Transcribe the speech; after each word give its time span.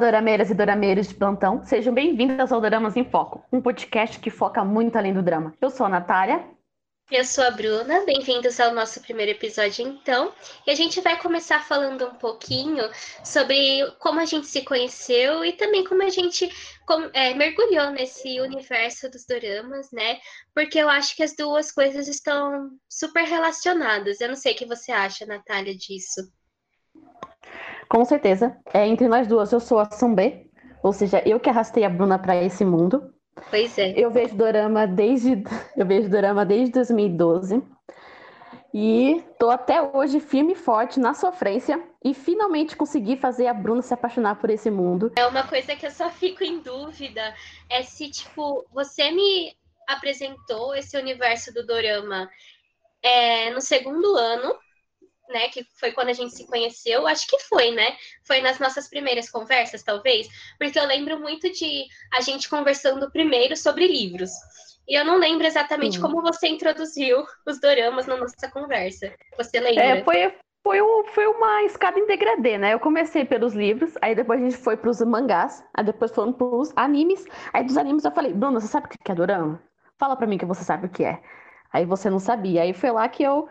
dorameiras 0.00 0.50
e 0.50 0.54
dorameiros 0.54 1.08
de 1.08 1.14
plantão. 1.14 1.62
Sejam 1.62 1.92
bem-vindas 1.92 2.50
ao 2.50 2.60
Doramas 2.60 2.96
em 2.96 3.04
Foco, 3.04 3.44
um 3.52 3.60
podcast 3.60 4.18
que 4.18 4.30
foca 4.30 4.64
muito 4.64 4.96
além 4.96 5.12
do 5.12 5.22
drama. 5.22 5.54
Eu 5.60 5.68
sou 5.68 5.84
a 5.84 5.90
Natália. 5.90 6.42
Eu 7.10 7.24
sou 7.24 7.44
a 7.44 7.50
Bruna, 7.50 8.04
bem-vindos 8.06 8.58
ao 8.60 8.72
nosso 8.72 9.00
primeiro 9.02 9.32
episódio, 9.32 9.86
então. 9.86 10.32
E 10.66 10.70
a 10.70 10.74
gente 10.74 11.00
vai 11.02 11.20
começar 11.20 11.60
falando 11.66 12.06
um 12.06 12.14
pouquinho 12.14 12.82
sobre 13.22 13.84
como 13.98 14.20
a 14.20 14.24
gente 14.24 14.46
se 14.46 14.62
conheceu 14.62 15.44
e 15.44 15.52
também 15.52 15.84
como 15.84 16.02
a 16.02 16.08
gente 16.08 16.48
é, 17.12 17.34
mergulhou 17.34 17.90
nesse 17.90 18.40
universo 18.40 19.10
dos 19.10 19.26
doramas, 19.26 19.90
né? 19.92 20.18
Porque 20.54 20.78
eu 20.78 20.88
acho 20.88 21.14
que 21.14 21.22
as 21.22 21.36
duas 21.36 21.70
coisas 21.70 22.08
estão 22.08 22.70
super 22.88 23.24
relacionadas. 23.24 24.20
Eu 24.20 24.28
não 24.28 24.36
sei 24.36 24.54
o 24.54 24.56
que 24.56 24.64
você 24.64 24.92
acha, 24.92 25.26
Natália, 25.26 25.76
disso. 25.76 26.22
Com 27.90 28.04
certeza. 28.04 28.56
É, 28.72 28.86
entre 28.86 29.08
nós 29.08 29.26
duas, 29.26 29.50
eu 29.50 29.58
sou 29.58 29.80
a 29.80 29.90
Sumbê, 29.90 30.46
ou 30.80 30.92
seja, 30.92 31.20
eu 31.26 31.40
que 31.40 31.50
arrastei 31.50 31.84
a 31.84 31.90
Bruna 31.90 32.20
para 32.20 32.36
esse 32.36 32.64
mundo. 32.64 33.12
Pois 33.50 33.76
é. 33.78 33.92
Eu 33.96 34.12
vejo 34.12 34.36
dorama 34.36 34.86
desde 34.86 35.42
eu 35.76 35.84
vejo 35.84 36.08
dorama 36.08 36.46
desde 36.46 36.72
2012. 36.72 37.60
E 38.72 39.24
tô 39.36 39.50
até 39.50 39.82
hoje 39.82 40.20
firme 40.20 40.52
e 40.52 40.56
forte 40.56 41.00
na 41.00 41.12
sofrência 41.12 41.82
e 42.04 42.14
finalmente 42.14 42.76
consegui 42.76 43.16
fazer 43.16 43.48
a 43.48 43.54
Bruna 43.54 43.82
se 43.82 43.92
apaixonar 43.92 44.36
por 44.36 44.48
esse 44.50 44.70
mundo. 44.70 45.10
É 45.16 45.26
uma 45.26 45.42
coisa 45.48 45.74
que 45.74 45.84
eu 45.84 45.90
só 45.90 46.08
fico 46.10 46.44
em 46.44 46.60
dúvida 46.60 47.34
é 47.68 47.82
se 47.82 48.08
tipo 48.08 48.64
você 48.72 49.10
me 49.10 49.52
apresentou 49.88 50.76
esse 50.76 50.96
universo 50.96 51.52
do 51.52 51.66
dorama 51.66 52.30
é, 53.02 53.50
no 53.50 53.60
segundo 53.60 54.14
ano 54.14 54.54
né, 55.30 55.48
que 55.48 55.64
foi 55.78 55.92
quando 55.92 56.08
a 56.08 56.12
gente 56.12 56.34
se 56.34 56.46
conheceu, 56.46 57.06
acho 57.06 57.26
que 57.26 57.38
foi, 57.38 57.70
né? 57.70 57.96
Foi 58.26 58.40
nas 58.40 58.58
nossas 58.58 58.88
primeiras 58.88 59.30
conversas, 59.30 59.82
talvez, 59.82 60.28
porque 60.58 60.78
eu 60.78 60.86
lembro 60.86 61.18
muito 61.18 61.50
de 61.50 61.86
a 62.12 62.20
gente 62.20 62.48
conversando 62.48 63.10
primeiro 63.10 63.56
sobre 63.56 63.86
livros. 63.86 64.30
E 64.88 64.98
eu 64.98 65.04
não 65.04 65.18
lembro 65.18 65.46
exatamente 65.46 66.00
como 66.00 66.20
você 66.20 66.48
introduziu 66.48 67.24
os 67.46 67.60
doramas 67.60 68.06
na 68.06 68.16
nossa 68.16 68.50
conversa. 68.50 69.14
Você 69.38 69.60
lembra? 69.60 69.84
É, 69.84 70.02
foi, 70.04 70.34
foi, 70.64 70.82
um, 70.82 71.04
foi 71.04 71.26
uma 71.28 71.62
escada 71.62 71.96
em 71.96 72.06
degradê, 72.06 72.58
né? 72.58 72.74
Eu 72.74 72.80
comecei 72.80 73.24
pelos 73.24 73.54
livros, 73.54 73.94
aí 74.02 74.16
depois 74.16 74.40
a 74.40 74.42
gente 74.42 74.56
foi 74.56 74.76
para 74.76 74.90
os 74.90 75.00
mangás, 75.02 75.64
aí 75.74 75.84
depois 75.84 76.10
foram 76.10 76.32
para 76.32 76.46
os 76.46 76.72
animes. 76.74 77.24
Aí 77.52 77.62
dos 77.62 77.76
animes 77.76 78.04
eu 78.04 78.10
falei, 78.10 78.32
Bruna, 78.32 78.58
você 78.58 78.66
sabe 78.66 78.86
o 78.86 78.88
que 78.88 79.12
é 79.12 79.14
dorama? 79.14 79.62
Fala 79.96 80.16
para 80.16 80.26
mim 80.26 80.38
que 80.38 80.44
você 80.44 80.64
sabe 80.64 80.86
o 80.86 80.90
que 80.90 81.04
é. 81.04 81.22
Aí 81.72 81.84
você 81.84 82.10
não 82.10 82.18
sabia. 82.18 82.62
Aí 82.62 82.72
foi 82.72 82.90
lá 82.90 83.08
que 83.08 83.22
eu 83.22 83.48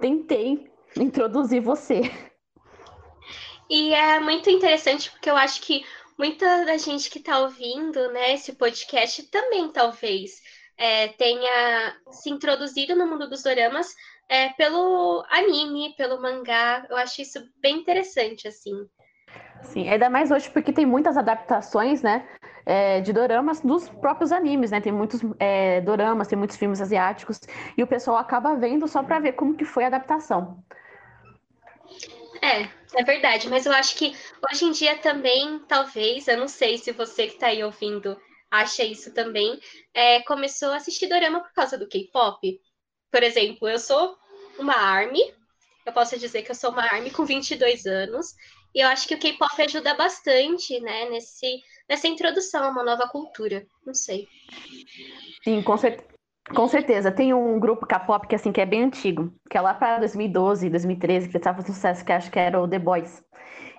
tentei 0.00 0.67
introduzir 0.96 1.60
você. 1.60 2.02
E 3.70 3.92
é 3.92 4.18
muito 4.20 4.48
interessante 4.48 5.10
porque 5.10 5.30
eu 5.30 5.36
acho 5.36 5.60
que 5.60 5.84
muita 6.18 6.64
da 6.64 6.76
gente 6.78 7.10
que 7.10 7.18
está 7.18 7.38
ouvindo 7.40 8.10
né, 8.12 8.34
esse 8.34 8.54
podcast 8.54 9.22
também 9.30 9.70
talvez 9.70 10.40
é, 10.76 11.08
tenha 11.08 11.96
se 12.10 12.30
introduzido 12.30 12.96
no 12.96 13.06
mundo 13.06 13.28
dos 13.28 13.42
doramas 13.42 13.94
é, 14.28 14.48
pelo 14.50 15.24
anime, 15.30 15.94
pelo 15.96 16.20
mangá. 16.20 16.86
Eu 16.88 16.96
acho 16.96 17.20
isso 17.20 17.40
bem 17.60 17.76
interessante, 17.78 18.46
assim. 18.46 18.72
Sim, 19.62 19.88
ainda 19.88 20.08
mais 20.08 20.30
hoje 20.30 20.48
porque 20.50 20.72
tem 20.72 20.86
muitas 20.86 21.16
adaptações, 21.16 22.00
né, 22.00 22.26
é, 22.68 23.00
de 23.00 23.14
doramas 23.14 23.62
dos 23.62 23.88
próprios 23.88 24.30
animes, 24.30 24.70
né? 24.70 24.78
Tem 24.78 24.92
muitos 24.92 25.22
é, 25.38 25.80
doramas, 25.80 26.28
tem 26.28 26.36
muitos 26.36 26.58
filmes 26.58 26.82
asiáticos 26.82 27.40
e 27.74 27.82
o 27.82 27.86
pessoal 27.86 28.18
acaba 28.18 28.54
vendo 28.56 28.86
só 28.86 29.02
para 29.02 29.18
ver 29.18 29.32
como 29.32 29.56
que 29.56 29.64
foi 29.64 29.84
a 29.84 29.86
adaptação. 29.86 30.62
É, 32.42 32.68
é 32.94 33.02
verdade, 33.02 33.48
mas 33.48 33.64
eu 33.64 33.72
acho 33.72 33.96
que 33.96 34.14
hoje 34.52 34.66
em 34.66 34.72
dia 34.72 34.98
também, 34.98 35.60
talvez, 35.66 36.28
eu 36.28 36.36
não 36.36 36.46
sei 36.46 36.76
se 36.76 36.92
você 36.92 37.26
que 37.26 37.34
está 37.34 37.46
aí 37.46 37.64
ouvindo 37.64 38.14
acha 38.50 38.84
isso 38.84 39.14
também, 39.14 39.58
é, 39.94 40.20
começou 40.24 40.70
a 40.70 40.76
assistir 40.76 41.06
dorama 41.06 41.40
por 41.40 41.52
causa 41.54 41.78
do 41.78 41.88
K-pop. 41.88 42.60
Por 43.10 43.22
exemplo, 43.22 43.66
eu 43.66 43.78
sou 43.78 44.14
uma 44.58 44.74
ARMY, 44.74 45.34
eu 45.86 45.92
posso 45.94 46.18
dizer 46.18 46.42
que 46.42 46.50
eu 46.50 46.54
sou 46.54 46.70
uma 46.70 46.82
ARMY 46.82 47.10
com 47.12 47.24
22 47.24 47.86
anos, 47.86 48.34
e 48.74 48.80
eu 48.80 48.88
acho 48.88 49.08
que 49.08 49.14
o 49.14 49.18
K-pop 49.18 49.62
ajuda 49.62 49.94
bastante, 49.94 50.78
né, 50.80 51.08
nesse, 51.10 51.60
nessa 51.88 52.06
introdução 52.06 52.64
a 52.64 52.70
uma 52.70 52.84
nova 52.84 53.08
cultura. 53.08 53.66
Não 53.86 53.94
sei. 53.94 54.28
Sim, 55.42 55.62
com, 55.62 55.76
cer 55.76 56.04
com 56.54 56.68
certeza. 56.68 57.10
Tem 57.10 57.32
um 57.34 57.58
grupo 57.58 57.86
K-pop 57.86 58.26
que, 58.26 58.34
assim, 58.34 58.52
que 58.52 58.60
é 58.60 58.66
bem 58.66 58.84
antigo, 58.84 59.32
que 59.50 59.56
é 59.56 59.60
lá 59.60 59.74
para 59.74 59.98
2012, 59.98 60.70
2013, 60.70 61.28
que 61.28 61.36
estava 61.36 61.62
sucesso, 61.62 62.04
que 62.04 62.12
acho 62.12 62.30
que 62.30 62.38
era 62.38 62.60
o 62.60 62.68
The 62.68 62.78
Boys. 62.78 63.22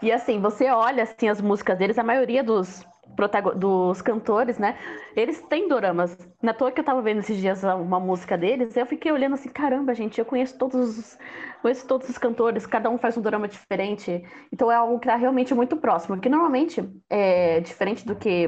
E 0.02 0.12
assim, 0.12 0.40
você 0.40 0.70
olha 0.70 1.04
assim, 1.04 1.28
as 1.28 1.42
músicas 1.42 1.78
deles, 1.78 2.00
a 2.00 2.04
maioria 2.04 2.42
dos, 2.42 2.86
dos 3.28 4.02
cantores, 4.02 4.58
né? 4.58 4.78
Eles 5.16 5.42
têm 5.44 5.68
doramas. 5.68 6.18
Na 6.42 6.54
toa 6.54 6.72
que 6.72 6.80
eu 6.80 6.86
tava 6.86 7.02
vendo 7.02 7.20
esses 7.20 7.38
dias 7.38 7.64
uma 7.64 8.00
música 8.00 8.38
deles, 8.38 8.76
eu 8.78 8.86
fiquei 8.86 9.12
olhando 9.12 9.34
assim, 9.34 9.50
caramba, 9.50 9.94
gente, 9.94 10.20
eu 10.20 10.26
conheço 10.26 10.58
todos 10.58 10.98
os, 10.98 11.18
conheço 11.62 11.88
todos 11.88 12.10
os 12.10 12.18
cantores, 12.18 12.66
cada 12.66 12.90
um 12.90 12.98
faz 12.98 13.18
um 13.18 13.22
dorama 13.22 13.48
diferente. 13.48 14.24
Então 14.54 14.72
é 14.72 14.76
algo 14.76 15.00
que 15.00 15.08
tá 15.08 15.16
realmente 15.16 15.54
muito 15.54 15.78
próximo, 15.78 16.20
que 16.20 16.30
normalmente 16.30 16.88
é 17.10 17.60
diferente 17.60 18.06
do 18.06 18.16
que 18.16 18.48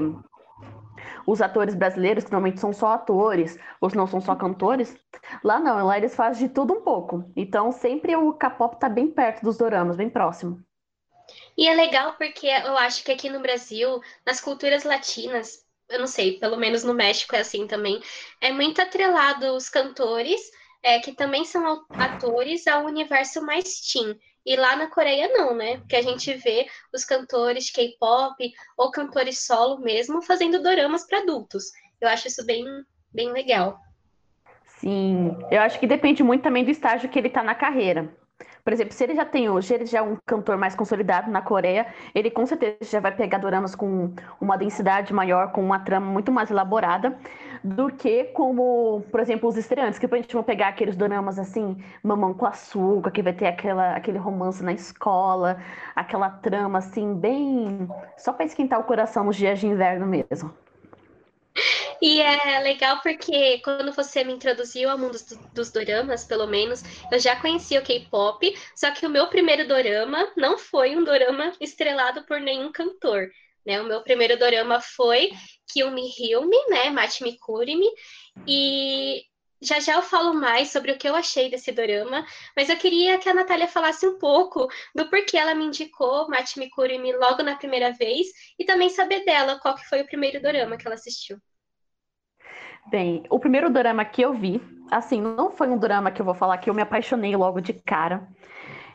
os 1.25 1.41
atores 1.41 1.75
brasileiros, 1.75 2.23
que 2.23 2.31
normalmente 2.31 2.59
são 2.59 2.73
só 2.73 2.93
atores, 2.93 3.57
ou 3.79 3.89
não 3.93 4.07
são 4.07 4.21
só 4.21 4.35
cantores, 4.35 4.95
lá 5.43 5.59
não, 5.59 5.85
lá 5.85 5.97
eles 5.97 6.15
fazem 6.15 6.47
de 6.47 6.53
tudo 6.53 6.73
um 6.73 6.81
pouco. 6.81 7.25
Então 7.35 7.71
sempre 7.71 8.15
o 8.15 8.33
K-pop 8.33 8.79
tá 8.79 8.89
bem 8.89 9.07
perto 9.07 9.43
dos 9.43 9.57
doramas, 9.57 9.97
bem 9.97 10.09
próximo. 10.09 10.59
E 11.57 11.67
é 11.67 11.73
legal 11.73 12.15
porque 12.17 12.47
eu 12.47 12.77
acho 12.77 13.03
que 13.03 13.11
aqui 13.11 13.29
no 13.29 13.39
Brasil, 13.39 14.01
nas 14.25 14.39
culturas 14.39 14.83
latinas, 14.83 15.65
eu 15.89 15.99
não 15.99 16.07
sei, 16.07 16.39
pelo 16.39 16.57
menos 16.57 16.83
no 16.83 16.93
México 16.93 17.35
é 17.35 17.39
assim 17.39 17.67
também, 17.67 18.01
é 18.39 18.51
muito 18.51 18.81
atrelado 18.81 19.53
os 19.53 19.69
cantores, 19.69 20.41
é, 20.81 20.99
que 20.99 21.13
também 21.13 21.45
são 21.45 21.85
atores, 21.97 22.65
ao 22.67 22.85
universo 22.85 23.41
mais 23.45 23.81
teen. 23.81 24.17
E 24.43 24.55
lá 24.55 24.75
na 24.75 24.87
Coreia 24.87 25.27
não, 25.27 25.53
né? 25.53 25.77
Porque 25.77 25.95
a 25.95 26.01
gente 26.01 26.33
vê 26.33 26.67
os 26.91 27.05
cantores 27.05 27.69
K-pop 27.69 28.51
ou 28.75 28.89
cantores 28.89 29.45
solo 29.45 29.79
mesmo 29.79 30.21
fazendo 30.21 30.63
doramas 30.63 31.05
para 31.05 31.19
adultos. 31.19 31.65
Eu 31.99 32.09
acho 32.09 32.27
isso 32.27 32.43
bem, 32.43 32.65
bem 33.13 33.31
legal. 33.31 33.79
Sim, 34.79 35.37
eu 35.51 35.61
acho 35.61 35.79
que 35.79 35.85
depende 35.85 36.23
muito 36.23 36.41
também 36.41 36.63
do 36.63 36.71
estágio 36.71 37.07
que 37.07 37.19
ele 37.19 37.27
está 37.27 37.43
na 37.43 37.53
carreira. 37.53 38.11
Por 38.63 38.73
exemplo, 38.73 38.93
se 38.93 39.03
ele 39.03 39.15
já 39.15 39.25
tem 39.25 39.49
hoje, 39.49 39.73
ele 39.73 39.85
já 39.85 39.99
é 39.99 40.01
um 40.01 40.17
cantor 40.25 40.57
mais 40.57 40.75
consolidado 40.75 41.31
na 41.31 41.41
Coreia, 41.41 41.87
ele 42.13 42.29
com 42.29 42.45
certeza 42.45 42.77
já 42.81 42.99
vai 42.99 43.11
pegar 43.15 43.39
doramas 43.39 43.75
com 43.75 44.13
uma 44.39 44.57
densidade 44.57 45.13
maior, 45.13 45.51
com 45.51 45.63
uma 45.63 45.79
trama 45.79 46.05
muito 46.11 46.31
mais 46.31 46.51
elaborada, 46.51 47.17
do 47.63 47.91
que 47.91 48.25
como, 48.25 49.03
por 49.11 49.19
exemplo, 49.19 49.47
os 49.47 49.57
estreantes, 49.57 49.99
que 49.99 50.05
a 50.05 50.17
gente 50.17 50.33
vai 50.33 50.43
pegar 50.43 50.67
aqueles 50.69 50.95
doramas 50.95 51.37
assim, 51.37 51.77
mamão 52.03 52.33
com 52.33 52.45
açúcar, 52.45 53.11
que 53.11 53.21
vai 53.21 53.33
ter 53.33 53.47
aquela, 53.47 53.95
aquele 53.95 54.17
romance 54.17 54.63
na 54.63 54.73
escola, 54.73 55.57
aquela 55.95 56.29
trama 56.29 56.79
assim, 56.79 57.13
bem. 57.13 57.87
só 58.17 58.33
para 58.33 58.45
esquentar 58.45 58.79
o 58.79 58.83
coração 58.83 59.23
nos 59.23 59.35
dias 59.35 59.59
de 59.59 59.67
inverno 59.67 60.05
mesmo. 60.05 60.51
E 62.01 62.19
é 62.19 62.59
legal 62.59 62.99
porque 63.01 63.59
quando 63.59 63.91
você 63.91 64.23
me 64.23 64.33
introduziu 64.33 64.89
ao 64.89 64.97
mundo 64.97 65.11
dos, 65.11 65.37
dos 65.53 65.71
doramas, 65.71 66.25
pelo 66.25 66.47
menos, 66.47 66.81
eu 67.11 67.19
já 67.19 67.35
conhecia 67.39 67.79
o 67.79 67.83
K-pop, 67.83 68.57
só 68.75 68.89
que 68.91 69.05
o 69.05 69.09
meu 69.09 69.27
primeiro 69.27 69.67
dorama 69.67 70.31
não 70.35 70.57
foi 70.57 70.95
um 70.95 71.03
dorama 71.03 71.53
estrelado 71.61 72.25
por 72.25 72.39
nenhum 72.39 72.71
cantor. 72.71 73.29
Né? 73.63 73.79
O 73.79 73.85
meu 73.85 74.01
primeiro 74.01 74.37
dorama 74.37 74.81
foi 74.81 75.31
Kill-me, 75.71 76.09
Heal-me, 76.17 76.57
né? 76.69 76.89
Mate-me, 76.89 77.37
Cure-me. 77.37 77.87
E 78.47 79.23
já 79.61 79.79
já 79.79 79.93
eu 79.93 80.01
falo 80.01 80.33
mais 80.33 80.71
sobre 80.71 80.91
o 80.91 80.97
que 80.97 81.07
eu 81.07 81.15
achei 81.15 81.51
desse 81.51 81.71
dorama, 81.71 82.25
mas 82.57 82.69
eu 82.69 82.77
queria 82.77 83.19
que 83.19 83.29
a 83.29 83.33
Natália 83.33 83.67
falasse 83.67 84.07
um 84.07 84.17
pouco 84.17 84.67
do 84.95 85.07
porquê 85.07 85.37
ela 85.37 85.53
me 85.53 85.65
indicou 85.65 86.27
Mate 86.27 86.57
Me 86.57 86.67
Cure 86.71 86.97
Me 86.97 87.13
logo 87.13 87.43
na 87.43 87.55
primeira 87.55 87.91
vez 87.91 88.27
e 88.57 88.65
também 88.65 88.89
saber 88.89 89.23
dela 89.23 89.59
qual 89.59 89.75
que 89.75 89.87
foi 89.87 90.01
o 90.01 90.07
primeiro 90.07 90.41
dorama 90.41 90.77
que 90.77 90.87
ela 90.87 90.95
assistiu. 90.95 91.37
Bem, 92.89 93.23
o 93.29 93.39
primeiro 93.39 93.69
drama 93.69 94.03
que 94.03 94.21
eu 94.21 94.33
vi, 94.33 94.61
assim, 94.89 95.21
não 95.21 95.51
foi 95.51 95.69
um 95.69 95.77
drama 95.77 96.11
que 96.11 96.21
eu 96.21 96.25
vou 96.25 96.33
falar 96.33 96.57
que 96.57 96.69
eu 96.69 96.73
me 96.73 96.81
apaixonei 96.81 97.35
logo 97.35 97.61
de 97.61 97.73
cara. 97.73 98.27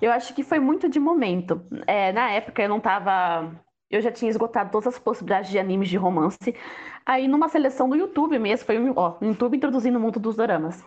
Eu 0.01 0.13
acho 0.13 0.35
que 0.35 0.43
foi 0.43 0.59
muito 0.59 0.89
de 0.89 1.01
momento. 1.01 1.63
É, 1.87 2.13
na 2.13 2.31
época 2.31 2.63
eu 2.63 2.69
não 2.69 2.81
tava. 2.81 3.51
Eu 3.91 4.01
já 4.01 4.11
tinha 4.11 4.31
esgotado 4.31 4.71
todas 4.71 4.89
as 4.89 4.99
possibilidades 4.99 5.51
de 5.51 5.59
animes 5.59 5.89
de 5.89 5.97
romance. 5.97 6.55
Aí, 7.05 7.29
numa 7.29 7.49
seleção 7.49 7.89
do 7.89 7.97
YouTube 7.97 8.39
mesmo, 8.39 8.67
foi 8.67 8.77
ó, 8.97 9.17
o 9.21 9.25
YouTube 9.25 9.57
introduzindo 9.57 9.97
o 9.97 10.01
mundo 10.01 10.19
dos 10.19 10.37
dramas 10.37 10.85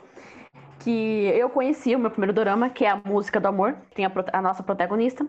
que 0.79 1.27
eu 1.35 1.49
conheci 1.49 1.95
o 1.95 1.99
meu 1.99 2.09
primeiro 2.09 2.33
dorama, 2.33 2.69
que 2.69 2.85
é 2.85 2.89
a 2.89 3.01
Música 3.05 3.39
do 3.39 3.47
Amor, 3.47 3.75
tem 3.93 4.05
a, 4.05 4.11
a, 4.33 4.41
nossa 4.41 4.63
protagonista, 4.63 5.27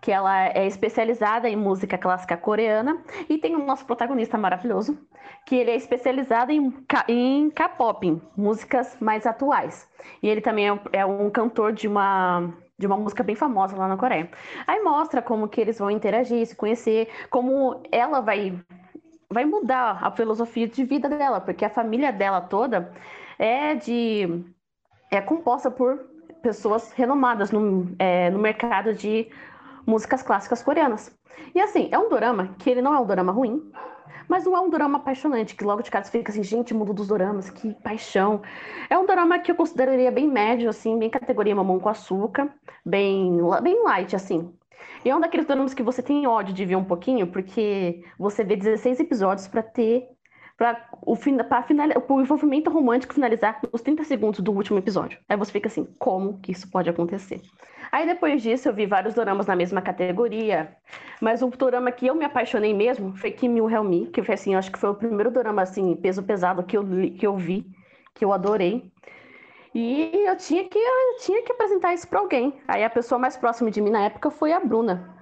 que 0.00 0.10
ela 0.10 0.48
é 0.48 0.66
especializada 0.66 1.48
em 1.48 1.56
música 1.56 1.98
clássica 1.98 2.36
coreana, 2.36 3.02
e 3.28 3.38
tem 3.38 3.54
o 3.56 3.64
nosso 3.64 3.84
protagonista 3.84 4.38
maravilhoso, 4.38 4.98
que 5.46 5.56
ele 5.56 5.70
é 5.70 5.76
especializado 5.76 6.52
em, 6.52 6.72
em 7.08 7.50
K-pop, 7.50 8.22
músicas 8.36 8.96
mais 9.00 9.26
atuais. 9.26 9.88
E 10.22 10.28
ele 10.28 10.40
também 10.40 10.68
é 10.68 10.72
um, 10.72 10.80
é 10.92 11.06
um 11.06 11.30
cantor 11.30 11.72
de 11.72 11.88
uma 11.88 12.52
de 12.78 12.86
uma 12.86 12.96
música 12.96 13.22
bem 13.22 13.36
famosa 13.36 13.76
lá 13.76 13.86
na 13.86 13.96
Coreia. 13.96 14.28
Aí 14.66 14.82
mostra 14.82 15.22
como 15.22 15.46
que 15.46 15.60
eles 15.60 15.78
vão 15.78 15.88
interagir, 15.88 16.44
se 16.44 16.56
conhecer, 16.56 17.08
como 17.30 17.80
ela 17.92 18.20
vai 18.20 18.58
vai 19.32 19.44
mudar 19.44 19.98
a 20.02 20.10
filosofia 20.10 20.66
de 20.68 20.84
vida 20.84 21.08
dela, 21.08 21.40
porque 21.40 21.64
a 21.64 21.70
família 21.70 22.12
dela 22.12 22.40
toda 22.40 22.92
é 23.38 23.74
de 23.74 24.44
é 25.12 25.20
composta 25.20 25.70
por 25.70 25.98
pessoas 26.42 26.90
renomadas 26.92 27.52
no, 27.52 27.94
é, 27.98 28.30
no 28.30 28.38
mercado 28.38 28.94
de 28.94 29.28
músicas 29.86 30.22
clássicas 30.22 30.62
coreanas. 30.62 31.14
E 31.54 31.60
assim, 31.60 31.88
é 31.92 31.98
um 31.98 32.08
dorama 32.08 32.54
que 32.58 32.70
ele 32.70 32.82
não 32.82 32.94
é 32.94 32.98
um 32.98 33.06
dorama 33.06 33.30
ruim, 33.30 33.70
mas 34.26 34.46
não 34.46 34.56
é 34.56 34.60
um 34.60 34.70
drama 34.70 34.98
apaixonante, 34.98 35.54
que 35.54 35.64
logo 35.64 35.82
de 35.82 35.90
cara 35.90 36.04
você 36.04 36.10
fica 36.10 36.32
assim, 36.32 36.42
gente, 36.42 36.72
mundo 36.72 36.94
dos 36.94 37.08
doramas, 37.08 37.50
que 37.50 37.74
paixão. 37.82 38.40
É 38.88 38.98
um 38.98 39.04
drama 39.04 39.38
que 39.38 39.50
eu 39.50 39.54
consideraria 39.54 40.10
bem 40.10 40.26
médio, 40.26 40.70
assim, 40.70 40.98
bem 40.98 41.10
categoria 41.10 41.54
mamão 41.54 41.78
com 41.78 41.90
açúcar, 41.90 42.52
bem, 42.84 43.38
bem 43.62 43.84
light, 43.84 44.16
assim. 44.16 44.52
E 45.04 45.10
é 45.10 45.16
um 45.16 45.20
daqueles 45.20 45.46
dramas 45.46 45.74
que 45.74 45.82
você 45.82 46.02
tem 46.02 46.26
ódio 46.26 46.54
de 46.54 46.64
ver 46.64 46.76
um 46.76 46.84
pouquinho, 46.84 47.26
porque 47.26 48.02
você 48.18 48.42
vê 48.42 48.56
16 48.56 49.00
episódios 49.00 49.46
para 49.46 49.62
ter 49.62 50.08
para 50.62 50.88
o, 51.04 51.16
final, 51.16 51.44
o 52.08 52.20
envolvimento 52.20 52.70
romântico 52.70 53.14
finalizar 53.14 53.60
nos 53.72 53.82
30 53.82 54.04
segundos 54.04 54.38
do 54.38 54.52
último 54.52 54.78
episódio. 54.78 55.18
Aí 55.28 55.36
você 55.36 55.50
fica 55.50 55.66
assim, 55.66 55.84
como 55.98 56.38
que 56.38 56.52
isso 56.52 56.70
pode 56.70 56.88
acontecer? 56.88 57.42
Aí 57.90 58.06
depois 58.06 58.40
disso 58.40 58.68
eu 58.68 58.72
vi 58.72 58.86
vários 58.86 59.12
doramas 59.12 59.48
na 59.48 59.56
mesma 59.56 59.82
categoria, 59.82 60.76
mas 61.20 61.42
o 61.42 61.48
dorama 61.48 61.90
que 61.90 62.06
eu 62.06 62.14
me 62.14 62.24
apaixonei 62.24 62.72
mesmo 62.72 63.12
foi 63.16 63.32
Kim 63.32 63.56
Help 63.56 63.88
Me, 63.88 64.06
que 64.06 64.22
foi 64.22 64.36
assim, 64.36 64.54
acho 64.54 64.70
que 64.70 64.78
foi 64.78 64.90
o 64.90 64.94
primeiro 64.94 65.32
dorama 65.32 65.62
assim, 65.62 65.96
peso 65.96 66.22
pesado 66.22 66.62
que 66.62 66.76
eu, 66.76 66.84
que 67.18 67.26
eu 67.26 67.36
vi, 67.36 67.66
que 68.14 68.24
eu 68.24 68.32
adorei. 68.32 68.88
E 69.74 70.12
eu 70.24 70.36
tinha 70.36 70.62
que, 70.68 70.78
eu 70.78 71.16
tinha 71.22 71.42
que 71.42 71.50
apresentar 71.50 71.92
isso 71.92 72.06
para 72.06 72.20
alguém. 72.20 72.54
Aí 72.68 72.84
a 72.84 72.90
pessoa 72.90 73.18
mais 73.18 73.36
próxima 73.36 73.68
de 73.68 73.80
mim 73.80 73.90
na 73.90 74.04
época 74.04 74.30
foi 74.30 74.52
a 74.52 74.60
Bruna. 74.60 75.12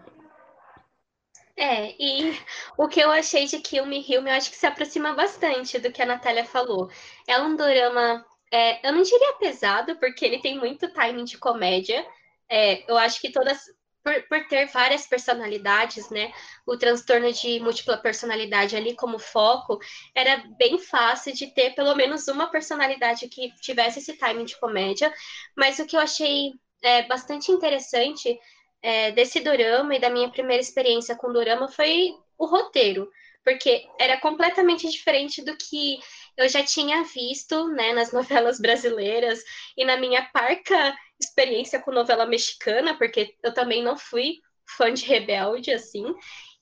É, 1.61 1.95
e 2.01 2.35
o 2.79 2.89
que 2.89 3.01
eu 3.01 3.11
achei 3.11 3.45
de 3.45 3.59
Kill 3.59 3.85
Me 3.85 4.01
Me, 4.01 4.15
eu 4.15 4.29
acho 4.31 4.51
que 4.51 4.57
se 4.57 4.67
aproxima 4.67 5.13
bastante 5.13 5.79
do 5.79 5.93
que 5.93 6.01
a 6.01 6.07
Natália 6.07 6.43
falou. 6.43 6.91
É 7.29 7.39
um 7.39 7.55
dorama, 7.55 8.25
é, 8.51 8.89
eu 8.89 8.95
não 8.95 9.03
diria 9.03 9.35
pesado, 9.35 9.95
porque 9.97 10.25
ele 10.25 10.41
tem 10.41 10.59
muito 10.59 10.91
timing 10.91 11.25
de 11.25 11.37
comédia, 11.37 12.03
é, 12.49 12.91
eu 12.91 12.97
acho 12.97 13.21
que 13.21 13.31
todas, 13.31 13.59
por, 14.03 14.23
por, 14.23 14.49
ter 14.49 14.69
várias 14.69 15.07
personalidades, 15.07 16.09
né? 16.09 16.33
O 16.67 16.79
transtorno 16.79 17.31
de 17.31 17.61
múltipla 17.61 17.99
personalidade 17.99 18.75
ali 18.75 18.97
como 18.97 19.19
foco, 19.19 19.79
era 20.15 20.43
bem 20.59 20.79
fácil 20.79 21.35
de 21.35 21.49
ter 21.49 21.75
pelo 21.75 21.95
menos 21.95 22.27
uma 22.27 22.51
personalidade 22.51 23.29
que 23.29 23.53
tivesse 23.61 23.99
esse 23.99 24.15
timing 24.15 24.47
de 24.47 24.59
comédia. 24.59 25.13
Mas 25.55 25.79
o 25.79 25.85
que 25.85 25.95
eu 25.95 26.01
achei 26.01 26.53
é, 26.83 27.03
bastante 27.03 27.53
interessante 27.53 28.39
é, 28.83 29.13
desse 29.13 29.41
dorama 29.41 29.95
e 29.95 30.01
da 30.01 30.11
minha 30.11 30.31
primeira 30.31 30.61
experiência 30.61 31.15
com 31.17 31.33
dorama 31.33 31.69
foi 31.69 32.15
o 32.39 32.47
roteiro, 32.47 33.11
porque 33.45 33.87
era 33.99 34.19
completamente 34.21 34.89
diferente 34.89 35.45
do 35.45 35.57
que 35.57 35.99
eu 36.37 36.49
já 36.49 36.65
tinha 36.65 37.05
visto 37.05 37.69
né, 37.69 37.93
nas 37.93 38.13
novelas 38.13 38.59
brasileiras 38.59 39.43
e 39.77 39.85
na 39.85 39.97
minha 39.97 40.23
parca 40.33 40.97
experiência 41.21 41.81
com 41.81 41.91
novela 41.91 42.25
mexicana, 42.25 42.97
porque 42.97 43.37
eu 43.43 43.53
também 43.53 43.83
não 43.83 43.97
fui 43.97 44.39
fã 44.77 44.93
de 44.93 45.05
Rebelde, 45.05 45.71
assim. 45.73 46.05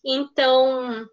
Então, 0.05 1.06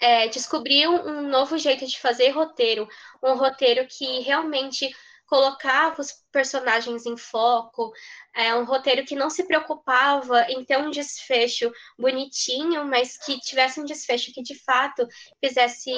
é, 0.00 0.28
descobri 0.28 0.86
um, 0.86 1.06
um 1.06 1.28
novo 1.28 1.58
jeito 1.58 1.86
de 1.86 2.00
fazer 2.00 2.30
roteiro, 2.30 2.88
um 3.22 3.34
roteiro 3.34 3.86
que 3.86 4.20
realmente 4.20 4.90
colocava 5.32 5.98
os 5.98 6.12
personagens 6.30 7.06
em 7.06 7.16
foco, 7.16 7.90
é 8.36 8.54
um 8.54 8.64
roteiro 8.64 9.02
que 9.02 9.16
não 9.16 9.30
se 9.30 9.44
preocupava 9.44 10.42
em 10.42 10.62
ter 10.62 10.76
um 10.76 10.90
desfecho 10.90 11.72
bonitinho, 11.98 12.84
mas 12.84 13.16
que 13.16 13.40
tivesse 13.40 13.80
um 13.80 13.84
desfecho 13.86 14.30
que 14.30 14.42
de 14.42 14.54
fato 14.62 15.08
fizesse 15.42 15.90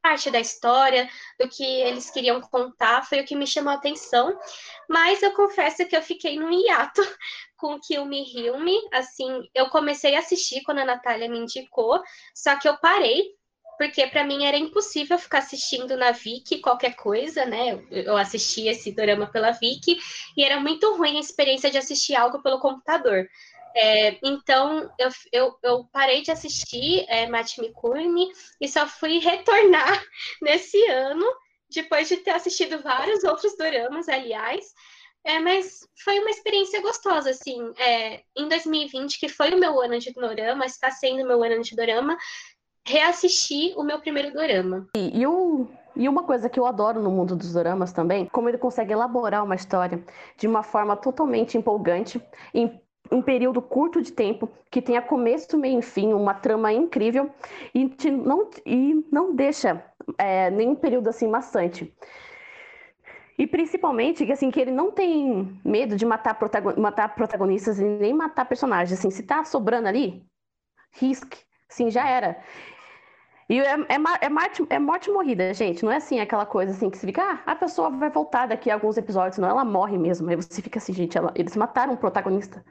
parte 0.00 0.30
da 0.30 0.38
história, 0.38 1.10
do 1.40 1.48
que 1.48 1.64
eles 1.64 2.08
queriam 2.08 2.40
contar, 2.40 3.04
foi 3.04 3.20
o 3.20 3.24
que 3.24 3.34
me 3.34 3.48
chamou 3.48 3.72
a 3.72 3.76
atenção. 3.76 4.38
Mas 4.88 5.24
eu 5.24 5.32
confesso 5.32 5.84
que 5.84 5.96
eu 5.96 6.02
fiquei 6.02 6.38
num 6.38 6.52
hiato 6.52 7.02
com 7.58 7.80
Kill 7.80 8.04
Me 8.04 8.24
Heal 8.32 8.60
Me. 8.60 8.78
Assim, 8.92 9.42
eu 9.56 9.70
comecei 9.70 10.14
a 10.14 10.20
assistir 10.20 10.62
quando 10.62 10.78
a 10.78 10.84
Natália 10.84 11.28
me 11.28 11.40
indicou, 11.40 12.00
só 12.32 12.54
que 12.56 12.68
eu 12.68 12.78
parei, 12.78 13.24
porque 13.78 14.06
para 14.08 14.24
mim 14.24 14.44
era 14.44 14.58
impossível 14.58 15.16
ficar 15.16 15.38
assistindo 15.38 15.96
na 15.96 16.10
Viki 16.10 16.58
qualquer 16.58 16.96
coisa, 16.96 17.46
né? 17.46 17.80
Eu 17.90 18.16
assisti 18.16 18.66
esse 18.66 18.90
drama 18.90 19.28
pela 19.28 19.52
Viki 19.52 19.98
e 20.36 20.42
era 20.44 20.58
muito 20.58 20.96
ruim 20.96 21.16
a 21.16 21.20
experiência 21.20 21.70
de 21.70 21.78
assistir 21.78 22.16
algo 22.16 22.42
pelo 22.42 22.58
computador. 22.58 23.28
É, 23.76 24.18
então, 24.24 24.90
eu, 24.98 25.08
eu, 25.32 25.58
eu, 25.62 25.84
parei 25.92 26.22
de 26.22 26.32
assistir 26.32 27.04
é, 27.08 27.26
Mikuni 27.26 28.32
e 28.60 28.66
só 28.66 28.86
fui 28.86 29.18
retornar 29.20 30.02
nesse 30.42 30.84
ano, 30.86 31.24
depois 31.70 32.08
de 32.08 32.16
ter 32.16 32.32
assistido 32.32 32.82
vários 32.82 33.22
outros 33.22 33.56
doramas, 33.56 34.08
aliás. 34.08 34.74
É, 35.24 35.38
mas 35.38 35.86
foi 36.02 36.18
uma 36.20 36.30
experiência 36.30 36.80
gostosa, 36.80 37.30
assim. 37.30 37.72
É, 37.76 38.22
em 38.36 38.48
2020, 38.48 39.20
que 39.20 39.28
foi 39.28 39.50
o 39.50 39.58
meu 39.58 39.80
ano 39.80 39.98
de 39.98 40.12
dorama, 40.12 40.64
está 40.64 40.90
sendo 40.90 41.22
o 41.22 41.26
meu 41.26 41.42
ano 41.42 41.62
de 41.62 41.76
dorama, 41.76 42.16
reassisti 42.88 43.74
o 43.76 43.82
meu 43.82 44.00
primeiro 44.00 44.32
dorama. 44.32 44.86
E, 44.96 45.22
e, 45.22 45.26
e 45.96 46.08
uma 46.08 46.22
coisa 46.22 46.48
que 46.48 46.58
eu 46.58 46.64
adoro 46.64 47.02
no 47.02 47.10
mundo 47.10 47.36
dos 47.36 47.52
doramas 47.52 47.92
também, 47.92 48.26
como 48.26 48.48
ele 48.48 48.56
consegue 48.56 48.92
elaborar 48.92 49.44
uma 49.44 49.54
história 49.54 50.02
de 50.38 50.46
uma 50.46 50.62
forma 50.62 50.96
totalmente 50.96 51.58
empolgante, 51.58 52.20
em 52.54 52.80
um 53.10 53.22
período 53.22 53.60
curto 53.60 54.02
de 54.02 54.12
tempo, 54.12 54.50
que 54.70 54.82
tenha 54.82 55.02
começo, 55.02 55.58
meio 55.58 55.78
e 55.78 55.82
fim, 55.82 56.12
uma 56.12 56.34
trama 56.34 56.72
incrível 56.72 57.30
e, 57.74 57.90
não, 58.10 58.50
e 58.64 59.04
não 59.10 59.34
deixa 59.34 59.84
é, 60.16 60.50
nenhum 60.50 60.74
período 60.74 61.08
assim 61.08 61.26
maçante. 61.26 61.94
E 63.38 63.46
principalmente 63.46 64.30
assim 64.32 64.50
que 64.50 64.60
ele 64.60 64.72
não 64.72 64.90
tem 64.90 65.60
medo 65.64 65.94
de 65.94 66.04
matar, 66.04 66.34
protagon 66.34 66.74
matar 66.76 67.14
protagonistas 67.14 67.78
e 67.78 67.84
nem 67.84 68.12
matar 68.12 68.44
personagens. 68.46 68.98
Assim, 68.98 69.10
se 69.10 69.22
tá 69.22 69.44
sobrando 69.44 69.88
ali, 69.88 70.26
risque, 70.92 71.38
sim, 71.68 71.90
já 71.90 72.08
era. 72.08 72.36
E 73.48 73.58
é, 73.60 73.74
é, 73.74 73.96
é, 74.20 74.28
morte, 74.28 74.66
é 74.68 74.78
morte 74.78 75.10
morrida, 75.10 75.54
gente. 75.54 75.82
Não 75.84 75.90
é 75.90 75.96
assim 75.96 76.20
aquela 76.20 76.44
coisa 76.44 76.72
assim 76.72 76.90
que 76.90 76.98
se 76.98 77.06
fica, 77.06 77.22
ah, 77.22 77.52
a 77.52 77.56
pessoa 77.56 77.90
vai 77.90 78.10
voltar 78.10 78.46
daqui 78.46 78.70
a 78.70 78.74
alguns 78.74 78.96
episódios. 78.98 79.38
Não, 79.38 79.48
ela 79.48 79.64
morre 79.64 79.96
mesmo. 79.96 80.28
Aí 80.28 80.36
você 80.36 80.60
fica 80.60 80.78
assim, 80.78 80.92
gente, 80.92 81.16
ela, 81.16 81.32
eles 81.34 81.56
mataram 81.56 81.94
o 81.94 81.96
protagonista. 81.96 82.62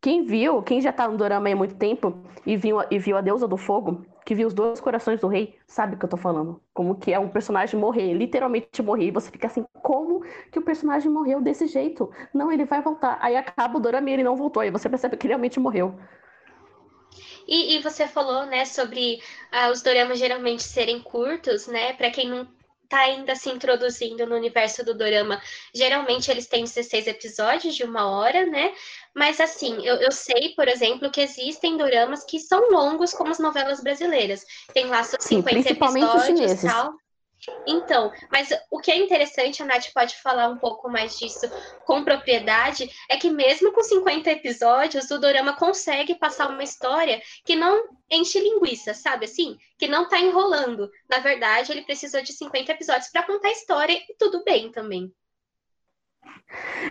Quem 0.00 0.24
viu, 0.24 0.62
quem 0.62 0.80
já 0.80 0.92
tá 0.92 1.06
no 1.08 1.16
dorama 1.16 1.50
há 1.50 1.56
muito 1.56 1.76
tempo 1.76 2.22
e 2.46 2.56
viu, 2.56 2.78
e 2.90 2.98
viu 2.98 3.16
a 3.18 3.20
deusa 3.20 3.46
do 3.46 3.56
fogo, 3.58 4.04
que 4.24 4.34
viu 4.34 4.46
os 4.46 4.54
dois 4.54 4.80
corações 4.80 5.20
do 5.20 5.28
rei, 5.28 5.58
sabe 5.66 5.94
o 5.94 5.98
que 5.98 6.04
eu 6.04 6.08
tô 6.08 6.16
falando. 6.16 6.60
Como 6.72 6.94
que 6.96 7.12
é 7.12 7.18
um 7.18 7.28
personagem 7.28 7.78
morrer, 7.78 8.14
literalmente 8.14 8.82
morrer, 8.82 9.08
e 9.08 9.10
você 9.10 9.30
fica 9.30 9.46
assim, 9.46 9.66
como 9.82 10.22
que 10.50 10.58
o 10.58 10.62
personagem 10.62 11.10
morreu 11.10 11.40
desse 11.42 11.66
jeito? 11.66 12.10
Não, 12.32 12.50
ele 12.50 12.64
vai 12.64 12.80
voltar. 12.82 13.18
Aí 13.20 13.36
acaba 13.36 13.76
o 13.76 13.80
dorama 13.80 14.08
e 14.08 14.14
ele 14.14 14.22
não 14.24 14.36
voltou, 14.36 14.64
e 14.64 14.70
você 14.70 14.88
percebe 14.88 15.16
que 15.18 15.26
ele 15.26 15.32
realmente 15.32 15.60
morreu. 15.60 15.94
E, 17.50 17.74
e, 17.74 17.78
você 17.80 18.06
falou, 18.06 18.46
né, 18.46 18.64
sobre 18.64 19.20
ah, 19.50 19.70
os 19.70 19.82
doramas 19.82 20.20
geralmente 20.20 20.62
serem 20.62 21.00
curtos, 21.00 21.66
né? 21.66 21.92
Para 21.94 22.08
quem 22.08 22.28
não 22.28 22.46
tá 22.88 23.00
ainda 23.00 23.34
se 23.34 23.48
introduzindo 23.50 24.26
no 24.26 24.36
universo 24.36 24.84
do 24.84 24.94
dorama, 24.94 25.40
geralmente 25.74 26.30
eles 26.30 26.46
têm 26.46 26.64
16 26.64 27.08
episódios 27.08 27.74
de 27.74 27.84
uma 27.84 28.08
hora, 28.08 28.46
né? 28.46 28.72
Mas 29.14 29.40
assim, 29.40 29.84
eu, 29.84 29.96
eu 29.96 30.12
sei, 30.12 30.54
por 30.56 30.68
exemplo, 30.68 31.10
que 31.10 31.20
existem 31.20 31.76
doramas 31.76 32.24
que 32.24 32.38
são 32.38 32.70
longos 32.70 33.12
como 33.12 33.30
as 33.30 33.38
novelas 33.40 33.80
brasileiras. 33.80 34.44
Tem 34.72 34.86
lá 34.86 35.02
50 35.02 35.62
Sim, 35.62 35.68
episódios 35.68 36.62
e 36.62 36.66
tal. 36.66 36.94
Então, 37.66 38.12
mas 38.30 38.48
o 38.70 38.78
que 38.80 38.90
é 38.90 38.96
interessante, 38.96 39.62
a 39.62 39.66
Nath 39.66 39.92
pode 39.94 40.16
falar 40.16 40.48
um 40.48 40.58
pouco 40.58 40.90
mais 40.90 41.18
disso 41.18 41.50
com 41.84 42.04
propriedade, 42.04 42.90
é 43.08 43.16
que 43.16 43.30
mesmo 43.30 43.72
com 43.72 43.82
50 43.82 44.30
episódios, 44.30 45.10
o 45.10 45.18
Dorama 45.18 45.56
consegue 45.56 46.14
passar 46.14 46.48
uma 46.48 46.62
história 46.62 47.20
que 47.44 47.56
não 47.56 47.88
enche 48.10 48.40
linguiça, 48.40 48.92
sabe 48.94 49.24
assim? 49.24 49.56
Que 49.78 49.88
não 49.88 50.08
tá 50.08 50.18
enrolando. 50.18 50.90
Na 51.08 51.18
verdade, 51.18 51.72
ele 51.72 51.82
precisou 51.82 52.22
de 52.22 52.32
50 52.32 52.72
episódios 52.72 53.10
para 53.10 53.22
contar 53.22 53.48
a 53.48 53.52
história 53.52 53.92
e 53.92 54.14
tudo 54.18 54.44
bem 54.44 54.70
também. 54.70 55.12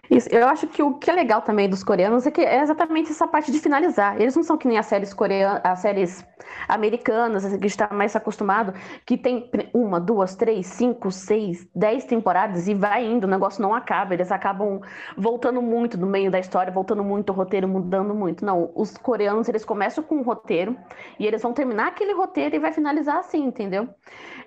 Isso, 0.10 0.28
eu 0.32 0.48
acho 0.48 0.68
que 0.68 0.82
o 0.82 0.96
que 0.96 1.10
é 1.12 1.14
legal 1.14 1.42
também 1.42 1.70
dos 1.70 1.84
coreanos 1.84 2.26
é 2.26 2.32
que 2.32 2.42
é 2.42 2.62
exatamente 2.62 3.12
essa 3.12 3.28
parte 3.28 3.52
de 3.52 3.60
finalizar. 3.60 4.20
Eles 4.20 4.36
não 4.36 4.44
são 4.44 4.58
que 4.58 4.68
nem 4.68 4.78
as 4.78 4.86
séries 4.86 5.14
coreanas, 5.14 5.62
as 5.64 5.80
séries 5.80 6.26
americanas, 6.68 7.44
que 7.44 7.50
a 7.50 7.52
gente 7.52 7.66
está 7.66 7.90
mais 7.92 8.16
acostumado, 8.16 8.74
que 9.06 9.18
tem 9.18 9.50
uma, 9.74 10.00
duas, 10.00 10.36
três, 10.36 10.66
cinco, 10.68 11.12
seis, 11.12 11.68
dez 11.76 12.06
temporadas 12.06 12.68
e 12.68 12.74
vai 12.74 13.06
indo, 13.06 13.26
o 13.26 13.30
negócio 13.30 13.62
não 13.62 13.74
acaba. 13.74 14.14
Eles 14.14 14.32
acabam 14.32 14.82
voltando 15.18 15.62
muito 15.62 15.98
no 15.98 16.08
meio 16.08 16.32
da 16.32 16.40
história, 16.40 16.72
voltando 16.72 17.04
muito 17.04 17.32
o 17.32 17.34
roteiro, 17.36 17.68
mudando 17.68 18.16
muito. 18.16 18.44
Não, 18.44 18.72
os 18.76 18.98
coreanos 18.98 19.48
eles 19.48 19.64
começam 19.66 20.04
com 20.04 20.16
um 20.16 20.24
roteiro 20.24 20.76
e 21.20 21.28
eles 21.28 21.42
vão 21.42 21.54
terminar 21.54 21.88
aquele 21.88 22.14
roteiro 22.14 22.56
e 22.56 22.60
vai 22.60 22.72
finalizar 22.72 23.18
assim, 23.18 23.44
entendeu? 23.46 23.88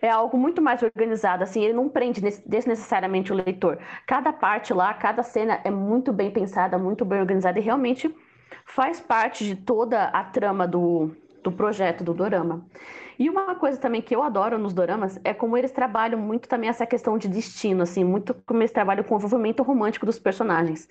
É 0.00 0.10
algo 0.10 0.36
muito 0.36 0.60
mais 0.60 0.82
organizado, 0.82 1.44
assim, 1.44 1.62
ele 1.62 1.74
não 1.74 1.88
prende 1.88 2.20
desnecessariamente 2.44 3.32
o 3.32 3.36
leitor. 3.36 3.78
Cada 4.06 4.32
parte 4.32 4.71
plot 4.72 4.74
lá, 4.74 4.94
cada 4.94 5.22
cena 5.22 5.60
é 5.64 5.70
muito 5.70 6.12
bem 6.12 6.30
pensada, 6.30 6.78
muito 6.78 7.04
bem 7.04 7.20
organizada 7.20 7.58
e 7.58 7.62
realmente 7.62 8.12
faz 8.64 9.00
parte 9.00 9.44
de 9.44 9.54
toda 9.54 10.04
a 10.04 10.24
trama 10.24 10.66
do, 10.66 11.10
do 11.42 11.52
projeto 11.52 12.02
do 12.02 12.14
dorama. 12.14 12.64
E 13.18 13.28
uma 13.28 13.54
coisa 13.54 13.78
também 13.78 14.00
que 14.00 14.16
eu 14.16 14.22
adoro 14.22 14.58
nos 14.58 14.72
doramas 14.72 15.20
é 15.22 15.34
como 15.34 15.56
eles 15.56 15.70
trabalham 15.70 16.18
muito 16.18 16.48
também 16.48 16.68
essa 16.68 16.86
questão 16.86 17.18
de 17.18 17.28
destino, 17.28 17.82
assim, 17.82 18.02
muito 18.02 18.34
como 18.46 18.60
eles 18.60 18.72
trabalham 18.72 19.04
com 19.04 19.14
o 19.14 19.18
envolvimento 19.18 19.62
romântico 19.62 20.06
dos 20.06 20.18
personagens. 20.18 20.88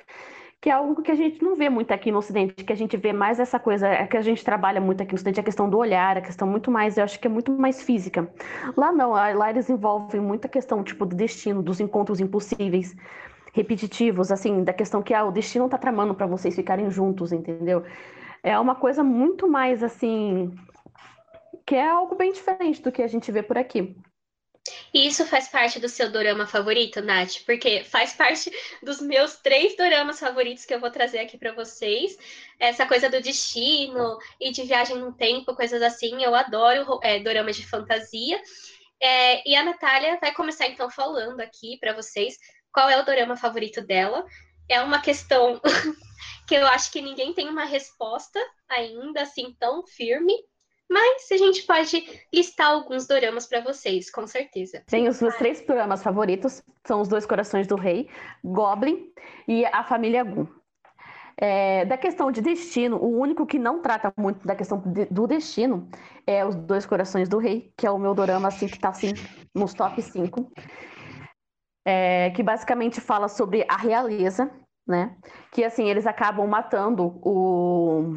Que 0.61 0.69
é 0.69 0.73
algo 0.73 1.01
que 1.01 1.09
a 1.09 1.15
gente 1.15 1.43
não 1.43 1.55
vê 1.55 1.69
muito 1.69 1.91
aqui 1.91 2.11
no 2.11 2.19
Ocidente, 2.19 2.63
que 2.63 2.71
a 2.71 2.75
gente 2.75 2.95
vê 2.95 3.11
mais 3.11 3.39
essa 3.39 3.59
coisa, 3.59 3.87
é 3.87 4.05
que 4.05 4.15
a 4.15 4.21
gente 4.21 4.45
trabalha 4.45 4.79
muito 4.79 5.01
aqui 5.01 5.11
no 5.11 5.15
Ocidente, 5.15 5.39
a 5.39 5.43
questão 5.43 5.67
do 5.67 5.79
olhar, 5.79 6.17
a 6.17 6.21
questão 6.21 6.47
muito 6.47 6.69
mais, 6.69 6.99
eu 6.99 7.03
acho 7.03 7.19
que 7.19 7.25
é 7.25 7.29
muito 7.29 7.51
mais 7.51 7.81
física. 7.81 8.31
Lá 8.77 8.91
não, 8.91 9.09
lá 9.11 9.49
eles 9.49 9.71
envolvem 9.71 10.21
muita 10.21 10.47
questão, 10.47 10.83
tipo, 10.83 11.03
do 11.03 11.15
destino, 11.15 11.63
dos 11.63 11.79
encontros 11.79 12.19
impossíveis, 12.19 12.95
repetitivos, 13.53 14.31
assim, 14.31 14.63
da 14.63 14.73
questão 14.73 15.01
que 15.01 15.13
ah, 15.13 15.25
o 15.25 15.31
destino 15.31 15.69
tá 15.69 15.77
tramando 15.77 16.15
para 16.15 16.27
vocês 16.27 16.55
ficarem 16.55 16.89
juntos, 16.89 17.31
entendeu? 17.31 17.83
É 18.43 18.57
uma 18.57 18.75
coisa 18.75 19.03
muito 19.03 19.47
mais, 19.47 19.83
assim, 19.83 20.51
que 21.65 21.75
é 21.75 21.87
algo 21.87 22.15
bem 22.15 22.31
diferente 22.31 22.81
do 22.81 22.91
que 22.91 23.01
a 23.01 23.07
gente 23.07 23.31
vê 23.31 23.43
por 23.43 23.57
aqui. 23.57 23.95
E 24.93 25.07
isso 25.07 25.25
faz 25.25 25.47
parte 25.47 25.79
do 25.79 25.89
seu 25.89 26.11
dorama 26.11 26.45
favorito, 26.45 27.01
Nath? 27.01 27.43
Porque 27.45 27.83
faz 27.83 28.13
parte 28.13 28.51
dos 28.83 29.01
meus 29.01 29.37
três 29.37 29.75
doramas 29.75 30.19
favoritos 30.19 30.65
que 30.65 30.73
eu 30.73 30.79
vou 30.79 30.91
trazer 30.91 31.19
aqui 31.19 31.37
para 31.37 31.53
vocês. 31.53 32.17
Essa 32.59 32.85
coisa 32.85 33.09
do 33.09 33.21
destino 33.21 34.19
e 34.39 34.51
de 34.51 34.63
viagem 34.63 34.97
no 34.97 35.13
tempo, 35.13 35.55
coisas 35.55 35.81
assim. 35.81 36.23
Eu 36.23 36.35
adoro 36.35 36.99
é, 37.01 37.19
doramas 37.19 37.55
de 37.55 37.65
fantasia. 37.65 38.39
É, 39.01 39.49
e 39.49 39.55
a 39.55 39.63
Natália 39.63 40.19
vai 40.21 40.31
começar 40.31 40.67
então 40.67 40.89
falando 40.89 41.39
aqui 41.41 41.77
para 41.79 41.93
vocês 41.93 42.37
qual 42.73 42.89
é 42.89 42.99
o 42.99 43.05
dorama 43.05 43.35
favorito 43.35 43.81
dela. 43.81 44.25
É 44.69 44.81
uma 44.81 45.01
questão 45.01 45.59
que 46.47 46.55
eu 46.55 46.65
acho 46.67 46.91
que 46.91 47.01
ninguém 47.01 47.33
tem 47.33 47.49
uma 47.49 47.65
resposta 47.65 48.39
ainda 48.69 49.21
assim 49.21 49.55
tão 49.59 49.85
firme. 49.85 50.33
Mas 50.89 51.31
a 51.31 51.37
gente 51.37 51.63
pode 51.63 52.03
listar 52.33 52.67
alguns 52.67 53.07
doramas 53.07 53.47
para 53.47 53.61
vocês, 53.61 54.11
com 54.11 54.27
certeza. 54.27 54.83
Tem 54.87 55.07
os 55.07 55.21
meus 55.21 55.37
três 55.37 55.65
doramas 55.65 56.03
favoritos, 56.03 56.61
são 56.85 56.99
Os 56.99 57.07
Dois 57.07 57.25
Corações 57.25 57.65
do 57.65 57.77
Rei, 57.77 58.09
Goblin 58.43 59.09
e 59.47 59.65
A 59.67 59.85
Família 59.85 60.21
Gu. 60.21 60.49
É, 61.37 61.85
da 61.85 61.97
questão 61.97 62.29
de 62.29 62.41
destino, 62.41 62.97
o 62.97 63.17
único 63.17 63.45
que 63.45 63.57
não 63.57 63.81
trata 63.81 64.13
muito 64.17 64.45
da 64.45 64.53
questão 64.53 64.79
de, 64.85 65.05
do 65.05 65.25
destino 65.25 65.89
é 66.27 66.45
Os 66.45 66.55
Dois 66.55 66.85
Corações 66.85 67.29
do 67.29 67.37
Rei, 67.37 67.73
que 67.77 67.87
é 67.87 67.89
o 67.89 67.97
meu 67.97 68.13
dorama 68.13 68.49
assim, 68.49 68.67
que 68.67 68.75
está 68.75 68.89
assim, 68.89 69.13
nos 69.55 69.73
top 69.73 70.01
5. 70.01 70.51
É, 71.85 72.29
que 72.31 72.43
basicamente 72.43 73.01
fala 73.01 73.27
sobre 73.27 73.65
a 73.67 73.75
realeza, 73.75 74.51
né? 74.87 75.17
Que 75.51 75.63
assim, 75.63 75.89
eles 75.89 76.05
acabam 76.05 76.47
matando 76.47 77.19
o 77.23 78.13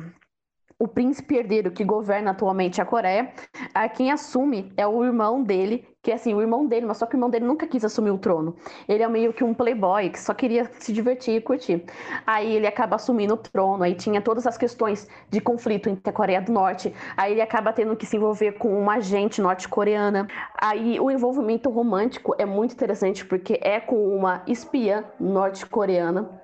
o 0.79 0.89
príncipe 0.89 1.37
herdeiro 1.37 1.71
que 1.71 1.85
governa 1.85 2.33
atualmente 2.33 2.81
a 2.81 2.85
Coreia, 2.85 3.33
a 3.73 3.89
quem 3.89 4.11
assume 4.11 4.73
é 4.77 4.87
o 4.87 5.05
irmão 5.05 5.43
dele, 5.43 5.87
que 6.03 6.11
é 6.11 6.15
assim, 6.15 6.35
o 6.35 6.41
irmão 6.41 6.67
dele, 6.67 6.85
mas 6.85 6.99
só 6.99 7.07
que 7.07 7.15
o 7.15 7.17
irmão 7.17 7.31
dele 7.31 7.47
nunca 7.47 7.67
quis 7.67 7.85
assumir 7.85 8.11
o 8.11 8.19
trono. 8.19 8.57
Ele 8.87 9.03
é 9.03 9.09
meio 9.09 9.33
que 9.33 9.43
um 9.43 9.55
playboy 9.55 10.11
que 10.11 10.21
só 10.21 10.35
queria 10.35 10.71
se 10.79 10.93
divertir 10.93 11.37
e 11.37 11.41
curtir. 11.41 11.85
Aí 12.27 12.57
ele 12.57 12.67
acaba 12.67 12.97
assumindo 12.97 13.35
o 13.35 13.37
trono, 13.37 13.83
aí 13.83 13.95
tinha 13.95 14.21
todas 14.21 14.47
as 14.47 14.59
questões 14.59 15.09
de 15.31 15.41
conflito 15.41 15.89
entre 15.89 16.11
a 16.11 16.13
Coreia 16.13 16.43
do 16.43 16.53
Norte, 16.53 16.93
aí 17.17 17.33
ele 17.33 17.41
acaba 17.41 17.73
tendo 17.73 17.97
que 17.97 18.05
se 18.05 18.17
envolver 18.17 18.53
com 18.53 18.79
uma 18.79 18.95
agente 18.95 19.41
norte-coreana. 19.41 20.29
Aí 20.61 20.99
o 21.01 21.11
envolvimento 21.11 21.71
romântico 21.71 22.35
é 22.39 22.45
muito 22.45 22.73
interessante 22.73 23.25
porque 23.25 23.59
é 23.63 23.81
com 23.81 24.17
uma 24.17 24.43
espiã 24.47 25.05
norte-coreana 25.19 26.44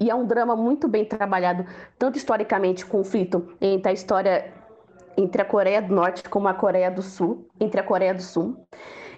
e 0.00 0.10
é 0.10 0.14
um 0.14 0.26
drama 0.26 0.56
muito 0.56 0.88
bem 0.88 1.04
trabalhado, 1.04 1.64
tanto 1.98 2.16
historicamente, 2.16 2.84
conflito 2.84 3.54
entre 3.60 3.90
a 3.90 3.92
história 3.92 4.52
entre 5.16 5.40
a 5.40 5.44
Coreia 5.44 5.80
do 5.80 5.94
Norte 5.94 6.28
como 6.28 6.48
a 6.48 6.54
Coreia 6.54 6.90
do 6.90 7.02
Sul, 7.02 7.48
entre 7.60 7.80
a 7.80 7.84
Coreia 7.84 8.14
do 8.14 8.22
Sul. 8.22 8.66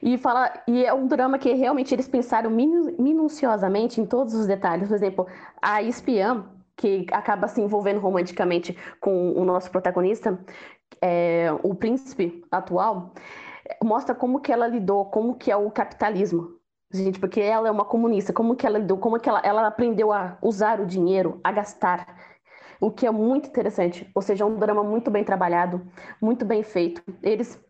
E, 0.03 0.19
fala, 0.19 0.53
e 0.69 0.85
é 0.85 0.93
um 0.93 1.07
drama 1.07 1.39
que 1.39 1.53
realmente 1.55 1.95
eles 1.95 2.07
pensaram 2.07 2.51
minu, 2.51 2.95
minuciosamente 2.99 4.01
em 4.01 4.07
todos 4.07 4.35
os 4.35 4.47
detalhes. 4.47 4.89
Por 4.89 4.95
exemplo, 4.95 5.27
a 5.61 5.83
espiã, 5.83 6.45
que 6.77 7.07
acaba 7.11 7.49
se 7.49 7.63
envolvendo 7.63 7.99
romanticamente 7.99 8.77
com 9.01 9.33
o 9.33 9.45
nosso 9.45 9.71
protagonista, 9.71 10.39
é, 11.01 11.49
o 11.63 11.75
príncipe 11.75 12.45
atual, 12.51 13.13
mostra 13.83 14.15
como 14.15 14.41
que 14.41 14.53
ela 14.53 14.69
lidou, 14.69 15.07
como 15.07 15.35
que 15.35 15.51
é 15.51 15.57
o 15.57 15.71
capitalismo 15.71 16.56
Gente, 16.97 17.21
porque 17.21 17.41
ela 17.41 17.69
é 17.69 17.71
uma 17.71 17.85
comunista, 17.85 18.33
como 18.33 18.57
que 18.57 18.67
ela 18.67 18.81
como 18.97 19.19
que 19.19 19.29
ela, 19.29 19.41
ela 19.45 19.67
aprendeu 19.67 20.13
a 20.13 20.39
usar 20.41 20.81
o 20.81 20.87
dinheiro, 20.87 21.41
a 21.45 21.53
gastar, 21.53 22.17
o 22.81 22.91
que 22.91 23.07
é 23.07 23.11
muito 23.11 23.49
interessante. 23.49 24.11
Ou 24.15 24.23
seja, 24.23 24.45
é 24.45 24.47
um 24.47 24.57
drama 24.57 24.83
muito 24.83 25.11
bem 25.11 25.25
trabalhado, 25.25 25.81
muito 26.21 26.45
bem 26.45 26.63
feito. 26.63 27.03
Eles 27.23 27.61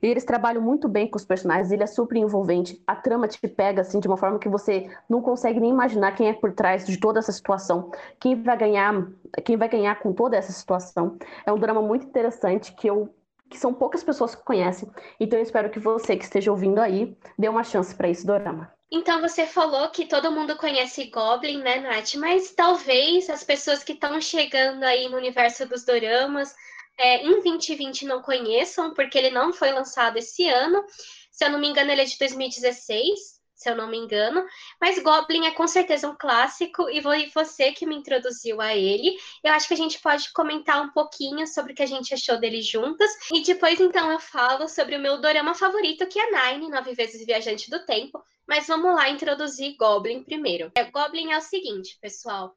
eles 0.00 0.24
trabalham 0.24 0.60
muito 0.60 0.88
bem 0.88 1.08
com 1.08 1.16
os 1.16 1.24
personagens, 1.24 1.70
ele 1.70 1.84
é 1.84 1.86
super 1.86 2.16
envolvente. 2.16 2.82
A 2.84 2.96
trama 2.96 3.28
te 3.28 3.38
pega 3.46 3.82
assim 3.82 4.00
de 4.00 4.08
uma 4.08 4.16
forma 4.16 4.36
que 4.36 4.48
você 4.48 4.90
não 5.08 5.22
consegue 5.22 5.60
nem 5.60 5.70
imaginar 5.70 6.16
quem 6.16 6.28
é 6.28 6.32
por 6.32 6.52
trás 6.52 6.84
de 6.84 6.98
toda 6.98 7.20
essa 7.20 7.30
situação, 7.30 7.92
quem 8.18 8.42
vai 8.42 8.56
ganhar, 8.56 9.06
quem 9.44 9.56
vai 9.56 9.68
ganhar 9.68 9.94
com 10.00 10.12
toda 10.12 10.36
essa 10.36 10.50
situação. 10.50 11.16
É 11.46 11.52
um 11.52 11.58
drama 11.58 11.80
muito 11.80 12.04
interessante 12.04 12.74
que 12.74 12.90
eu 12.90 13.14
que 13.52 13.58
são 13.58 13.72
poucas 13.74 14.02
pessoas 14.02 14.34
que 14.34 14.42
conhecem. 14.42 14.90
Então 15.20 15.38
eu 15.38 15.42
espero 15.42 15.70
que 15.70 15.78
você 15.78 16.16
que 16.16 16.24
esteja 16.24 16.50
ouvindo 16.50 16.80
aí 16.80 17.16
dê 17.38 17.48
uma 17.48 17.62
chance 17.62 17.94
para 17.94 18.08
esse 18.08 18.26
dorama. 18.26 18.72
Então 18.90 19.20
você 19.20 19.46
falou 19.46 19.88
que 19.90 20.06
todo 20.06 20.32
mundo 20.32 20.56
conhece 20.56 21.04
Goblin, 21.10 21.58
né, 21.62 21.80
Nath? 21.80 22.14
Mas 22.14 22.52
talvez 22.52 23.28
as 23.30 23.44
pessoas 23.44 23.84
que 23.84 23.92
estão 23.92 24.20
chegando 24.20 24.82
aí 24.84 25.08
no 25.08 25.16
universo 25.16 25.66
dos 25.66 25.84
doramas 25.84 26.54
é, 26.98 27.24
em 27.24 27.40
2020 27.40 28.06
não 28.06 28.22
conheçam, 28.22 28.92
porque 28.94 29.16
ele 29.16 29.30
não 29.30 29.52
foi 29.52 29.70
lançado 29.72 30.16
esse 30.16 30.48
ano. 30.48 30.84
Se 31.30 31.44
eu 31.44 31.50
não 31.50 31.58
me 31.58 31.68
engano, 31.68 31.90
ele 31.90 32.02
é 32.02 32.04
de 32.04 32.18
2016 32.18 33.41
se 33.62 33.70
eu 33.70 33.76
não 33.76 33.88
me 33.88 33.96
engano. 33.96 34.44
Mas 34.80 34.98
Goblin 35.02 35.46
é 35.46 35.52
com 35.52 35.66
certeza 35.66 36.08
um 36.08 36.16
clássico 36.16 36.88
e 36.90 37.00
foi 37.00 37.30
você 37.34 37.72
que 37.72 37.86
me 37.86 37.94
introduziu 37.94 38.60
a 38.60 38.76
ele. 38.76 39.16
Eu 39.42 39.52
acho 39.52 39.68
que 39.68 39.74
a 39.74 39.76
gente 39.76 40.00
pode 40.00 40.32
comentar 40.32 40.82
um 40.82 40.90
pouquinho 40.90 41.46
sobre 41.46 41.72
o 41.72 41.76
que 41.76 41.82
a 41.82 41.86
gente 41.86 42.12
achou 42.12 42.38
dele 42.38 42.60
juntas. 42.60 43.10
E 43.32 43.42
depois, 43.42 43.80
então, 43.80 44.10
eu 44.10 44.18
falo 44.18 44.68
sobre 44.68 44.96
o 44.96 45.00
meu 45.00 45.20
dorama 45.20 45.54
favorito, 45.54 46.06
que 46.06 46.18
é 46.18 46.52
Nine, 46.52 46.68
Nove 46.68 46.94
Vezes 46.94 47.24
Viajante 47.24 47.70
do 47.70 47.84
Tempo. 47.86 48.22
Mas 48.46 48.66
vamos 48.66 48.94
lá 48.94 49.08
introduzir 49.08 49.76
Goblin 49.76 50.24
primeiro. 50.24 50.70
É, 50.74 50.84
Goblin 50.84 51.30
é 51.30 51.38
o 51.38 51.42
seguinte, 51.42 51.96
pessoal. 52.00 52.56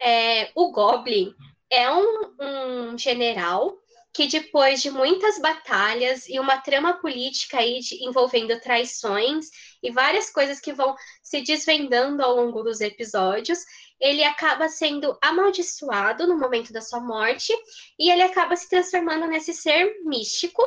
É, 0.00 0.50
o 0.54 0.70
Goblin 0.70 1.34
é 1.70 1.90
um, 1.90 2.34
um 2.40 2.98
general 2.98 3.76
que 4.16 4.26
depois 4.26 4.80
de 4.80 4.90
muitas 4.90 5.38
batalhas 5.38 6.26
e 6.26 6.40
uma 6.40 6.56
trama 6.56 6.94
política 6.94 7.58
aí 7.58 7.80
de, 7.80 8.02
envolvendo 8.02 8.58
traições 8.62 9.50
e 9.82 9.90
várias 9.90 10.30
coisas 10.30 10.58
que 10.58 10.72
vão 10.72 10.96
se 11.22 11.42
desvendando 11.42 12.22
ao 12.22 12.34
longo 12.34 12.62
dos 12.62 12.80
episódios, 12.80 13.58
ele 14.00 14.24
acaba 14.24 14.70
sendo 14.70 15.18
amaldiçoado 15.20 16.26
no 16.26 16.38
momento 16.38 16.72
da 16.72 16.80
sua 16.80 16.98
morte 16.98 17.52
e 17.98 18.10
ele 18.10 18.22
acaba 18.22 18.56
se 18.56 18.70
transformando 18.70 19.26
nesse 19.26 19.52
ser 19.52 19.94
místico 20.02 20.62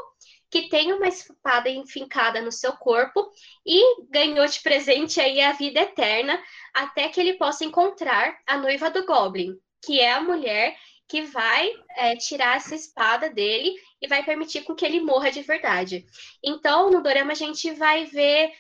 que 0.52 0.70
tem 0.70 0.94
uma 0.94 1.08
espada 1.08 1.70
enfincada 1.72 2.44
no 2.44 2.52
seu 2.52 2.74
corpo 2.74 3.32
e 3.66 4.04
ganhou 4.12 4.46
de 4.46 4.62
presente 4.62 5.20
aí 5.20 5.42
a 5.42 5.54
vida 5.54 5.80
eterna 5.80 6.40
até 6.72 7.10
que 7.10 7.20
ele 7.20 7.34
possa 7.34 7.66
encontrar 7.66 8.38
a 8.46 8.58
noiva 8.58 8.92
do 8.92 9.08
Goblin, 9.08 9.58
que 9.84 10.00
é 10.00 10.14
a 10.14 10.22
mulher 10.22 10.78
que 11.10 11.24
vai 11.24 11.72
é, 11.98 12.16
tirar 12.16 12.58
essa 12.58 12.76
espada 12.76 13.30
dele 13.30 13.74
e 14.00 14.08
vai 14.08 14.24
permitir 14.24 14.62
com 14.62 14.76
que 14.76 14.86
ele 14.86 15.02
morra 15.02 15.32
de 15.32 15.42
verdade. 15.42 16.06
Então, 16.44 16.92
no 16.92 17.02
Dorama, 17.02 17.32
a 17.32 17.36
gente 17.36 17.72
vai 17.72 18.06
ver 18.06 18.54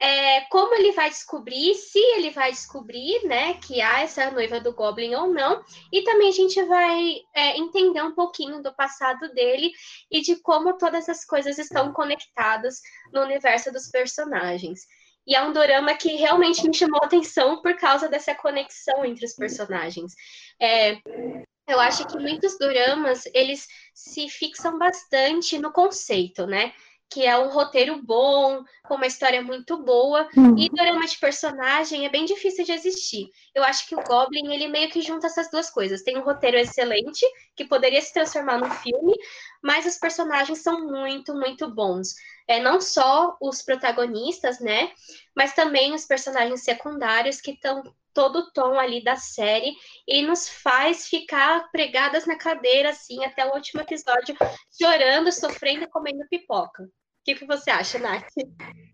é, 0.00 0.40
como 0.50 0.74
ele 0.74 0.90
vai 0.90 1.08
descobrir, 1.08 1.74
se 1.76 1.98
ele 1.98 2.30
vai 2.30 2.50
descobrir, 2.50 3.24
né, 3.26 3.54
que 3.54 3.80
há 3.80 4.00
essa 4.00 4.30
noiva 4.32 4.60
do 4.60 4.74
Goblin 4.74 5.14
ou 5.14 5.32
não, 5.32 5.64
e 5.92 6.02
também 6.02 6.28
a 6.28 6.32
gente 6.32 6.60
vai 6.64 7.20
é, 7.32 7.56
entender 7.56 8.02
um 8.02 8.14
pouquinho 8.14 8.60
do 8.60 8.74
passado 8.74 9.32
dele 9.32 9.70
e 10.10 10.20
de 10.20 10.36
como 10.42 10.76
todas 10.76 11.08
as 11.08 11.24
coisas 11.24 11.58
estão 11.58 11.92
conectadas 11.92 12.80
no 13.12 13.22
universo 13.22 13.72
dos 13.72 13.88
personagens. 13.88 14.80
E 15.26 15.34
é 15.34 15.42
um 15.42 15.52
dorama 15.52 15.94
que 15.94 16.16
realmente 16.16 16.66
me 16.68 16.74
chamou 16.74 17.00
a 17.02 17.06
atenção 17.06 17.62
por 17.62 17.74
causa 17.76 18.08
dessa 18.08 18.34
conexão 18.34 19.04
entre 19.04 19.24
os 19.24 19.32
personagens. 19.34 20.12
É, 20.60 20.98
eu 21.66 21.80
acho 21.80 22.06
que 22.06 22.18
muitos 22.18 22.58
doramas, 22.58 23.24
eles 23.32 23.66
se 23.92 24.28
fixam 24.28 24.78
bastante 24.78 25.58
no 25.58 25.72
conceito, 25.72 26.46
né? 26.46 26.72
Que 27.08 27.26
é 27.26 27.38
um 27.38 27.48
roteiro 27.48 28.00
bom, 28.02 28.62
com 28.86 28.94
uma 28.94 29.06
história 29.06 29.42
muito 29.42 29.82
boa, 29.82 30.28
uhum. 30.36 30.58
e 30.58 30.68
dorama 30.68 31.06
de 31.06 31.18
personagem 31.18 32.04
é 32.04 32.08
bem 32.08 32.24
difícil 32.24 32.64
de 32.64 32.72
existir. 32.72 33.28
Eu 33.54 33.62
acho 33.62 33.86
que 33.86 33.94
o 33.94 34.02
Goblin, 34.02 34.52
ele 34.52 34.68
meio 34.68 34.90
que 34.90 35.00
junta 35.00 35.26
essas 35.26 35.50
duas 35.50 35.70
coisas. 35.70 36.02
Tem 36.02 36.18
um 36.18 36.24
roteiro 36.24 36.56
excelente, 36.56 37.24
que 37.54 37.64
poderia 37.64 38.00
se 38.00 38.12
transformar 38.12 38.58
num 38.58 38.70
filme, 38.70 39.14
mas 39.64 39.86
os 39.86 39.96
personagens 39.96 40.58
são 40.58 40.86
muito, 40.86 41.34
muito 41.34 41.66
bons. 41.74 42.14
É, 42.46 42.60
não 42.60 42.82
só 42.82 43.34
os 43.40 43.62
protagonistas, 43.62 44.60
né? 44.60 44.92
Mas 45.34 45.54
também 45.54 45.94
os 45.94 46.04
personagens 46.04 46.62
secundários 46.62 47.40
que 47.40 47.52
estão 47.52 47.82
todo 48.12 48.40
o 48.40 48.52
tom 48.52 48.78
ali 48.78 49.02
da 49.02 49.16
série 49.16 49.74
e 50.06 50.20
nos 50.20 50.46
faz 50.46 51.08
ficar 51.08 51.70
pregadas 51.72 52.26
na 52.26 52.36
cadeira, 52.36 52.90
assim, 52.90 53.24
até 53.24 53.46
o 53.46 53.54
último 53.54 53.80
episódio, 53.80 54.36
chorando, 54.70 55.32
sofrendo 55.32 55.84
e 55.84 55.90
comendo 55.90 56.28
pipoca. 56.28 56.86
O 57.24 57.32
que, 57.32 57.36
que 57.36 57.46
você 57.46 57.70
acha, 57.70 57.98
Nath? 57.98 58.26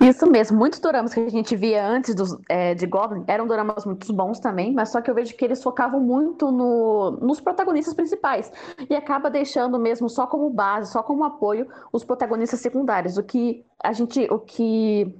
Isso 0.01 0.25
mesmo. 0.31 0.57
Muitos 0.57 0.79
doramas 0.79 1.13
que 1.13 1.19
a 1.19 1.29
gente 1.29 1.57
via 1.57 1.85
antes 1.85 2.15
dos, 2.15 2.39
é, 2.49 2.75
de 2.75 2.87
Goblin 2.87 3.25
eram 3.27 3.45
doramas 3.45 3.85
muito 3.85 4.13
bons 4.13 4.39
também, 4.39 4.73
mas 4.73 4.91
só 4.91 5.01
que 5.01 5.11
eu 5.11 5.15
vejo 5.17 5.37
que 5.37 5.45
eles 5.45 5.61
focavam 5.61 5.99
muito 5.99 6.53
no, 6.53 7.11
nos 7.21 7.41
protagonistas 7.41 7.93
principais 7.93 8.53
e 8.89 8.95
acaba 8.95 9.29
deixando 9.29 9.81
mesmo 9.81 10.09
só 10.09 10.29
como 10.29 10.49
base, 10.49 10.93
só 10.93 11.03
como 11.03 11.25
apoio, 11.25 11.67
os 11.93 12.05
protagonistas 12.05 12.61
secundários. 12.61 13.19
O 13.19 13.25
que 13.25 13.67
a 13.83 13.93
gente, 13.93 14.29
o 14.31 14.39
que 14.39 15.13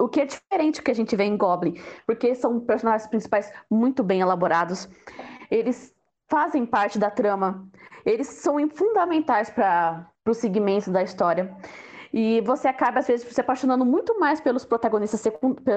o 0.00 0.08
que 0.08 0.20
é 0.20 0.26
diferente 0.26 0.80
do 0.80 0.82
que 0.82 0.90
a 0.90 0.94
gente 0.96 1.14
vê 1.14 1.22
em 1.22 1.36
Goblin, 1.36 1.80
porque 2.04 2.34
são 2.34 2.58
personagens 2.58 3.08
principais 3.08 3.52
muito 3.70 4.02
bem 4.02 4.20
elaborados. 4.20 4.88
Eles 5.48 5.94
fazem 6.28 6.66
parte 6.66 6.98
da 6.98 7.08
trama, 7.08 7.68
eles 8.04 8.26
são 8.26 8.56
fundamentais 8.68 9.48
para 9.48 10.10
o 10.26 10.34
segmento 10.34 10.90
da 10.90 11.04
história. 11.04 11.56
E 12.12 12.42
você 12.42 12.68
acaba, 12.68 12.98
às 12.98 13.06
vezes, 13.06 13.26
se 13.26 13.40
apaixonando 13.40 13.86
muito 13.86 14.18
mais 14.20 14.40
pelos 14.40 14.64
protagonistas, 14.64 15.22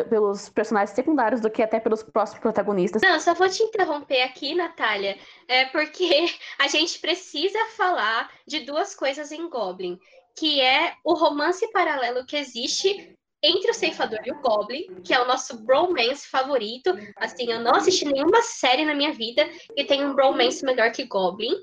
pelos 0.10 0.50
personagens 0.50 0.94
secundários 0.94 1.40
do 1.40 1.50
que 1.50 1.64
até 1.64 1.80
pelos 1.80 2.04
próximos 2.04 2.42
protagonistas. 2.42 3.02
Não, 3.02 3.20
só 3.20 3.34
vou 3.34 3.48
te 3.48 3.64
interromper 3.64 4.22
aqui, 4.22 4.54
Natália, 4.54 5.18
é 5.48 5.66
porque 5.66 6.26
a 6.60 6.68
gente 6.68 7.00
precisa 7.00 7.60
falar 7.78 8.30
de 8.46 8.62
duas 8.62 8.94
coisas 8.94 9.32
em 9.32 9.50
Goblin, 9.50 9.98
que 10.38 10.60
é 10.60 10.94
o 11.06 11.14
romance 11.14 11.66
paralelo 11.72 12.26
que 12.26 12.36
existe 12.36 13.16
entre 13.42 13.72
o 13.72 13.74
Ceifador 13.74 14.20
e 14.26 14.32
o 14.32 14.42
Goblin, 14.42 14.88
que 15.04 15.14
é 15.14 15.22
o 15.22 15.28
nosso 15.28 15.64
bromance 15.64 16.28
favorito. 16.28 16.90
Assim, 17.18 17.52
eu 17.52 17.60
não 17.60 17.76
assisti 17.76 18.04
nenhuma 18.06 18.42
série 18.42 18.84
na 18.84 18.96
minha 18.96 19.14
vida 19.14 19.48
que 19.76 19.86
tem 19.86 20.04
um 20.04 20.16
bromance 20.16 20.66
melhor 20.66 20.92
que 20.92 21.06
Goblin. 21.06 21.54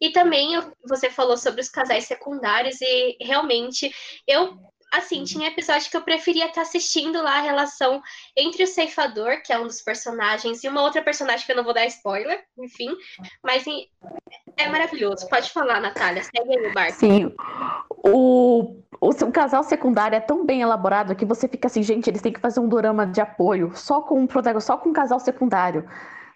E 0.00 0.10
também 0.10 0.60
você 0.86 1.10
falou 1.10 1.36
sobre 1.36 1.60
os 1.60 1.68
casais 1.68 2.04
secundários 2.04 2.80
e 2.80 3.16
realmente 3.20 3.90
eu 4.26 4.58
assim, 4.92 5.24
tinha 5.24 5.48
episódio 5.48 5.90
que 5.90 5.96
eu 5.96 6.02
preferia 6.02 6.46
estar 6.46 6.62
assistindo 6.62 7.22
lá 7.22 7.38
a 7.38 7.42
relação 7.42 8.02
entre 8.36 8.62
o 8.62 8.66
ceifador, 8.66 9.42
que 9.42 9.52
é 9.52 9.58
um 9.58 9.66
dos 9.66 9.82
personagens, 9.82 10.64
e 10.64 10.68
uma 10.68 10.82
outra 10.82 11.02
personagem 11.02 11.44
que 11.44 11.52
eu 11.52 11.56
não 11.56 11.64
vou 11.64 11.74
dar 11.74 11.86
spoiler, 11.86 12.42
enfim, 12.58 12.88
mas 13.42 13.64
é 14.56 14.68
maravilhoso. 14.68 15.28
Pode 15.28 15.50
falar, 15.50 15.80
Natália, 15.80 16.22
segue 16.22 16.58
aí 16.58 16.70
o 16.70 16.72
barco. 16.72 16.98
Sim. 16.98 17.34
O, 18.02 18.82
o, 19.00 19.08
o 19.10 19.32
casal 19.32 19.62
secundário 19.62 20.16
é 20.16 20.20
tão 20.20 20.44
bem 20.44 20.62
elaborado 20.62 21.14
que 21.14 21.24
você 21.24 21.46
fica 21.46 21.66
assim, 21.66 21.82
gente, 21.82 22.08
eles 22.08 22.22
têm 22.22 22.32
que 22.32 22.40
fazer 22.40 22.60
um 22.60 22.68
drama 22.68 23.06
de 23.06 23.20
apoio 23.20 23.72
só 23.74 24.00
com 24.00 24.20
um 24.20 24.26
protagonista, 24.26 24.72
só 24.72 24.78
com 24.78 24.88
um 24.88 24.92
casal 24.92 25.20
secundário 25.20 25.86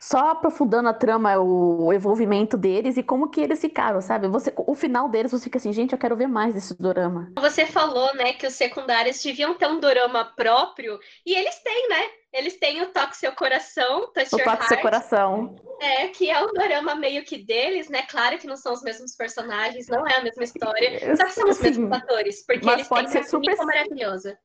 só 0.03 0.31
aprofundando 0.31 0.89
a 0.89 0.93
trama, 0.93 1.39
o, 1.39 1.93
envolvimento 1.93 2.57
deles 2.57 2.97
e 2.97 3.05
como 3.05 3.31
que 3.31 3.41
eles 3.41 3.61
ficaram, 3.61 4.01
sabe? 4.01 4.27
Você, 4.27 4.53
o 4.57 4.75
final 4.75 5.09
deles, 5.09 5.31
você 5.31 5.45
fica 5.45 5.59
assim, 5.59 5.73
gente, 5.73 5.93
eu 5.93 5.99
quero 5.99 6.17
ver 6.17 6.27
mais 6.27 6.53
desse 6.53 6.77
dorama. 6.77 7.31
Você 7.39 7.67
falou, 7.67 8.13
né, 8.17 8.33
que 8.33 8.45
os 8.45 8.55
secundários 8.55 9.23
deviam 9.23 9.55
ter 9.55 9.69
um 9.69 9.79
dorama 9.79 10.25
próprio, 10.25 10.99
e 11.25 11.33
eles 11.33 11.57
têm, 11.63 11.89
né? 11.89 12.11
Eles 12.33 12.59
têm 12.59 12.83
o 12.83 12.87
Toque 12.87 13.17
Seu 13.17 13.31
Coração, 13.31 14.11
Touch 14.13 14.35
o 14.35 14.39
Your 14.39 14.45
Toque 14.45 14.67
Seu 14.67 14.81
Coração. 14.81 15.55
É, 15.81 16.09
que 16.09 16.29
é 16.29 16.45
um 16.45 16.53
dorama 16.53 16.97
meio 16.97 17.25
que 17.25 17.39
deles, 17.39 17.89
né? 17.89 18.03
Claro 18.03 18.39
que 18.39 18.47
não 18.49 18.57
são 18.57 18.73
os 18.73 18.83
mesmos 18.83 19.15
personagens, 19.15 19.87
não 19.87 20.05
é 20.05 20.17
a 20.17 20.23
mesma 20.25 20.43
história, 20.43 21.17
só 21.17 21.27
que 21.27 21.33
são 21.33 21.49
os 21.49 21.59
Sim, 21.59 21.63
mesmos 21.63 21.93
atores, 21.93 22.45
porque 22.45 22.69
eles 22.69 22.89
têm 22.89 23.07
ser 23.07 23.25
super 23.25 23.57
maravilhosa. 23.57 24.37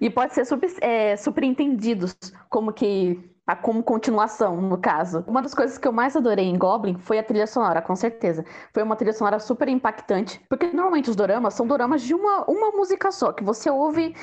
E 0.00 0.08
pode 0.08 0.32
ser 0.32 0.46
super, 0.46 0.72
é, 0.80 1.18
super 1.18 1.44
entendidos, 1.44 2.16
como 2.48 2.72
que 2.72 3.33
a 3.46 3.54
como 3.54 3.82
continuação, 3.82 4.60
no 4.60 4.78
caso. 4.78 5.22
Uma 5.26 5.42
das 5.42 5.54
coisas 5.54 5.76
que 5.76 5.86
eu 5.86 5.92
mais 5.92 6.16
adorei 6.16 6.46
em 6.46 6.56
Goblin 6.56 6.96
foi 6.98 7.18
a 7.18 7.22
trilha 7.22 7.46
sonora, 7.46 7.82
com 7.82 7.94
certeza. 7.94 8.44
Foi 8.72 8.82
uma 8.82 8.96
trilha 8.96 9.12
sonora 9.12 9.38
super 9.38 9.68
impactante, 9.68 10.40
porque 10.48 10.66
normalmente 10.68 11.10
os 11.10 11.16
doramas 11.16 11.54
são 11.54 11.66
doramas 11.66 12.02
de 12.02 12.14
uma, 12.14 12.44
uma 12.48 12.70
música 12.70 13.12
só, 13.12 13.32
que 13.32 13.44
você 13.44 13.68
ouve 13.68 14.14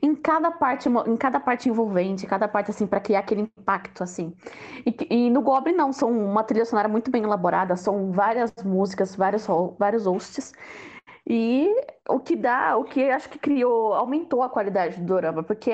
em 0.00 0.14
cada 0.14 0.50
parte, 0.52 0.88
em 0.88 1.16
cada 1.16 1.40
parte 1.40 1.68
envolvente, 1.68 2.26
cada 2.26 2.46
parte 2.46 2.70
assim 2.70 2.86
para 2.86 3.00
criar 3.00 3.20
aquele 3.20 3.42
impacto 3.42 4.02
assim. 4.04 4.32
E, 4.86 4.96
e, 5.10 5.30
no 5.30 5.42
Goblin 5.42 5.74
não, 5.74 5.92
são 5.92 6.10
uma 6.10 6.44
trilha 6.44 6.64
sonora 6.64 6.88
muito 6.88 7.10
bem 7.10 7.24
elaborada, 7.24 7.76
são 7.76 8.12
várias 8.12 8.52
músicas, 8.64 9.16
vários 9.16 9.46
vários 9.76 10.06
hosts. 10.06 10.52
E 11.26 11.68
o 12.08 12.20
que 12.20 12.36
dá, 12.36 12.76
o 12.76 12.84
que 12.84 13.10
acho 13.10 13.28
que 13.28 13.38
criou, 13.38 13.92
aumentou 13.92 14.42
a 14.42 14.48
qualidade 14.48 14.98
do 15.00 15.04
dorama, 15.04 15.42
porque 15.42 15.72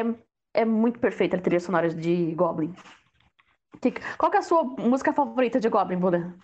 é 0.54 0.64
muito 0.64 0.98
perfeita 0.98 1.36
a 1.36 1.40
trilha 1.40 1.60
sonora 1.60 1.88
de 1.88 2.32
Goblin. 2.34 2.74
Qual 4.16 4.32
é 4.32 4.38
a 4.38 4.42
sua 4.42 4.62
música 4.64 5.12
favorita 5.12 5.60
de 5.60 5.68
Goblin, 5.68 5.98
Buda? 5.98 6.34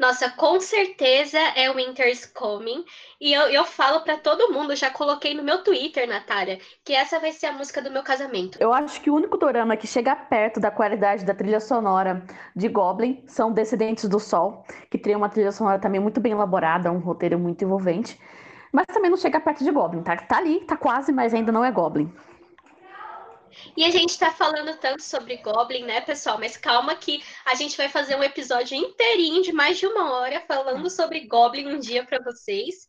Nossa, 0.00 0.30
com 0.30 0.58
certeza 0.60 1.38
é 1.54 1.70
Winter's 1.70 2.24
Coming. 2.24 2.84
E 3.20 3.34
eu, 3.34 3.42
eu 3.48 3.64
falo 3.64 4.00
para 4.00 4.16
todo 4.16 4.50
mundo, 4.50 4.74
já 4.74 4.90
coloquei 4.90 5.34
no 5.34 5.42
meu 5.42 5.62
Twitter, 5.62 6.08
Natália, 6.08 6.58
que 6.82 6.94
essa 6.94 7.20
vai 7.20 7.32
ser 7.32 7.46
a 7.46 7.52
música 7.52 7.82
do 7.82 7.90
meu 7.90 8.02
casamento. 8.02 8.56
Eu 8.58 8.72
acho 8.72 9.00
que 9.00 9.10
o 9.10 9.14
único 9.14 9.36
dorama 9.36 9.76
que 9.76 9.86
chega 9.86 10.16
perto 10.16 10.58
da 10.58 10.70
qualidade 10.70 11.24
da 11.24 11.34
trilha 11.34 11.60
sonora 11.60 12.24
de 12.56 12.68
Goblin 12.68 13.22
são 13.26 13.52
Descendentes 13.52 14.08
do 14.08 14.18
Sol, 14.18 14.64
que 14.90 14.96
tem 14.96 15.14
uma 15.14 15.28
trilha 15.28 15.52
sonora 15.52 15.78
também 15.78 16.00
muito 16.00 16.18
bem 16.18 16.32
elaborada, 16.32 16.90
um 16.90 16.98
roteiro 16.98 17.38
muito 17.38 17.62
envolvente. 17.62 18.18
Mas 18.72 18.86
também 18.86 19.10
não 19.10 19.18
chega 19.18 19.40
perto 19.40 19.64
de 19.64 19.70
Goblin, 19.70 20.02
tá? 20.02 20.16
Tá 20.16 20.38
ali, 20.38 20.60
tá 20.60 20.76
quase, 20.76 21.12
mas 21.12 21.34
ainda 21.34 21.52
não 21.52 21.64
é 21.64 21.70
Goblin. 21.70 22.10
E 23.76 23.84
a 23.84 23.90
gente 23.90 24.10
está 24.10 24.30
falando 24.32 24.76
tanto 24.78 25.02
sobre 25.02 25.36
Goblin, 25.38 25.84
né, 25.84 26.00
pessoal? 26.00 26.38
Mas 26.38 26.56
calma 26.56 26.94
que 26.94 27.22
a 27.46 27.54
gente 27.54 27.76
vai 27.76 27.88
fazer 27.88 28.16
um 28.16 28.22
episódio 28.22 28.76
inteirinho 28.76 29.42
de 29.42 29.52
mais 29.52 29.78
de 29.78 29.86
uma 29.86 30.12
hora 30.12 30.40
falando 30.40 30.88
sobre 30.90 31.26
Goblin 31.26 31.66
um 31.66 31.78
dia 31.78 32.04
para 32.04 32.22
vocês. 32.22 32.88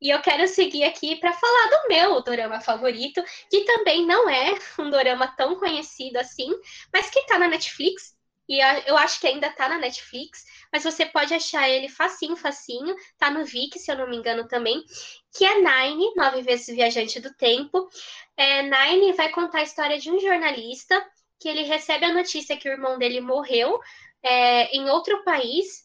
E 0.00 0.10
eu 0.10 0.20
quero 0.20 0.46
seguir 0.46 0.84
aqui 0.84 1.16
para 1.16 1.32
falar 1.32 1.68
do 1.68 1.88
meu 1.88 2.22
dorama 2.22 2.60
favorito, 2.60 3.22
que 3.50 3.64
também 3.64 4.06
não 4.06 4.28
é 4.28 4.54
um 4.78 4.90
dorama 4.90 5.28
tão 5.28 5.56
conhecido 5.56 6.18
assim, 6.18 6.50
mas 6.92 7.08
que 7.08 7.20
está 7.20 7.38
na 7.38 7.48
Netflix. 7.48 8.13
E 8.48 8.60
eu 8.86 8.96
acho 8.98 9.20
que 9.20 9.26
ainda 9.26 9.46
está 9.46 9.68
na 9.68 9.78
Netflix, 9.78 10.44
mas 10.72 10.84
você 10.84 11.06
pode 11.06 11.32
achar 11.32 11.68
ele 11.68 11.88
facinho, 11.88 12.36
facinho. 12.36 12.94
Tá 13.18 13.30
no 13.30 13.44
Viki, 13.44 13.78
se 13.78 13.90
eu 13.90 13.96
não 13.96 14.08
me 14.08 14.16
engano 14.16 14.46
também, 14.46 14.82
que 15.34 15.44
é 15.44 15.54
Nine, 15.54 16.14
Nove 16.14 16.42
Vezes 16.42 16.74
Viajante 16.74 17.20
do 17.20 17.32
Tempo. 17.34 17.88
É, 18.36 18.62
Nine 18.62 19.12
vai 19.12 19.30
contar 19.30 19.58
a 19.58 19.64
história 19.64 19.98
de 19.98 20.10
um 20.10 20.20
jornalista 20.20 21.04
que 21.40 21.48
ele 21.48 21.62
recebe 21.62 22.04
a 22.04 22.12
notícia 22.12 22.56
que 22.56 22.68
o 22.68 22.72
irmão 22.72 22.98
dele 22.98 23.20
morreu 23.20 23.78
é, 24.22 24.74
em 24.76 24.88
outro 24.88 25.22
país 25.24 25.83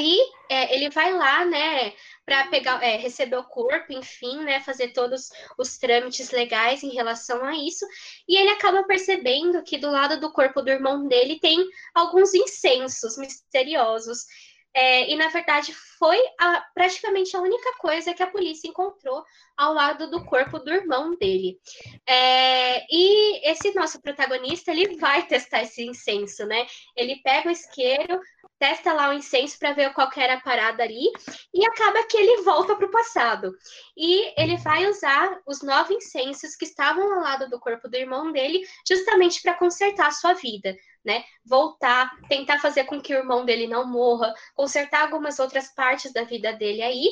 e 0.00 0.18
é, 0.48 0.74
ele 0.74 0.90
vai 0.90 1.12
lá, 1.12 1.44
né, 1.44 1.92
para 2.24 2.46
pegar, 2.48 2.82
é, 2.82 2.96
receber 2.96 3.36
o 3.36 3.44
corpo, 3.44 3.92
enfim, 3.92 4.42
né, 4.44 4.60
fazer 4.60 4.88
todos 4.92 5.30
os 5.58 5.78
trâmites 5.78 6.30
legais 6.30 6.82
em 6.82 6.90
relação 6.90 7.44
a 7.44 7.54
isso. 7.56 7.86
E 8.28 8.36
ele 8.36 8.50
acaba 8.50 8.82
percebendo 8.84 9.62
que 9.62 9.78
do 9.78 9.90
lado 9.90 10.18
do 10.18 10.32
corpo 10.32 10.62
do 10.62 10.70
irmão 10.70 11.06
dele 11.06 11.38
tem 11.40 11.58
alguns 11.94 12.34
incensos 12.34 13.16
misteriosos. 13.16 14.24
É, 14.72 15.10
e 15.10 15.16
na 15.16 15.28
verdade 15.28 15.74
foi 15.98 16.16
a, 16.38 16.64
praticamente 16.72 17.36
a 17.36 17.40
única 17.40 17.76
coisa 17.78 18.14
que 18.14 18.22
a 18.22 18.30
polícia 18.30 18.68
encontrou 18.68 19.24
ao 19.56 19.74
lado 19.74 20.08
do 20.08 20.24
corpo 20.24 20.60
do 20.60 20.72
irmão 20.72 21.16
dele. 21.16 21.58
É, 22.06 22.86
e 22.88 23.50
esse 23.50 23.74
nosso 23.74 24.00
protagonista 24.00 24.70
ele 24.70 24.96
vai 24.96 25.26
testar 25.26 25.62
esse 25.62 25.82
incenso, 25.84 26.46
né? 26.46 26.66
Ele 26.96 27.20
pega 27.22 27.48
o 27.48 27.52
isqueiro, 27.52 28.20
testa 28.60 28.92
lá 28.92 29.08
o 29.08 29.14
incenso 29.14 29.58
para 29.58 29.72
ver 29.72 29.92
qual 29.94 30.10
era 30.14 30.34
a 30.34 30.40
parada 30.40 30.82
ali 30.82 31.10
e 31.52 31.66
acaba 31.66 32.06
que 32.06 32.16
ele 32.16 32.42
volta 32.42 32.76
para 32.76 32.86
o 32.86 32.90
passado. 32.90 33.56
E 33.96 34.40
ele 34.40 34.58
vai 34.58 34.86
usar 34.86 35.40
os 35.46 35.62
nove 35.62 35.94
incensos 35.94 36.54
que 36.54 36.66
estavam 36.66 37.14
ao 37.14 37.20
lado 37.22 37.48
do 37.48 37.58
corpo 37.58 37.88
do 37.88 37.96
irmão 37.96 38.30
dele 38.30 38.62
justamente 38.86 39.40
para 39.40 39.54
consertar 39.54 40.08
a 40.08 40.12
sua 40.12 40.34
vida. 40.34 40.76
Né? 41.02 41.24
Voltar, 41.42 42.10
tentar 42.28 42.58
fazer 42.58 42.84
com 42.84 43.00
que 43.00 43.14
o 43.14 43.16
irmão 43.16 43.46
dele 43.46 43.66
não 43.66 43.86
morra, 43.86 44.34
consertar 44.54 45.00
algumas 45.00 45.38
outras 45.38 45.74
partes 45.74 46.12
da 46.12 46.24
vida 46.24 46.52
dele 46.52 46.82
aí. 46.82 47.08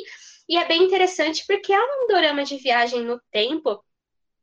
E 0.46 0.58
é 0.58 0.68
bem 0.68 0.82
interessante 0.82 1.42
porque 1.46 1.72
é 1.72 1.80
um 1.80 2.06
dorama 2.06 2.44
de 2.44 2.58
viagem 2.58 3.02
no 3.02 3.18
tempo. 3.30 3.82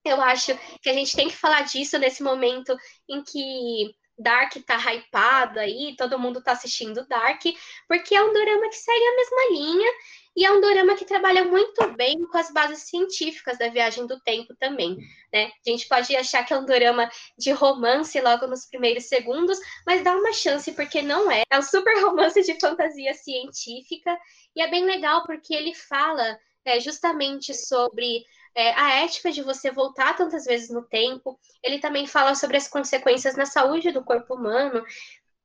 Eu 0.04 0.20
acho 0.20 0.58
que 0.82 0.90
a 0.90 0.94
gente 0.94 1.16
tem 1.16 1.28
que 1.28 1.36
falar 1.36 1.62
disso 1.62 2.00
nesse 2.00 2.24
momento 2.24 2.76
em 3.08 3.24
que 3.24 3.96
Dark 4.18 4.54
tá 4.66 4.78
hypado 4.78 5.60
aí, 5.60 5.96
todo 5.98 6.20
mundo 6.20 6.42
tá 6.42 6.54
assistindo 6.54 7.06
Dark, 7.08 7.42
porque 7.88 8.16
é 8.16 8.24
um 8.24 8.34
drama 8.34 8.70
que 8.70 8.76
segue 8.76 9.06
a 9.06 9.16
mesma 9.16 9.50
linha 9.52 9.92
E 10.36 10.46
é 10.46 10.52
um 10.52 10.62
dorama 10.62 10.96
que 10.96 11.06
trabalha 11.06 11.46
muito 11.46 11.88
bem 11.96 12.26
com 12.28 12.38
as 12.38 12.52
bases 12.52 12.84
científicas 12.84 13.58
da 13.58 13.70
viagem 13.70 14.06
do 14.06 14.20
tempo 14.20 14.54
também, 14.60 14.98
né? 15.32 15.52
A 15.66 15.70
gente 15.70 15.88
pode 15.88 16.16
achar 16.16 16.46
que 16.46 16.54
é 16.54 16.58
um 16.58 16.66
dorama 16.66 17.10
de 17.38 17.52
romance 17.52 18.20
logo 18.20 18.48
nos 18.48 18.66
primeiros 18.66 19.06
segundos, 19.06 19.58
mas 19.86 20.04
dá 20.04 20.14
uma 20.16 20.34
chance 20.34 20.72
porque 20.74 21.02
não 21.02 21.32
é. 21.32 21.44
É 21.50 21.58
um 21.58 21.62
super 21.62 21.96
romance 22.04 22.42
de 22.42 22.60
fantasia 22.60 23.14
científica 23.14 24.18
e 24.56 24.62
é 24.62 24.70
bem 24.70 24.86
legal 24.86 25.24
porque 25.26 25.54
ele 25.54 25.74
fala 25.74 26.38
é, 26.66 26.80
justamente 26.80 27.54
sobre 27.54 28.26
é, 28.56 28.72
a 28.74 29.04
ética 29.04 29.32
de 29.32 29.42
você 29.42 29.70
voltar 29.70 30.16
tantas 30.16 30.46
vezes 30.46 30.70
no 30.70 30.82
tempo. 30.84 31.38
Ele 31.62 31.80
também 31.80 32.08
fala 32.08 32.34
sobre 32.34 32.58
as 32.58 32.68
consequências 32.68 33.36
na 33.36 33.46
saúde 33.46 33.92
do 33.92 34.04
corpo 34.04 34.36
humano. 34.36 34.84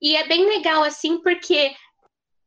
E 0.01 0.17
é 0.17 0.27
bem 0.27 0.47
legal, 0.47 0.83
assim, 0.83 1.19
porque 1.21 1.75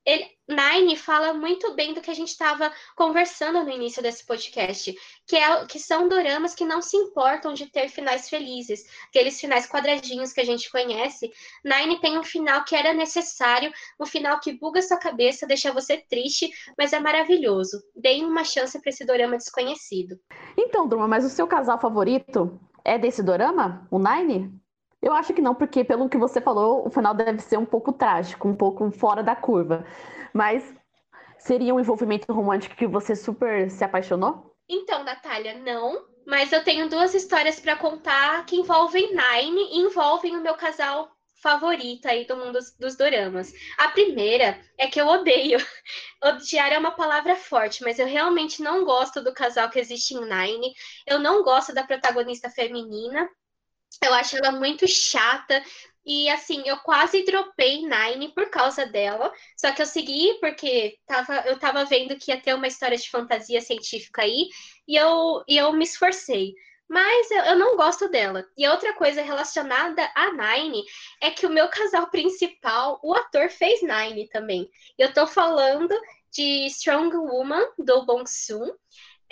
ele, 0.05 0.27
Nine 0.47 0.97
fala 0.97 1.33
muito 1.33 1.73
bem 1.73 1.93
do 1.93 2.01
que 2.01 2.11
a 2.11 2.13
gente 2.13 2.29
estava 2.29 2.71
conversando 2.95 3.63
no 3.63 3.69
início 3.69 4.03
desse 4.03 4.25
podcast, 4.25 4.93
que, 5.25 5.37
é, 5.37 5.65
que 5.65 5.79
são 5.79 6.09
doramas 6.09 6.53
que 6.53 6.65
não 6.65 6.81
se 6.81 6.97
importam 6.97 7.53
de 7.53 7.71
ter 7.71 7.87
finais 7.87 8.27
felizes, 8.27 8.83
aqueles 9.07 9.39
finais 9.39 9.65
quadradinhos 9.65 10.33
que 10.33 10.41
a 10.41 10.45
gente 10.45 10.69
conhece. 10.69 11.31
Nine 11.63 12.01
tem 12.01 12.17
um 12.17 12.23
final 12.23 12.65
que 12.65 12.75
era 12.75 12.93
necessário, 12.93 13.71
um 13.99 14.05
final 14.05 14.39
que 14.39 14.53
buga 14.53 14.81
sua 14.81 14.97
cabeça, 14.97 15.47
deixa 15.47 15.71
você 15.71 15.97
triste, 15.97 16.51
mas 16.77 16.91
é 16.91 16.99
maravilhoso. 16.99 17.81
Deem 17.95 18.25
uma 18.25 18.43
chance 18.43 18.79
para 18.79 18.89
esse 18.89 19.05
dorama 19.05 19.37
desconhecido. 19.37 20.19
Então, 20.57 20.87
Druma, 20.87 21.07
mas 21.07 21.23
o 21.23 21.29
seu 21.29 21.47
casal 21.47 21.79
favorito 21.79 22.59
é 22.83 22.97
desse 22.97 23.23
dorama, 23.23 23.87
o 23.89 23.97
Nine? 23.97 24.62
Eu 25.03 25.13
acho 25.13 25.33
que 25.33 25.41
não, 25.41 25.53
porque 25.53 25.83
pelo 25.83 26.07
que 26.07 26.17
você 26.17 26.39
falou, 26.39 26.87
o 26.87 26.89
final 26.89 27.13
deve 27.13 27.39
ser 27.39 27.57
um 27.57 27.65
pouco 27.65 27.91
trágico, 27.91 28.47
um 28.47 28.55
pouco 28.55 28.89
fora 28.89 29.21
da 29.21 29.35
curva. 29.35 29.85
Mas 30.33 30.73
seria 31.37 31.75
um 31.75 31.79
envolvimento 31.79 32.31
romântico 32.31 32.73
que 32.73 32.87
você 32.87 33.13
super 33.13 33.69
se 33.69 33.83
apaixonou? 33.83 34.55
Então, 34.67 35.03
Natália, 35.03 35.55
não. 35.55 36.05
Mas 36.25 36.53
eu 36.53 36.63
tenho 36.63 36.87
duas 36.87 37.13
histórias 37.13 37.59
para 37.59 37.75
contar 37.75 38.45
que 38.45 38.55
envolvem 38.55 39.09
Nine 39.09 39.61
e 39.73 39.79
envolvem 39.81 40.37
o 40.37 40.41
meu 40.41 40.55
casal 40.55 41.11
favorito 41.41 42.07
aí 42.07 42.25
do 42.25 42.37
mundo 42.37 42.53
dos, 42.53 42.71
dos 42.77 42.95
doramas. 42.95 43.51
A 43.77 43.89
primeira 43.89 44.57
é 44.77 44.87
que 44.87 45.01
eu 45.01 45.05
odeio. 45.05 45.59
Odiar 46.23 46.71
é 46.71 46.77
uma 46.77 46.91
palavra 46.91 47.35
forte, 47.35 47.83
mas 47.83 47.99
eu 47.99 48.07
realmente 48.07 48.63
não 48.63 48.85
gosto 48.85 49.21
do 49.21 49.33
casal 49.33 49.69
que 49.69 49.79
existe 49.79 50.13
em 50.13 50.21
Nine. 50.21 50.73
Eu 51.05 51.19
não 51.19 51.43
gosto 51.43 51.73
da 51.73 51.83
protagonista 51.83 52.49
feminina. 52.49 53.29
Eu 54.01 54.13
acho 54.13 54.37
ela 54.37 54.51
muito 54.51 54.87
chata. 54.87 55.63
E 56.05 56.29
assim, 56.29 56.63
eu 56.65 56.77
quase 56.79 57.23
dropei 57.23 57.81
Nine 57.81 58.33
por 58.33 58.49
causa 58.49 58.85
dela. 58.85 59.31
Só 59.57 59.71
que 59.71 59.81
eu 59.81 59.85
segui 59.85 60.37
porque 60.39 60.97
tava, 61.07 61.35
eu 61.47 61.57
tava 61.57 61.85
vendo 61.85 62.17
que 62.17 62.31
ia 62.31 62.39
ter 62.41 62.53
uma 62.53 62.67
história 62.67 62.97
de 62.97 63.09
fantasia 63.09 63.61
científica 63.61 64.21
aí. 64.23 64.49
E 64.87 64.95
eu, 64.95 65.43
e 65.47 65.57
eu 65.57 65.71
me 65.73 65.83
esforcei. 65.85 66.53
Mas 66.89 67.31
eu, 67.31 67.39
eu 67.45 67.55
não 67.57 67.77
gosto 67.77 68.09
dela. 68.09 68.45
E 68.57 68.67
outra 68.67 68.93
coisa 68.93 69.21
relacionada 69.21 70.09
a 70.13 70.31
Nine 70.31 70.83
é 71.21 71.31
que 71.31 71.45
o 71.45 71.49
meu 71.49 71.69
casal 71.69 72.07
principal, 72.11 72.99
o 73.03 73.13
ator 73.13 73.49
fez 73.49 73.81
Nine 73.81 74.27
também. 74.29 74.69
Eu 74.97 75.13
tô 75.13 75.25
falando 75.25 75.95
de 76.31 76.65
Strong 76.67 77.15
Woman, 77.15 77.65
do 77.77 78.05
Bong 78.05 78.29
Soon. 78.29 78.69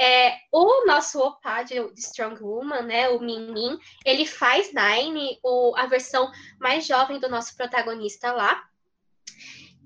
É, 0.04 0.40
o 0.52 0.84
nosso 0.88 1.20
opa 1.20 1.62
de, 1.62 1.76
Strong 1.96 2.42
Woman, 2.42 2.82
né, 2.82 3.10
o 3.10 3.20
Min 3.20 3.52
Min, 3.52 3.78
ele 4.04 4.26
faz 4.26 4.74
Nine, 4.74 5.38
o, 5.44 5.76
a 5.78 5.86
versão 5.86 6.32
mais 6.60 6.88
jovem 6.88 7.20
do 7.20 7.30
nosso 7.30 7.56
protagonista 7.56 8.32
lá. 8.32 8.68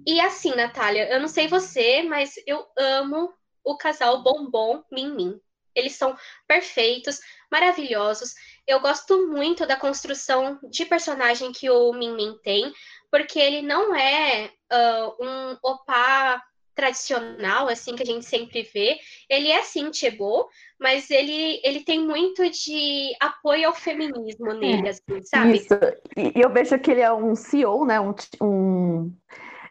E 0.07 0.21
assim, 0.21 0.55
Natália, 0.55 1.11
eu 1.11 1.19
não 1.19 1.27
sei 1.27 1.49
você, 1.49 2.01
mas 2.03 2.35
eu 2.47 2.65
amo 2.77 3.33
o 3.61 3.75
casal 3.75 4.23
Bombom 4.23 4.85
Min 4.89 5.13
Min. 5.13 5.41
Eles 5.75 5.95
são 5.95 6.17
perfeitos, 6.47 7.19
maravilhosos. 7.51 8.35
Eu 8.65 8.79
gosto 8.79 9.27
muito 9.27 9.65
da 9.67 9.75
construção 9.75 10.57
de 10.69 10.85
personagem 10.85 11.51
que 11.51 11.69
o 11.69 11.91
Min 11.91 12.15
Min 12.15 12.37
tem, 12.41 12.73
porque 13.11 13.37
ele 13.37 13.61
não 13.61 13.93
é 13.93 14.49
uh, 14.71 15.25
um 15.25 15.57
opa 15.61 16.41
tradicional, 16.75 17.67
assim, 17.67 17.95
que 17.95 18.03
a 18.03 18.05
gente 18.05 18.25
sempre 18.25 18.63
vê. 18.63 18.97
Ele 19.29 19.49
é, 19.49 19.63
sim, 19.63 19.91
Chebo, 19.91 20.47
mas 20.79 21.09
ele, 21.09 21.61
ele 21.63 21.83
tem 21.83 22.05
muito 22.05 22.47
de 22.49 23.15
apoio 23.19 23.67
ao 23.67 23.73
feminismo 23.73 24.53
nele, 24.53 24.89
assim, 24.89 25.23
sabe? 25.23 25.57
Isso. 25.57 25.73
E 26.17 26.41
eu 26.41 26.49
vejo 26.51 26.77
que 26.77 26.91
ele 26.91 27.01
é 27.01 27.11
um 27.11 27.33
CEO, 27.33 27.85
né? 27.85 27.99
Um, 27.99 28.13
um 28.41 29.13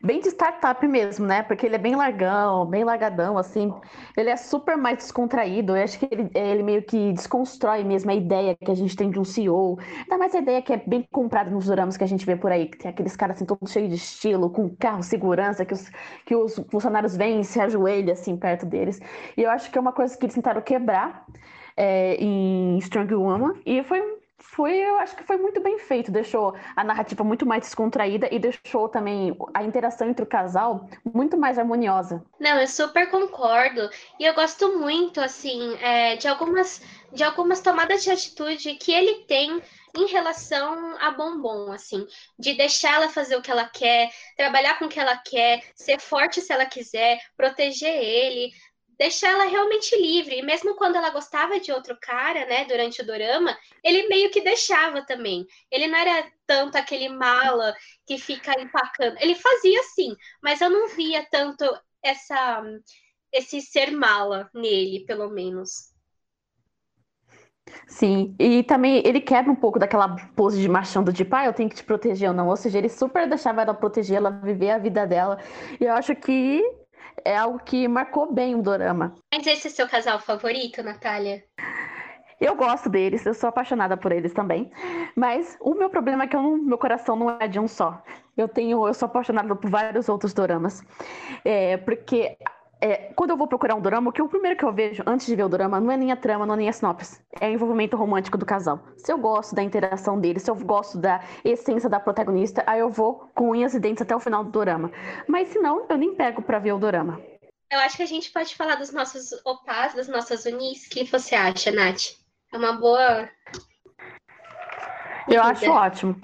bem 0.04 0.20
de 0.20 0.28
startup 0.28 0.86
mesmo, 0.86 1.26
né? 1.26 1.42
Porque 1.42 1.64
ele 1.64 1.76
é 1.76 1.78
bem 1.78 1.96
largão, 1.96 2.66
bem 2.66 2.84
largadão, 2.84 3.38
assim. 3.38 3.72
Ele 4.16 4.28
é 4.28 4.36
super 4.36 4.76
mais 4.76 4.98
descontraído. 4.98 5.74
Eu 5.74 5.82
acho 5.82 5.98
que 5.98 6.06
ele, 6.10 6.30
ele 6.34 6.62
meio 6.62 6.82
que 6.82 7.12
desconstrói 7.12 7.82
mesmo 7.82 8.10
a 8.10 8.14
ideia 8.14 8.54
que 8.54 8.70
a 8.70 8.74
gente 8.74 8.94
tem 8.94 9.10
de 9.10 9.18
um 9.18 9.24
CEO. 9.24 9.78
Ainda 10.02 10.18
mais 10.18 10.34
a 10.34 10.38
ideia 10.38 10.60
que 10.60 10.72
é 10.72 10.76
bem 10.76 11.06
comprada 11.10 11.50
nos 11.50 11.66
dramas 11.66 11.96
que 11.96 12.04
a 12.04 12.06
gente 12.06 12.26
vê 12.26 12.36
por 12.36 12.52
aí, 12.52 12.66
que 12.66 12.76
tem 12.76 12.90
aqueles 12.90 13.16
caras 13.16 13.36
assim, 13.36 13.46
todos 13.46 13.72
cheios 13.72 13.88
de 13.88 13.96
estilo, 13.96 14.50
com 14.50 14.68
carro, 14.76 15.02
segurança, 15.02 15.64
que 15.64 15.72
os, 15.72 15.90
que 16.26 16.36
os 16.36 16.60
funcionários 16.70 17.16
vêm 17.16 17.40
e 17.40 17.44
se 17.44 17.58
ajoelham 17.58 18.12
assim 18.12 18.36
perto 18.36 18.66
deles. 18.66 19.00
E 19.36 19.42
eu 19.42 19.50
acho 19.50 19.70
que 19.70 19.78
é 19.78 19.80
uma 19.80 19.92
coisa 19.92 20.16
que 20.16 20.24
eles 20.26 20.34
tentaram 20.34 20.60
quebrar. 20.60 21.24
É, 21.76 22.14
em 22.20 22.78
Strong 22.78 23.12
Woman, 23.16 23.54
e 23.66 23.82
foi 23.82 24.00
foi, 24.54 24.76
eu 24.76 24.98
acho 24.98 25.16
que 25.16 25.24
foi 25.24 25.36
muito 25.36 25.60
bem 25.60 25.78
feito. 25.78 26.10
Deixou 26.10 26.54
a 26.76 26.84
narrativa 26.84 27.24
muito 27.24 27.44
mais 27.44 27.62
descontraída 27.62 28.28
e 28.30 28.38
deixou 28.38 28.88
também 28.88 29.36
a 29.52 29.62
interação 29.64 30.08
entre 30.08 30.24
o 30.24 30.28
casal 30.28 30.88
muito 31.04 31.36
mais 31.36 31.58
harmoniosa. 31.58 32.24
Não, 32.38 32.60
eu 32.60 32.66
super 32.68 33.10
concordo. 33.10 33.90
E 34.18 34.24
eu 34.24 34.34
gosto 34.34 34.78
muito, 34.78 35.20
assim, 35.20 35.76
é, 35.80 36.16
de 36.16 36.28
algumas 36.28 36.80
de 37.12 37.22
algumas 37.22 37.60
tomadas 37.60 38.02
de 38.02 38.10
atitude 38.10 38.74
que 38.74 38.92
ele 38.92 39.24
tem 39.26 39.62
em 39.96 40.06
relação 40.06 40.96
a 40.98 41.12
Bombom, 41.12 41.70
assim, 41.70 42.04
de 42.36 42.54
deixar 42.54 42.94
ela 42.94 43.08
fazer 43.08 43.36
o 43.36 43.42
que 43.42 43.50
ela 43.52 43.68
quer, 43.68 44.10
trabalhar 44.36 44.78
com 44.78 44.86
o 44.86 44.88
que 44.88 44.98
ela 44.98 45.16
quer, 45.16 45.62
ser 45.76 46.00
forte 46.00 46.40
se 46.40 46.52
ela 46.52 46.66
quiser, 46.66 47.20
proteger 47.36 47.94
ele, 47.94 48.50
deixar 48.98 49.30
ela 49.30 49.44
realmente 49.44 49.96
livre. 49.96 50.38
E 50.38 50.42
mesmo 50.42 50.74
quando 50.76 50.96
ela 50.96 51.11
gostava 51.11 51.59
de 51.61 51.72
outro 51.72 51.96
cara, 52.00 52.46
né, 52.46 52.64
durante 52.64 53.02
o 53.02 53.07
dorama, 53.07 53.57
ele 53.83 54.09
meio 54.09 54.30
que 54.30 54.40
deixava 54.40 55.04
também. 55.04 55.46
Ele 55.70 55.87
não 55.87 55.98
era 55.98 56.30
tanto 56.46 56.76
aquele 56.76 57.09
mala 57.09 57.74
que 58.07 58.18
fica 58.18 58.52
empacando. 58.61 59.16
Ele 59.20 59.35
fazia 59.35 59.83
sim, 59.94 60.16
mas 60.42 60.61
eu 60.61 60.70
não 60.70 60.88
via 60.88 61.26
tanto 61.30 61.64
essa 62.02 62.62
esse 63.33 63.61
ser 63.61 63.90
mala 63.90 64.48
nele, 64.54 65.04
pelo 65.07 65.28
menos. 65.28 65.92
Sim, 67.88 68.35
e 68.38 68.62
também 68.62 69.02
ele 69.04 69.20
quebra 69.20 69.50
um 69.50 69.57
pouco 69.57 69.78
daquela 69.78 70.16
pose 70.37 70.61
de 70.61 70.68
machão 70.68 71.02
do 71.02 71.12
tipo, 71.12 71.35
ah, 71.35 71.46
eu 71.46 71.52
tenho 71.52 71.68
que 71.68 71.74
te 71.74 71.83
proteger 71.85 72.28
ou 72.28 72.35
não. 72.35 72.48
Ou 72.48 72.57
seja, 72.57 72.78
ele 72.78 72.88
super 72.88 73.28
deixava 73.28 73.62
ela 73.62 73.74
proteger, 73.74 74.18
ela 74.18 74.30
viver 74.30 74.70
a 74.70 74.78
vida 74.78 75.07
dela. 75.07 75.38
E 75.80 75.85
eu 75.85 75.92
acho 75.94 76.14
que 76.14 76.62
é 77.24 77.37
algo 77.37 77.59
que 77.59 77.87
marcou 77.88 78.33
bem 78.33 78.55
o 78.55 78.62
dorama. 78.62 79.14
Mas 79.33 79.46
esse 79.46 79.68
é 79.68 79.70
seu 79.70 79.88
casal 79.88 80.18
favorito, 80.20 80.83
Natália? 80.83 81.44
Eu 82.40 82.57
gosto 82.57 82.88
deles, 82.90 83.24
eu 83.24 83.35
sou 83.35 83.48
apaixonada 83.48 83.96
por 83.96 84.12
eles 84.12 84.33
também. 84.33 84.70
Mas 85.16 85.57
o 85.61 85.74
meu 85.74 85.88
problema 85.88 86.24
é 86.24 86.27
que 86.27 86.37
não, 86.37 86.57
meu 86.57 86.77
coração 86.77 87.16
não 87.16 87.31
é 87.40 87.46
de 87.46 87.59
um 87.59 87.68
só. 87.68 88.03
Eu 88.37 88.48
tenho, 88.48 88.87
eu 88.87 88.94
sou 88.94 89.07
apaixonada 89.07 89.55
por 89.55 89.70
vários 89.70 90.09
outros 90.09 90.35
doramas. 90.35 90.83
É, 91.44 91.77
porque 91.79 92.37
é, 92.85 92.97
quando 93.16 93.31
eu 93.31 93.37
vou 93.38 93.49
procurar 93.49 93.75
um 93.75 93.81
drama, 93.81 94.11
o 94.11 94.12
que 94.12 94.20
o 94.20 94.29
primeiro 94.29 94.59
que 94.59 94.64
eu 94.64 94.70
vejo 94.70 95.03
antes 95.07 95.27
de 95.27 95.35
ver 95.35 95.44
o 95.44 95.49
drama 95.49 95.81
não 95.81 95.90
é 95.90 95.97
nem 95.97 96.12
a 96.12 96.16
trama, 96.16 96.44
não 96.44 96.53
é 96.53 96.59
nem 96.59 96.68
a 96.68 96.73
sinopse, 96.73 97.18
é 97.40 97.49
o 97.49 97.53
envolvimento 97.53 97.97
romântico 97.97 98.37
do 98.37 98.44
casal. 98.44 98.79
Se 98.99 99.11
eu 99.11 99.16
gosto 99.16 99.55
da 99.55 99.62
interação 99.62 100.20
deles, 100.20 100.42
se 100.42 100.51
eu 100.51 100.55
gosto 100.55 100.99
da 100.99 101.25
essência 101.42 101.88
da 101.88 101.99
protagonista, 101.99 102.62
aí 102.66 102.81
eu 102.81 102.90
vou 102.90 103.31
com 103.35 103.53
unhas 103.53 103.73
e 103.73 103.81
dentes 103.81 104.03
até 104.03 104.14
o 104.14 104.20
final 104.20 104.44
do 104.44 104.51
drama. 104.51 104.92
Mas 105.27 105.49
se 105.49 105.59
não, 105.61 105.87
eu 105.88 105.97
nem 105.97 106.14
pego 106.14 106.42
para 106.42 106.59
ver 106.59 106.73
o 106.73 106.79
drama. 106.79 107.18
Eu 107.70 107.79
acho 107.79 107.97
que 107.97 108.03
a 108.03 108.07
gente 108.07 108.31
pode 108.31 108.55
falar 108.55 108.75
dos 108.75 108.92
nossos 108.92 109.33
opas, 109.47 109.94
das 109.94 110.07
nossas 110.07 110.44
unis. 110.44 110.87
O 110.87 110.90
que 110.90 111.05
você 111.05 111.35
acha, 111.35 111.70
Nath? 111.70 112.18
É 112.53 112.59
uma 112.59 112.75
boa. 112.75 113.31
Eu 115.27 115.42
acho 115.42 115.70
ótimo. 115.70 116.20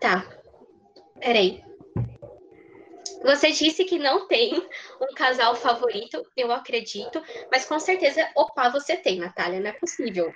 Tá. 0.00 0.24
Peraí. 1.20 1.62
Você 3.22 3.52
disse 3.52 3.84
que 3.84 3.98
não 3.98 4.26
tem 4.26 4.56
um 5.00 5.14
casal 5.14 5.54
favorito, 5.54 6.24
eu 6.36 6.50
acredito, 6.52 7.22
mas 7.50 7.64
com 7.66 7.78
certeza, 7.78 8.26
opa, 8.34 8.70
você 8.70 8.96
tem, 8.96 9.18
Natália, 9.18 9.60
não 9.60 9.68
é 9.68 9.72
possível. 9.72 10.32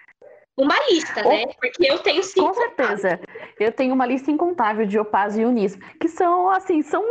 Uma 0.57 0.77
lista, 0.89 1.23
né? 1.23 1.47
Porque 1.61 1.91
eu 1.91 1.99
tenho 1.99 2.23
cinco. 2.23 2.49
Com 2.49 2.55
certeza. 2.55 3.21
Eu 3.59 3.73
tenho 3.73 3.93
uma 3.93 4.07
lista 4.07 4.31
incontável 4.31 4.87
de 4.87 4.99
opás 4.99 5.37
e 5.37 5.45
unis, 5.45 5.77
que 6.01 6.09
são, 6.09 6.49
assim, 6.51 6.83
são, 6.83 7.03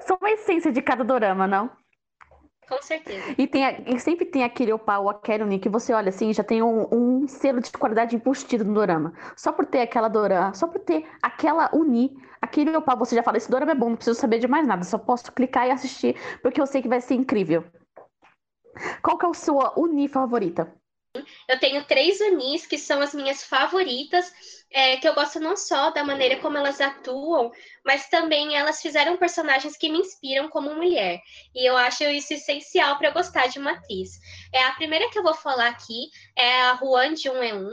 são 0.00 0.18
a 0.20 0.30
essência 0.32 0.72
de 0.72 0.82
cada 0.82 1.04
dorama, 1.04 1.46
não? 1.46 1.70
Com 2.68 2.80
certeza. 2.82 3.34
E, 3.36 3.48
tem, 3.48 3.64
e 3.86 3.98
sempre 3.98 4.24
tem 4.24 4.44
aquele 4.44 4.72
opá 4.72 4.98
ou 4.98 5.10
aquele 5.10 5.42
uni 5.42 5.58
que 5.58 5.68
você 5.68 5.92
olha 5.92 6.10
assim, 6.10 6.32
já 6.32 6.44
tem 6.44 6.62
um, 6.62 6.86
um 6.92 7.26
selo 7.26 7.60
de 7.60 7.72
qualidade 7.72 8.14
impostido 8.14 8.64
no 8.64 8.74
dorama. 8.74 9.12
Só 9.36 9.50
por 9.50 9.66
ter 9.66 9.80
aquela 9.80 10.08
dorama, 10.08 10.54
só 10.54 10.68
por 10.68 10.80
ter 10.80 11.04
aquela 11.20 11.68
uni, 11.72 12.16
aquele 12.40 12.76
opá, 12.76 12.94
você 12.94 13.14
já 13.14 13.22
fala, 13.22 13.36
esse 13.36 13.50
dorama 13.50 13.72
é 13.72 13.74
bom, 13.74 13.90
não 13.90 13.96
preciso 13.96 14.18
saber 14.18 14.38
de 14.38 14.48
mais 14.48 14.66
nada, 14.66 14.84
só 14.84 14.98
posso 14.98 15.30
clicar 15.32 15.66
e 15.66 15.70
assistir, 15.70 16.16
porque 16.42 16.60
eu 16.60 16.66
sei 16.66 16.82
que 16.82 16.88
vai 16.88 17.00
ser 17.00 17.14
incrível. 17.14 17.64
Qual 19.02 19.18
que 19.18 19.26
é 19.26 19.28
a 19.28 19.34
sua 19.34 19.78
uni 19.78 20.08
favorita? 20.08 20.72
Eu 21.48 21.58
tenho 21.58 21.84
três 21.84 22.20
unis 22.20 22.66
que 22.66 22.78
são 22.78 23.00
as 23.00 23.12
minhas 23.12 23.42
favoritas, 23.42 24.32
é, 24.70 24.96
que 24.96 25.08
eu 25.08 25.14
gosto 25.14 25.40
não 25.40 25.56
só 25.56 25.90
da 25.90 26.04
maneira 26.04 26.38
como 26.38 26.56
elas 26.56 26.80
atuam, 26.80 27.50
mas 27.84 28.08
também 28.08 28.56
elas 28.56 28.80
fizeram 28.80 29.16
personagens 29.16 29.76
que 29.76 29.88
me 29.88 29.98
inspiram 29.98 30.48
como 30.48 30.72
mulher. 30.74 31.20
E 31.52 31.68
eu 31.68 31.76
acho 31.76 32.04
isso 32.04 32.32
essencial 32.32 32.96
para 32.96 33.10
gostar 33.10 33.48
de 33.48 33.58
uma 33.58 33.72
atriz. 33.72 34.10
É 34.54 34.62
a 34.62 34.72
primeira 34.74 35.10
que 35.10 35.18
eu 35.18 35.24
vou 35.24 35.34
falar 35.34 35.68
aqui 35.68 36.10
é 36.36 36.62
a 36.62 36.76
Juan 36.76 37.14
de 37.14 37.26
é 37.26 37.54
Um. 37.54 37.72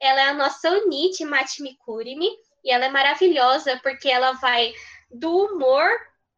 Ela 0.00 0.20
é 0.20 0.28
a 0.28 0.34
nossa 0.34 0.70
uni 0.70 1.10
de 1.10 1.24
Mate 1.24 1.62
Mikurimi, 1.62 2.28
e 2.66 2.70
ela 2.70 2.86
é 2.86 2.90
maravilhosa 2.90 3.78
porque 3.82 4.08
ela 4.08 4.32
vai 4.32 4.74
do 5.08 5.30
humor 5.30 5.88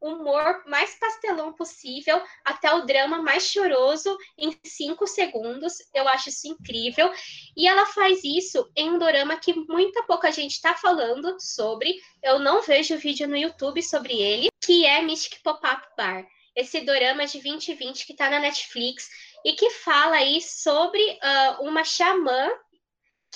humor 0.01 0.63
mais 0.67 0.97
pastelão 0.99 1.53
possível 1.53 2.23
até 2.45 2.73
o 2.73 2.83
drama 2.83 3.21
mais 3.21 3.49
choroso 3.49 4.17
em 4.37 4.57
cinco 4.65 5.07
segundos. 5.07 5.75
Eu 5.93 6.07
acho 6.09 6.29
isso 6.29 6.47
incrível. 6.47 7.11
E 7.57 7.67
ela 7.67 7.85
faz 7.87 8.23
isso 8.23 8.71
em 8.77 8.91
um 8.91 8.99
dorama 8.99 9.37
que 9.39 9.53
muita 9.53 10.05
pouca 10.05 10.31
gente 10.31 10.53
está 10.53 10.75
falando 10.75 11.37
sobre. 11.41 12.01
Eu 12.23 12.39
não 12.39 12.63
vejo 12.63 12.97
vídeo 12.97 13.27
no 13.27 13.37
YouTube 13.37 13.83
sobre 13.83 14.21
ele, 14.21 14.49
que 14.61 14.87
é 14.87 15.03
Mystic 15.03 15.43
Pop-Up 15.43 15.83
Bar. 15.97 16.25
Esse 16.55 16.81
dorama 16.81 17.27
de 17.27 17.41
2020 17.41 18.07
que 18.07 18.13
está 18.13 18.31
na 18.31 18.39
Netflix 18.39 19.09
e 19.45 19.53
que 19.55 19.71
fala 19.71 20.17
aí 20.17 20.41
sobre 20.41 21.01
uh, 21.03 21.65
uma 21.65 21.85
xamã 21.85 22.51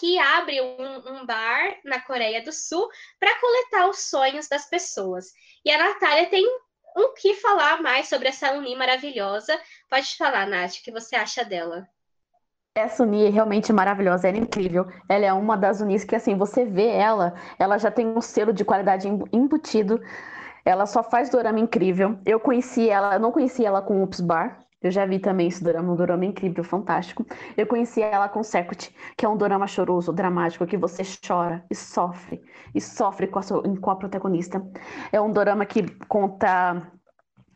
que 0.02 0.18
abre 0.18 0.60
um, 0.60 1.12
um, 1.14 1.24
bar 1.24 1.76
na 1.84 2.00
Coreia 2.00 2.42
do 2.42 2.52
Sul 2.52 2.88
para 3.20 3.38
coletar 3.38 3.88
os 3.88 4.10
sonhos 4.10 4.48
das 4.48 4.68
pessoas. 4.68 5.26
E 5.64 5.70
a 5.70 5.78
Natália 5.78 6.28
tem 6.28 6.44
um 6.96 7.14
que 7.14 7.34
falar 7.34 7.80
mais 7.80 8.08
sobre 8.08 8.26
essa 8.26 8.50
Uni 8.50 8.74
maravilhosa. 8.74 9.56
Pode 9.88 10.16
falar, 10.16 10.48
Nath, 10.48 10.72
o 10.72 10.82
que 10.82 10.90
você 10.90 11.14
acha 11.14 11.44
dela? 11.44 11.86
Essa 12.74 13.04
Uni 13.04 13.26
é 13.26 13.30
realmente 13.30 13.72
maravilhosa, 13.72 14.26
ela 14.26 14.38
é 14.38 14.40
incrível. 14.40 14.88
Ela 15.08 15.26
é 15.26 15.32
uma 15.32 15.56
das 15.56 15.80
Unis 15.80 16.02
que, 16.02 16.16
assim, 16.16 16.36
você 16.36 16.64
vê 16.64 16.88
ela, 16.88 17.34
ela 17.56 17.78
já 17.78 17.90
tem 17.92 18.04
um 18.04 18.20
selo 18.20 18.52
de 18.52 18.64
qualidade 18.64 19.06
embutido. 19.32 20.02
Ela 20.64 20.84
só 20.84 21.04
faz 21.04 21.30
dorama 21.30 21.60
incrível. 21.60 22.18
Eu 22.26 22.40
conheci 22.40 22.90
ela, 22.90 23.14
eu 23.14 23.20
não 23.20 23.30
conheci 23.30 23.64
ela 23.64 23.80
com 23.80 24.02
Ups 24.02 24.20
Bar, 24.20 24.61
eu 24.82 24.90
já 24.90 25.06
vi 25.06 25.18
também 25.18 25.46
esse 25.46 25.62
drama, 25.62 25.92
um 25.92 25.96
drama 25.96 26.24
incrível, 26.24 26.64
fantástico. 26.64 27.24
Eu 27.56 27.66
conheci 27.66 28.02
ela 28.02 28.28
com 28.28 28.42
Secret, 28.42 28.92
que 29.16 29.24
é 29.24 29.28
um 29.28 29.36
drama 29.36 29.66
choroso, 29.66 30.12
dramático, 30.12 30.66
que 30.66 30.76
você 30.76 31.02
chora 31.26 31.64
e 31.70 31.74
sofre, 31.74 32.42
e 32.74 32.80
sofre 32.80 33.28
com 33.28 33.38
a, 33.38 33.42
sua, 33.42 33.62
com 33.62 33.90
a 33.90 33.96
protagonista. 33.96 34.60
É 35.12 35.20
um 35.20 35.30
drama 35.30 35.64
que 35.64 35.88
conta 36.06 36.82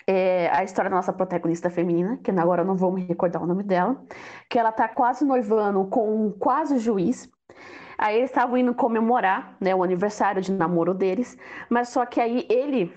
é, 0.06 0.48
a 0.52 0.62
história 0.62 0.88
da 0.88 0.96
nossa 0.96 1.12
protagonista 1.12 1.68
feminina, 1.68 2.16
que 2.22 2.30
agora 2.30 2.62
eu 2.62 2.66
não 2.66 2.76
vou 2.76 2.92
me 2.92 3.04
recordar 3.04 3.42
o 3.42 3.46
nome 3.46 3.64
dela, 3.64 4.00
que 4.48 4.58
ela 4.58 4.70
tá 4.70 4.88
quase 4.88 5.24
noivando 5.24 5.84
com 5.86 6.26
um 6.26 6.30
quase 6.30 6.78
juiz. 6.78 7.28
Aí 7.98 8.18
eles 8.18 8.30
estavam 8.30 8.56
indo 8.56 8.74
comemorar 8.74 9.56
né, 9.60 9.74
o 9.74 9.82
aniversário 9.82 10.40
de 10.40 10.52
namoro 10.52 10.94
deles, 10.94 11.36
mas 11.68 11.88
só 11.88 12.06
que 12.06 12.20
aí 12.20 12.46
ele, 12.48 12.94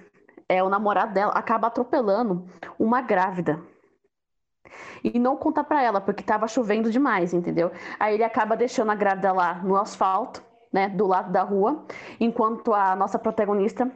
é, 0.47 0.61
o 0.61 0.69
namorado 0.69 1.13
dela, 1.13 1.31
acaba 1.31 1.67
atropelando 1.67 2.45
uma 2.77 3.01
grávida 3.01 3.59
e 5.03 5.19
não 5.19 5.35
conta 5.35 5.63
para 5.63 5.81
ela, 5.83 6.01
porque 6.01 6.23
tava 6.23 6.47
chovendo 6.47 6.91
demais, 6.91 7.33
entendeu? 7.33 7.71
Aí 7.99 8.15
ele 8.15 8.23
acaba 8.23 8.55
deixando 8.55 8.91
a 8.91 8.95
grávida 8.95 9.31
lá 9.31 9.55
no 9.63 9.75
asfalto, 9.75 10.43
né, 10.71 10.87
do 10.89 11.07
lado 11.07 11.31
da 11.31 11.41
rua, 11.43 11.83
enquanto 12.19 12.73
a 12.73 12.95
nossa 12.95 13.17
protagonista 13.17 13.91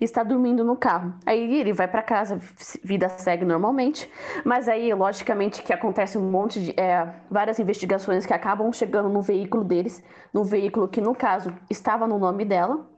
está 0.00 0.22
dormindo 0.22 0.64
no 0.64 0.76
carro. 0.76 1.14
Aí 1.26 1.60
ele 1.60 1.72
vai 1.72 1.88
para 1.88 2.02
casa, 2.02 2.40
vida 2.84 3.08
segue 3.08 3.44
normalmente, 3.44 4.10
mas 4.44 4.68
aí, 4.68 4.92
logicamente, 4.94 5.62
que 5.62 5.72
acontece 5.72 6.18
um 6.18 6.30
monte 6.30 6.60
de 6.62 6.80
é, 6.80 7.08
várias 7.30 7.58
investigações 7.58 8.26
que 8.26 8.34
acabam 8.34 8.72
chegando 8.72 9.08
no 9.08 9.22
veículo 9.22 9.64
deles, 9.64 10.02
no 10.32 10.44
veículo 10.44 10.88
que 10.88 11.00
no 11.00 11.14
caso 11.14 11.52
estava 11.70 12.06
no 12.06 12.18
nome 12.18 12.44
dela. 12.44 12.91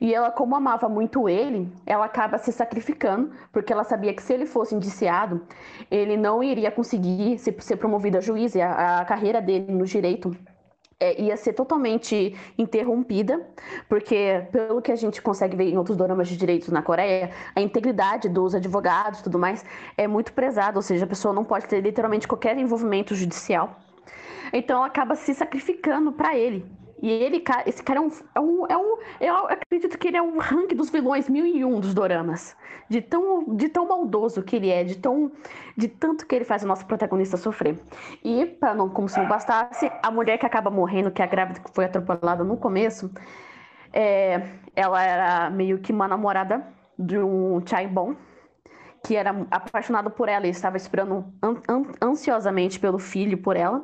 E 0.00 0.14
ela, 0.14 0.30
como 0.30 0.56
amava 0.56 0.88
muito 0.88 1.28
ele, 1.28 1.70
ela 1.84 2.06
acaba 2.06 2.38
se 2.38 2.52
sacrificando, 2.52 3.30
porque 3.52 3.72
ela 3.72 3.84
sabia 3.84 4.14
que 4.14 4.22
se 4.22 4.32
ele 4.32 4.46
fosse 4.46 4.74
indiciado, 4.74 5.42
ele 5.90 6.16
não 6.16 6.42
iria 6.42 6.70
conseguir 6.70 7.38
ser 7.38 7.76
promovido 7.76 8.16
a 8.16 8.20
juiz, 8.20 8.54
e 8.54 8.62
a, 8.62 9.00
a 9.00 9.04
carreira 9.04 9.42
dele 9.42 9.72
no 9.72 9.84
direito 9.84 10.34
é, 11.00 11.20
ia 11.20 11.36
ser 11.36 11.54
totalmente 11.54 12.36
interrompida, 12.58 13.46
porque, 13.88 14.46
pelo 14.52 14.82
que 14.82 14.92
a 14.92 14.96
gente 14.96 15.20
consegue 15.22 15.56
ver 15.56 15.64
em 15.64 15.78
outros 15.78 15.96
dramas 15.96 16.28
de 16.28 16.36
direitos 16.36 16.68
na 16.68 16.82
Coreia, 16.82 17.30
a 17.56 17.60
integridade 17.60 18.28
dos 18.28 18.54
advogados 18.54 19.20
e 19.20 19.22
tudo 19.22 19.38
mais 19.38 19.64
é 19.96 20.06
muito 20.06 20.32
prezada, 20.34 20.78
ou 20.78 20.82
seja, 20.82 21.06
a 21.06 21.08
pessoa 21.08 21.32
não 21.32 21.44
pode 21.44 21.66
ter 21.66 21.80
literalmente 21.80 22.28
qualquer 22.28 22.56
envolvimento 22.58 23.14
judicial. 23.14 23.78
Então, 24.52 24.76
ela 24.76 24.86
acaba 24.86 25.14
se 25.14 25.32
sacrificando 25.32 26.12
para 26.12 26.36
ele. 26.36 26.66
E 27.02 27.10
ele, 27.10 27.42
esse 27.66 27.82
cara 27.82 27.98
é 27.98 28.02
um, 28.02 28.10
é 28.34 28.40
um, 28.40 28.66
é 28.66 28.76
um, 28.76 28.98
Eu 29.20 29.34
acredito 29.48 29.96
que 29.98 30.08
ele 30.08 30.16
é 30.16 30.22
um 30.22 30.38
ranking 30.38 30.76
dos 30.76 30.90
vilões 30.90 31.28
mil 31.28 31.46
e 31.46 31.64
um 31.64 31.80
dos 31.80 31.94
doramas. 31.94 32.56
De 32.88 33.00
tão, 33.00 33.44
de 33.54 33.68
tão 33.68 33.88
maldoso 33.88 34.42
que 34.42 34.56
ele 34.56 34.68
é, 34.68 34.84
de, 34.84 34.96
tão, 34.96 35.32
de 35.76 35.88
tanto 35.88 36.26
que 36.26 36.34
ele 36.34 36.44
faz 36.44 36.62
o 36.62 36.66
nosso 36.66 36.84
protagonista 36.86 37.36
sofrer. 37.36 37.78
E, 38.22 38.44
para 38.46 38.74
não, 38.74 38.88
como 38.88 39.08
se 39.08 39.18
não 39.18 39.28
bastasse, 39.28 39.90
a 40.02 40.10
mulher 40.10 40.38
que 40.38 40.46
acaba 40.46 40.70
morrendo, 40.70 41.10
que 41.10 41.22
é 41.22 41.24
a 41.24 41.28
grávida 41.28 41.60
que 41.60 41.70
foi 41.72 41.86
atropelada 41.86 42.44
no 42.44 42.56
começo, 42.56 43.10
é, 43.92 44.42
ela 44.76 45.02
era 45.02 45.50
meio 45.50 45.78
que 45.78 45.92
uma 45.92 46.06
namorada 46.06 46.66
de 46.98 47.18
um 47.18 47.64
Chaibon, 47.66 48.14
que 49.04 49.16
era 49.16 49.46
apaixonado 49.50 50.10
por 50.10 50.28
ela 50.28 50.46
e 50.46 50.50
estava 50.50 50.76
esperando 50.76 51.24
ansiosamente 52.02 52.78
pelo 52.78 52.98
filho 52.98 53.38
por 53.38 53.56
ela. 53.56 53.82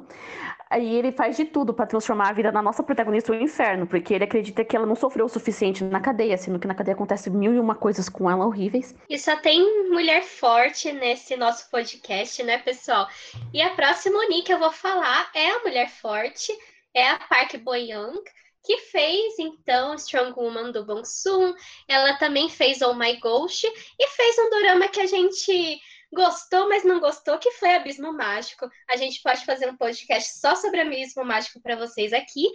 Aí 0.69 0.97
ele 0.97 1.13
faz 1.13 1.37
de 1.37 1.45
tudo 1.45 1.73
para 1.73 1.87
transformar 1.87 2.31
a 2.31 2.33
vida 2.33 2.51
da 2.51 2.61
nossa 2.61 2.83
protagonista 2.83 3.33
no 3.33 3.41
inferno, 3.41 3.87
porque 3.87 4.13
ele 4.13 4.25
acredita 4.25 4.65
que 4.65 4.77
ela 4.77 4.87
não 4.87 4.97
sofreu 4.97 5.27
o 5.27 5.29
suficiente 5.29 5.85
na 5.85 6.01
cadeia, 6.01 6.37
sendo 6.37 6.59
que 6.59 6.67
na 6.67 6.75
cadeia 6.75 6.95
acontece 6.95 7.31
mil 7.31 7.55
e 7.55 7.59
uma 7.61 7.75
coisas 7.75 8.09
com 8.09 8.29
ela 8.29 8.45
horríveis. 8.45 8.95
E 9.09 9.19
só 9.19 9.37
tem 9.37 9.89
mulher 9.91 10.23
forte 10.25 10.91
nesse 10.93 11.37
nosso 11.37 11.71
podcast, 11.71 12.43
né, 12.43 12.59
pessoal? 12.59 13.09
E 13.53 13.63
a 13.63 13.71
próxima 13.71 14.19
Uni 14.19 14.43
que 14.43 14.53
eu 14.53 14.59
vou 14.59 14.73
falar 14.73 15.31
é 15.35 15.51
a 15.51 15.61
mulher 15.61 15.89
forte, 15.89 16.53
é 16.93 17.11
a 17.11 17.19
Park 17.19 17.57
Bo-young, 17.59 18.21
que 18.65 18.79
fez 18.79 19.39
então 19.39 19.95
Strong 19.95 20.33
Woman 20.37 20.73
do 20.73 20.85
Bong 20.85 21.07
Soon. 21.07 21.55
Ela 21.87 22.15
também 22.15 22.49
fez 22.51 22.83
Oh 22.83 22.95
My 22.95 23.17
Ghost 23.21 23.65
e 23.67 24.09
fez 24.09 24.37
um 24.39 24.51
drama 24.51 24.89
que 24.89 25.01
a 25.01 25.07
gente 25.07 25.81
gostou, 26.13 26.69
mas 26.69 26.85
não 26.85 27.01
gostou, 27.01 27.39
que 27.39 27.51
foi 27.53 27.75
Abismo 27.75 28.13
Mágico. 28.13 28.69
A 28.91 28.97
gente 28.97 29.23
pode 29.23 29.45
fazer 29.45 29.69
um 29.69 29.77
podcast 29.77 30.39
só 30.39 30.55
sobre 30.55 30.81
Abismo 30.81 31.25
Mágico 31.25 31.61
para 31.61 31.77
vocês 31.77 32.13
aqui. 32.13 32.47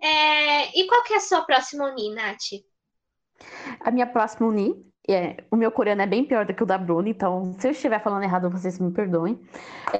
É... 0.00 0.78
E 0.78 0.86
qual 0.86 1.02
que 1.02 1.14
é 1.14 1.16
a 1.16 1.20
sua 1.20 1.42
próxima 1.42 1.86
Uni, 1.86 2.14
Nath? 2.14 2.62
A 3.80 3.90
minha 3.90 4.06
próxima 4.06 4.46
Uni, 4.46 4.84
é... 5.08 5.44
o 5.50 5.56
meu 5.56 5.70
coreano 5.70 6.02
é 6.02 6.06
bem 6.06 6.24
pior 6.24 6.44
do 6.44 6.54
que 6.54 6.62
o 6.62 6.66
da 6.66 6.78
Bruna, 6.78 7.08
então 7.08 7.54
se 7.58 7.66
eu 7.66 7.72
estiver 7.72 8.02
falando 8.02 8.24
errado, 8.24 8.50
vocês 8.50 8.78
me 8.78 8.92
perdoem. 8.92 9.40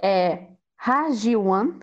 É 0.03 0.49
Ha 0.79 1.11
Ji-won, 1.11 1.81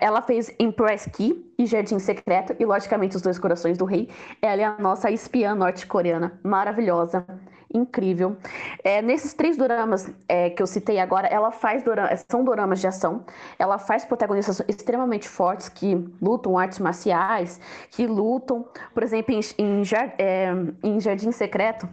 ela 0.00 0.22
fez 0.22 0.50
Empress 0.58 1.06
Key 1.12 1.52
e 1.58 1.66
Jardim 1.66 1.98
Secreto, 1.98 2.56
e 2.58 2.64
logicamente 2.64 3.14
Os 3.14 3.22
Dois 3.22 3.38
Corações 3.38 3.76
do 3.76 3.84
Rei. 3.84 4.08
Ela 4.40 4.62
é 4.62 4.64
a 4.64 4.78
nossa 4.78 5.10
espiã 5.10 5.54
norte-coreana, 5.54 6.40
maravilhosa 6.42 7.26
incrível. 7.72 8.36
É, 8.82 9.00
nesses 9.00 9.32
três 9.32 9.56
doramas 9.56 10.10
é, 10.28 10.50
que 10.50 10.62
eu 10.62 10.66
citei 10.66 10.98
agora, 10.98 11.26
ela 11.28 11.50
faz 11.50 11.82
são 12.28 12.44
doramas 12.44 12.80
de 12.80 12.86
ação. 12.86 13.24
Ela 13.58 13.78
faz 13.78 14.04
protagonistas 14.04 14.62
extremamente 14.68 15.28
fortes 15.28 15.68
que 15.68 15.94
lutam 16.20 16.58
artes 16.58 16.78
marciais, 16.78 17.60
que 17.90 18.06
lutam, 18.06 18.66
por 18.92 19.02
exemplo, 19.02 19.34
em, 19.34 19.40
em, 19.58 19.82
é, 20.18 20.52
em 20.82 21.00
Jardim 21.00 21.32
Secreto, 21.32 21.88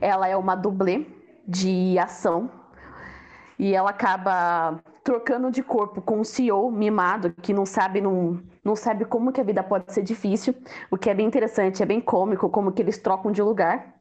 ela 0.00 0.28
é 0.28 0.36
uma 0.36 0.54
dublê 0.54 1.06
de 1.46 1.98
ação 1.98 2.50
e 3.58 3.74
ela 3.74 3.90
acaba 3.90 4.80
trocando 5.02 5.50
de 5.50 5.62
corpo 5.62 6.02
com 6.02 6.20
um 6.20 6.24
CEO 6.24 6.70
mimado 6.70 7.32
que 7.40 7.52
não 7.52 7.64
sabe 7.64 8.00
não, 8.00 8.42
não 8.64 8.74
sabe 8.74 9.04
como 9.04 9.32
que 9.32 9.40
a 9.40 9.44
vida 9.44 9.62
pode 9.62 9.92
ser 9.92 10.02
difícil, 10.02 10.54
o 10.90 10.98
que 10.98 11.08
é 11.08 11.14
bem 11.14 11.26
interessante, 11.26 11.82
é 11.82 11.86
bem 11.86 12.00
cômico 12.00 12.50
como 12.50 12.72
que 12.72 12.82
eles 12.82 12.98
trocam 12.98 13.30
de 13.30 13.40
lugar 13.40 13.95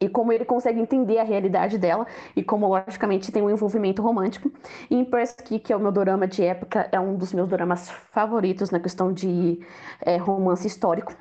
e 0.00 0.08
como 0.08 0.32
ele 0.32 0.44
consegue 0.44 0.80
entender 0.80 1.18
a 1.18 1.24
realidade 1.24 1.78
dela 1.78 2.06
e 2.34 2.42
como 2.42 2.68
logicamente 2.68 3.30
tem 3.32 3.42
um 3.42 3.50
envolvimento 3.50 4.02
romântico. 4.02 4.50
E 4.90 4.96
em 4.96 5.04
Persky, 5.04 5.58
que 5.58 5.72
é 5.72 5.76
o 5.76 5.80
meu 5.80 5.92
drama 5.92 6.26
de 6.26 6.42
época, 6.42 6.88
é 6.92 7.00
um 7.00 7.16
dos 7.16 7.32
meus 7.32 7.48
dramas 7.48 7.90
favoritos 8.12 8.70
na 8.70 8.80
questão 8.80 9.12
de 9.12 9.60
é, 10.00 10.16
romance 10.16 10.66
histórico 10.66 11.14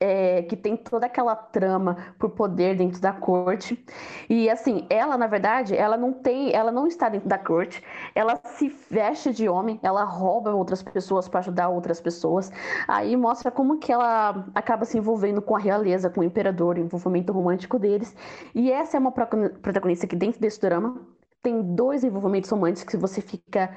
é, 0.00 0.42
que 0.42 0.56
tem 0.56 0.76
toda 0.76 1.04
aquela 1.04 1.36
trama 1.36 2.14
por 2.18 2.30
poder 2.30 2.76
dentro 2.76 3.00
da 3.00 3.12
corte. 3.12 3.84
E 4.30 4.48
assim, 4.48 4.86
ela, 4.88 5.18
na 5.18 5.26
verdade, 5.26 5.76
ela 5.76 5.96
não 5.96 6.12
tem, 6.12 6.52
ela 6.54 6.72
não 6.72 6.86
está 6.86 7.10
dentro 7.10 7.28
da 7.28 7.36
corte, 7.38 7.82
ela 8.14 8.40
se 8.42 8.74
veste 8.90 9.30
de 9.32 9.48
homem, 9.48 9.78
ela 9.82 10.02
rouba 10.04 10.54
outras 10.54 10.82
pessoas 10.82 11.28
para 11.28 11.40
ajudar 11.40 11.68
outras 11.68 12.00
pessoas. 12.00 12.50
Aí 12.88 13.14
mostra 13.16 13.50
como 13.50 13.78
que 13.78 13.92
ela 13.92 14.46
acaba 14.54 14.86
se 14.86 14.96
envolvendo 14.96 15.42
com 15.42 15.54
a 15.54 15.58
realeza, 15.58 16.08
com 16.08 16.20
o 16.20 16.24
imperador, 16.24 16.76
o 16.76 16.80
envolvimento 16.80 17.32
romântico 17.32 17.78
deles. 17.78 18.16
E 18.54 18.72
essa 18.72 18.96
é 18.96 19.00
uma 19.00 19.12
protagonista 19.12 20.06
que 20.06 20.16
dentro 20.16 20.40
desse 20.40 20.60
drama 20.60 20.96
tem 21.42 21.62
dois 21.74 22.04
envolvimentos 22.04 22.50
românticos 22.50 22.90
que 22.90 22.96
você 22.96 23.20
fica 23.20 23.70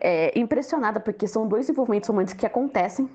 é, 0.00 0.38
impressionada, 0.38 1.00
porque 1.00 1.26
são 1.26 1.48
dois 1.48 1.68
envolvimentos 1.68 2.08
românticos 2.08 2.38
que 2.38 2.46
acontecem. 2.46 3.08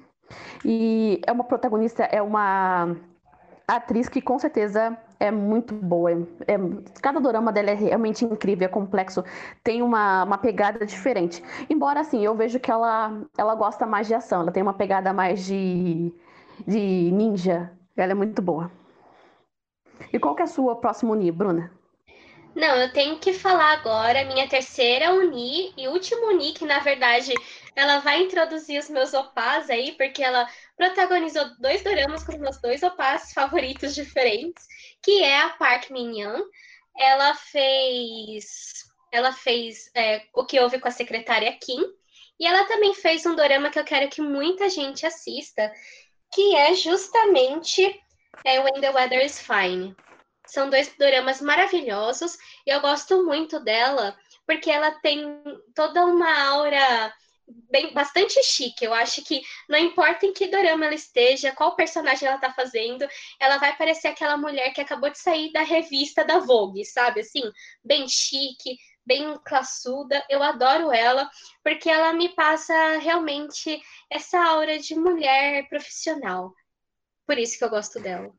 E 0.63 1.21
é 1.25 1.31
uma 1.31 1.43
protagonista, 1.43 2.03
é 2.03 2.21
uma 2.21 2.95
atriz 3.67 4.09
que 4.09 4.21
com 4.21 4.37
certeza 4.37 4.97
é 5.19 5.31
muito 5.31 5.73
boa. 5.73 6.11
É, 6.47 6.57
cada 7.01 7.19
dorama 7.19 7.51
dela 7.51 7.71
é 7.71 7.73
realmente 7.73 8.25
incrível, 8.25 8.65
é 8.65 8.69
complexo, 8.69 9.23
tem 9.63 9.81
uma, 9.81 10.23
uma 10.23 10.37
pegada 10.37 10.85
diferente. 10.85 11.43
Embora, 11.69 12.01
assim, 12.01 12.23
eu 12.23 12.35
vejo 12.35 12.59
que 12.59 12.71
ela, 12.71 13.21
ela 13.37 13.55
gosta 13.55 13.85
mais 13.85 14.07
de 14.07 14.13
ação, 14.13 14.41
ela 14.41 14.51
tem 14.51 14.63
uma 14.63 14.73
pegada 14.73 15.13
mais 15.13 15.45
de, 15.45 16.13
de 16.67 17.11
ninja. 17.11 17.71
Ela 17.95 18.11
é 18.11 18.15
muito 18.15 18.41
boa. 18.41 18.71
E 20.11 20.19
qual 20.19 20.35
que 20.35 20.41
é 20.41 20.45
a 20.45 20.47
sua 20.47 20.75
próxima 20.75 21.11
uni, 21.11 21.31
Bruna? 21.31 21.71
Não, 22.55 22.75
eu 22.75 22.93
tenho 22.93 23.17
que 23.17 23.33
falar 23.33 23.73
agora 23.73 24.25
minha 24.25 24.47
terceira 24.47 25.11
uni 25.11 25.73
e 25.75 25.87
última 25.87 26.27
uni, 26.27 26.53
que 26.53 26.65
na 26.65 26.79
verdade 26.79 27.33
ela 27.75 27.97
vai 27.99 28.21
introduzir 28.21 28.79
os 28.79 28.89
meus 28.89 29.13
opás 29.13 29.69
aí, 29.69 29.93
porque 29.93 30.21
ela 30.21 30.47
protagonizou 30.77 31.45
dois 31.59 31.83
doramas 31.83 32.23
com 32.23 32.33
os 32.33 32.39
meus 32.39 32.61
dois 32.61 32.83
opás 32.83 33.33
favoritos 33.33 33.95
diferentes, 33.95 34.67
que 35.01 35.23
é 35.23 35.41
a 35.41 35.49
Park 35.49 35.89
Min-young. 35.89 36.43
Ela 36.95 37.33
fez, 37.33 38.83
ela 39.11 39.33
fez 39.33 39.89
é, 39.95 40.21
o 40.33 40.45
que 40.45 40.59
houve 40.59 40.79
com 40.79 40.87
a 40.87 40.91
secretária 40.91 41.51
Kim, 41.59 41.81
e 42.39 42.45
ela 42.45 42.65
também 42.65 42.93
fez 42.93 43.25
um 43.25 43.35
dorama 43.35 43.71
que 43.71 43.79
eu 43.79 43.83
quero 43.83 44.09
que 44.09 44.21
muita 44.21 44.69
gente 44.69 45.05
assista, 45.07 45.73
que 46.31 46.55
é 46.55 46.75
justamente 46.75 47.99
é, 48.45 48.59
When 48.59 48.79
the 48.79 48.91
Weather 48.91 49.25
is 49.25 49.39
Fine. 49.39 49.95
São 50.47 50.69
dois 50.69 50.93
doramas 50.97 51.41
maravilhosos 51.41 52.37
e 52.65 52.69
eu 52.69 52.81
gosto 52.81 53.23
muito 53.25 53.59
dela 53.59 54.17
porque 54.45 54.69
ela 54.69 54.91
tem 54.91 55.41
toda 55.73 56.05
uma 56.05 56.47
aura 56.49 57.13
bem 57.69 57.93
bastante 57.93 58.41
chique. 58.43 58.85
Eu 58.85 58.93
acho 58.93 59.23
que 59.23 59.41
não 59.69 59.77
importa 59.77 60.25
em 60.25 60.33
que 60.33 60.47
dorama 60.47 60.85
ela 60.85 60.95
esteja, 60.95 61.51
qual 61.53 61.75
personagem 61.75 62.27
ela 62.27 62.37
tá 62.37 62.51
fazendo, 62.51 63.07
ela 63.39 63.57
vai 63.57 63.75
parecer 63.77 64.09
aquela 64.09 64.37
mulher 64.37 64.73
que 64.73 64.81
acabou 64.81 65.09
de 65.09 65.19
sair 65.19 65.51
da 65.51 65.61
revista 65.61 66.23
da 66.23 66.39
Vogue, 66.39 66.85
sabe? 66.85 67.21
Assim, 67.21 67.41
bem 67.83 68.07
chique, 68.07 68.77
bem 69.05 69.37
classuda. 69.45 70.23
Eu 70.29 70.41
adoro 70.41 70.91
ela 70.91 71.29
porque 71.63 71.89
ela 71.89 72.13
me 72.13 72.29
passa 72.29 72.97
realmente 72.97 73.81
essa 74.09 74.39
aura 74.43 74.79
de 74.79 74.95
mulher 74.95 75.67
profissional. 75.69 76.53
Por 77.25 77.37
isso 77.37 77.57
que 77.57 77.63
eu 77.63 77.69
gosto 77.69 77.99
dela. 77.99 78.33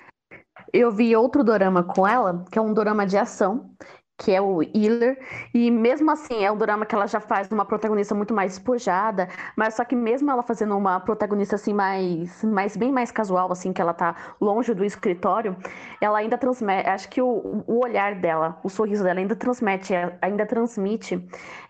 Eu 0.72 0.90
vi 0.90 1.14
outro 1.16 1.44
dorama 1.44 1.82
com 1.82 2.06
ela, 2.06 2.44
que 2.50 2.58
é 2.58 2.62
um 2.62 2.72
dorama 2.72 3.06
de 3.06 3.16
ação, 3.16 3.70
que 4.18 4.30
é 4.32 4.40
o 4.40 4.62
Healer, 4.62 5.18
e 5.52 5.70
mesmo 5.70 6.10
assim 6.10 6.44
é 6.44 6.50
um 6.50 6.56
drama 6.56 6.86
que 6.86 6.94
ela 6.94 7.06
já 7.06 7.18
faz 7.18 7.50
uma 7.50 7.64
protagonista 7.64 8.14
muito 8.14 8.32
mais 8.32 8.52
despojada, 8.52 9.28
mas 9.56 9.74
só 9.74 9.84
que 9.84 9.96
mesmo 9.96 10.30
ela 10.30 10.42
fazendo 10.42 10.76
uma 10.76 11.00
protagonista 11.00 11.56
assim 11.56 11.74
mais, 11.74 12.44
mais 12.44 12.76
bem 12.76 12.92
mais 12.92 13.10
casual, 13.10 13.50
assim, 13.50 13.72
que 13.72 13.82
ela 13.82 13.92
tá 13.92 14.14
longe 14.40 14.72
do 14.72 14.84
escritório, 14.84 15.56
ela 16.00 16.18
ainda 16.18 16.38
transmite, 16.38 16.88
acho 16.88 17.08
que 17.08 17.20
o, 17.20 17.64
o 17.66 17.82
olhar 17.84 18.14
dela, 18.14 18.60
o 18.62 18.68
sorriso 18.68 19.02
dela 19.02 19.18
ainda 19.18 19.34
transmite, 19.34 19.92
ainda 20.22 20.46
transmite 20.46 21.20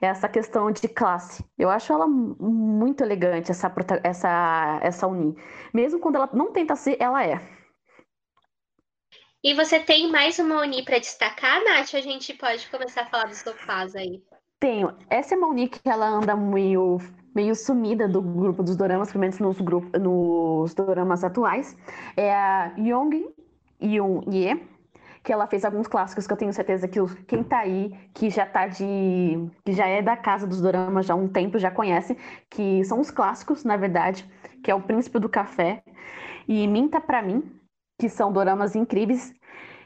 essa 0.01 0.29
questão 0.29 0.71
de 0.71 0.87
classe. 0.87 1.43
Eu 1.59 1.71
acho 1.71 1.93
ela 1.93 2.07
muito 2.07 3.03
elegante, 3.03 3.51
essa, 3.51 3.73
essa, 4.03 4.79
essa 4.83 5.07
Uni. 5.07 5.35
Mesmo 5.73 5.99
quando 5.99 6.17
ela 6.17 6.29
não 6.33 6.53
tenta 6.53 6.77
ser, 6.77 6.97
ela 7.01 7.25
é. 7.25 7.41
E 9.45 9.53
você 9.53 9.79
tem 9.79 10.11
mais 10.11 10.39
uma 10.39 10.63
Uni 10.63 10.83
para 10.83 10.99
destacar, 10.99 11.63
Nath? 11.63 11.93
A 11.93 12.01
gente 12.01 12.33
pode 12.33 12.67
começar 12.71 13.03
a 13.03 13.07
falar 13.07 13.25
dos 13.25 13.41
sofás 13.41 13.95
aí. 13.95 14.23
Tenho. 14.59 14.97
Essa 15.11 15.35
é 15.35 15.37
uma 15.37 15.49
Uni 15.49 15.69
que 15.69 15.87
ela 15.87 16.09
anda 16.09 16.35
meio, 16.35 16.97
meio 17.35 17.55
sumida 17.55 18.09
do 18.09 18.23
grupo 18.23 18.63
dos 18.63 18.75
doramas, 18.75 19.13
pelo 19.13 19.21
menos 19.21 19.39
nos, 19.39 19.61
grupos, 19.61 20.01
nos 20.01 20.73
doramas 20.73 21.23
atuais. 21.23 21.77
É 22.17 22.33
a 22.33 22.73
Yong 22.79 23.27
Yoon 23.83 24.23
Ye, 24.33 24.67
que 25.23 25.31
ela 25.31 25.47
fez 25.47 25.63
alguns 25.67 25.89
clássicos 25.89 26.27
que 26.27 26.33
eu 26.33 26.39
tenho 26.39 26.53
certeza 26.55 26.89
que 26.89 26.99
quem 27.27 27.45
tá 27.45 27.59
aí, 27.59 27.93
que 28.15 28.31
já 28.31 28.47
tá 28.47 28.67
de. 28.67 29.47
que 29.63 29.73
já 29.75 29.87
é 29.87 30.01
da 30.01 30.17
casa 30.17 30.47
dos 30.47 30.63
doramas 30.63 31.05
já 31.05 31.13
há 31.13 31.17
um 31.19 31.29
tempo, 31.29 31.59
já 31.59 31.71
conhece, 31.71 32.17
que 32.49 32.83
são 32.85 32.99
os 32.99 33.11
clássicos, 33.11 33.63
na 33.63 33.77
verdade, 33.77 34.27
que 34.63 34.71
é 34.71 34.75
o 34.75 34.81
Príncipe 34.81 35.19
do 35.19 35.29
Café 35.29 35.83
e 36.49 36.67
Minta 36.67 36.99
Pra 36.99 37.21
Mim, 37.21 37.43
que 37.99 38.09
são 38.09 38.33
doramas 38.33 38.75
incríveis. 38.75 39.33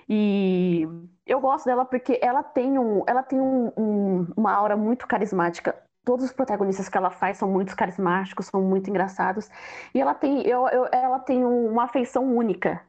E 0.09 0.89
eu 1.27 1.41
gosto 1.41 1.67
dela 1.67 1.85
porque 1.85 2.19
ela 2.23 2.43
tem, 2.43 2.79
um, 2.79 3.05
ela 3.07 3.23
tem 3.23 3.41
um, 3.41 3.73
um, 3.77 4.27
uma 4.37 4.53
aura 4.53 4.77
muito 4.77 5.07
carismática. 5.07 5.77
Todos 6.05 6.25
os 6.25 6.33
protagonistas 6.33 6.89
que 6.89 6.97
ela 6.97 7.11
faz 7.11 7.37
são 7.37 7.51
muito 7.51 7.77
carismáticos, 7.77 8.47
são 8.47 8.63
muito 8.63 8.89
engraçados. 8.89 9.51
E 9.95 10.01
ela 10.01 10.15
tem, 10.15 10.41
eu, 10.47 10.67
eu, 10.69 10.89
ela 10.91 11.19
tem 11.19 11.45
uma 11.45 11.85
afeição 11.85 12.25
única. 12.35 12.81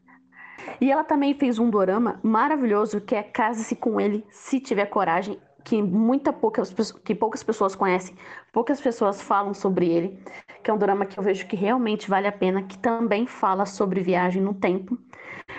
E 0.79 0.91
ela 0.91 1.03
também 1.03 1.33
fez 1.33 1.59
um 1.59 1.69
dorama 1.69 2.19
maravilhoso 2.23 3.01
que 3.01 3.15
é 3.15 3.23
Case-se 3.23 3.75
com 3.75 3.99
ele, 3.99 4.25
se 4.29 4.59
tiver 4.59 4.85
coragem, 4.85 5.39
que 5.69 5.83
muita 5.83 6.33
poucas 6.33 6.73
que 7.03 7.13
poucas 7.13 7.43
pessoas 7.43 7.75
conhecem, 7.75 8.15
poucas 8.51 8.81
pessoas 8.81 9.21
falam 9.21 9.53
sobre 9.53 9.87
ele, 9.87 10.19
que 10.63 10.71
é 10.71 10.73
um 10.73 10.79
drama 10.79 11.05
que 11.05 11.19
eu 11.19 11.23
vejo 11.23 11.45
que 11.45 11.55
realmente 11.55 12.09
vale 12.09 12.25
a 12.25 12.31
pena, 12.31 12.63
que 12.63 12.75
também 12.79 13.27
fala 13.27 13.67
sobre 13.67 14.01
viagem 14.01 14.41
no 14.41 14.55
tempo. 14.55 14.97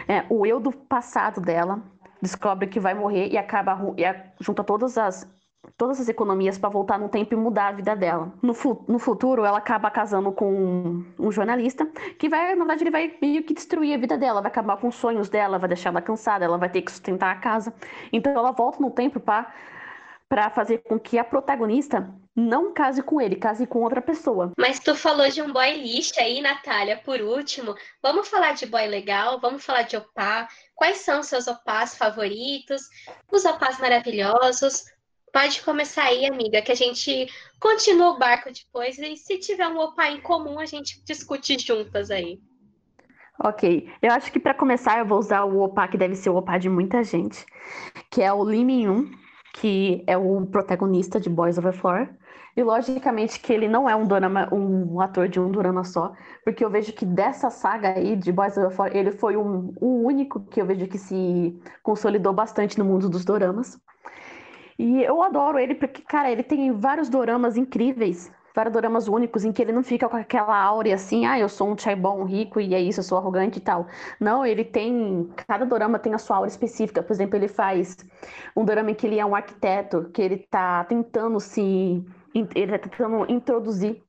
É, 0.09 0.25
o 0.29 0.45
eu 0.45 0.59
do 0.59 0.73
passado 0.73 1.41
dela 1.41 1.81
descobre 2.21 2.67
que 2.67 2.81
vai 2.81 2.93
morrer 2.93 3.29
e 3.29 3.39
acaba 3.39 3.79
e 3.97 4.43
junta 4.43 4.65
todas 4.65 4.99
as 4.99 5.29
todas 5.77 6.01
as 6.01 6.09
economias 6.09 6.59
para 6.59 6.69
voltar 6.69 6.99
no 6.99 7.09
tempo 7.09 7.33
e 7.33 7.37
mudar 7.37 7.69
a 7.69 7.73
vida 7.73 7.95
dela. 7.95 8.33
No, 8.43 8.53
fu 8.53 8.85
no 8.89 8.99
futuro, 8.99 9.45
ela 9.45 9.59
acaba 9.59 9.91
casando 9.91 10.33
com 10.33 10.53
um, 10.53 11.05
um, 11.19 11.31
jornalista 11.31 11.87
que 12.19 12.29
vai, 12.29 12.55
na 12.55 12.65
verdade, 12.65 12.83
ele 12.83 12.91
vai 12.91 13.17
meio 13.23 13.45
que 13.45 13.55
destruir 13.55 13.95
a 13.95 13.99
vida 13.99 14.19
dela, 14.19 14.43
vai 14.43 14.51
acabar 14.51 14.77
com 14.79 14.89
os 14.89 14.95
sonhos 14.97 15.29
dela, 15.29 15.59
vai 15.59 15.69
deixar 15.69 15.91
ela 15.91 16.03
cansada, 16.03 16.45
ela 16.45 16.59
vai 16.59 16.69
ter 16.69 16.83
que 16.83 16.91
sustentar 16.91 17.31
a 17.31 17.39
casa. 17.39 17.73
Então 18.13 18.33
ela 18.33 18.51
volta 18.51 18.81
no 18.81 18.91
tempo 18.91 19.21
para 19.21 19.53
para 20.31 20.49
fazer 20.49 20.79
com 20.79 20.97
que 20.97 21.19
a 21.19 21.25
protagonista 21.25 22.09
não 22.37 22.73
case 22.73 23.03
com 23.03 23.21
ele, 23.21 23.35
case 23.35 23.67
com 23.67 23.83
outra 23.83 24.01
pessoa. 24.01 24.53
Mas 24.57 24.79
tu 24.79 24.95
falou 24.95 25.29
de 25.29 25.43
um 25.43 25.53
boy 25.53 25.75
list 25.75 26.17
aí, 26.19 26.41
Natália, 26.41 26.97
por 27.05 27.21
último. 27.21 27.75
Vamos 28.01 28.29
falar 28.29 28.53
de 28.53 28.65
boy 28.65 28.87
legal, 28.87 29.41
vamos 29.41 29.65
falar 29.65 29.83
de 29.83 29.97
opá. 29.97 30.47
Quais 30.77 30.99
são 30.99 31.25
seus 31.25 31.49
opás 31.49 31.99
favoritos? 31.99 32.83
Os 33.31 33.45
opás 33.45 33.81
maravilhosos? 33.81 34.85
Pode 35.33 35.63
começar 35.63 36.05
aí, 36.05 36.25
amiga, 36.25 36.63
que 36.63 36.71
a 36.71 36.77
gente 36.77 37.27
continua 37.59 38.11
o 38.11 38.19
barco 38.19 38.51
depois 38.53 38.99
e 39.01 39.17
se 39.17 39.37
tiver 39.37 39.67
um 39.67 39.81
opá 39.81 40.11
em 40.11 40.21
comum, 40.21 40.61
a 40.61 40.67
gente 40.67 41.03
discute 41.05 41.59
juntas 41.59 42.09
aí. 42.09 42.39
Ok, 43.43 43.91
eu 44.01 44.13
acho 44.13 44.31
que 44.31 44.39
para 44.39 44.55
começar 44.55 45.01
eu 45.01 45.07
vou 45.07 45.19
usar 45.19 45.43
o 45.45 45.61
opá 45.61 45.89
que 45.89 45.99
deve 45.99 46.15
ser 46.15 46.31
o 46.31 46.37
opá 46.37 46.57
de 46.57 46.69
muita 46.69 47.03
gente, 47.03 47.45
que 48.11 48.23
é 48.23 48.33
o 48.33 48.45
Min 48.45 49.11
que 49.53 50.03
é 50.07 50.17
o 50.17 50.47
protagonista 50.47 51.21
de 51.21 51.29
Boys 51.29 51.59
Over 51.59 51.73
Floor. 51.73 52.09
E 52.57 52.63
logicamente 52.63 53.39
que 53.41 53.53
ele 53.53 53.69
não 53.69 53.89
é 53.89 53.95
um, 53.95 54.07
drama, 54.07 54.53
um 54.53 55.01
ator 55.01 55.29
de 55.29 55.39
um 55.39 55.51
drama 55.51 55.85
só, 55.85 56.13
porque 56.45 56.65
eu 56.65 56.71
vejo 56.71 56.93
que 56.93 57.07
dessa 57.07 57.49
saga 57.49 57.95
aí 57.97 58.17
de 58.17 58.33
Boys 58.33 58.57
Over 58.57 58.71
Floor, 58.71 58.91
ele 58.93 59.13
foi 59.13 59.37
um, 59.37 59.73
o 59.81 60.05
único 60.05 60.41
que 60.41 60.61
eu 60.61 60.67
vejo 60.67 60.89
que 60.89 60.99
se 60.99 61.59
consolidou 61.83 62.33
bastante 62.33 62.79
no 62.79 62.85
mundo 62.85 63.09
dos 63.09 63.25
doramas. 63.25 63.79
E 64.79 65.03
eu 65.03 65.23
adoro 65.23 65.59
ele 65.59 65.75
porque, 65.75 66.03
cara, 66.03 66.31
ele 66.31 66.43
tem 66.43 66.73
vários 66.73 67.09
doramas 67.09 67.57
incríveis 67.57 68.33
vários 68.55 68.73
doramas 68.73 69.09
únicos 69.09 69.45
em 69.45 69.53
que 69.53 69.63
ele 69.63 69.73
não 69.73 69.83
fica 69.83 70.09
com 70.09 70.17
aquela 70.17 70.57
áurea 70.57 70.95
assim, 70.95 71.27
ah, 71.27 71.39
eu 71.39 71.49
sou 71.49 71.71
um 71.71 71.79
chaibon 71.79 72.25
rico 72.25 72.61
e 72.61 72.75
é 72.75 72.81
isso, 72.81 73.01
eu 73.01 73.05
sou 73.05 73.19
arrogante 73.19 73.59
e 73.59 73.61
tal. 73.61 73.87
Não, 74.19 74.45
ele 74.45 74.65
tem, 74.65 75.31
cada 75.47 75.65
dorama 75.65 75.99
tem 75.99 76.15
a 76.15 76.19
sua 76.19 76.37
aura 76.37 76.49
específica. 76.49 77.03
Por 77.03 77.13
exemplo, 77.13 77.37
ele 77.37 77.49
faz 77.49 77.97
um 78.57 78.65
dorama 78.65 78.91
em 78.91 78.95
que 78.95 79.07
ele 79.07 79.19
é 79.19 79.25
um 79.25 79.35
arquiteto, 79.35 80.11
que 80.13 80.23
ele 80.23 80.39
tá 80.51 80.85
tentando 80.85 81.39
se, 81.41 82.05
ele 82.35 82.73
tá 82.73 82.79
tentando 82.79 83.31
introduzir 83.31 84.03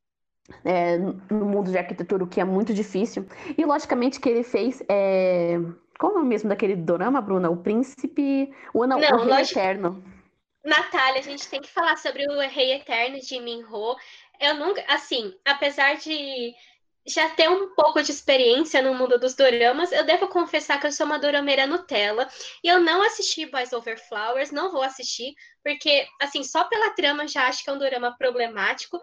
é, 0.65 0.97
no 0.97 1.45
mundo 1.45 1.71
de 1.71 1.77
arquitetura, 1.77 2.23
o 2.23 2.27
que 2.27 2.41
é 2.41 2.43
muito 2.43 2.73
difícil. 2.73 3.25
E 3.57 3.63
logicamente 3.65 4.19
que 4.19 4.29
ele 4.29 4.43
fez 4.43 4.83
é... 4.89 5.59
Qual 5.99 6.13
é 6.13 6.15
o 6.15 6.17
nome 6.17 6.29
mesmo 6.29 6.49
daquele 6.49 6.75
dorama, 6.75 7.21
Bruna? 7.21 7.51
O 7.51 7.57
Príncipe. 7.57 8.51
O, 8.73 8.87
não, 8.87 8.99
não 8.99 9.17
o 9.19 9.23
Rei 9.23 9.43
Eterno. 9.43 10.03
Natália, 10.65 11.19
a 11.19 11.23
gente 11.23 11.47
tem 11.47 11.61
que 11.61 11.71
falar 11.71 11.95
sobre 11.95 12.25
o 12.27 12.39
Rei 12.39 12.73
Eterno 12.73 13.19
de 13.19 13.39
Minho 13.39 13.67
eu 14.41 14.55
nunca, 14.55 14.83
assim, 14.87 15.33
apesar 15.45 15.95
de 15.97 16.53
já 17.07 17.29
ter 17.29 17.49
um 17.49 17.73
pouco 17.73 18.01
de 18.01 18.11
experiência 18.11 18.81
no 18.81 18.93
mundo 18.93 19.17
dos 19.19 19.35
doramas, 19.35 19.91
eu 19.91 20.05
devo 20.05 20.27
confessar 20.27 20.79
que 20.79 20.85
eu 20.85 20.91
sou 20.91 21.05
uma 21.05 21.17
dorameira 21.17 21.65
Nutella 21.65 22.27
e 22.63 22.67
eu 22.67 22.79
não 22.79 23.01
assisti 23.01 23.45
Boys 23.45 23.73
Over 23.73 23.97
Flowers, 24.07 24.51
não 24.51 24.71
vou 24.71 24.83
assistir, 24.83 25.33
porque, 25.63 26.07
assim, 26.19 26.43
só 26.43 26.63
pela 26.65 26.91
trama 26.91 27.27
já 27.27 27.47
acho 27.47 27.63
que 27.63 27.69
é 27.69 27.73
um 27.73 27.79
dorama 27.79 28.15
problemático. 28.17 28.99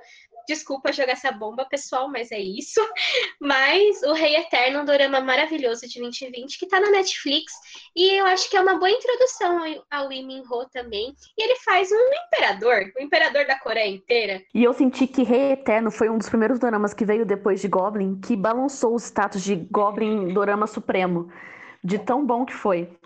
Desculpa 0.49 0.93
jogar 0.93 1.13
essa 1.13 1.31
bomba, 1.31 1.67
pessoal, 1.67 2.09
mas 2.09 2.33
é 2.33 2.41
isso. 2.41 2.81
Mas 3.41 4.03
o 4.03 4.13
Rei 4.15 4.37
Eterno 4.37 4.79
é 4.79 4.83
um 4.83 4.85
dorama 4.85 5.21
maravilhoso 5.21 5.87
de 5.87 6.01
2020 6.01 6.59
que 6.59 6.67
tá 6.67 6.81
na 6.81 6.91
Netflix. 6.91 7.53
E 7.95 8.19
eu 8.19 8.27
acho 8.27 8.49
que 8.49 8.57
é 8.57 8.61
uma 8.61 8.79
boa 8.79 8.91
introdução 8.91 9.61
ao 9.91 10.09
Lee 10.09 10.25
Min 10.25 10.43
Ho 10.51 10.67
também. 10.73 11.15
E 11.37 11.45
ele 11.45 11.57
faz 11.57 11.91
um 11.93 12.11
imperador, 12.27 12.91
o 12.99 13.03
imperador 13.03 13.47
da 13.47 13.59
Coreia 13.59 13.91
inteira. 13.91 14.43
E 14.55 14.65
eu 14.65 14.73
senti 14.73 15.07
que 15.07 15.23
Rei 15.23 15.53
Eterno 15.53 15.91
foi 15.91 16.09
um 16.09 16.17
dos 16.17 16.29
primeiros 16.29 16.59
doramas 16.59 16.95
que 16.95 17.05
veio 17.05 17.27
depois 17.27 17.61
de 17.61 17.69
Goblin, 17.69 18.19
que 18.21 18.35
balançou 18.35 18.95
o 18.95 18.99
status 18.99 19.43
de 19.43 19.55
Goblin 19.55 20.33
Dorama 20.33 20.67
Supremo. 20.67 21.31
De 21.85 21.99
tão 21.99 22.25
bom 22.25 22.45
que 22.45 22.55
foi. 22.55 22.98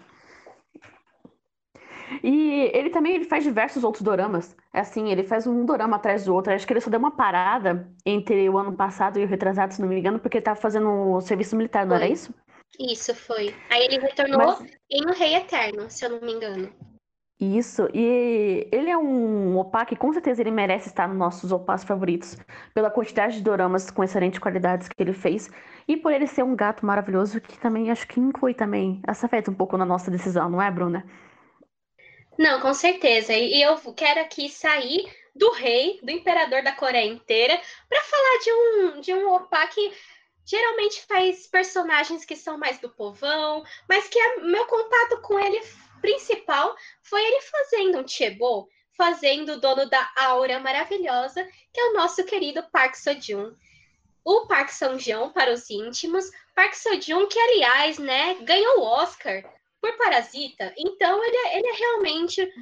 E 2.22 2.70
ele 2.74 2.90
também 2.90 3.14
ele 3.14 3.24
faz 3.24 3.44
diversos 3.44 3.84
outros 3.84 4.02
doramas. 4.02 4.56
É 4.72 4.80
assim, 4.80 5.10
ele 5.10 5.22
faz 5.22 5.46
um 5.46 5.64
dorama 5.64 5.96
atrás 5.96 6.24
do 6.24 6.34
outro. 6.34 6.52
Acho 6.52 6.66
que 6.66 6.72
ele 6.72 6.80
só 6.80 6.90
deu 6.90 6.98
uma 6.98 7.10
parada 7.10 7.88
entre 8.04 8.48
o 8.48 8.58
ano 8.58 8.72
passado 8.72 9.18
e 9.18 9.24
o 9.24 9.28
retrasado, 9.28 9.74
se 9.74 9.80
não 9.80 9.88
me 9.88 9.98
engano, 9.98 10.18
porque 10.18 10.38
ele 10.38 10.44
tava 10.44 10.60
fazendo 10.60 10.88
o 10.88 11.20
serviço 11.20 11.56
militar, 11.56 11.86
não 11.86 11.96
foi. 11.96 12.04
era 12.04 12.12
isso? 12.12 12.34
Isso, 12.78 13.14
foi. 13.14 13.54
Aí 13.70 13.84
ele 13.84 13.98
retornou 13.98 14.56
Mas... 14.58 14.70
em 14.90 15.04
O 15.06 15.12
Rei 15.12 15.36
Eterno, 15.36 15.90
se 15.90 16.04
eu 16.04 16.10
não 16.10 16.20
me 16.20 16.32
engano. 16.32 16.70
Isso, 17.44 17.88
e 17.92 18.68
ele 18.70 18.88
é 18.88 18.96
um 18.96 19.58
opa 19.58 19.84
que 19.84 19.96
com 19.96 20.12
certeza 20.12 20.40
ele 20.40 20.52
merece 20.52 20.88
estar 20.88 21.08
nos 21.08 21.16
nossos 21.16 21.50
opas 21.50 21.82
favoritos, 21.82 22.38
pela 22.72 22.88
quantidade 22.88 23.34
de 23.34 23.42
doramas 23.42 23.90
com 23.90 24.04
excelentes 24.04 24.38
qualidades 24.38 24.86
que 24.86 25.02
ele 25.02 25.12
fez, 25.12 25.50
e 25.88 25.96
por 25.96 26.12
ele 26.12 26.28
ser 26.28 26.44
um 26.44 26.54
gato 26.54 26.86
maravilhoso, 26.86 27.40
que 27.40 27.58
também 27.58 27.90
acho 27.90 28.06
que 28.06 28.20
inclui 28.20 28.54
também, 28.54 29.02
essa 29.08 29.26
afeta 29.26 29.50
um 29.50 29.54
pouco 29.54 29.76
na 29.76 29.84
nossa 29.84 30.08
decisão, 30.08 30.48
não 30.48 30.62
é, 30.62 30.70
Bruna? 30.70 31.04
Não, 32.39 32.61
com 32.61 32.72
certeza. 32.72 33.35
E 33.35 33.61
eu 33.61 33.76
quero 33.95 34.20
aqui 34.20 34.49
sair 34.49 35.11
do 35.35 35.51
rei, 35.53 35.99
do 36.03 36.11
imperador 36.11 36.62
da 36.62 36.72
Coreia 36.72 37.07
inteira, 37.07 37.61
para 37.89 38.03
falar 38.03 38.39
de 38.43 38.53
um, 38.53 39.01
de 39.01 39.14
um 39.14 39.33
opa 39.33 39.66
que 39.66 39.93
geralmente 40.45 41.03
faz 41.07 41.47
personagens 41.47 42.24
que 42.24 42.37
são 42.37 42.59
mais 42.59 42.78
do 42.78 42.91
povão, 42.91 43.62
mas 43.89 44.09
que 44.09 44.18
a, 44.18 44.41
meu 44.41 44.66
contato 44.66 45.20
com 45.22 45.39
ele 45.39 45.61
principal 46.01 46.74
foi 47.03 47.22
ele 47.22 47.41
fazendo 47.43 47.99
um 48.01 48.09
Chebo, 48.09 48.68
fazendo 48.97 49.53
o 49.53 49.61
dono 49.61 49.89
da 49.89 50.11
aura 50.16 50.59
maravilhosa, 50.59 51.47
que 51.72 51.80
é 51.80 51.85
o 51.91 51.95
nosso 51.95 52.24
querido 52.24 52.62
Park 52.72 52.95
Seo-joon. 52.95 53.55
O 54.24 54.47
Park 54.47 54.68
Seo-joon, 54.70 55.30
para 55.30 55.53
os 55.53 55.70
íntimos, 55.70 56.28
Park 56.55 56.74
Seo-joon 56.74 57.26
que, 57.26 57.39
aliás, 57.39 57.99
né, 57.99 58.35
ganhou 58.43 58.80
o 58.80 58.85
Oscar 58.85 59.43
por 59.83 59.99
Parasita. 59.99 60.72
Então, 60.78 61.22
ele 61.24 61.37
é, 61.37 61.59
ele 61.59 61.66
é 61.66 61.72
realmente 61.72 62.53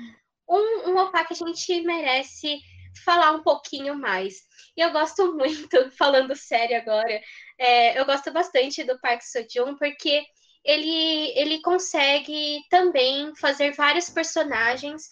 um, 0.49 0.91
um 0.91 0.97
opa 0.97 1.25
que 1.25 1.35
a 1.35 1.37
gente 1.37 1.81
merece 1.83 2.59
falar 3.05 3.33
um 3.33 3.43
pouquinho 3.43 3.95
mais. 3.95 4.37
E 4.75 4.81
eu 4.81 4.91
gosto 4.91 5.33
muito, 5.37 5.91
falando 5.93 6.35
sério 6.35 6.79
agora, 6.79 7.21
é, 7.59 8.01
eu 8.01 8.07
gosto 8.07 8.33
bastante 8.33 8.83
do 8.83 8.99
Park 8.99 9.21
Seo-joon, 9.21 9.77
porque 9.77 10.25
ele, 10.65 11.39
ele 11.39 11.61
consegue 11.61 12.63
também 12.71 13.35
fazer 13.37 13.73
vários 13.73 14.09
personagens 14.09 15.09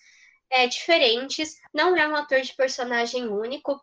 é, 0.50 0.66
diferentes, 0.66 1.54
não 1.74 1.94
é 1.94 2.08
um 2.08 2.16
ator 2.16 2.40
de 2.40 2.54
personagem 2.54 3.28
único, 3.28 3.78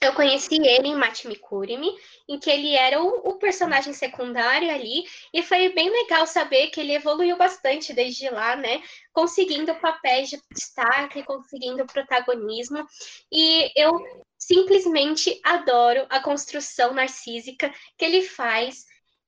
eu 0.00 0.12
conheci 0.12 0.56
ele 0.56 0.88
em 0.88 0.94
Matimikurimi, 0.94 1.90
em 2.28 2.38
que 2.38 2.50
ele 2.50 2.74
era 2.74 3.02
o, 3.02 3.30
o, 3.30 3.38
personagem 3.38 3.92
secundário 3.92 4.70
ali, 4.70 5.04
e 5.32 5.42
foi 5.42 5.70
bem 5.70 5.90
legal 5.90 6.26
saber 6.26 6.68
que 6.68 6.80
ele 6.80 6.94
evoluiu 6.94 7.36
bastante 7.36 7.94
desde 7.94 8.28
lá, 8.28 8.56
né? 8.56 8.82
Conseguindo 9.12 9.74
papéis 9.76 10.28
de 10.28 10.38
destaque, 10.52 11.22
conseguindo 11.22 11.86
protagonismo, 11.86 12.86
e 13.32 13.72
eu 13.74 13.98
simplesmente 14.38 15.40
adoro 15.42 16.06
a 16.10 16.20
construção 16.20 16.92
narcísica 16.92 17.72
que 17.96 18.04
ele 18.04 18.22
faz 18.22 18.84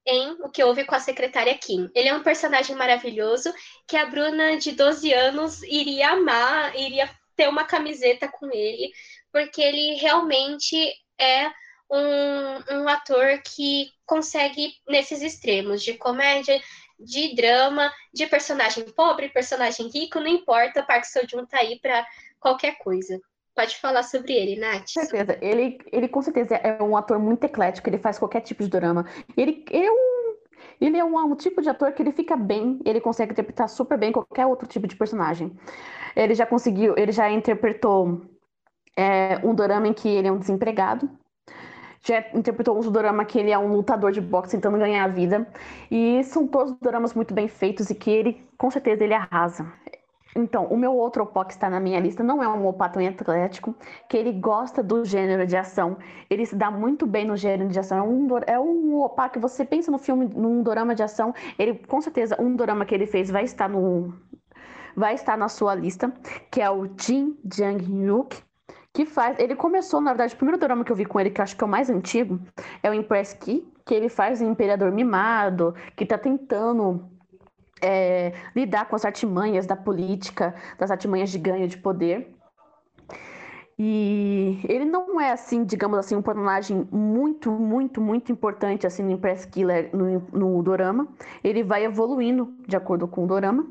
em 0.06 0.30
O 0.42 0.48
que 0.48 0.64
houve 0.64 0.84
com 0.86 0.94
a 0.94 1.00
secretária 1.00 1.56
Kim. 1.58 1.90
Ele 1.94 2.08
é 2.08 2.14
um 2.14 2.22
personagem 2.22 2.74
maravilhoso 2.74 3.52
que 3.86 3.94
a 3.94 4.06
Bruna 4.06 4.56
de 4.56 4.72
12 4.72 5.12
anos 5.12 5.62
iria 5.64 6.12
amar, 6.12 6.74
iria 6.74 7.10
ter 7.36 7.48
uma 7.48 7.64
camiseta 7.64 8.26
com 8.26 8.50
ele, 8.50 8.90
porque 9.32 9.60
ele 9.60 9.94
realmente 9.94 10.76
é 11.18 11.50
um, 11.90 12.80
um 12.80 12.88
ator 12.88 13.40
que 13.42 13.90
consegue 14.06 14.72
nesses 14.88 15.22
extremos 15.22 15.82
de 15.82 15.94
comédia, 15.94 16.60
de 16.98 17.34
drama, 17.34 17.92
de 18.12 18.26
personagem 18.26 18.84
pobre, 18.90 19.28
personagem 19.28 19.88
rico, 19.88 20.18
não 20.18 20.26
importa, 20.26 20.82
Park 20.82 21.04
Seo-joon 21.04 21.46
tá 21.46 21.58
aí 21.58 21.78
para 21.80 22.04
qualquer 22.40 22.76
coisa. 22.78 23.20
Pode 23.54 23.76
falar 23.76 24.02
sobre 24.04 24.32
ele, 24.32 24.60
Nath. 24.60 24.92
Com 24.94 25.04
certeza. 25.04 25.38
Ele, 25.40 25.78
ele 25.90 26.08
com 26.08 26.22
certeza 26.22 26.54
é 26.56 26.82
um 26.82 26.96
ator 26.96 27.18
muito 27.18 27.44
eclético, 27.44 27.88
ele 27.88 27.98
faz 27.98 28.18
qualquer 28.18 28.40
tipo 28.40 28.62
de 28.62 28.68
drama. 28.68 29.04
Ele, 29.36 29.64
ele 29.70 29.86
é 29.86 29.90
um 29.90 30.18
ele 30.80 30.96
é 30.96 31.04
um, 31.04 31.16
um, 31.16 31.34
tipo 31.34 31.60
de 31.60 31.68
ator 31.68 31.92
que 31.92 32.02
ele 32.02 32.12
fica 32.12 32.36
bem, 32.36 32.80
ele 32.84 33.00
consegue 33.00 33.32
interpretar 33.32 33.68
super 33.68 33.98
bem 33.98 34.12
qualquer 34.12 34.46
outro 34.46 34.66
tipo 34.66 34.86
de 34.86 34.94
personagem. 34.94 35.52
Ele 36.14 36.34
já 36.34 36.46
conseguiu, 36.46 36.94
ele 36.96 37.10
já 37.10 37.30
interpretou 37.30 38.22
é 38.98 39.40
um 39.44 39.54
dorama 39.54 39.86
em 39.86 39.92
que 39.92 40.08
ele 40.08 40.26
é 40.26 40.32
um 40.32 40.38
desempregado. 40.38 41.08
Já 42.02 42.24
interpretou 42.34 42.76
um 42.76 42.90
dorama 42.90 43.24
que 43.24 43.38
ele 43.38 43.52
é 43.52 43.58
um 43.58 43.72
lutador 43.72 44.10
de 44.10 44.20
boxe 44.20 44.56
tentando 44.56 44.76
ganhar 44.76 45.04
a 45.04 45.08
vida. 45.08 45.46
E 45.88 46.22
são 46.24 46.48
todos 46.48 46.74
doramas 46.80 47.14
muito 47.14 47.32
bem 47.32 47.46
feitos 47.46 47.90
e 47.90 47.94
que 47.94 48.10
ele, 48.10 48.44
com 48.56 48.68
certeza, 48.72 49.04
ele 49.04 49.14
arrasa. 49.14 49.72
Então, 50.34 50.64
o 50.66 50.76
meu 50.76 50.94
outro 50.96 51.22
opa 51.22 51.44
que 51.44 51.52
está 51.52 51.70
na 51.70 51.78
minha 51.78 52.00
lista 52.00 52.24
não 52.24 52.42
é 52.42 52.48
um 52.48 52.66
opa 52.66 52.88
tão 52.88 53.06
atlético, 53.06 53.74
que 54.08 54.16
ele 54.16 54.32
gosta 54.32 54.82
do 54.82 55.04
gênero 55.04 55.46
de 55.46 55.56
ação. 55.56 55.96
Ele 56.28 56.44
se 56.44 56.56
dá 56.56 56.70
muito 56.70 57.06
bem 57.06 57.24
no 57.24 57.36
gênero 57.36 57.70
de 57.70 57.78
ação. 57.78 57.98
É 57.98 58.02
um, 58.02 58.28
é 58.46 58.60
um 58.60 59.00
opa 59.00 59.28
que 59.28 59.38
você 59.38 59.64
pensa 59.64 59.92
no 59.92 59.98
filme, 59.98 60.26
num 60.26 60.62
dorama 60.62 60.94
de 60.94 61.04
ação. 61.04 61.32
Ele, 61.56 61.74
com 61.74 62.00
certeza, 62.00 62.36
um 62.40 62.54
dorama 62.56 62.84
que 62.84 62.94
ele 62.94 63.06
fez 63.06 63.30
vai 63.30 63.44
estar 63.44 63.68
no, 63.68 64.12
vai 64.96 65.14
estar 65.14 65.36
na 65.36 65.48
sua 65.48 65.74
lista, 65.74 66.12
que 66.50 66.60
é 66.60 66.68
o 66.68 66.88
Jin 66.96 67.36
Jang-hyuk, 67.44 68.47
que 68.98 69.06
faz. 69.06 69.38
Ele 69.38 69.54
começou, 69.54 70.00
na 70.00 70.10
verdade, 70.10 70.34
o 70.34 70.36
primeiro 70.36 70.58
drama 70.58 70.84
que 70.84 70.90
eu 70.90 70.96
vi 70.96 71.04
com 71.04 71.20
ele, 71.20 71.30
que 71.30 71.40
acho 71.40 71.56
que 71.56 71.62
é 71.62 71.66
o 71.66 71.70
mais 71.70 71.88
antigo, 71.88 72.40
é 72.82 72.90
o 72.90 72.94
Impress 72.94 73.32
Key, 73.32 73.64
que 73.86 73.94
ele 73.94 74.08
faz 74.08 74.40
o 74.40 74.44
Imperador 74.44 74.90
Mimado, 74.90 75.72
que 75.94 76.04
tá 76.04 76.18
tentando 76.18 77.08
é, 77.80 78.32
lidar 78.56 78.86
com 78.88 78.96
as 78.96 79.04
artimanhas 79.04 79.66
da 79.66 79.76
política, 79.76 80.52
das 80.76 80.90
artimanhas 80.90 81.30
de 81.30 81.38
ganho 81.38 81.68
de 81.68 81.78
poder. 81.78 82.34
E 83.78 84.58
ele 84.68 84.84
não 84.84 85.20
é 85.20 85.30
assim, 85.30 85.62
digamos 85.62 85.96
assim, 85.96 86.16
um 86.16 86.22
personagem 86.22 86.88
muito, 86.90 87.52
muito, 87.52 88.00
muito 88.00 88.32
importante 88.32 88.84
assim 88.84 89.04
no 89.04 89.12
Impress 89.12 89.46
Killer 89.46 89.90
no, 89.92 90.18
no 90.32 90.60
Dorama. 90.60 91.06
Ele 91.44 91.62
vai 91.62 91.84
evoluindo 91.84 92.52
de 92.66 92.74
acordo 92.74 93.06
com 93.06 93.22
o 93.22 93.26
Dorama. 93.28 93.64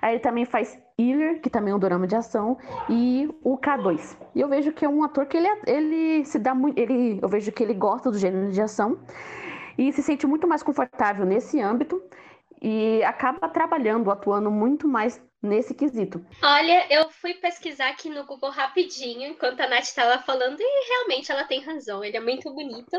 Aí 0.00 0.14
ele 0.14 0.20
também 0.20 0.44
faz 0.44 0.78
Healer, 0.98 1.40
que 1.40 1.50
também 1.50 1.72
é 1.72 1.76
um 1.76 1.78
drama 1.78 2.06
de 2.06 2.16
ação, 2.16 2.58
e 2.88 3.28
o 3.42 3.58
K2. 3.58 4.16
E 4.34 4.40
eu 4.40 4.48
vejo 4.48 4.72
que 4.72 4.84
é 4.84 4.88
um 4.88 5.02
ator 5.02 5.26
que 5.26 5.36
ele, 5.36 5.48
ele 5.66 6.24
se 6.24 6.38
dá 6.38 6.54
muito. 6.54 6.78
Ele, 6.78 7.18
eu 7.22 7.28
vejo 7.28 7.52
que 7.52 7.62
ele 7.62 7.74
gosta 7.74 8.10
do 8.10 8.18
gênero 8.18 8.50
de 8.50 8.60
ação 8.60 9.00
e 9.76 9.92
se 9.92 10.02
sente 10.02 10.26
muito 10.26 10.46
mais 10.46 10.62
confortável 10.62 11.24
nesse 11.24 11.60
âmbito 11.60 12.02
e 12.60 13.02
acaba 13.04 13.48
trabalhando, 13.48 14.10
atuando 14.10 14.50
muito 14.50 14.86
mais 14.86 15.20
nesse 15.42 15.74
quesito. 15.74 16.24
Olha, 16.42 16.86
eu 16.90 17.08
fui 17.10 17.34
pesquisar 17.34 17.88
aqui 17.88 18.10
no 18.10 18.26
Google 18.26 18.50
rapidinho, 18.50 19.30
enquanto 19.30 19.60
a 19.60 19.68
Nath 19.68 19.84
estava 19.84 20.22
falando, 20.22 20.58
e 20.60 20.88
realmente 20.88 21.32
ela 21.32 21.44
tem 21.44 21.62
razão, 21.62 22.04
ele 22.04 22.16
é 22.16 22.20
muito 22.20 22.52
bonito. 22.52 22.96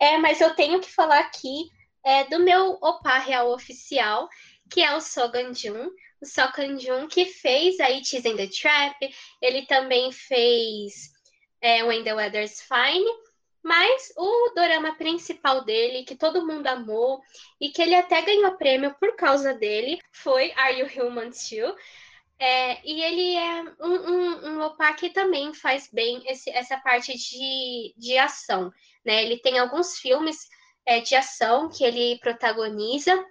É, 0.00 0.16
mas 0.16 0.40
eu 0.40 0.54
tenho 0.54 0.80
que 0.80 0.90
falar 0.90 1.18
aqui 1.18 1.68
é, 2.04 2.24
do 2.24 2.40
meu 2.40 2.78
Opa 2.80 3.18
Real 3.18 3.50
Oficial, 3.52 4.28
que 4.70 4.82
é 4.82 4.96
o 4.96 5.00
Sogan 5.00 5.52
Jun. 5.52 5.90
O 6.20 6.26
Sogan 6.26 6.78
Jun 6.78 7.08
que 7.08 7.26
fez 7.26 7.78
a 7.80 7.86
It 7.86 8.16
Is 8.16 8.24
in 8.24 8.36
the 8.36 8.46
Trap, 8.46 8.96
ele 9.42 9.66
também 9.66 10.10
fez 10.12 11.10
é, 11.60 11.82
When 11.84 12.04
the 12.04 12.14
Weather's 12.14 12.62
Fine, 12.62 13.10
mas 13.62 14.12
o 14.16 14.52
dorama 14.54 14.94
principal 14.96 15.64
dele, 15.64 16.04
que 16.04 16.14
todo 16.14 16.46
mundo 16.46 16.66
amou 16.66 17.22
e 17.58 17.70
que 17.70 17.80
ele 17.80 17.94
até 17.94 18.20
ganhou 18.20 18.56
prêmio 18.58 18.94
por 19.00 19.16
causa 19.16 19.54
dele, 19.54 19.98
foi 20.12 20.52
Are 20.52 20.78
You 20.78 20.86
Human 20.86 21.30
Too? 21.30 21.74
É, 22.38 22.86
e 22.86 23.00
ele 23.02 23.36
é 23.36 23.62
um, 23.80 23.94
um, 23.94 24.48
um 24.48 24.60
opa 24.60 24.92
que 24.92 25.08
também 25.08 25.54
faz 25.54 25.88
bem 25.90 26.22
esse, 26.26 26.50
essa 26.50 26.76
parte 26.78 27.16
de, 27.16 27.94
de 27.96 28.18
ação. 28.18 28.70
Né? 29.02 29.24
Ele 29.24 29.38
tem 29.38 29.58
alguns 29.58 29.96
filmes 29.96 30.36
é, 30.84 31.00
de 31.00 31.14
ação 31.14 31.70
que 31.70 31.84
ele 31.84 32.18
protagoniza, 32.18 33.24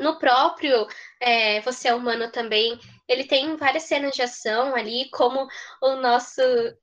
no 0.00 0.18
próprio 0.18 0.86
é, 1.20 1.60
Você 1.62 1.88
é 1.88 1.94
Humano 1.94 2.30
também, 2.30 2.78
ele 3.08 3.24
tem 3.24 3.56
várias 3.56 3.84
cenas 3.84 4.14
de 4.14 4.22
ação 4.22 4.74
ali, 4.74 5.08
como 5.10 5.46
o 5.80 5.96
nosso 5.96 6.42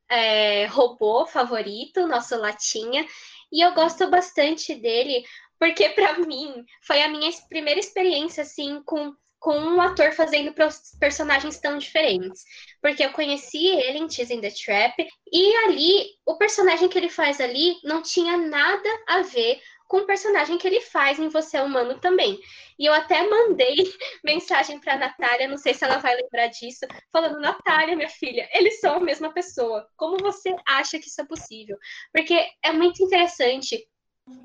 é, 0.09 0.65
robô 0.67 1.25
favorito, 1.25 2.07
nosso 2.07 2.35
Latinha. 2.37 3.05
E 3.51 3.61
eu 3.63 3.73
gosto 3.73 4.09
bastante 4.09 4.75
dele, 4.75 5.23
porque 5.59 5.89
para 5.89 6.17
mim 6.25 6.63
foi 6.85 7.01
a 7.01 7.09
minha 7.09 7.29
primeira 7.49 7.79
experiência 7.79 8.43
assim 8.43 8.81
com 8.83 9.13
com 9.39 9.57
um 9.57 9.81
ator 9.81 10.11
fazendo 10.11 10.53
personagens 10.99 11.59
tão 11.59 11.77
diferentes. 11.77 12.43
Porque 12.81 13.03
eu 13.03 13.11
conheci 13.11 13.67
ele 13.67 13.99
em 13.99 14.07
Teasing 14.07 14.41
the 14.41 14.51
Trap, 14.51 15.07
e 15.31 15.55
ali, 15.65 16.07
o 16.25 16.37
personagem 16.37 16.89
que 16.89 16.97
ele 16.97 17.09
faz 17.09 17.39
ali 17.39 17.75
não 17.83 18.01
tinha 18.01 18.37
nada 18.37 18.89
a 19.07 19.21
ver 19.21 19.61
com 19.89 19.97
o 19.97 20.05
personagem 20.05 20.59
que 20.59 20.67
ele 20.67 20.79
faz 20.79 21.19
em 21.19 21.29
Você 21.29 21.57
é 21.57 21.63
Humano 21.63 21.99
também. 21.99 22.39
E 22.77 22.85
eu 22.85 22.93
até 22.93 23.27
mandei 23.27 23.75
mensagem 24.23 24.79
para 24.79 24.95
Natália, 24.95 25.47
não 25.47 25.57
sei 25.57 25.73
se 25.73 25.83
ela 25.83 25.97
vai 25.97 26.15
lembrar 26.15 26.47
disso, 26.47 26.85
falando: 27.11 27.41
Natália, 27.41 27.95
minha 27.95 28.07
filha, 28.07 28.47
eles 28.53 28.79
são 28.79 28.97
a 28.97 28.99
mesma 28.99 29.33
pessoa. 29.33 29.85
Como 29.97 30.17
você 30.19 30.55
acha 30.65 30.99
que 30.99 31.07
isso 31.07 31.19
é 31.19 31.25
possível? 31.25 31.75
Porque 32.13 32.47
é 32.63 32.71
muito 32.71 33.03
interessante 33.03 33.83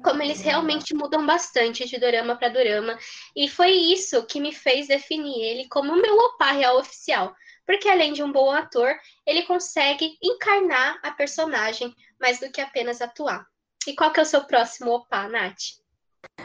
como 0.03 0.23
eles 0.23 0.41
realmente 0.41 0.95
mudam 0.95 1.27
bastante 1.27 1.87
de 1.87 2.01
dorama 2.01 2.37
para 2.37 2.49
dorama. 2.49 2.99
E 3.37 3.47
foi 3.47 3.71
isso 3.71 4.25
que 4.25 4.41
me 4.41 4.51
fez 4.51 4.89
definir 4.89 5.39
ele 5.43 5.69
como 5.69 5.95
meu 5.95 6.17
opa 6.17 6.53
real 6.53 6.79
oficial. 6.79 7.35
Porque 7.67 7.87
além 7.87 8.15
de 8.15 8.23
um 8.23 8.33
bom 8.33 8.51
ator, 8.51 8.95
ele 9.27 9.43
consegue 9.43 10.17
encarnar 10.23 10.99
a 11.03 11.11
personagem 11.11 11.95
mais 12.19 12.41
do 12.41 12.51
que 12.51 12.63
apenas 12.63 13.03
atuar. 13.03 13.47
E 13.87 13.95
qual 13.95 14.13
que 14.13 14.21
é 14.21 14.23
o 14.23 14.27
seu 14.27 14.45
próximo 14.45 14.91
opa, 14.91 15.29
Nath? 15.29 15.83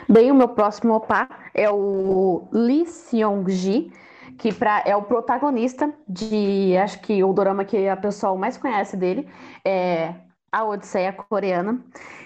Bem, 0.08 0.32
o 0.32 0.36
meu 0.36 0.50
próximo 0.50 0.94
opa 0.94 1.30
é 1.54 1.70
o 1.70 2.48
Lee 2.52 2.86
Seong-ji, 2.86 3.92
que 4.38 4.54
pra, 4.54 4.84
é 4.86 4.96
o 4.96 5.04
protagonista 5.04 5.94
de, 6.08 6.76
acho 6.78 7.00
que 7.02 7.24
o 7.24 7.34
dorama 7.34 7.66
que 7.66 7.88
a 7.88 7.98
pessoa 7.98 8.36
mais 8.38 8.58
conhece 8.58 8.98
dele 8.98 9.30
é 9.66 10.16
a 10.52 10.64
Odisseia 10.64 11.14
Coreana. 11.14 11.84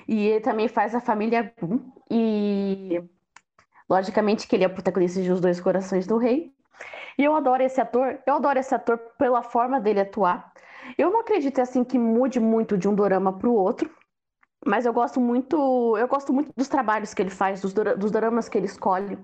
E 0.07 0.27
ele 0.27 0.41
também 0.41 0.67
faz 0.67 0.95
a 0.95 0.99
família 0.99 1.53
Gun. 1.61 1.79
E 2.09 3.03
logicamente 3.89 4.47
que 4.47 4.55
ele 4.55 4.63
é 4.63 4.67
o 4.67 4.73
protagonista 4.73 5.21
de 5.21 5.31
Os 5.31 5.41
Dois 5.41 5.59
Corações 5.59 6.07
do 6.07 6.17
Rei. 6.17 6.51
E 7.17 7.23
eu 7.23 7.35
adoro 7.35 7.61
esse 7.61 7.79
ator, 7.79 8.19
eu 8.25 8.35
adoro 8.35 8.59
esse 8.59 8.73
ator 8.73 8.97
pela 9.17 9.43
forma 9.43 9.79
dele 9.79 10.01
atuar. 10.01 10.51
Eu 10.97 11.11
não 11.11 11.21
acredito 11.21 11.61
assim 11.61 11.83
que 11.83 11.97
mude 11.97 12.39
muito 12.39 12.77
de 12.77 12.87
um 12.87 12.95
dorama 12.95 13.31
para 13.31 13.47
o 13.47 13.55
outro, 13.55 13.89
mas 14.65 14.85
eu 14.85 14.93
gosto 14.93 15.19
muito, 15.19 15.97
eu 15.97 16.07
gosto 16.07 16.33
muito 16.33 16.51
dos 16.55 16.67
trabalhos 16.67 17.13
que 17.13 17.21
ele 17.21 17.29
faz, 17.29 17.61
dos, 17.61 17.73
dos 17.73 18.11
dramas 18.11 18.47
que 18.47 18.57
ele 18.57 18.65
escolhe. 18.65 19.17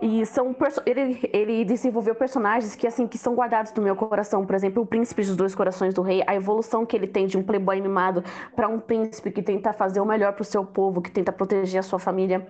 E 0.00 0.26
são 0.26 0.54
ele, 0.84 1.20
ele 1.32 1.64
desenvolveu 1.64 2.14
personagens 2.14 2.74
que 2.74 2.86
assim 2.86 3.06
que 3.06 3.16
são 3.16 3.34
guardados 3.34 3.72
no 3.72 3.82
meu 3.82 3.96
coração, 3.96 4.44
por 4.44 4.54
exemplo, 4.54 4.82
o 4.82 4.86
príncipe 4.86 5.22
dos 5.22 5.34
dois 5.36 5.54
corações 5.54 5.94
do 5.94 6.02
rei, 6.02 6.22
a 6.26 6.34
evolução 6.34 6.84
que 6.84 6.94
ele 6.94 7.06
tem 7.06 7.26
de 7.26 7.38
um 7.38 7.42
playboy 7.42 7.80
mimado 7.80 8.22
para 8.54 8.68
um 8.68 8.78
príncipe 8.78 9.30
que 9.30 9.42
tenta 9.42 9.72
fazer 9.72 10.00
o 10.00 10.04
melhor 10.04 10.34
para 10.34 10.42
o 10.42 10.44
seu 10.44 10.64
povo, 10.66 11.00
que 11.00 11.10
tenta 11.10 11.32
proteger 11.32 11.80
a 11.80 11.82
sua 11.82 11.98
família. 11.98 12.46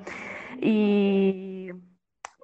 E 0.60 1.72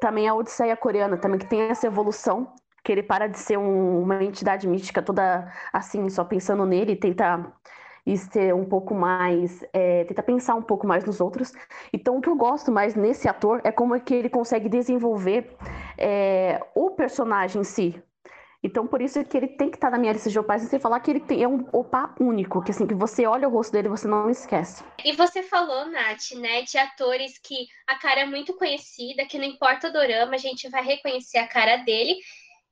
também 0.01 0.29
a 0.29 0.35
Odisseia 0.35 0.77
coreana, 0.77 1.17
também 1.17 1.39
que 1.39 1.47
tem 1.47 1.63
essa 1.63 1.87
evolução, 1.87 2.53
que 2.85 2.93
ele 2.93 3.03
para 3.03 3.27
de 3.27 3.39
ser 3.39 3.57
um, 3.57 4.03
uma 4.03 4.23
entidade 4.23 4.69
mística 4.69 5.03
toda 5.03 5.53
assim, 5.73 6.09
só 6.11 6.25
pensando 6.25 6.65
nele, 6.65 6.95
tenta 6.95 7.53
e 8.05 8.17
ser 8.17 8.55
um 8.55 8.65
pouco 8.65 8.95
mais, 8.95 9.65
é, 9.73 10.05
tentar 10.05 10.23
pensar 10.23 10.55
um 10.55 10.63
pouco 10.63 10.87
mais 10.87 11.05
nos 11.05 11.21
outros. 11.21 11.53
Então, 11.93 12.17
o 12.17 12.21
que 12.21 12.29
eu 12.29 12.37
gosto 12.37 12.73
mais 12.73 12.95
nesse 12.95 13.29
ator 13.29 13.61
é 13.65 13.71
como 13.71 13.95
é 13.95 14.01
que 14.01 14.15
ele 14.15 14.29
consegue 14.29 14.69
desenvolver 14.69 15.57
é, 15.97 16.61
o 16.75 16.91
personagem 16.91 17.61
em 17.61 17.65
si. 17.65 18.03
Então, 18.65 18.87
por 18.87 19.03
isso 19.03 19.25
que 19.25 19.37
ele 19.37 19.49
tem 19.49 19.69
que 19.69 19.77
estar 19.77 19.91
na 19.91 19.99
minha 19.99 20.13
lista 20.13 20.31
de 20.31 20.39
opais, 20.39 20.63
sem 20.63 20.79
falar 20.79 21.01
que 21.01 21.11
ele 21.11 21.19
tem, 21.19 21.43
é 21.43 21.49
um 21.49 21.67
opa 21.73 22.15
único, 22.21 22.63
que 22.63 22.71
assim, 22.71 22.87
que 22.87 22.95
você 22.95 23.27
olha 23.27 23.49
o 23.49 23.51
rosto 23.51 23.73
dele 23.73 23.89
você 23.89 24.07
não 24.07 24.31
esquece. 24.31 24.85
E 25.05 25.13
você 25.13 25.43
falou, 25.43 25.87
Nath, 25.87 26.31
né, 26.37 26.63
de 26.63 26.79
atores 26.79 27.39
que 27.39 27.67
a 27.89 27.97
cara 27.97 28.21
é 28.21 28.25
muito 28.25 28.55
conhecida, 28.57 29.27
que 29.27 29.37
não 29.37 29.47
importa 29.47 29.89
o 29.89 29.93
dorama, 29.93 30.35
a 30.35 30.39
gente 30.39 30.69
vai 30.69 30.85
reconhecer 30.85 31.39
a 31.39 31.49
cara 31.49 31.79
dele. 31.79 32.17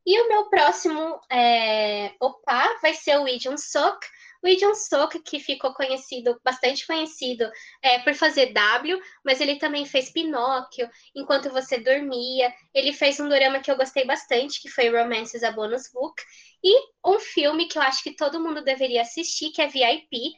E 0.07 0.21
o 0.21 0.29
meu 0.29 0.49
próximo 0.49 1.21
é, 1.29 2.13
opa 2.21 2.79
vai 2.81 2.95
ser 2.95 3.19
o 3.19 3.25
Lee 3.25 3.41
Jung-sok, 3.41 4.07
o 4.43 4.47
Lee 4.47 4.57
Jong-sok, 4.57 5.21
que 5.21 5.39
ficou 5.39 5.73
conhecido, 5.75 6.41
bastante 6.43 6.87
conhecido 6.87 7.51
é, 7.83 7.99
por 7.99 8.15
fazer 8.15 8.53
W, 8.53 9.01
mas 9.25 9.41
ele 9.41 9.57
também 9.57 9.85
fez 9.85 10.11
Pinóquio, 10.11 10.89
Enquanto 11.15 11.51
Você 11.51 11.79
Dormia. 11.79 12.53
Ele 12.73 12.93
fez 12.93 13.21
um 13.21 13.29
drama 13.29 13.61
que 13.61 13.71
eu 13.71 13.77
gostei 13.77 14.05
bastante, 14.05 14.61
que 14.61 14.69
foi 14.69 14.89
Romances 14.89 15.43
a 15.43 15.53
Bonus 15.53 15.91
Book. 15.93 16.23
E 16.63 16.89
um 17.05 17.19
filme 17.19 17.67
que 17.67 17.79
eu 17.79 17.83
acho 17.83 18.03
que 18.03 18.15
todo 18.15 18.41
mundo 18.41 18.63
deveria 18.63 19.03
assistir, 19.03 19.51
que 19.51 19.63
é 19.63 19.69
VIP, 19.69 20.35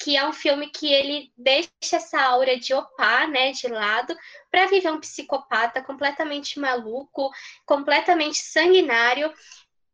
que 0.00 0.16
é 0.16 0.26
um 0.26 0.32
filme 0.32 0.68
que 0.68 0.92
ele 0.92 1.32
deixa 1.36 1.70
essa 1.92 2.20
aura 2.20 2.56
de 2.56 2.72
opá, 2.72 3.26
né, 3.26 3.50
de 3.50 3.66
lado, 3.66 4.16
para 4.50 4.66
viver 4.66 4.92
um 4.92 5.00
psicopata 5.00 5.82
completamente 5.82 6.60
maluco, 6.60 7.30
completamente 7.66 8.38
sanguinário, 8.38 9.32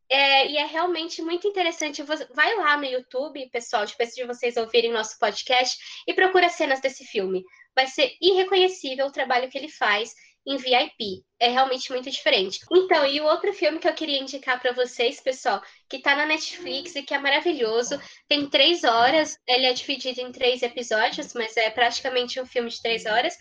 é, 0.09 0.47
e 0.47 0.57
é 0.57 0.65
realmente 0.65 1.21
muito 1.21 1.47
interessante. 1.47 2.03
Vai 2.03 2.55
lá 2.55 2.77
no 2.77 2.85
YouTube, 2.85 3.49
pessoal, 3.49 3.85
depois 3.85 4.13
de 4.13 4.25
vocês 4.25 4.57
ouvirem 4.57 4.91
nosso 4.91 5.17
podcast, 5.19 5.77
e 6.07 6.13
procura 6.13 6.49
cenas 6.49 6.81
desse 6.81 7.03
filme. 7.05 7.43
Vai 7.75 7.87
ser 7.87 8.13
irreconhecível 8.21 9.07
o 9.07 9.11
trabalho 9.11 9.49
que 9.49 9.57
ele 9.57 9.69
faz 9.69 10.13
em 10.45 10.57
VIP. 10.57 11.23
É 11.39 11.49
realmente 11.49 11.91
muito 11.91 12.09
diferente. 12.09 12.59
Então, 12.71 13.05
e 13.05 13.19
o 13.19 13.25
outro 13.25 13.51
filme 13.51 13.79
que 13.79 13.87
eu 13.87 13.93
queria 13.93 14.21
indicar 14.21 14.61
para 14.61 14.71
vocês, 14.71 15.19
pessoal, 15.19 15.61
que 15.89 15.99
tá 15.99 16.15
na 16.15 16.25
Netflix 16.25 16.95
e 16.95 17.03
que 17.03 17.13
é 17.13 17.17
maravilhoso, 17.17 17.99
tem 18.27 18.47
três 18.47 18.83
horas, 18.83 19.37
ele 19.47 19.65
é 19.65 19.73
dividido 19.73 20.21
em 20.21 20.31
três 20.31 20.61
episódios, 20.61 21.33
mas 21.33 21.57
é 21.57 21.69
praticamente 21.69 22.39
um 22.39 22.45
filme 22.45 22.69
de 22.69 22.81
três 22.81 23.05
horas 23.05 23.35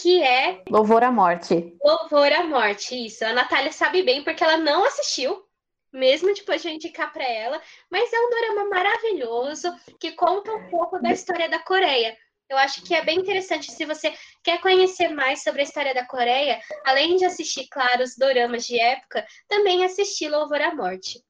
que 0.00 0.22
é 0.22 0.62
Louvor 0.70 1.02
à 1.02 1.12
Morte. 1.12 1.76
Louvor 1.84 2.32
à 2.32 2.44
Morte, 2.44 2.94
isso. 3.06 3.24
A 3.24 3.32
Natália 3.32 3.72
sabe 3.72 4.02
bem 4.02 4.24
porque 4.24 4.42
ela 4.42 4.56
não 4.56 4.84
assistiu, 4.84 5.44
mesmo 5.92 6.32
depois 6.34 6.62
de 6.62 6.68
eu 6.68 6.72
indicar 6.72 7.12
para 7.12 7.24
ela, 7.24 7.60
mas 7.90 8.12
é 8.12 8.18
um 8.18 8.30
drama 8.30 8.68
maravilhoso 8.68 9.72
que 9.98 10.12
conta 10.12 10.52
um 10.52 10.68
pouco 10.68 11.00
da 11.00 11.12
história 11.12 11.48
da 11.48 11.58
Coreia. 11.58 12.16
Eu 12.48 12.58
acho 12.58 12.82
que 12.82 12.94
é 12.94 13.04
bem 13.04 13.18
interessante 13.18 13.70
se 13.70 13.84
você 13.84 14.12
quer 14.42 14.60
conhecer 14.60 15.08
mais 15.08 15.42
sobre 15.42 15.60
a 15.60 15.64
história 15.64 15.94
da 15.94 16.04
Coreia, 16.04 16.60
além 16.84 17.16
de 17.16 17.24
assistir, 17.24 17.68
claro, 17.70 18.02
os 18.02 18.16
doramas 18.16 18.64
de 18.64 18.78
época, 18.80 19.24
também 19.48 19.84
assistir 19.84 20.28
Louvor 20.28 20.60
à 20.60 20.74
Morte. 20.74 21.22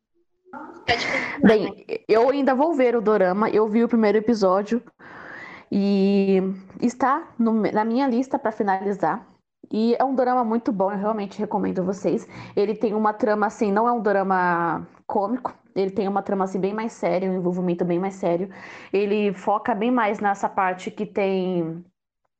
Bem, 1.44 1.84
eu 2.08 2.28
ainda 2.30 2.54
vou 2.54 2.74
ver 2.74 2.96
o 2.96 3.02
dorama, 3.02 3.50
eu 3.50 3.68
vi 3.68 3.84
o 3.84 3.88
primeiro 3.88 4.18
episódio 4.18 4.82
e 5.70 6.40
está 6.80 7.32
no, 7.38 7.52
na 7.52 7.84
minha 7.84 8.08
lista 8.08 8.38
para 8.38 8.50
finalizar. 8.50 9.29
E 9.72 9.94
é 9.98 10.04
um 10.04 10.14
drama 10.14 10.44
muito 10.44 10.72
bom, 10.72 10.90
eu 10.90 10.98
realmente 10.98 11.38
recomendo 11.38 11.84
vocês. 11.84 12.26
Ele 12.56 12.74
tem 12.74 12.92
uma 12.94 13.12
trama 13.12 13.46
assim, 13.46 13.70
não 13.70 13.86
é 13.86 13.92
um 13.92 14.02
drama 14.02 14.86
cômico, 15.06 15.54
ele 15.74 15.90
tem 15.90 16.08
uma 16.08 16.22
trama 16.22 16.44
assim 16.44 16.58
bem 16.58 16.74
mais 16.74 16.92
séria, 16.92 17.30
um 17.30 17.36
envolvimento 17.36 17.84
bem 17.84 17.98
mais 17.98 18.14
sério. 18.14 18.50
Ele 18.92 19.32
foca 19.32 19.74
bem 19.74 19.90
mais 19.90 20.18
nessa 20.20 20.48
parte 20.48 20.90
que 20.90 21.06
tem 21.06 21.84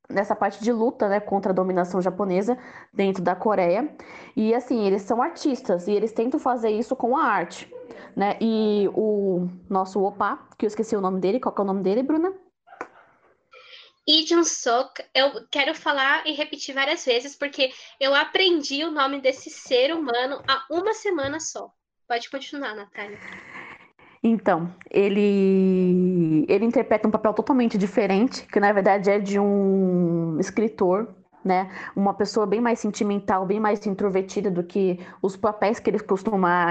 nessa 0.09 0.35
parte 0.35 0.63
de 0.63 0.73
luta, 0.73 1.09
né, 1.09 1.21
contra 1.21 1.53
a 1.53 1.55
dominação 1.55 2.03
japonesa 2.03 2.59
dentro 2.93 3.23
da 3.23 3.37
Coreia. 3.37 3.95
E 4.37 4.53
assim, 4.55 4.85
eles 4.85 5.03
são 5.03 5.23
artistas 5.23 5.87
e 5.87 5.93
eles 5.93 6.13
tentam 6.13 6.41
fazer 6.41 6.71
isso 6.71 6.97
com 6.97 7.17
a 7.17 7.25
arte, 7.25 7.73
né? 8.17 8.37
E 8.41 8.91
o 8.93 9.47
nosso 9.69 10.03
Opa, 10.03 10.49
que 10.59 10.67
eu 10.67 10.69
esqueci 10.69 10.97
o 10.97 11.01
nome 11.01 11.21
dele, 11.21 11.39
qual 11.39 11.55
é 11.57 11.61
o 11.61 11.65
nome 11.65 11.83
dele, 11.83 12.03
Bruna? 12.03 12.33
Lee 14.09 14.27
Jun-sok, 14.27 15.05
eu 15.15 15.47
quero 15.51 15.75
falar 15.75 16.27
e 16.27 16.33
repetir 16.33 16.75
várias 16.75 17.05
vezes, 17.05 17.37
porque 17.37 17.71
eu 18.01 18.15
aprendi 18.15 18.85
o 18.85 18.91
nome 18.91 19.21
desse 19.21 19.51
ser 19.51 19.95
humano 19.95 20.43
há 20.49 20.65
uma 20.71 20.95
semana 20.95 21.39
só. 21.39 21.71
Pode 22.09 22.29
continuar, 22.29 22.75
Natália. 22.75 23.19
Então, 24.23 24.75
ele, 24.91 26.45
ele 26.49 26.65
interpreta 26.65 27.09
um 27.09 27.11
papel 27.11 27.33
totalmente 27.33 27.79
diferente, 27.79 28.47
que 28.47 28.61
na 28.61 28.73
verdade 28.73 29.11
é 29.11 29.19
de 29.19 29.39
um 29.39 30.39
escritor 30.39 31.15
né? 31.45 31.71
Uma 31.97 32.15
pessoa 32.15 32.47
bem 32.47 32.61
mais 32.61 32.79
sentimental, 32.79 33.47
bem 33.47 33.61
mais 33.61 33.87
introvertida 33.87 34.51
do 34.51 34.63
que 34.63 34.99
os 35.23 35.37
papéis 35.37 35.79
que 35.79 35.91
ele 35.91 35.99
costuma 35.99 36.67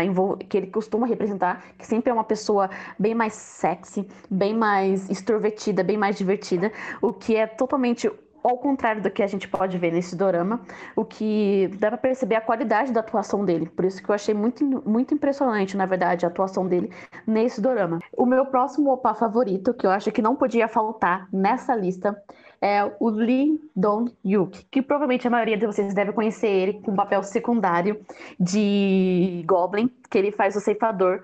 que 0.48 0.58
ele 0.58 0.68
costuma 0.68 1.08
representar, 1.08 1.64
que 1.78 1.86
sempre 1.86 2.10
é 2.10 2.14
uma 2.14 2.24
pessoa 2.24 2.70
bem 2.98 3.16
mais 3.16 3.34
sexy, 3.34 4.08
bem 4.30 4.56
mais 4.56 5.10
extrovertida, 5.10 5.84
bem 5.84 5.98
mais 5.98 6.18
divertida, 6.18 6.72
o 7.02 7.14
que 7.14 7.36
é 7.36 7.48
totalmente 7.48 8.10
ao 8.44 8.58
contrário 8.58 9.02
do 9.02 9.12
que 9.12 9.22
a 9.22 9.28
gente 9.28 9.48
pode 9.48 9.78
ver 9.78 9.92
nesse 9.92 10.16
dorama, 10.16 10.62
o 10.96 11.04
que 11.04 11.70
dá 11.78 11.90
para 11.90 11.98
perceber 11.98 12.36
a 12.36 12.42
qualidade 12.42 12.92
da 12.92 13.02
atuação 13.02 13.44
dele. 13.44 13.68
Por 13.68 13.86
isso 13.86 14.02
que 14.02 14.10
eu 14.10 14.16
achei 14.16 14.34
muito, 14.34 14.64
muito 14.88 15.14
impressionante, 15.14 15.76
na 15.76 15.86
verdade, 15.86 16.26
a 16.26 16.30
atuação 16.30 16.68
dele 16.68 16.92
nesse 17.28 17.62
dorama. 17.62 18.00
O 18.16 18.26
meu 18.26 18.46
próximo 18.46 18.92
opa 18.92 19.14
favorito, 19.14 19.74
que 19.74 19.86
eu 19.86 19.92
acho 19.92 20.12
que 20.12 20.22
não 20.22 20.36
podia 20.36 20.68
faltar 20.68 21.28
nessa 21.32 21.76
lista, 21.76 22.22
é 22.62 22.84
o 23.00 23.10
Lee 23.10 23.60
Dong-yuk, 23.76 24.66
que 24.72 24.82
provavelmente 24.82 25.28
a 25.28 25.32
maioria 25.32 25.58
de 25.58 25.66
vocês 25.66 25.94
deve 25.94 26.12
conhecer 26.12 26.48
ele 26.48 26.74
com 26.82 26.92
o 26.92 26.96
papel 26.96 27.24
secundário 27.24 28.06
de 28.40 29.44
Goblin, 29.46 29.90
que 30.10 30.18
ele 30.18 30.32
faz 30.32 30.56
o 30.56 30.60
ceifador, 30.60 31.22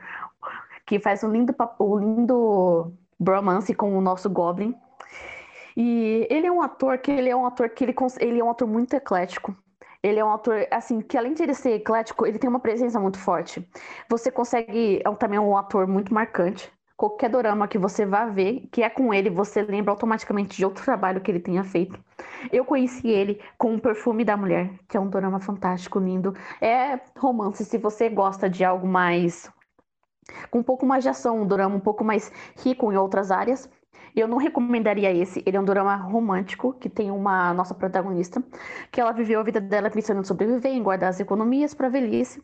que 0.85 0.99
faz 0.99 1.23
um 1.23 1.31
lindo, 1.31 1.53
um 1.79 1.97
lindo 1.97 2.93
bromance 3.19 3.73
com 3.73 3.97
o 3.97 4.01
nosso 4.01 4.29
Goblin. 4.29 4.75
E 5.75 6.25
ele 6.29 6.47
é 6.47 6.51
um 6.51 6.61
ator 6.61 6.97
que 6.97 7.11
ele 7.11 7.29
é 7.29 7.35
um 7.35 7.45
ator 7.45 7.69
que 7.69 7.83
ele, 7.83 7.95
ele 8.19 8.39
é 8.39 8.43
um 8.43 8.49
ator 8.49 8.67
muito 8.67 8.93
eclético. 8.93 9.55
Ele 10.01 10.19
é 10.19 10.23
um 10.23 10.31
ator, 10.31 10.67
assim, 10.69 11.01
que 11.01 11.17
além 11.17 11.33
de 11.33 11.41
ele 11.41 11.55
ser 11.55 11.73
eclético, 11.73 12.27
ele 12.27 12.37
tem 12.37 12.47
uma 12.47 12.59
presença 12.59 12.99
muito 12.99 13.17
forte. 13.17 13.67
Você 14.07 14.29
consegue. 14.29 15.01
É 15.03 15.11
também 15.15 15.39
um 15.39 15.57
ator 15.57 15.87
muito 15.87 16.13
marcante. 16.13 16.71
Qualquer 16.97 17.29
dorama 17.29 17.67
que 17.67 17.77
você 17.77 18.05
vá 18.05 18.25
ver, 18.25 18.67
que 18.71 18.81
é 18.81 18.89
com 18.89 19.13
ele, 19.13 19.29
você 19.29 19.61
lembra 19.61 19.91
automaticamente 19.91 20.55
de 20.57 20.65
outro 20.65 20.83
trabalho 20.83 21.21
que 21.21 21.29
ele 21.29 21.39
tenha 21.41 21.63
feito. 21.63 21.99
Eu 22.51 22.63
conheci 22.65 23.09
ele 23.09 23.41
com 23.57 23.75
o 23.75 23.81
Perfume 23.81 24.23
da 24.23 24.37
Mulher, 24.37 24.73
que 24.87 24.95
é 24.95 24.99
um 24.99 25.09
dorama 25.09 25.39
fantástico, 25.39 25.99
lindo. 25.99 26.33
É 26.61 26.99
romance, 27.17 27.65
se 27.65 27.77
você 27.77 28.09
gosta 28.09 28.49
de 28.49 28.63
algo 28.63 28.87
mais. 28.87 29.51
com 30.49 30.59
um 30.59 30.63
pouco 30.63 30.85
mais 30.85 31.03
de 31.03 31.09
ação, 31.09 31.41
um 31.41 31.47
dorama 31.47 31.75
um 31.75 31.79
pouco 31.79 32.03
mais 32.03 32.31
rico 32.57 32.91
em 32.91 32.97
outras 32.97 33.31
áreas. 33.31 33.69
Eu 34.15 34.27
não 34.27 34.37
recomendaria 34.37 35.11
esse. 35.11 35.43
Ele 35.45 35.57
é 35.57 35.59
um 35.59 35.65
drama 35.65 35.95
romântico 35.95 36.73
que 36.73 36.89
tem 36.89 37.11
uma 37.11 37.53
nossa 37.53 37.73
protagonista 37.73 38.41
que 38.91 39.01
ela 39.01 39.11
viveu 39.11 39.39
a 39.39 39.43
vida 39.43 39.59
dela 39.59 39.89
pensando 39.89 40.21
em 40.21 40.23
sobreviver, 40.23 40.71
em 40.71 40.81
guardar 40.81 41.09
as 41.09 41.19
economias 41.19 41.73
para 41.73 41.89
velhice. 41.89 42.41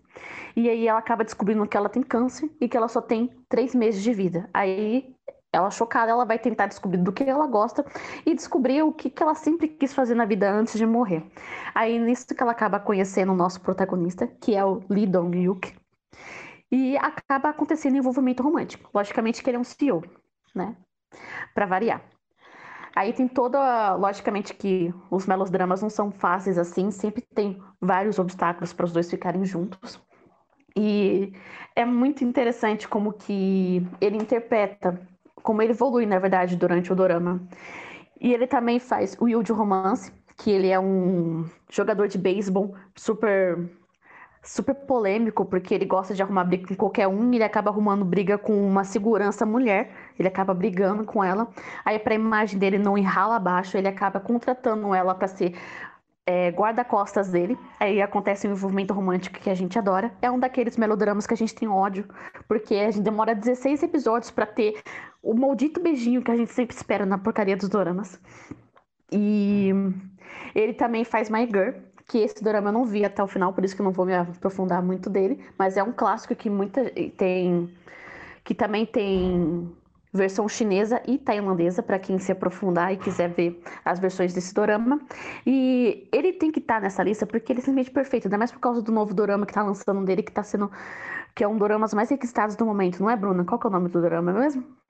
E 0.55 0.69
aí 0.69 0.87
ela 0.87 0.99
acaba 0.99 1.23
descobrindo 1.23 1.65
que 1.65 1.77
ela 1.77 1.87
tem 1.87 2.03
câncer 2.03 2.51
e 2.59 2.67
que 2.67 2.75
ela 2.75 2.87
só 2.87 3.01
tem 3.01 3.29
três 3.47 3.73
meses 3.73 4.03
de 4.03 4.13
vida. 4.13 4.49
Aí 4.53 5.15
ela 5.53 5.69
chocada, 5.69 6.11
ela 6.11 6.25
vai 6.25 6.39
tentar 6.39 6.67
descobrir 6.67 6.97
do 6.97 7.11
que 7.11 7.23
ela 7.23 7.45
gosta 7.45 7.85
e 8.25 8.33
descobrir 8.33 8.81
o 8.83 8.93
que, 8.93 9.09
que 9.09 9.21
ela 9.21 9.35
sempre 9.35 9.67
quis 9.67 9.93
fazer 9.93 10.15
na 10.15 10.25
vida 10.25 10.49
antes 10.49 10.77
de 10.77 10.85
morrer. 10.85 11.23
Aí 11.75 11.99
nisso 11.99 12.27
que 12.27 12.41
ela 12.41 12.53
acaba 12.53 12.79
conhecendo 12.79 13.33
o 13.33 13.35
nosso 13.35 13.59
protagonista, 13.61 14.27
que 14.27 14.55
é 14.55 14.63
o 14.63 14.81
Lee 14.89 15.05
Dong-hyuk, 15.05 15.73
e 16.71 16.97
acaba 16.97 17.49
acontecendo 17.49 17.97
envolvimento 17.97 18.41
romântico. 18.41 18.89
Logicamente 18.93 19.43
que 19.43 19.49
ele 19.49 19.57
é 19.57 19.59
um 19.59 19.63
CEO, 19.63 20.03
né? 20.55 20.75
Para 21.53 21.66
variar. 21.66 22.01
Aí 22.95 23.14
tem 23.14 23.28
toda, 23.28 23.95
logicamente 23.95 24.53
que 24.53 24.93
os 25.09 25.26
melodramas 25.26 25.82
não 25.82 25.89
são 25.89 26.12
fáceis 26.12 26.57
assim, 26.57 26.91
sempre 26.91 27.22
tem 27.22 27.62
vários 27.80 28.20
obstáculos 28.20 28.74
para 28.74 28.86
os 28.86 28.91
dois 28.91 29.09
ficarem 29.09 29.45
juntos. 29.45 30.01
E 30.76 31.34
é 31.76 31.86
muito 31.86 32.24
interessante 32.24 32.88
como 32.88 33.14
que 33.14 33.86
ele 33.99 34.18
interpreta, 34.18 34.99
como 35.36 35.62
ele 35.62 35.72
evolui, 35.72 36.05
na 36.05 36.20
verdade, 36.20 36.55
durante 36.55 36.91
o 36.91 36.95
dorama. 36.95 37.41
E 38.20 38.34
ele 38.34 38.45
também 38.45 38.80
faz 38.80 39.16
o 39.20 39.28
Yu 39.28 39.41
de 39.41 39.51
Romance, 39.51 40.12
que 40.38 40.51
ele 40.51 40.68
é 40.68 40.80
um 40.80 41.45
jogador 41.70 42.07
de 42.07 42.18
beisebol 42.18 42.76
super 42.95 43.70
super 44.43 44.73
polêmico, 44.73 45.45
porque 45.45 45.73
ele 45.73 45.85
gosta 45.85 46.13
de 46.13 46.21
arrumar 46.21 46.45
briga 46.45 46.67
com 46.67 46.75
qualquer 46.75 47.07
um, 47.07 47.33
ele 47.33 47.43
acaba 47.43 47.69
arrumando 47.69 48.03
briga 48.03 48.37
com 48.37 48.53
uma 48.67 48.83
segurança 48.83 49.45
mulher, 49.45 49.91
ele 50.17 50.27
acaba 50.27 50.53
brigando 50.53 51.03
com 51.03 51.23
ela. 51.23 51.47
Aí, 51.85 51.99
para 51.99 52.13
a 52.13 52.15
imagem 52.15 52.57
dele 52.57 52.77
não 52.77 52.97
ir 52.97 53.07
abaixo, 53.07 53.77
ele 53.77 53.87
acaba 53.87 54.19
contratando 54.19 54.93
ela 54.95 55.13
para 55.13 55.27
ser 55.27 55.55
é, 56.25 56.49
guarda-costas 56.49 57.29
dele. 57.29 57.57
Aí 57.79 58.01
acontece 58.01 58.47
um 58.47 58.51
envolvimento 58.51 58.93
romântico 58.93 59.39
que 59.39 59.49
a 59.49 59.55
gente 59.55 59.77
adora. 59.77 60.11
É 60.21 60.29
um 60.29 60.39
daqueles 60.39 60.77
melodramas 60.77 61.27
que 61.27 61.33
a 61.33 61.37
gente 61.37 61.53
tem 61.53 61.67
ódio, 61.67 62.07
porque 62.47 62.75
a 62.75 62.91
gente 62.91 63.03
demora 63.03 63.35
16 63.35 63.83
episódios 63.83 64.31
para 64.31 64.45
ter 64.45 64.81
o 65.21 65.33
maldito 65.33 65.81
beijinho 65.81 66.21
que 66.23 66.31
a 66.31 66.35
gente 66.35 66.51
sempre 66.51 66.75
espera 66.75 67.05
na 67.05 67.17
porcaria 67.17 67.55
dos 67.55 67.69
doramas. 67.69 68.19
E 69.11 69.71
ele 70.55 70.73
também 70.73 71.03
faz 71.03 71.29
My 71.29 71.45
Girl, 71.45 71.73
que 72.12 72.18
esse 72.18 72.43
drama 72.43 72.68
eu 72.68 72.74
não 72.74 72.84
vi 72.84 73.05
até 73.05 73.24
o 73.24 73.28
final, 73.28 73.53
por 73.53 73.64
isso 73.64 73.74
que 73.74 73.82
eu 73.82 73.86
não 73.86 73.93
vou 73.93 74.05
me 74.05 74.14
aprofundar 74.14 74.84
muito 74.84 75.09
dele, 75.09 75.41
mas 75.57 75.78
é 75.78 75.84
um 75.84 75.93
clássico 75.93 76.36
que 76.36 76.49
muita 76.49 76.84
tem 77.16 77.74
que 78.43 78.53
também 78.53 78.86
tem 78.86 79.72
versão 80.14 80.49
chinesa 80.49 81.01
e 81.07 81.18
tailandesa 81.18 81.82
para 81.82 81.97
quem 81.97 82.20
se 82.20 82.30
aprofundar 82.30 82.91
e 82.91 82.97
quiser 82.97 83.30
ver 83.30 83.64
as 83.86 83.97
versões 83.97 84.34
desse 84.34 84.53
dorama. 84.53 84.99
E 85.45 86.05
ele 86.12 86.34
tem 86.34 86.51
que 86.51 86.59
estar 86.59 86.76
tá 86.76 86.82
nessa 86.82 87.01
lista 87.01 87.26
porque 87.26 87.53
ele 87.53 87.59
é 87.59 87.64
simplesmente 87.64 87.91
perfeito, 87.91 88.26
ainda 88.26 88.38
mais 88.38 88.51
por 88.51 88.59
causa 88.59 88.82
do 88.82 88.91
novo 88.91 89.14
dorama 89.14 89.45
que 89.45 89.53
está 89.53 89.64
lançando 89.64 90.03
dele, 90.03 90.22
que 90.22 90.34
tá 90.34 90.43
sendo 90.43 90.70
que 91.34 91.45
é 91.45 91.47
um 91.47 91.57
dorama 91.57 91.88
mais 91.95 92.09
requisitados 92.09 92.57
do 92.57 92.66
momento, 92.66 92.99
não 92.99 93.09
é, 93.09 93.16
Bruna? 93.16 93.45
Qual 93.45 93.57
que 93.57 93.66
é 93.66 93.70
o 93.70 93.72
nome 93.72 93.88
do 93.88 94.01
dorama 94.01 94.34
mesmo? 94.34 94.80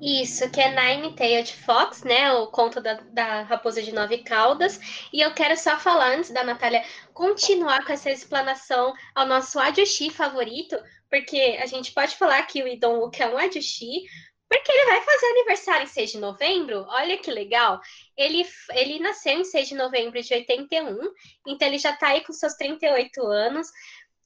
Isso, 0.00 0.50
que 0.50 0.60
é 0.60 0.70
Nine-Tailed 0.70 1.52
Fox, 1.52 2.02
né? 2.02 2.32
O 2.32 2.46
conto 2.46 2.80
da, 2.80 2.94
da 2.94 3.42
raposa 3.42 3.82
de 3.82 3.92
nove 3.92 4.18
caudas. 4.18 4.80
E 5.12 5.20
eu 5.20 5.34
quero 5.34 5.56
só 5.56 5.78
falar, 5.78 6.14
antes 6.14 6.30
da 6.30 6.42
Natália 6.42 6.82
continuar 7.12 7.84
com 7.84 7.92
essa 7.92 8.10
explanação 8.10 8.94
ao 9.14 9.26
nosso 9.26 9.58
Ajushi 9.58 10.10
favorito, 10.10 10.76
porque 11.10 11.58
a 11.60 11.66
gente 11.66 11.92
pode 11.92 12.16
falar 12.16 12.42
que 12.46 12.62
o 12.62 12.68
Idon 12.68 12.98
Wook 12.98 13.20
é 13.20 13.28
um 13.28 13.36
Ajushi, 13.36 14.04
porque 14.48 14.72
ele 14.72 14.86
vai 14.86 15.00
fazer 15.02 15.26
aniversário 15.26 15.84
em 15.84 15.86
6 15.86 16.10
de 16.12 16.18
novembro. 16.18 16.84
Olha 16.88 17.16
que 17.18 17.30
legal. 17.30 17.80
Ele, 18.16 18.44
ele 18.70 18.98
nasceu 18.98 19.34
em 19.34 19.44
6 19.44 19.68
de 19.68 19.74
novembro 19.76 20.20
de 20.20 20.34
81, 20.34 20.98
então 21.46 21.68
ele 21.68 21.78
já 21.78 21.94
tá 21.94 22.08
aí 22.08 22.22
com 22.22 22.32
seus 22.32 22.54
38 22.54 23.24
anos. 23.26 23.68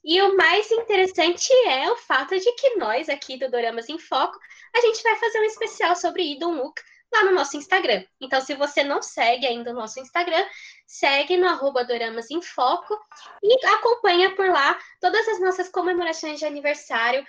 E 0.07 0.21
o 0.21 0.37
mais 0.37 0.69
interessante 0.69 1.51
é 1.67 1.89
o 1.91 1.97
fato 1.97 2.39
de 2.39 2.51
que 2.51 2.75
nós 2.75 3.09
aqui 3.09 3.37
do 3.37 3.49
Doramas 3.49 3.89
em 3.89 3.97
Foco, 3.97 4.37
a 4.75 4.79
gente 4.79 5.01
vai 5.01 5.15
fazer 5.15 5.39
um 5.39 5.45
especial 5.45 5.95
sobre 5.95 6.31
Idon 6.31 6.57
Wook 6.59 6.79
lá 7.11 7.23
no 7.23 7.31
nosso 7.31 7.57
Instagram. 7.57 8.03
Então, 8.21 8.39
se 8.39 8.53
você 8.53 8.83
não 8.83 9.01
segue 9.01 9.47
ainda 9.47 9.71
o 9.71 9.73
nosso 9.73 9.99
Instagram, 9.99 10.45
segue 10.85 11.37
no 11.37 11.47
arroba 11.47 11.83
Doramas 11.83 12.29
em 12.29 12.39
Foco 12.39 12.95
e 13.41 13.65
acompanha 13.65 14.35
por 14.35 14.47
lá 14.47 14.77
todas 15.01 15.27
as 15.27 15.39
nossas 15.39 15.69
comemorações 15.69 16.37
de 16.37 16.45
aniversário 16.45 17.25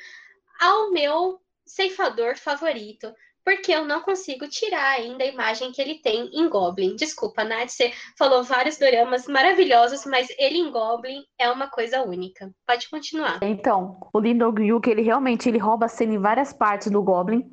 ao 0.60 0.90
meu 0.90 1.40
ceifador 1.64 2.36
favorito, 2.36 3.10
porque 3.46 3.70
eu 3.70 3.84
não 3.84 4.00
consigo 4.00 4.48
tirar 4.48 4.96
ainda 4.96 5.22
a 5.22 5.26
imagem 5.28 5.70
que 5.70 5.80
ele 5.80 6.00
tem 6.02 6.28
em 6.34 6.48
Goblin. 6.48 6.96
Desculpa, 6.96 7.44
Nath, 7.44 7.68
você 7.68 7.92
falou 8.18 8.42
vários 8.42 8.76
doramas 8.76 9.28
maravilhosos, 9.28 10.04
mas 10.04 10.26
ele 10.36 10.58
em 10.58 10.72
Goblin 10.72 11.22
é 11.38 11.48
uma 11.48 11.70
coisa 11.70 12.02
única. 12.02 12.50
Pode 12.66 12.90
continuar. 12.90 13.38
Então, 13.40 14.00
o 14.12 14.18
Lee 14.18 14.34
Dong-hyuk, 14.34 14.90
ele 14.90 15.02
realmente 15.02 15.48
ele 15.48 15.58
rouba 15.58 15.86
a 15.86 15.88
cena 15.88 16.14
em 16.14 16.18
várias 16.18 16.52
partes 16.52 16.90
do 16.90 17.00
Goblin. 17.00 17.44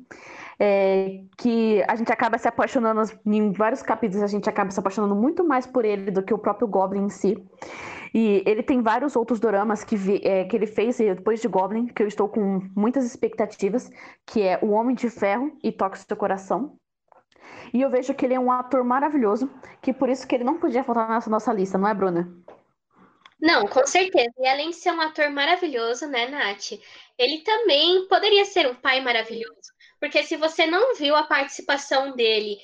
É, 0.58 1.20
que 1.38 1.82
a 1.86 1.96
gente 1.96 2.12
acaba 2.12 2.38
se 2.38 2.48
apaixonando 2.48 3.02
em 3.26 3.52
vários 3.52 3.82
capítulos, 3.82 4.22
a 4.22 4.28
gente 4.28 4.48
acaba 4.48 4.70
se 4.70 4.78
apaixonando 4.78 5.14
muito 5.14 5.44
mais 5.44 5.66
por 5.66 5.84
ele 5.84 6.10
do 6.10 6.22
que 6.22 6.34
o 6.34 6.38
próprio 6.38 6.66
Goblin 6.66 7.04
em 7.04 7.08
si. 7.08 7.36
E 8.14 8.44
ele 8.46 8.62
tem 8.62 8.80
vários 8.80 9.16
outros 9.16 9.40
doramas 9.40 9.82
que, 9.82 9.96
vi, 9.96 10.20
é, 10.22 10.44
que 10.44 10.54
ele 10.54 10.68
fez 10.68 10.98
depois 10.98 11.40
de 11.40 11.48
Goblin, 11.48 11.88
que 11.88 12.00
eu 12.00 12.06
estou 12.06 12.28
com 12.28 12.60
muitas 12.76 13.04
expectativas, 13.04 13.90
que 14.24 14.40
é 14.40 14.56
O 14.62 14.70
Homem 14.70 14.94
de 14.94 15.10
Ferro 15.10 15.58
e 15.64 15.72
Toque 15.72 15.98
Seu 15.98 16.16
Coração. 16.16 16.78
E 17.72 17.80
eu 17.80 17.90
vejo 17.90 18.14
que 18.14 18.24
ele 18.24 18.34
é 18.34 18.38
um 18.38 18.52
ator 18.52 18.84
maravilhoso, 18.84 19.50
que 19.82 19.92
por 19.92 20.08
isso 20.08 20.28
que 20.28 20.34
ele 20.36 20.44
não 20.44 20.60
podia 20.60 20.84
faltar 20.84 21.08
nessa 21.08 21.28
nossa 21.28 21.52
lista, 21.52 21.76
não 21.76 21.88
é, 21.88 21.92
Bruna? 21.92 22.32
Não, 23.40 23.66
com 23.66 23.84
certeza. 23.84 24.32
E 24.38 24.46
além 24.46 24.70
de 24.70 24.76
ser 24.76 24.92
um 24.92 25.00
ator 25.00 25.28
maravilhoso, 25.30 26.06
né, 26.06 26.28
Nath? 26.28 26.80
Ele 27.18 27.38
também 27.38 28.06
poderia 28.06 28.44
ser 28.44 28.70
um 28.70 28.76
pai 28.76 29.00
maravilhoso. 29.00 29.74
Porque 29.98 30.22
se 30.22 30.36
você 30.36 30.66
não 30.66 30.94
viu 30.94 31.16
a 31.16 31.24
participação 31.24 32.14
dele 32.14 32.58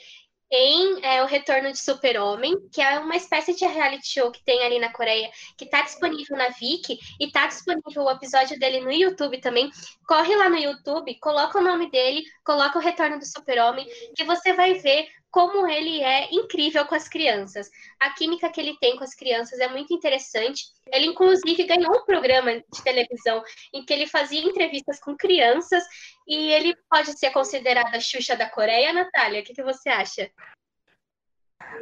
em 0.51 1.05
é, 1.05 1.23
O 1.23 1.27
Retorno 1.27 1.71
de 1.71 1.79
Super-Homem, 1.79 2.69
que 2.73 2.81
é 2.83 2.99
uma 2.99 3.17
espécie 3.17 3.55
de 3.55 3.65
reality 3.67 4.09
show 4.09 4.31
que 4.31 4.43
tem 4.45 4.63
ali 4.65 4.79
na 4.79 4.93
Coreia, 4.93 5.31
que 5.57 5.65
está 5.65 5.83
disponível 5.83 6.37
na 6.37 6.49
Viki 6.49 6.99
e 7.21 7.27
está 7.27 7.47
disponível 7.47 8.05
o 8.05 8.11
episódio 8.11 8.59
dele 8.59 8.81
no 8.81 8.91
YouTube 8.91 9.41
também. 9.41 9.71
Corre 10.07 10.35
lá 10.35 10.49
no 10.49 10.57
YouTube, 10.57 11.19
coloca 11.21 11.59
o 11.59 11.63
nome 11.63 11.91
dele, 11.91 12.25
coloca 12.45 12.79
O 12.79 12.83
Retorno 12.83 13.19
do 13.19 13.25
Super-Homem, 13.25 13.87
que 14.17 14.25
você 14.25 14.53
vai 14.53 14.75
ver 14.75 15.09
como 15.31 15.66
ele 15.66 16.03
é 16.03 16.28
incrível 16.33 16.85
com 16.87 16.95
as 16.95 17.09
crianças. 17.09 17.70
A 18.01 18.11
química 18.11 18.51
que 18.51 18.61
ele 18.61 18.76
tem 18.81 18.97
com 18.97 19.05
as 19.05 19.14
crianças 19.14 19.59
é 19.61 19.68
muito 19.68 19.95
interessante. 19.95 20.64
Ele, 20.93 21.07
inclusive, 21.07 21.64
ganhou 21.64 21.97
um 21.97 22.05
programa 22.05 22.53
de 22.55 22.83
televisão 22.83 23.43
em 23.72 23.85
que 23.85 23.93
ele 23.93 24.07
fazia 24.07 24.41
entrevistas 24.41 24.99
com 24.99 25.16
crianças 25.16 25.85
e 26.26 26.53
ele 26.53 26.74
pode 26.91 27.18
ser 27.18 27.31
considerado 27.31 27.95
a 27.95 28.01
Xuxa 28.01 28.37
da 28.37 28.49
Coreia, 28.49 28.93
Natália. 28.93 29.41
O 29.41 29.45
que, 29.45 29.55
que 29.55 29.62
você 29.62 29.89
acha? 29.89 30.31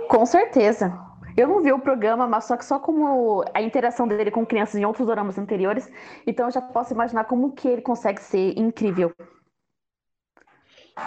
Com 0.09 0.26
certeza. 0.26 0.92
Eu 1.36 1.46
não 1.46 1.62
vi 1.62 1.72
o 1.72 1.78
programa, 1.78 2.26
mas 2.26 2.46
só 2.46 2.57
que 2.57 2.64
só 2.64 2.80
como 2.80 3.44
a 3.55 3.62
interação 3.62 4.09
dele 4.09 4.30
com 4.30 4.44
crianças 4.44 4.74
em 4.74 4.84
outros 4.84 5.07
dramas 5.07 5.38
anteriores, 5.38 5.88
então 6.26 6.46
eu 6.46 6.53
já 6.53 6.61
posso 6.61 6.92
imaginar 6.92 7.24
como 7.24 7.53
que 7.53 7.68
ele 7.68 7.80
consegue 7.80 8.20
ser 8.20 8.59
incrível. 8.59 9.14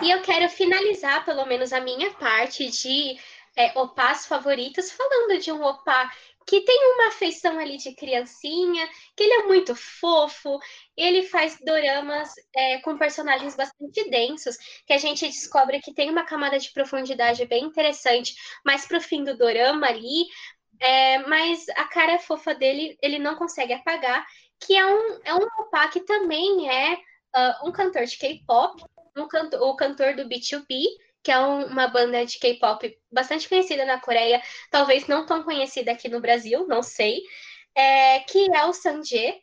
E 0.02 0.10
eu 0.10 0.22
quero 0.22 0.50
finalizar, 0.50 1.26
pelo 1.26 1.46
menos, 1.46 1.74
a 1.74 1.80
minha 1.80 2.12
parte 2.12 2.70
de 2.70 3.20
é, 3.56 3.78
opás 3.80 4.26
favoritos, 4.26 4.92
falando 4.92 5.40
de 5.40 5.52
um 5.52 5.64
opá 5.64 6.12
que 6.48 6.62
tem 6.62 6.94
uma 6.96 7.08
afeição 7.10 7.60
ali 7.60 7.78
de 7.78 7.94
criancinha, 7.94 8.90
que 9.16 9.24
ele 9.24 9.34
é 9.34 9.48
muito 9.48 9.76
fofo, 9.76 10.60
ele 10.98 11.24
faz 11.24 11.58
doramas 11.64 12.34
é, 12.56 12.80
com 12.80 12.98
personagens 12.98 13.56
bastante 13.56 14.10
densos, 14.10 14.58
que 14.86 14.94
a 14.94 14.98
gente 14.98 15.28
descobre 15.28 15.80
que 15.80 15.94
tem 15.94 16.10
uma 16.10 16.26
camada 16.26 16.58
de 16.58 16.72
profundidade 16.72 17.46
bem 17.46 17.66
interessante, 17.66 18.36
mais 18.66 18.86
pro 18.88 19.00
fim 19.00 19.24
do 19.24 19.38
dorama 19.38 19.88
ali, 19.88 20.26
é, 20.80 21.20
mas 21.20 21.70
a 21.70 21.86
cara 21.86 22.18
fofa 22.18 22.56
dele 22.56 22.98
ele 23.02 23.20
não 23.20 23.36
consegue 23.36 23.74
apagar, 23.74 24.26
que 24.60 24.76
é 24.76 24.86
um, 24.86 25.20
é 25.24 25.36
um 25.36 25.48
opá 25.60 25.88
que 25.90 26.02
também 26.02 26.70
é 26.70 26.96
uh, 27.36 27.68
um 27.68 27.72
cantor 27.72 28.06
de 28.06 28.18
K-pop, 28.18 28.84
um 29.16 29.28
canto, 29.28 29.58
o 29.58 29.76
cantor 29.76 30.16
do 30.16 30.28
B2B, 30.28 30.86
que 31.24 31.32
é 31.32 31.40
um, 31.40 31.66
uma 31.68 31.88
banda 31.88 32.26
de 32.26 32.40
K-pop 32.40 32.98
bastante 33.12 33.48
conhecida 33.48 33.86
na 33.86 34.00
Coreia, 34.00 34.42
talvez 34.72 35.08
não 35.08 35.26
tão 35.26 35.44
conhecida 35.44 35.92
aqui 35.92 36.10
no 36.10 36.22
Brasil, 36.22 36.68
não 36.68 36.82
sei. 36.84 37.22
é, 37.76 38.20
que 38.22 38.48
é 38.56 38.66
o 38.66 38.74
Sanjay. 38.74 39.42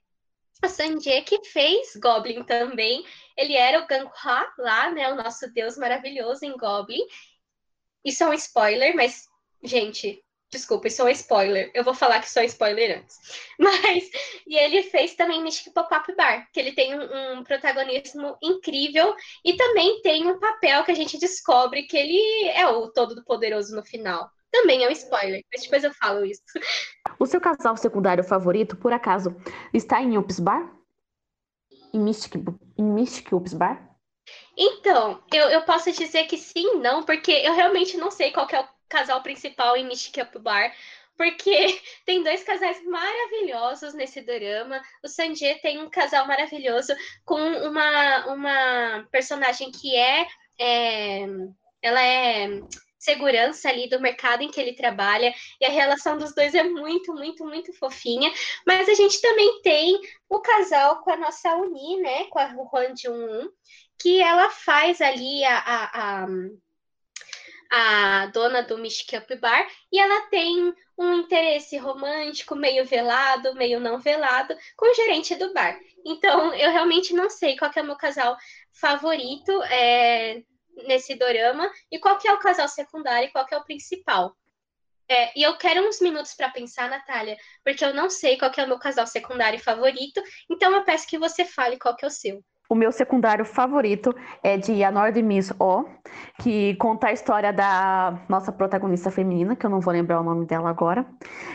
O 0.65 0.69
Sanjay 0.69 1.23
que 1.23 1.45
fez 1.45 1.97
Goblin 1.97 2.43
também. 2.45 3.05
Ele 3.37 3.55
era 3.55 3.81
o 3.81 3.87
Ganghwa 3.87 4.53
lá, 4.59 4.91
né? 4.91 5.11
O 5.13 5.17
nosso 5.17 5.53
deus 5.53 5.77
maravilhoso 5.77 6.45
em 6.45 6.57
Goblin. 6.57 7.07
Isso 8.05 8.25
é 8.25 8.29
um 8.29 8.33
spoiler, 8.35 8.95
mas, 8.97 9.29
gente, 9.63 10.23
Desculpa, 10.51 10.89
isso 10.89 11.03
é 11.03 11.05
um 11.05 11.09
spoiler. 11.11 11.71
Eu 11.75 11.85
vou 11.85 11.93
falar 11.93 12.21
que 12.21 12.31
só 12.31 12.41
é 12.41 12.47
spoiler 12.47 12.99
antes. 12.99 13.19
Mas. 13.59 14.11
E 14.47 14.57
ele 14.57 14.83
fez 14.83 15.15
também 15.15 15.43
Mystic 15.43 15.75
Pop-Up 15.75 16.15
Bar, 16.15 16.49
que 16.53 16.59
ele 16.59 16.73
tem 16.73 16.99
um, 16.99 17.39
um, 17.39 17.45
protagonismo 17.45 18.37
incrível 18.43 19.15
e 19.45 19.57
também 19.57 20.01
tem 20.01 20.27
um 20.27 20.39
papel 20.39 20.85
que 20.85 20.93
a 20.93 20.95
gente 20.95 21.19
descobre 21.19 21.83
que 21.83 21.97
ele 21.97 22.49
é 22.49 22.67
o 22.67 22.91
todo 22.91 23.23
poderoso 23.25 23.77
no 23.77 23.85
final. 23.85 24.31
Também 24.51 24.85
é 24.85 24.89
um 24.89 24.93
spoiler, 24.93 25.45
mas 25.53 25.63
depois 25.63 25.85
eu 25.85 25.93
falo 25.93 26.25
isso. 26.25 26.43
O 27.19 27.27
seu 27.27 27.41
casal 27.41 27.77
secundário 27.77 28.25
favorito, 28.25 28.77
por 28.77 28.93
acaso, 28.93 29.37
está 29.75 30.01
em 30.01 30.17
Ups 30.17 30.41
Bar? 30.41 30.73
Em 31.93 32.01
Mystic, 32.01 32.37
em 32.79 32.83
Mystic 32.83 33.31
Ups 33.33 33.53
Bar? 33.53 33.87
Então, 34.57 35.23
eu, 35.33 35.49
eu 35.51 35.63
posso 35.63 35.93
dizer 35.93 36.25
que 36.25 36.37
sim, 36.39 36.77
não, 36.77 37.03
porque 37.03 37.31
eu 37.31 37.55
realmente 37.55 37.97
não 37.97 38.11
sei 38.11 38.33
qual 38.33 38.49
é 38.51 38.61
o 38.61 38.69
casal 38.89 39.23
principal 39.23 39.77
em 39.77 39.87
Mystic 39.87 40.17
Bar, 40.41 40.75
porque 41.17 41.81
tem 42.07 42.23
dois 42.23 42.43
casais 42.45 42.83
maravilhosos 42.85 43.95
nesse 43.95 44.21
drama. 44.23 44.81
O 45.05 45.09
Sanjay 45.09 45.57
tem 45.57 45.83
um 45.83 45.91
casal 45.91 46.27
maravilhoso 46.27 46.95
com 47.25 47.41
uma, 47.41 48.27
uma 48.27 49.09
personagem 49.11 49.71
que 49.71 49.95
é, 49.97 50.27
é 50.59 51.27
ela 51.83 52.03
é 52.03 52.49
segurança 52.99 53.69
ali 53.69 53.89
do 53.89 54.01
mercado 54.01 54.43
em 54.43 54.51
que 54.51 54.61
ele 54.61 54.73
trabalha, 54.75 55.33
e 55.61 55.65
a 55.65 55.71
relação 55.71 56.19
dos 56.19 56.35
dois 56.35 56.55
é 56.55 56.65
muito, 56.65 57.15
muito, 57.15 57.45
muito 57.45 57.73
fofinha. 57.73 58.31
Mas 58.67 58.89
a 58.89 58.95
gente 58.95 59.21
também 59.21 59.63
tem 59.63 59.99
o 60.29 60.41
casal 60.41 61.01
com 61.03 61.11
a 61.11 61.17
nossa 61.17 61.55
Uni, 61.55 62.01
né, 62.03 62.25
com 62.25 62.39
a 62.39 62.49
Juan 62.49 62.95
Jun, 62.97 63.49
que 63.99 64.21
ela 64.21 64.51
faz 64.51 65.01
ali 65.01 65.45
a, 65.45 65.59
a, 65.59 66.25
a 66.25 66.27
a 67.71 68.27
dona 68.27 68.63
do 68.63 68.79
Mystic 68.79 69.19
Up 69.19 69.37
Bar, 69.37 69.67
e 69.93 69.99
ela 69.99 70.27
tem 70.29 70.75
um 70.97 71.15
interesse 71.15 71.77
romântico, 71.77 72.57
meio 72.57 72.85
velado, 72.85 73.55
meio 73.55 73.79
não 73.79 73.99
velado, 73.99 74.57
com 74.77 74.91
o 74.91 74.95
gerente 74.95 75.35
do 75.37 75.53
bar. 75.53 75.79
Então, 76.05 76.53
eu 76.55 76.71
realmente 76.71 77.15
não 77.15 77.31
sei 77.31 77.57
qual 77.57 77.71
é 77.75 77.83
o 77.83 77.85
meu 77.85 77.97
casal 77.97 78.37
favorito 78.73 79.63
é, 79.65 80.43
nesse 80.87 81.15
dorama 81.15 81.71
e 81.91 81.99
qual 81.99 82.19
é 82.25 82.33
o 82.33 82.39
casal 82.39 82.69
secundário 82.69 83.29
e 83.29 83.33
qual 83.33 83.47
é 83.51 83.57
o 83.57 83.65
principal. 83.65 84.37
É, 85.11 85.39
e 85.39 85.43
eu 85.43 85.57
quero 85.57 85.89
uns 85.89 86.01
minutos 86.01 86.35
para 86.35 86.51
pensar, 86.51 86.91
Natália, 86.91 87.37
porque 87.65 87.85
eu 87.85 87.95
não 87.95 88.11
sei 88.11 88.37
qual 88.37 88.53
é 88.55 88.65
o 88.65 88.69
meu 88.69 88.79
casal 88.79 89.07
secundário 89.07 89.59
favorito, 89.59 90.23
então 90.51 90.75
eu 90.75 90.85
peço 90.85 91.07
que 91.07 91.19
você 91.19 91.45
fale 91.45 91.79
qual 91.79 91.97
é 92.03 92.07
o 92.07 92.11
seu. 92.11 92.45
O 92.71 92.75
meu 92.75 92.93
secundário 92.93 93.47
favorito 93.47 94.15
é 94.43 94.59
de 94.59 94.85
A 94.85 94.91
Nord 94.91 95.23
Miss 95.23 95.51
O, 95.59 95.87
que 96.39 96.75
conta 96.75 97.07
a 97.07 97.13
história 97.13 97.51
da 97.51 98.21
nossa 98.29 98.53
protagonista 98.53 99.11
feminina, 99.11 99.57
que 99.57 99.65
eu 99.65 99.71
não 99.71 99.81
vou 99.81 99.91
lembrar 99.91 100.21
o 100.21 100.23
nome 100.23 100.45
dela 100.45 100.69
agora, 100.69 101.07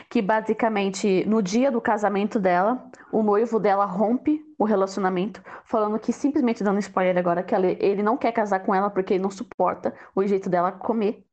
que 0.10 0.24
basicamente 0.24 1.24
no 1.28 1.40
dia 1.40 1.70
do 1.70 1.80
casamento 1.80 2.40
dela, 2.40 2.90
o 3.12 3.22
noivo 3.22 3.60
dela 3.60 3.86
rompe 3.86 4.42
o 4.58 4.66
relacionamento, 4.66 5.40
falando 5.66 6.00
que 6.00 6.12
simplesmente 6.12 6.64
dando 6.64 6.80
spoiler 6.80 7.16
agora 7.16 7.44
que 7.44 7.54
ela, 7.54 7.68
ele 7.68 8.02
não 8.02 8.18
quer 8.18 8.32
casar 8.32 8.62
com 8.62 8.74
ela 8.74 8.90
porque 8.90 9.14
ele 9.14 9.24
não 9.24 9.30
suporta 9.30 9.94
o 10.16 10.26
jeito 10.26 10.50
dela 10.50 10.72
comer. 10.72 11.24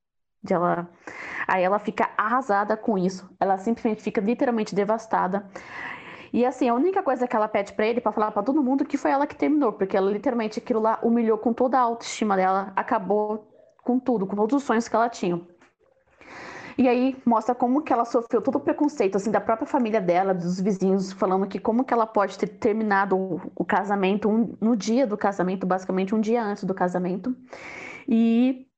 De 0.43 0.53
ela... 0.55 0.91
Aí 1.47 1.63
ela 1.63 1.79
fica 1.79 2.11
arrasada 2.17 2.77
com 2.77 2.97
isso. 2.97 3.29
Ela 3.39 3.59
simplesmente 3.59 4.03
fica 4.03 4.21
literalmente 4.21 4.75
devastada. 4.75 5.47
E 6.33 6.45
assim, 6.45 6.69
a 6.69 6.75
única 6.75 7.03
coisa 7.03 7.27
que 7.27 7.35
ela 7.35 7.49
pede 7.49 7.73
para 7.73 7.87
ele, 7.87 8.01
para 8.01 8.13
falar 8.13 8.31
para 8.31 8.43
todo 8.43 8.63
mundo, 8.63 8.85
que 8.85 8.97
foi 8.97 9.11
ela 9.11 9.27
que 9.27 9.35
terminou, 9.35 9.73
porque 9.73 9.97
ela 9.97 10.11
literalmente 10.11 10.59
aquilo 10.59 10.81
lá 10.81 10.99
humilhou 11.03 11.39
com 11.39 11.53
toda 11.53 11.79
a 11.79 11.81
autoestima 11.81 12.37
dela, 12.37 12.73
acabou 12.77 13.49
com 13.83 13.99
tudo, 13.99 14.27
com 14.27 14.37
todos 14.37 14.57
os 14.57 14.63
sonhos 14.63 14.89
que 14.89 14.95
ela 14.95 15.09
tinha. 15.09 15.41
E 16.79 16.89
aí 16.89 17.17
mostra 17.27 17.55
como 17.55 17.83
que 17.83 17.93
ela 17.93 18.05
sofreu 18.05 18.41
todo 18.41 18.57
o 18.57 18.61
preconceito 18.61 19.17
assim 19.17 19.31
da 19.31 19.41
própria 19.41 19.67
família 19.67 20.01
dela, 20.01 20.33
dos 20.33 20.61
vizinhos, 20.61 21.13
falando 21.13 21.47
que 21.47 21.59
como 21.59 21.85
que 21.85 21.93
ela 21.93 22.07
pode 22.07 22.39
ter 22.39 22.47
terminado 22.47 23.17
o, 23.17 23.41
o 23.55 23.65
casamento 23.65 24.31
um, 24.31 24.57
no 24.61 24.77
dia 24.77 25.07
do 25.07 25.17
casamento, 25.17 25.67
basicamente 25.67 26.15
um 26.15 26.21
dia 26.21 26.43
antes 26.43 26.65
do 26.65 26.73
casamento. 26.73 27.37
E 28.09 28.70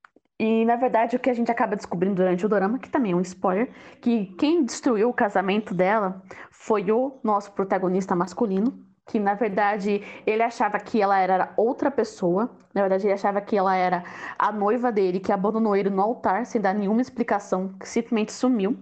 e, 0.42 0.64
na 0.64 0.74
verdade, 0.74 1.14
o 1.14 1.20
que 1.20 1.30
a 1.30 1.34
gente 1.34 1.52
acaba 1.52 1.76
descobrindo 1.76 2.16
durante 2.16 2.44
o 2.44 2.48
dorama, 2.48 2.76
que 2.76 2.90
também 2.90 3.12
é 3.12 3.14
um 3.14 3.20
spoiler, 3.20 3.70
que 4.00 4.26
quem 4.36 4.64
destruiu 4.64 5.08
o 5.08 5.14
casamento 5.14 5.72
dela 5.72 6.20
foi 6.50 6.90
o 6.90 7.20
nosso 7.22 7.52
protagonista 7.52 8.16
masculino, 8.16 8.76
que 9.06 9.20
na 9.20 9.34
verdade 9.34 10.02
ele 10.26 10.42
achava 10.42 10.80
que 10.80 11.00
ela 11.00 11.16
era 11.16 11.52
outra 11.56 11.92
pessoa, 11.92 12.50
na 12.74 12.80
verdade 12.80 13.06
ele 13.06 13.12
achava 13.12 13.40
que 13.40 13.56
ela 13.56 13.76
era 13.76 14.02
a 14.36 14.50
noiva 14.50 14.90
dele, 14.90 15.20
que 15.20 15.30
abandonou 15.30 15.76
ele 15.76 15.90
no 15.90 16.02
altar 16.02 16.44
sem 16.44 16.60
dar 16.60 16.74
nenhuma 16.74 17.00
explicação, 17.00 17.74
que 17.78 17.88
simplesmente 17.88 18.32
sumiu. 18.32 18.76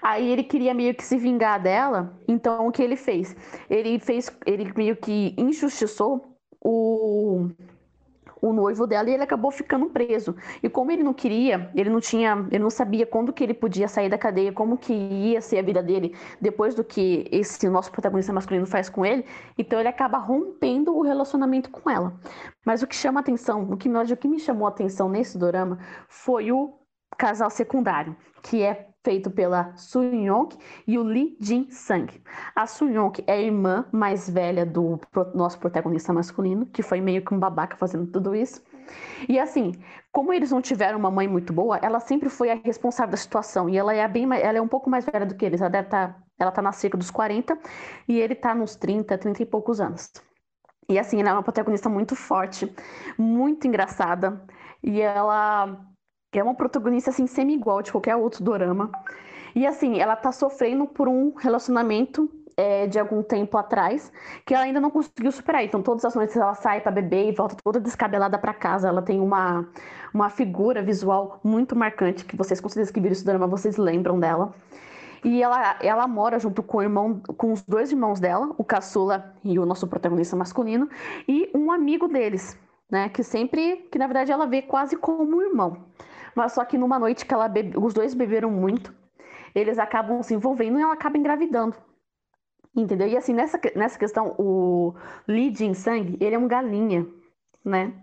Aí 0.00 0.26
ele 0.26 0.44
queria 0.44 0.72
meio 0.72 0.94
que 0.94 1.04
se 1.04 1.18
vingar 1.18 1.62
dela, 1.62 2.18
então 2.26 2.66
o 2.66 2.72
que 2.72 2.82
ele 2.82 2.96
fez? 2.96 3.36
Ele 3.68 3.98
fez, 3.98 4.34
ele 4.46 4.72
meio 4.74 4.96
que 4.96 5.34
injustiçou 5.36 6.38
o 6.64 7.50
o 8.40 8.52
noivo 8.52 8.86
dela 8.86 9.08
e 9.08 9.14
ele 9.14 9.22
acabou 9.22 9.50
ficando 9.50 9.86
preso. 9.86 10.34
E 10.62 10.68
como 10.68 10.90
ele 10.90 11.02
não 11.02 11.14
queria, 11.14 11.70
ele 11.74 11.90
não 11.90 12.00
tinha, 12.00 12.46
ele 12.50 12.62
não 12.62 12.70
sabia 12.70 13.06
quando 13.06 13.32
que 13.32 13.42
ele 13.42 13.54
podia 13.54 13.88
sair 13.88 14.08
da 14.08 14.18
cadeia, 14.18 14.52
como 14.52 14.76
que 14.76 14.92
ia 14.92 15.40
ser 15.40 15.58
a 15.58 15.62
vida 15.62 15.82
dele 15.82 16.14
depois 16.40 16.74
do 16.74 16.84
que 16.84 17.26
esse 17.30 17.68
nosso 17.68 17.90
protagonista 17.90 18.32
masculino 18.32 18.66
faz 18.66 18.88
com 18.88 19.04
ele, 19.04 19.24
então 19.56 19.78
ele 19.78 19.88
acaba 19.88 20.18
rompendo 20.18 20.96
o 20.96 21.02
relacionamento 21.02 21.70
com 21.70 21.88
ela. 21.88 22.14
Mas 22.64 22.82
o 22.82 22.86
que 22.86 22.94
chama 22.94 23.20
atenção, 23.20 23.70
o 23.70 23.76
que, 23.76 23.88
o 23.88 24.16
que 24.16 24.28
me 24.28 24.38
chamou 24.38 24.66
atenção 24.66 25.08
nesse 25.08 25.38
drama 25.38 25.78
foi 26.08 26.52
o 26.52 26.74
casal 27.16 27.50
secundário, 27.50 28.16
que 28.42 28.62
é 28.62 28.88
feito 29.06 29.30
pela 29.30 29.72
Sunyonk 29.76 30.58
e 30.84 30.98
o 30.98 31.02
Lee 31.04 31.36
Jin 31.40 31.70
Sang. 31.70 32.12
A 32.56 32.66
Sunyonk 32.66 33.22
é 33.24 33.34
a 33.34 33.40
irmã 33.40 33.86
mais 33.92 34.28
velha 34.28 34.66
do 34.66 34.98
nosso 35.32 35.60
protagonista 35.60 36.12
masculino, 36.12 36.66
que 36.66 36.82
foi 36.82 37.00
meio 37.00 37.24
que 37.24 37.32
um 37.32 37.38
babaca 37.38 37.76
fazendo 37.76 38.08
tudo 38.08 38.34
isso. 38.34 38.60
E 39.28 39.38
assim, 39.38 39.74
como 40.10 40.32
eles 40.32 40.50
não 40.50 40.60
tiveram 40.60 40.98
uma 40.98 41.08
mãe 41.08 41.28
muito 41.28 41.52
boa, 41.52 41.78
ela 41.80 42.00
sempre 42.00 42.28
foi 42.28 42.50
a 42.50 42.56
responsável 42.56 43.12
da 43.12 43.16
situação. 43.16 43.68
E 43.68 43.78
ela 43.78 43.94
é 43.94 44.08
bem 44.08 44.24
ela 44.24 44.58
é 44.58 44.60
um 44.60 44.66
pouco 44.66 44.90
mais 44.90 45.04
velha 45.04 45.24
do 45.24 45.36
que 45.36 45.44
eles. 45.44 45.60
Ela 45.60 45.70
deve 45.70 45.88
tá, 45.88 46.16
ela 46.36 46.50
tá 46.50 46.60
na 46.60 46.72
cerca 46.72 46.98
dos 46.98 47.10
40 47.12 47.56
e 48.08 48.18
ele 48.18 48.34
tá 48.34 48.56
nos 48.56 48.74
30, 48.74 49.16
30 49.16 49.40
e 49.40 49.46
poucos 49.46 49.80
anos. 49.80 50.10
E 50.88 50.98
assim, 50.98 51.20
ela 51.20 51.30
é 51.30 51.32
uma 51.32 51.44
protagonista 51.44 51.88
muito 51.88 52.16
forte, 52.16 52.74
muito 53.16 53.68
engraçada. 53.68 54.44
E 54.82 55.00
ela 55.00 55.94
é 56.38 56.42
uma 56.42 56.54
protagonista 56.54 57.10
assim 57.10 57.26
semi-igual 57.26 57.82
de 57.82 57.92
qualquer 57.92 58.16
outro 58.16 58.42
dorama. 58.42 58.90
E 59.54 59.66
assim, 59.66 59.98
ela 59.98 60.14
tá 60.14 60.32
sofrendo 60.32 60.86
por 60.86 61.08
um 61.08 61.32
relacionamento 61.34 62.30
é, 62.56 62.86
de 62.86 62.98
algum 62.98 63.22
tempo 63.22 63.56
atrás 63.58 64.10
que 64.44 64.54
ela 64.54 64.64
ainda 64.64 64.80
não 64.80 64.90
conseguiu 64.90 65.30
superar. 65.30 65.64
Então, 65.64 65.82
todas 65.82 66.04
as 66.04 66.14
noites 66.14 66.36
ela 66.36 66.54
sai 66.54 66.80
para 66.80 66.92
beber 66.92 67.28
e 67.28 67.32
volta 67.32 67.56
toda 67.62 67.78
descabelada 67.78 68.38
para 68.38 68.54
casa. 68.54 68.88
Ela 68.88 69.02
tem 69.02 69.20
uma, 69.20 69.68
uma 70.12 70.30
figura 70.30 70.82
visual 70.82 71.40
muito 71.44 71.76
marcante 71.76 72.24
que 72.24 72.36
vocês, 72.36 72.60
com 72.60 72.68
certeza 72.68 72.92
que 72.92 73.00
viram 73.00 73.12
esse 73.12 73.24
drama, 73.24 73.46
vocês 73.46 73.76
lembram 73.76 74.18
dela. 74.18 74.54
E 75.24 75.42
ela, 75.42 75.76
ela 75.80 76.06
mora 76.06 76.38
junto 76.38 76.62
com 76.62 76.78
o 76.78 76.82
irmão, 76.82 77.20
com 77.36 77.52
os 77.52 77.62
dois 77.62 77.90
irmãos 77.90 78.20
dela, 78.20 78.54
o 78.56 78.64
caçula 78.64 79.34
e 79.42 79.58
o 79.58 79.66
nosso 79.66 79.86
protagonista 79.86 80.36
masculino, 80.36 80.88
e 81.26 81.50
um 81.54 81.72
amigo 81.72 82.06
deles, 82.06 82.56
né? 82.88 83.08
Que 83.08 83.22
sempre, 83.22 83.88
que 83.90 83.98
na 83.98 84.06
verdade 84.06 84.30
ela 84.30 84.46
vê 84.46 84.62
quase 84.62 84.96
como 84.96 85.38
um 85.38 85.42
irmão. 85.42 85.78
Mas 86.36 86.52
só 86.52 86.64
que 86.64 86.76
numa 86.76 86.98
noite 86.98 87.24
que 87.24 87.32
ela 87.32 87.48
bebe... 87.48 87.76
os 87.78 87.94
dois 87.94 88.12
beberam 88.12 88.50
muito, 88.50 88.94
eles 89.54 89.78
acabam 89.78 90.22
se 90.22 90.34
envolvendo 90.34 90.78
e 90.78 90.82
ela 90.82 90.92
acaba 90.92 91.16
engravidando. 91.16 91.74
Entendeu? 92.76 93.08
E 93.08 93.16
assim, 93.16 93.32
nessa, 93.32 93.58
nessa 93.74 93.98
questão, 93.98 94.34
o 94.38 94.94
Lee 95.26 95.52
Jin 95.54 95.72
Sang, 95.72 96.18
ele 96.20 96.34
é 96.34 96.38
um 96.38 96.46
galinha, 96.46 97.06
né? 97.64 97.94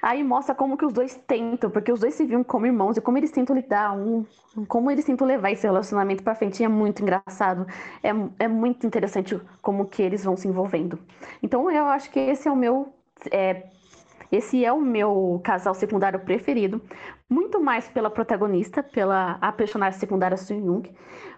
Aí 0.00 0.22
mostra 0.24 0.54
como 0.54 0.78
que 0.78 0.86
os 0.86 0.92
dois 0.92 1.14
tentam, 1.26 1.68
porque 1.70 1.92
os 1.92 2.00
dois 2.00 2.14
se 2.14 2.24
viam 2.24 2.42
como 2.42 2.64
irmãos 2.64 2.96
e 2.96 3.00
como 3.00 3.18
eles 3.18 3.32
tentam 3.32 3.54
lidar 3.54 3.92
um, 3.92 4.24
como 4.66 4.90
eles 4.90 5.04
tentam 5.04 5.26
levar 5.26 5.50
esse 5.50 5.66
relacionamento 5.66 6.22
para 6.22 6.34
frente. 6.36 6.60
E 6.60 6.64
é 6.64 6.68
muito 6.68 7.02
engraçado, 7.02 7.66
é, 8.02 8.10
é 8.38 8.48
muito 8.48 8.86
interessante 8.86 9.38
como 9.60 9.86
que 9.86 10.00
eles 10.00 10.24
vão 10.24 10.36
se 10.36 10.48
envolvendo. 10.48 10.98
Então 11.42 11.70
eu 11.70 11.86
acho 11.86 12.10
que 12.10 12.20
esse 12.20 12.48
é 12.48 12.50
o 12.50 12.56
meu 12.56 12.94
é, 13.30 13.64
esse 14.30 14.64
é 14.64 14.72
o 14.72 14.80
meu 14.80 15.40
casal 15.44 15.74
secundário 15.74 16.20
preferido, 16.20 16.80
muito 17.28 17.60
mais 17.60 17.88
pela 17.88 18.10
protagonista, 18.10 18.82
pela 18.82 19.32
a 19.40 19.52
personagem 19.52 19.98
secundária 19.98 20.36
Sun 20.36 20.54
Young, 20.56 20.94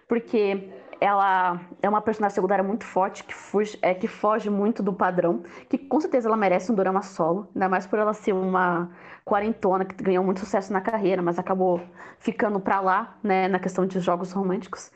porque 0.07 0.69
ela 0.99 1.59
é 1.81 1.89
uma 1.89 2.01
personagem 2.01 2.35
secundária 2.35 2.63
muito 2.63 2.85
forte, 2.85 3.23
que 3.23 3.33
foge, 3.33 3.77
é, 3.81 3.93
que 3.95 4.07
foge 4.07 4.49
muito 4.49 4.83
do 4.83 4.93
padrão, 4.93 5.43
que 5.67 5.77
com 5.77 5.99
certeza 5.99 6.27
ela 6.29 6.37
merece 6.37 6.71
um 6.71 6.75
drama 6.75 7.01
solo, 7.01 7.49
ainda 7.55 7.67
mais 7.69 7.87
por 7.87 7.97
ela 7.99 8.13
ser 8.13 8.33
uma 8.33 8.91
quarentona 9.25 9.85
que 9.85 9.95
ganhou 10.03 10.23
muito 10.23 10.39
sucesso 10.41 10.71
na 10.71 10.81
carreira, 10.81 11.21
mas 11.21 11.39
acabou 11.39 11.81
ficando 12.19 12.59
para 12.59 12.79
lá, 12.81 13.17
né, 13.23 13.47
na 13.47 13.59
questão 13.59 13.85
de 13.85 13.99
jogos 13.99 14.31
românticos. 14.31 14.91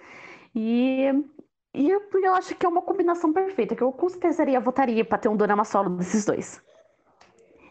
E 0.53 1.11
E 1.73 1.89
eu, 1.89 2.01
eu 2.23 2.33
acho 2.35 2.55
que 2.55 2.65
é 2.65 2.69
uma 2.69 2.81
combinação 2.81 3.33
perfeita, 3.33 3.75
que 3.75 3.83
eu 3.83 3.91
com 3.91 4.09
certeza 4.09 4.43
votaria 4.61 5.03
para 5.05 5.17
ter 5.19 5.29
um 5.29 5.35
drama 5.37 5.63
solo 5.65 5.89
desses 5.97 6.25
dois. 6.25 6.61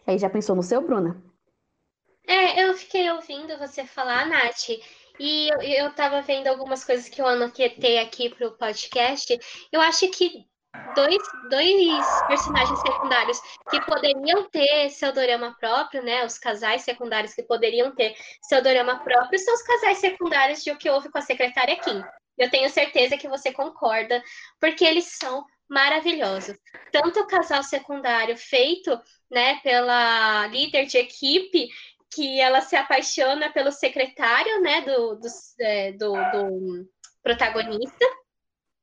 Aí 0.07 0.17
já 0.17 0.29
pensou 0.29 0.55
no 0.55 0.63
seu, 0.63 0.81
Bruna? 0.81 1.21
É, 2.27 2.63
eu 2.63 2.73
fiquei 2.75 3.09
ouvindo 3.11 3.57
você 3.57 3.85
falar, 3.85 4.25
Nath, 4.25 4.69
e 5.19 5.49
eu, 5.49 5.61
eu 5.61 5.93
tava 5.93 6.21
vendo 6.21 6.47
algumas 6.47 6.83
coisas 6.83 7.07
que 7.07 7.21
eu 7.21 7.27
anotei 7.27 7.99
aqui 7.99 8.29
pro 8.29 8.57
podcast. 8.57 9.37
Eu 9.71 9.79
acho 9.81 10.09
que 10.09 10.45
dois, 10.95 11.17
dois 11.49 12.05
personagens 12.27 12.79
secundários 12.79 13.39
que 13.69 13.79
poderiam 13.85 14.49
ter 14.49 14.89
seu 14.89 15.13
dorama 15.13 15.55
próprio, 15.59 16.03
né? 16.03 16.25
Os 16.25 16.37
casais 16.37 16.81
secundários 16.81 17.33
que 17.33 17.43
poderiam 17.43 17.93
ter 17.93 18.15
seu 18.43 18.61
dorama 18.61 18.99
próprio 19.03 19.39
são 19.39 19.53
os 19.53 19.61
casais 19.61 19.99
secundários 19.99 20.63
de 20.63 20.71
O 20.71 20.77
que 20.77 20.89
houve 20.89 21.09
com 21.09 21.17
a 21.17 21.21
secretária 21.21 21.77
Kim. 21.77 22.03
Eu 22.37 22.49
tenho 22.49 22.69
certeza 22.69 23.17
que 23.17 23.29
você 23.29 23.53
concorda, 23.53 24.21
porque 24.59 24.83
eles 24.83 25.17
são 25.17 25.45
maravilhosos. 25.69 26.57
Tanto 26.91 27.21
o 27.21 27.27
casal 27.27 27.63
secundário 27.63 28.37
feito, 28.37 28.99
né, 29.29 29.59
pela 29.63 30.47
líder 30.47 30.85
de 30.85 30.97
equipe, 30.97 31.69
que 32.13 32.39
ela 32.39 32.61
se 32.61 32.75
apaixona 32.75 33.51
pelo 33.51 33.71
secretário, 33.71 34.61
né, 34.61 34.81
do, 34.81 35.15
do, 35.15 35.27
é, 35.59 35.91
do, 35.93 36.13
do 36.13 36.89
protagonista, 37.21 38.05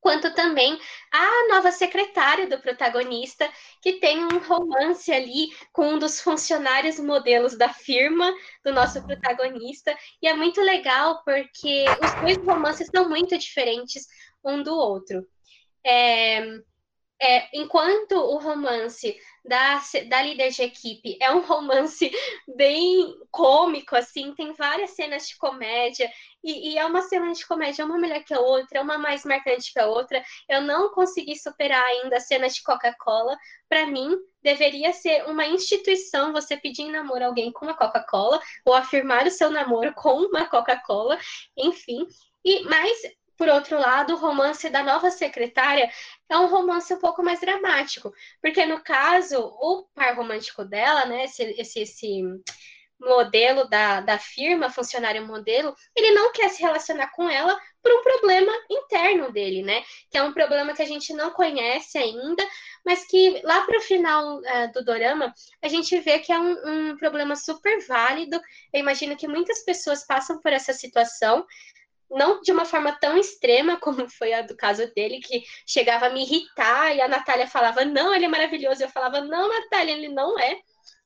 quanto 0.03 0.35
também 0.35 0.79
a 1.13 1.49
nova 1.49 1.71
secretária 1.71 2.49
do 2.49 2.61
protagonista, 2.61 3.49
que 3.81 3.95
tem 3.95 4.19
um 4.25 4.39
romance 4.39 5.13
ali 5.13 5.47
com 5.73 5.95
um 5.95 5.99
dos 5.99 6.21
funcionários 6.21 6.99
modelos 6.99 7.57
da 7.57 7.69
firma 7.69 8.35
do 8.65 8.73
nosso 8.73 9.01
protagonista. 9.07 9.97
E 10.21 10.27
é 10.27 10.35
muito 10.35 10.61
legal 10.61 11.23
porque 11.25 11.85
os 12.03 12.21
dois 12.21 12.37
romances 12.39 12.89
são 12.95 13.09
muito 13.09 13.39
diferentes 13.39 14.07
um 14.45 14.61
do 14.61 14.75
outro. 14.75 15.25
É, 15.87 16.43
é, 17.23 17.49
enquanto 17.55 18.17
o 18.17 18.39
romance 18.39 19.17
da, 19.45 19.81
da 20.09 20.23
líder 20.23 20.51
de 20.51 20.63
equipe 20.63 21.17
é 21.21 21.31
um 21.31 21.41
romance 21.47 22.11
bem 22.57 23.15
cômico, 23.31 23.95
assim, 23.95 24.35
tem 24.35 24.53
várias 24.55 24.91
cenas 24.91 25.29
de 25.29 25.37
comédia, 25.37 26.11
e, 26.43 26.73
e, 26.73 26.79
é 26.79 26.85
uma 26.85 27.03
cena 27.03 27.33
de 27.33 27.47
comédia 27.47 27.85
uma 27.85 27.97
melhor 27.97 28.25
que 28.25 28.35
a 28.35 28.41
outra, 28.41 28.79
é 28.79 28.83
uma 28.83 28.99
mais 28.99 29.25
marcante 29.25 29.73
que 29.73 29.79
a 29.79 29.87
outra. 29.87 30.21
Eu 30.49 30.61
não 30.61 30.89
consegui 30.93 31.37
superar 31.39 31.85
ainda 31.85 32.17
a 32.17 32.21
cena 32.21 32.49
de 32.49 32.61
Coca-Cola. 32.65 33.39
Para 33.69 33.87
mim, 33.87 34.19
deveria 34.43 34.93
ser 34.93 35.25
uma 35.27 35.47
instituição 35.47 36.33
você 36.33 36.57
pedir 36.57 36.83
em 36.83 36.91
namoro 36.91 37.25
alguém 37.25 37.53
com 37.53 37.65
uma 37.65 37.77
Coca-Cola, 37.77 38.41
ou 38.65 38.75
afirmar 38.75 39.25
o 39.25 39.31
seu 39.31 39.51
namoro 39.51 39.95
com 39.95 40.15
uma 40.23 40.47
Coca-Cola, 40.47 41.17
enfim. 41.57 42.09
E, 42.45 42.65
mas 42.65 43.01
por 43.43 43.49
outro 43.49 43.77
lado, 43.77 44.15
o 44.15 44.17
romance 44.17 44.71
da 44.71 44.85
nova 44.85 45.11
secretária 45.11 45.91
é 46.29 46.39
um 46.39 46.47
romance 46.47 46.95
um 46.95 46.99
pouco 47.01 47.25
mais 47.25 47.41
dramático, 47.41 48.15
porque 48.41 48.65
no 48.65 48.81
caso, 48.85 49.37
o 49.37 49.85
par 49.93 50.15
romântico 50.15 50.65
dela, 50.65 51.07
né, 51.07 51.25
esse, 51.25 51.43
esse, 51.59 51.81
esse 51.81 52.23
modelo 53.01 53.69
da, 53.69 54.01
da 54.01 54.17
firma, 54.17 54.71
funcionário 54.71 55.27
modelo, 55.27 55.75
ele 55.97 56.13
não 56.13 56.31
quer 56.31 56.51
se 56.51 56.63
relacionar 56.63 57.09
com 57.09 57.29
ela 57.29 57.59
por 57.83 57.91
um 57.91 58.03
problema 58.05 58.53
interno 58.71 59.33
dele, 59.33 59.65
né? 59.65 59.83
Que 60.09 60.19
é 60.19 60.23
um 60.23 60.33
problema 60.33 60.73
que 60.73 60.83
a 60.83 60.87
gente 60.87 61.13
não 61.13 61.33
conhece 61.33 61.99
ainda, 61.99 62.47
mas 62.87 63.05
que 63.05 63.41
lá 63.43 63.63
para 63.63 63.79
o 63.79 63.83
final 63.83 64.39
uh, 64.39 64.73
do 64.73 64.85
dorama 64.85 65.35
a 65.61 65.67
gente 65.67 65.99
vê 65.99 66.21
que 66.21 66.31
é 66.31 66.39
um, 66.39 66.93
um 66.93 66.97
problema 66.97 67.35
super 67.35 67.85
válido. 67.89 68.41
Eu 68.73 68.79
imagino 68.79 69.17
que 69.17 69.27
muitas 69.27 69.65
pessoas 69.65 70.07
passam 70.07 70.39
por 70.39 70.53
essa 70.53 70.73
situação 70.73 71.45
não 72.13 72.41
de 72.41 72.53
uma 72.53 72.65
forma 72.65 72.93
tão 73.01 73.17
extrema 73.17 73.79
como 73.79 74.09
foi 74.09 74.33
a 74.33 74.43
do 74.43 74.57
caso 74.57 74.87
dele, 74.95 75.21
que 75.21 75.43
chegava 75.67 76.07
a 76.07 76.11
me 76.11 76.23
irritar 76.23 76.95
e 76.95 77.01
a 77.01 77.09
Natália 77.09 77.47
falava, 77.47 77.85
não, 77.85 78.15
ele 78.15 78.27
é 78.27 78.29
maravilhoso. 78.29 78.83
Eu 78.83 78.89
falava, 78.89 79.21
não, 79.21 79.49
Natália, 79.49 79.93
ele 79.93 80.09
não 80.09 80.39
é. 80.39 80.59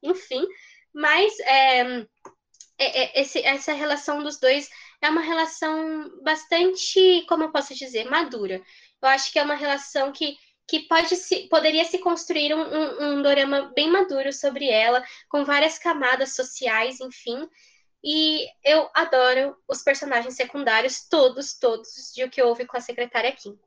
Enfim, 0.03 0.47
mas 0.93 1.39
é, 1.41 2.07
é, 2.79 3.21
esse, 3.21 3.41
essa 3.41 3.73
relação 3.73 4.23
dos 4.23 4.39
dois 4.39 4.69
é 5.01 5.09
uma 5.09 5.21
relação 5.21 6.11
bastante, 6.23 7.25
como 7.29 7.45
eu 7.45 7.53
posso 7.53 7.75
dizer, 7.75 8.09
madura. 8.09 8.63
Eu 9.03 9.09
acho 9.09 9.33
que 9.33 9.39
é 9.39 9.43
uma 9.43 9.55
relação 9.55 10.13
que, 10.13 10.37
que 10.67 10.81
pode 10.81 11.15
se, 11.17 11.49
poderia 11.49 11.85
se 11.85 11.99
construir 11.99 12.55
um, 12.55 12.61
um, 12.61 13.19
um 13.19 13.23
dorama 13.23 13.73
bem 13.75 13.91
maduro 13.91 14.33
sobre 14.33 14.69
ela, 14.69 15.05
com 15.29 15.45
várias 15.45 15.79
camadas 15.79 16.35
sociais, 16.35 17.01
enfim. 17.01 17.49
E 18.09 18.47
eu 18.65 18.89
adoro 18.95 19.57
os 19.67 19.83
personagens 19.83 20.37
secundários, 20.37 21.09
todos, 21.09 21.59
todos, 21.59 21.89
de 22.15 22.23
o 22.23 22.31
que 22.31 22.41
houve 22.41 22.65
com 22.65 22.77
a 22.77 22.81
secretária 22.81 23.33
Kim. 23.33 23.59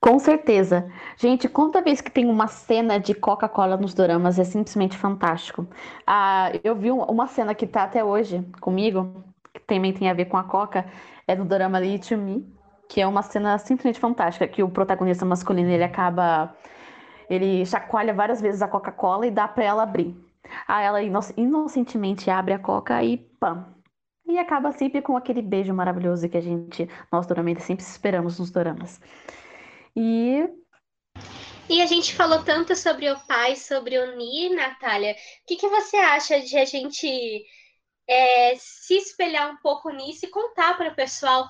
Com 0.00 0.18
certeza. 0.18 0.90
Gente, 1.18 1.50
quanta 1.50 1.82
vez 1.82 2.00
que 2.00 2.10
tem 2.10 2.24
uma 2.24 2.48
cena 2.48 2.98
de 2.98 3.12
Coca-Cola 3.12 3.76
nos 3.76 3.92
doramas 3.92 4.38
é 4.38 4.44
simplesmente 4.44 4.96
fantástico. 4.96 5.68
Ah, 6.06 6.50
eu 6.64 6.74
vi 6.74 6.90
uma 6.90 7.26
cena 7.26 7.54
que 7.54 7.66
tá 7.66 7.82
até 7.82 8.02
hoje 8.02 8.42
comigo, 8.58 9.22
que 9.52 9.60
também 9.60 9.92
tem 9.92 10.08
a 10.08 10.14
ver 10.14 10.24
com 10.24 10.38
a 10.38 10.44
Coca, 10.44 10.90
é 11.28 11.34
no 11.36 11.44
dorama 11.44 11.78
to 12.08 12.16
Me, 12.16 12.42
que 12.88 13.02
é 13.02 13.06
uma 13.06 13.22
cena 13.22 13.58
simplesmente 13.58 14.00
fantástica, 14.00 14.48
que 14.48 14.62
o 14.62 14.70
protagonista 14.70 15.26
masculino 15.26 15.68
ele 15.68 15.84
acaba 15.84 16.56
ele 17.28 17.66
chacoalha 17.66 18.14
várias 18.14 18.40
vezes 18.40 18.62
a 18.62 18.68
Coca-Cola 18.68 19.26
e 19.26 19.30
dá 19.30 19.46
para 19.46 19.64
ela 19.64 19.82
abrir. 19.82 20.31
Aí 20.66 20.84
ela 20.84 21.00
inocentemente 21.36 22.30
abre 22.30 22.54
a 22.54 22.58
coca 22.58 23.02
e 23.02 23.18
pam. 23.18 23.74
E 24.26 24.38
acaba 24.38 24.72
sempre 24.72 25.02
com 25.02 25.16
aquele 25.16 25.42
beijo 25.42 25.74
maravilhoso 25.74 26.28
que 26.28 26.36
a 26.36 26.40
gente, 26.40 26.88
nós 27.10 27.26
duramente 27.26 27.62
sempre 27.62 27.84
esperamos 27.84 28.38
nos 28.38 28.50
doramas. 28.50 29.00
E. 29.96 30.48
E 31.68 31.80
a 31.80 31.86
gente 31.86 32.14
falou 32.14 32.42
tanto 32.42 32.74
sobre 32.74 33.10
o 33.10 33.18
pai, 33.26 33.56
sobre 33.56 33.98
o 33.98 34.16
Ni, 34.16 34.50
Natália. 34.50 35.12
O 35.12 35.16
que, 35.46 35.56
que 35.56 35.68
você 35.68 35.96
acha 35.96 36.40
de 36.40 36.56
a 36.56 36.64
gente 36.64 37.44
é, 38.08 38.54
se 38.56 38.94
espelhar 38.94 39.50
um 39.50 39.56
pouco 39.56 39.90
nisso 39.90 40.26
e 40.26 40.30
contar 40.30 40.76
para 40.76 40.90
o 40.90 40.94
pessoal 40.94 41.48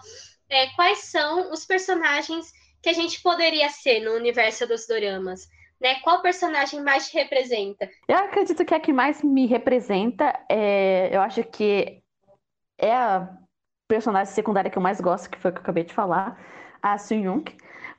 é, 0.49 0.68
quais 0.74 0.99
são 0.99 1.51
os 1.51 1.64
personagens 1.64 2.53
que 2.82 2.88
a 2.88 2.93
gente 2.93 3.22
poderia 3.22 3.68
ser 3.68 4.01
no 4.01 4.12
universo 4.12 4.66
dos 4.66 4.86
doramas? 4.86 5.49
Né? 5.83 5.97
Qual 5.97 6.22
personagem 6.22 6.80
mais 6.80 7.11
te 7.11 7.18
representa? 7.18 7.91
Eu 8.09 8.16
acredito 8.16 8.64
que 8.64 8.74
a 8.74 8.80
que 8.80 8.93
mais 8.93 9.22
me 9.22 9.47
representa 9.47 10.33
é. 10.49 11.14
Eu 11.14 11.20
acho 11.20 11.43
que 11.45 12.01
é 12.78 12.95
a 12.95 13.28
personagem 13.89 14.33
secundária 14.33 14.70
que 14.70 14.78
eu 14.78 14.83
mais 14.83 15.01
gosto, 15.01 15.28
que 15.28 15.39
foi 15.39 15.51
o 15.51 15.55
que 15.55 15.59
eu 15.59 15.62
acabei 15.62 15.85
de 15.85 15.93
falar, 15.93 16.39
a 16.80 16.97
Sun. 16.97 17.43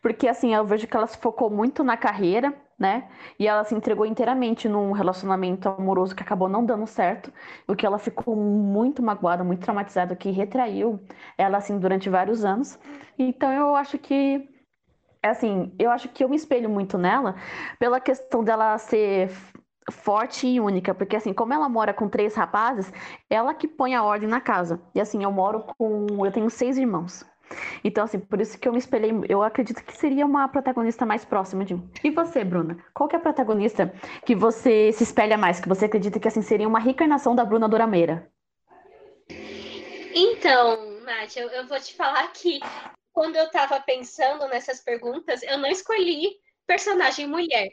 Porque 0.01 0.27
assim, 0.27 0.53
eu 0.53 0.65
vejo 0.65 0.87
que 0.87 0.97
ela 0.97 1.07
se 1.07 1.17
focou 1.17 1.49
muito 1.49 1.83
na 1.83 1.95
carreira, 1.95 2.53
né? 2.79 3.09
E 3.39 3.47
ela 3.47 3.63
se 3.63 3.75
entregou 3.75 4.05
inteiramente 4.05 4.67
num 4.67 4.91
relacionamento 4.91 5.69
amoroso 5.69 6.15
que 6.15 6.23
acabou 6.23 6.49
não 6.49 6.65
dando 6.65 6.87
certo, 6.87 7.31
o 7.67 7.75
que 7.75 7.85
ela 7.85 7.97
ficou 7.97 8.35
muito 8.35 9.01
magoada, 9.01 9.43
muito 9.43 9.61
traumatizada, 9.61 10.15
que 10.15 10.31
retraiu 10.31 10.99
ela 11.37 11.57
assim 11.57 11.77
durante 11.79 12.09
vários 12.09 12.43
anos. 12.43 12.77
Então 13.17 13.51
eu 13.51 13.75
acho 13.75 13.97
que 13.97 14.49
assim, 15.29 15.73
eu 15.79 15.89
acho 15.89 16.09
que 16.09 16.23
eu 16.23 16.29
me 16.29 16.35
espelho 16.35 16.69
muito 16.69 16.97
nela 16.97 17.35
pela 17.79 17.99
questão 17.99 18.43
dela 18.43 18.77
ser 18.77 19.31
forte 19.91 20.47
e 20.47 20.59
única, 20.59 20.93
porque 20.93 21.15
assim, 21.15 21.33
como 21.33 21.53
ela 21.53 21.67
mora 21.67 21.93
com 21.93 22.07
três 22.07 22.35
rapazes, 22.35 22.91
ela 23.29 23.53
que 23.53 23.67
põe 23.67 23.95
a 23.95 24.03
ordem 24.03 24.29
na 24.29 24.39
casa. 24.39 24.81
E 24.95 25.01
assim, 25.01 25.23
eu 25.23 25.31
moro 25.31 25.65
com, 25.77 26.25
eu 26.25 26.31
tenho 26.31 26.49
seis 26.49 26.77
irmãos. 26.77 27.25
Então, 27.83 28.03
assim, 28.03 28.19
por 28.19 28.41
isso 28.41 28.57
que 28.57 28.67
eu 28.67 28.71
me 28.71 28.79
espelhei, 28.79 29.11
eu 29.29 29.43
acredito 29.43 29.83
que 29.83 29.95
seria 29.95 30.25
uma 30.25 30.47
protagonista 30.47 31.05
mais 31.05 31.23
próxima 31.23 31.63
de 31.63 31.75
mim. 31.75 31.89
E 32.03 32.09
você, 32.09 32.43
Bruna? 32.43 32.77
Qual 32.93 33.07
que 33.07 33.15
é 33.15 33.19
a 33.19 33.21
protagonista 33.21 33.93
que 34.25 34.35
você 34.35 34.91
se 34.91 35.03
espelha 35.03 35.37
mais, 35.37 35.59
que 35.59 35.69
você 35.69 35.85
acredita 35.85 36.19
que 36.19 36.27
assim 36.27 36.41
seria 36.41 36.67
uma 36.67 36.79
reencarnação 36.79 37.35
da 37.35 37.45
Bruna 37.45 37.67
Dorameira? 37.67 38.27
Então, 40.15 40.99
Nath, 41.01 41.35
eu, 41.35 41.49
eu 41.49 41.67
vou 41.67 41.79
te 41.79 41.95
falar 41.95 42.31
que 42.31 42.59
quando 43.13 43.35
eu 43.35 43.45
estava 43.45 43.79
pensando 43.81 44.47
nessas 44.47 44.81
perguntas, 44.81 45.43
eu 45.43 45.57
não 45.57 45.69
escolhi 45.69 46.29
personagem 46.67 47.27
mulher. 47.27 47.69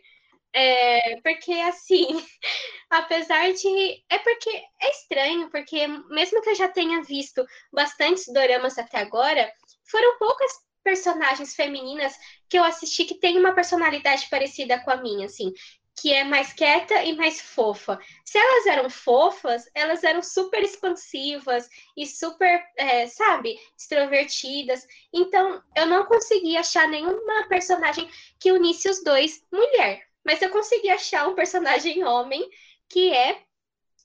É, 0.53 1.20
porque 1.22 1.53
assim, 1.53 2.07
apesar 2.91 3.53
de. 3.53 4.05
É 4.11 4.18
porque 4.18 4.51
é 4.51 4.91
estranho, 4.91 5.51
porque 5.51 5.86
mesmo 5.86 6.43
que 6.43 6.51
eu 6.51 6.55
já 6.57 6.68
tenha 6.68 7.03
visto 7.03 7.45
bastantes 7.72 8.26
doramas 8.32 8.78
até 8.78 8.99
agora, 8.99 9.53
foram 9.91 10.18
poucas 10.18 10.53
personagens 10.82 11.55
femininas 11.55 12.14
que 12.49 12.59
eu 12.59 12.64
assisti 12.64 13.05
que 13.05 13.14
têm 13.20 13.38
uma 13.38 13.55
personalidade 13.55 14.28
parecida 14.30 14.80
com 14.82 14.91
a 14.91 14.97
minha, 14.97 15.26
assim 15.26 15.53
que 16.01 16.14
é 16.14 16.24
mais 16.24 16.55
quieta 16.55 17.03
e 17.05 17.14
mais 17.14 17.42
fofa. 17.42 18.01
Se 18.24 18.38
elas 18.38 18.66
eram 18.66 18.88
fofas, 18.88 19.70
elas 19.74 20.03
eram 20.03 20.22
super 20.22 20.62
expansivas 20.62 21.68
e 21.94 22.07
super, 22.07 22.64
é, 22.76 23.07
sabe, 23.07 23.61
extrovertidas. 23.78 24.86
Então, 25.12 25.62
eu 25.76 25.84
não 25.84 26.07
consegui 26.07 26.57
achar 26.57 26.88
nenhuma 26.88 27.46
personagem 27.48 28.09
que 28.38 28.51
unisse 28.51 28.88
os 28.88 29.05
dois 29.05 29.44
mulher. 29.53 30.03
Mas 30.24 30.40
eu 30.40 30.48
consegui 30.48 30.88
achar 30.88 31.28
um 31.28 31.34
personagem 31.34 32.03
homem, 32.03 32.48
que 32.88 33.12
é 33.12 33.42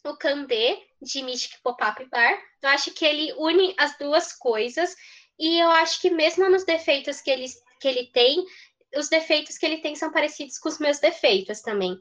o 0.04 0.18
Kandê, 0.18 0.78
de 1.02 1.24
Mystic 1.24 1.62
Pop-Up 1.64 2.04
Bar. 2.10 2.38
Eu 2.62 2.70
acho 2.70 2.92
que 2.92 3.06
ele 3.06 3.34
une 3.38 3.74
as 3.78 3.98
duas 3.98 4.34
coisas. 4.34 4.94
E 5.40 5.60
eu 5.60 5.70
acho 5.72 6.02
que 6.02 6.10
mesmo 6.10 6.50
nos 6.50 6.66
defeitos 6.66 7.22
que 7.22 7.32
ele, 7.32 7.46
que 7.80 7.88
ele 7.88 8.08
tem, 8.08 8.46
os 8.98 9.10
defeitos 9.10 9.58
que 9.58 9.66
ele 9.66 9.78
tem 9.78 9.96
são 9.96 10.12
parecidos 10.12 10.58
com 10.58 10.70
os 10.70 10.80
meus 10.80 11.00
defeitos 11.00 11.62
também. 11.62 11.98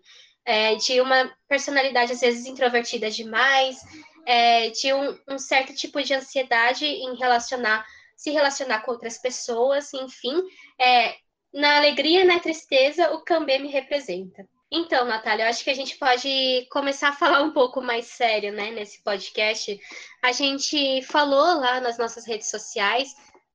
É, 0.47 0.75
de 0.75 1.01
uma 1.01 1.33
personalidade 1.49 2.13
às 2.13 2.21
vezes 2.21 2.45
introvertida 2.45 3.11
demais, 3.11 3.79
é, 4.27 4.69
de 4.71 4.93
um, 4.93 5.19
um, 5.31 5.39
certo 5.39 5.75
tipo 5.75 6.03
de 6.03 6.13
ansiedade 6.13 6.85
em 6.85 7.17
relacionar, 7.17 7.87
se 8.17 8.31
relacionar 8.31 8.81
com 8.81 8.93
outras 8.93 9.17
pessoas, 9.19 9.93
enfim. 9.95 10.43
É, 10.79 11.15
na 11.53 11.77
alegria 11.77 12.23
e 12.23 12.25
na 12.25 12.41
tristeza, 12.41 13.13
o 13.15 13.21
Kambê 13.21 13.59
me 13.59 13.69
representa. 13.69 14.47
Então, 14.71 15.05
Natália, 15.05 15.45
eu 15.45 15.49
acho 15.49 15.63
que 15.63 15.71
a 15.71 15.75
gente 15.75 15.97
pode 15.97 16.67
começar 16.69 17.11
a 17.11 17.17
falar 17.17 17.43
um 17.43 17.53
pouco 17.53 17.81
mais 17.81 18.07
sério, 18.07 18.53
né, 18.53 18.73
nesse 18.73 19.01
podcast. 19.05 19.79
A 20.21 20.33
gente 20.33 21.01
falou 21.03 21.61
lá 21.61 21.81
nas 21.81 21.97
nossas 21.97 22.27
redes 22.27 22.51
sociais, 22.51 23.15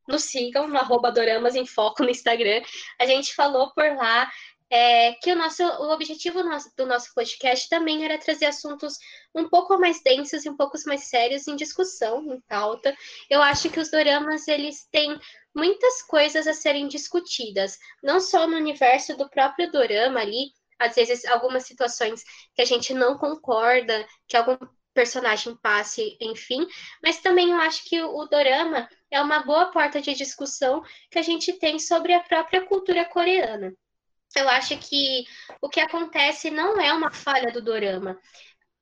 nos 0.09 0.23
sigam 0.23 0.67
no 0.67 0.77
arroba 0.77 1.11
Doramas 1.11 1.55
em 1.55 1.65
Foco 1.65 2.03
no 2.03 2.09
Instagram. 2.09 2.61
A 2.99 3.05
gente 3.05 3.33
falou 3.33 3.71
por 3.73 3.95
lá 3.95 4.29
é, 4.71 5.13
que 5.13 5.31
o 5.31 5.35
nosso 5.35 5.63
o 5.63 5.91
objetivo 5.91 6.43
do 6.77 6.85
nosso 6.85 7.13
podcast 7.13 7.67
também 7.69 8.03
era 8.03 8.17
trazer 8.17 8.45
assuntos 8.45 8.97
um 9.33 9.49
pouco 9.49 9.79
mais 9.79 10.01
densos 10.03 10.45
e 10.45 10.49
um 10.49 10.57
pouco 10.57 10.77
mais 10.85 11.05
sérios 11.05 11.47
em 11.47 11.55
discussão, 11.55 12.23
em 12.31 12.39
pauta. 12.41 12.95
Eu 13.29 13.41
acho 13.41 13.69
que 13.69 13.79
os 13.79 13.89
doramas 13.89 14.47
eles 14.47 14.87
têm 14.91 15.19
muitas 15.55 16.03
coisas 16.03 16.47
a 16.47 16.53
serem 16.53 16.87
discutidas, 16.87 17.77
não 18.03 18.19
só 18.19 18.47
no 18.47 18.57
universo 18.57 19.17
do 19.17 19.29
próprio 19.29 19.71
dorama 19.71 20.19
ali, 20.19 20.51
às 20.77 20.95
vezes 20.95 21.25
algumas 21.25 21.63
situações 21.63 22.23
que 22.55 22.61
a 22.61 22.65
gente 22.65 22.93
não 22.93 23.17
concorda, 23.17 24.07
que 24.27 24.37
algum 24.37 24.57
personagem 24.93 25.55
passe, 25.57 26.17
enfim, 26.21 26.67
mas 27.01 27.21
também 27.21 27.51
eu 27.51 27.57
acho 27.57 27.83
que 27.85 28.01
o, 28.01 28.15
o 28.15 28.27
dorama 28.27 28.87
é 29.11 29.21
uma 29.21 29.43
boa 29.43 29.71
porta 29.71 30.01
de 30.01 30.13
discussão 30.13 30.83
que 31.09 31.19
a 31.19 31.23
gente 31.23 31.53
tem 31.53 31.79
sobre 31.79 32.13
a 32.13 32.19
própria 32.21 32.65
cultura 32.65 33.05
coreana 33.05 33.73
eu 34.35 34.47
acho 34.49 34.77
que 34.77 35.25
o 35.61 35.69
que 35.69 35.79
acontece 35.79 36.51
não 36.51 36.79
é 36.79 36.93
uma 36.93 37.11
falha 37.11 37.51
do 37.51 37.61
dorama. 37.61 38.19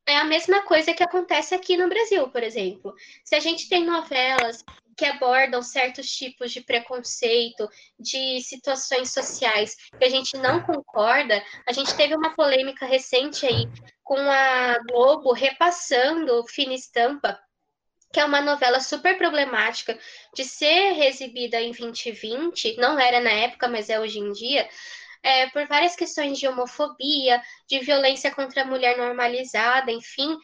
É 0.05 0.17
a 0.17 0.23
mesma 0.23 0.63
coisa 0.63 0.93
que 0.93 1.03
acontece 1.03 1.53
aqui 1.53 1.75
no 1.77 1.89
Brasil, 1.89 2.29
por 2.29 2.43
exemplo. 2.43 2.93
Se 3.23 3.35
a 3.35 3.39
gente 3.39 3.67
tem 3.67 3.85
novelas 3.85 4.63
que 4.95 5.05
abordam 5.05 5.61
certos 5.61 6.09
tipos 6.09 6.51
de 6.51 6.61
preconceito, 6.61 7.69
de 7.99 8.41
situações 8.41 9.11
sociais 9.13 9.75
que 9.97 10.05
a 10.05 10.09
gente 10.09 10.35
não 10.37 10.63
concorda, 10.63 11.43
a 11.67 11.73
gente 11.73 11.95
teve 11.95 12.15
uma 12.15 12.33
polêmica 12.35 12.85
recente 12.85 13.45
aí 13.45 13.65
com 14.03 14.17
a 14.17 14.79
Globo 14.89 15.33
repassando 15.33 16.43
Fina 16.47 16.73
Estampa, 16.73 17.37
que 18.11 18.19
é 18.19 18.25
uma 18.25 18.41
novela 18.41 18.79
super 18.79 19.17
problemática 19.17 19.97
de 20.33 20.43
ser 20.43 20.99
exibida 21.05 21.59
em 21.61 21.71
2020, 21.71 22.77
não 22.77 22.99
era 22.99 23.19
na 23.19 23.31
época, 23.31 23.67
mas 23.67 23.89
é 23.89 23.99
hoje 23.99 24.19
em 24.19 24.31
dia, 24.31 24.67
é, 25.23 25.49
por 25.49 25.67
várias 25.67 25.95
questões 25.95 26.37
de 26.39 26.47
homofobia, 26.47 27.41
de 27.67 27.79
violência 27.79 28.33
contra 28.33 28.61
a 28.61 28.65
mulher 28.65 28.97
normalizada, 28.97 29.91
enfim. 29.91 30.37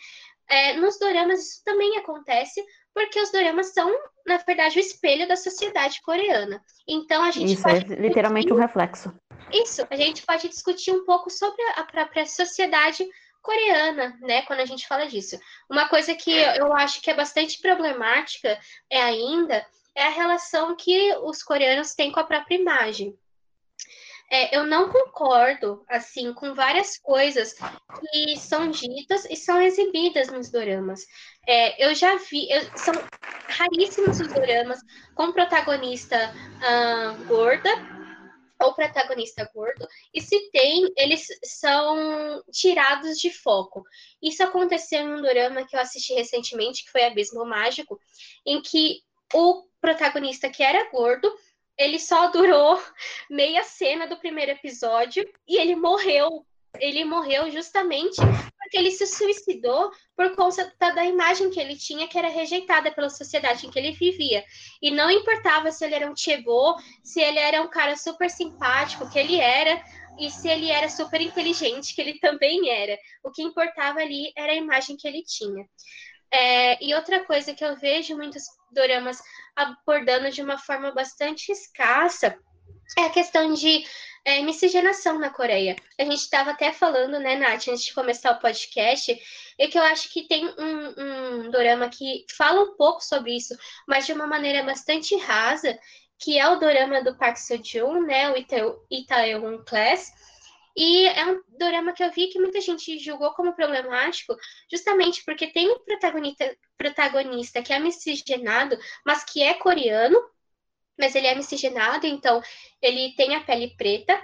É, 0.48 0.74
nos 0.74 1.00
doramas 1.00 1.40
isso 1.40 1.64
também 1.64 1.98
acontece, 1.98 2.62
porque 2.94 3.20
os 3.20 3.32
doramas 3.32 3.74
são, 3.74 3.90
na 4.28 4.38
verdade, 4.38 4.78
o 4.78 4.82
espelho 4.82 5.28
da 5.28 5.36
sociedade 5.36 6.02
coreana. 6.02 6.62
Então 6.88 7.24
a 7.24 7.32
gente 7.32 7.54
Isso, 7.54 7.68
é 7.68 7.80
literalmente 7.80 8.52
um 8.52 8.58
reflexo. 8.58 9.14
Isso, 9.52 9.86
a 9.90 9.96
gente 9.96 10.26
pode 10.26 10.48
discutir 10.50 10.92
um 10.92 11.06
pouco 11.06 11.30
sobre 11.30 11.62
a 11.76 11.84
própria 11.84 12.26
sociedade 12.26 13.08
coreana, 13.44 14.18
né, 14.22 14.42
quando 14.44 14.62
a 14.62 14.66
gente 14.66 14.88
fala 14.88 15.06
disso. 15.06 15.40
Uma 15.70 15.88
coisa 15.88 16.16
que 16.16 16.32
eu 16.32 16.74
acho 16.74 17.02
que 17.02 17.12
é 17.12 17.14
bastante 17.14 17.60
problemática 17.62 18.58
é 18.90 19.00
ainda 19.00 19.64
é 19.96 20.08
a 20.08 20.10
relação 20.10 20.76
que 20.76 21.14
os 21.18 21.44
coreanos 21.44 21.94
têm 21.94 22.12
com 22.12 22.20
a 22.20 22.24
própria 22.24 22.56
imagem. 22.56 23.16
É, 24.32 24.58
eu 24.58 24.66
não 24.66 24.90
concordo, 24.90 25.86
assim, 25.88 26.34
com 26.34 26.56
várias 26.56 26.98
coisas 26.98 27.54
que 28.10 28.36
são 28.38 28.72
ditas 28.72 29.26
e 29.30 29.36
são 29.36 29.62
exibidas 29.62 30.30
nos 30.30 30.50
doramas. 30.50 31.06
É, 31.48 31.86
eu 31.86 31.94
já 31.94 32.16
vi, 32.16 32.50
eu, 32.50 32.62
são 32.76 32.94
raríssimos 33.48 34.20
os 34.20 34.34
doramas 34.34 34.80
com 35.14 35.32
protagonista 35.32 36.34
uh, 36.34 37.26
gorda 37.26 37.70
ou 38.64 38.74
protagonista 38.74 39.50
gordo, 39.54 39.88
e 40.14 40.22
se 40.22 40.50
tem, 40.52 40.92
eles 40.98 41.28
são 41.44 42.44
tirados 42.52 43.18
de 43.18 43.30
foco. 43.30 43.84
Isso 44.22 44.44
aconteceu 44.44 45.02
em 45.02 45.14
um 45.14 45.22
dorama 45.22 45.66
que 45.66 45.76
eu 45.76 45.80
assisti 45.80 46.14
recentemente, 46.14 46.84
que 46.84 46.92
foi 46.92 47.04
Abismo 47.04 47.46
Mágico, 47.46 48.00
em 48.46 48.62
que 48.62 49.02
o 49.34 49.64
protagonista 49.82 50.50
que 50.50 50.64
era 50.64 50.90
gordo 50.90 51.32
ele 51.78 52.00
só 52.00 52.30
durou 52.30 52.82
meia 53.30 53.64
cena 53.64 54.08
do 54.08 54.18
primeiro 54.18 54.52
episódio 54.52 55.28
e 55.48 55.58
ele 55.58 55.76
morreu. 55.76 56.46
Ele 56.80 57.06
morreu 57.06 57.52
justamente 57.52 58.16
porque 58.74 58.78
ele 58.78 58.92
se 58.92 59.06
suicidou 59.06 59.92
por 60.16 60.36
conta 60.36 60.74
da 60.80 61.06
imagem 61.06 61.52
que 61.52 61.60
ele 61.60 61.76
tinha, 61.76 62.08
que 62.08 62.18
era 62.18 62.30
rejeitada 62.30 62.92
pela 62.92 63.10
sociedade 63.10 63.68
em 63.68 63.70
que 63.70 63.78
ele 63.78 63.92
vivia. 63.92 64.44
E 64.82 64.90
não 64.90 65.12
importava 65.12 65.72
se 65.72 65.86
ele 65.86 65.94
era 65.94 66.10
um 66.10 66.16
chegou, 66.16 66.76
se 67.04 67.22
ele 67.22 67.38
era 67.38 67.62
um 67.62 67.70
cara 67.70 67.96
super 67.96 68.30
simpático, 68.30 69.10
que 69.10 69.20
ele 69.20 69.40
era, 69.40 69.84
e 70.18 70.30
se 70.30 70.48
ele 70.48 70.72
era 70.72 70.90
super 70.90 71.22
inteligente, 71.22 71.94
que 71.94 72.02
ele 72.02 72.18
também 72.22 72.70
era. 72.70 72.98
O 73.24 73.32
que 73.32 73.44
importava 73.44 74.00
ali 74.00 74.32
era 74.36 74.54
a 74.54 74.56
imagem 74.56 74.98
que 74.98 75.08
ele 75.08 75.24
tinha. 75.24 75.68
É, 76.32 76.84
e 76.84 76.96
outra 76.96 77.24
coisa 77.24 77.54
que 77.54 77.64
eu 77.64 77.76
vejo 77.76 78.18
muitos 78.18 78.44
doramas 78.72 79.20
abordando 79.56 80.32
de 80.32 80.42
uma 80.42 80.58
forma 80.58 80.92
bastante 80.92 81.52
escassa 81.52 82.36
é 82.98 83.04
a 83.04 83.10
questão 83.10 83.54
de 83.54 83.84
é, 84.26 84.42
miscigenação 84.42 85.20
na 85.20 85.30
Coreia. 85.30 85.76
A 86.00 86.04
gente 86.04 86.18
estava 86.18 86.52
até 86.52 86.72
falando, 86.72 87.20
né, 87.20 87.36
Nath, 87.36 87.68
antes 87.68 87.84
de 87.84 87.94
começar 87.94 88.32
o 88.32 88.40
podcast, 88.40 89.20
e 89.60 89.68
que 89.68 89.78
eu 89.78 89.84
acho 89.84 90.12
que 90.12 90.28
tem 90.28 90.46
um, 90.48 91.46
um 91.46 91.52
dorama 91.52 91.90
que 91.90 92.26
fala 92.36 92.62
um 92.62 92.76
pouco 92.76 93.02
sobre 93.04 93.36
isso, 93.36 93.56
mas 93.88 94.06
de 94.06 94.14
uma 94.14 94.28
maneira 94.28 94.64
bastante 94.64 95.16
rasa, 95.18 95.78
que 96.20 96.40
é 96.40 96.48
o 96.48 96.56
dorama 96.56 97.04
do 97.04 97.18
Park 97.18 97.38
Seo-joon, 97.38 98.02
né, 98.04 98.32
o 98.32 98.36
Itaewon 98.90 99.64
Class, 99.66 100.14
e 100.76 101.06
é 101.06 101.26
um 101.26 101.42
drama 101.58 101.94
que 101.94 102.04
eu 102.04 102.12
vi 102.12 102.28
que 102.28 102.40
muita 102.40 102.60
gente 102.60 102.98
julgou 102.98 103.32
como 103.32 103.54
problemático, 103.54 104.36
justamente 104.72 105.24
porque 105.24 105.48
tem 105.48 105.70
um 105.70 105.80
protagonista, 105.80 106.58
protagonista 106.78 107.62
que 107.62 107.72
é 107.72 107.80
miscigenado, 107.80 108.78
mas 109.06 109.24
que 109.24 109.44
é 109.44 109.54
coreano, 109.54 110.20
mas 110.98 111.16
ele 111.16 111.28
é 111.28 111.36
miscigenado, 111.36 112.06
então 112.06 112.42
ele 112.82 113.14
tem 113.16 113.36
a 113.36 113.42
pele 113.42 113.76
preta, 113.78 114.20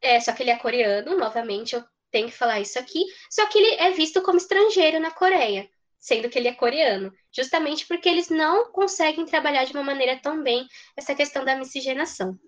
é, 0.00 0.18
só 0.20 0.32
que 0.32 0.42
ele 0.42 0.50
é 0.50 0.56
coreano, 0.56 1.18
novamente 1.18 1.74
eu 1.74 1.84
tenho 2.10 2.28
que 2.28 2.36
falar 2.36 2.60
isso 2.60 2.78
aqui, 2.78 3.04
só 3.30 3.46
que 3.46 3.58
ele 3.58 3.74
é 3.76 3.90
visto 3.90 4.22
como 4.22 4.38
estrangeiro 4.38 4.98
na 4.98 5.10
Coreia, 5.10 5.68
sendo 5.98 6.28
que 6.28 6.38
ele 6.38 6.48
é 6.48 6.54
coreano, 6.54 7.12
justamente 7.32 7.86
porque 7.86 8.08
eles 8.08 8.28
não 8.28 8.72
conseguem 8.72 9.26
trabalhar 9.26 9.64
de 9.64 9.72
uma 9.72 9.82
maneira 9.82 10.18
tão 10.20 10.42
bem 10.42 10.66
essa 10.96 11.14
questão 11.14 11.44
da 11.44 11.56
miscigenação. 11.56 12.38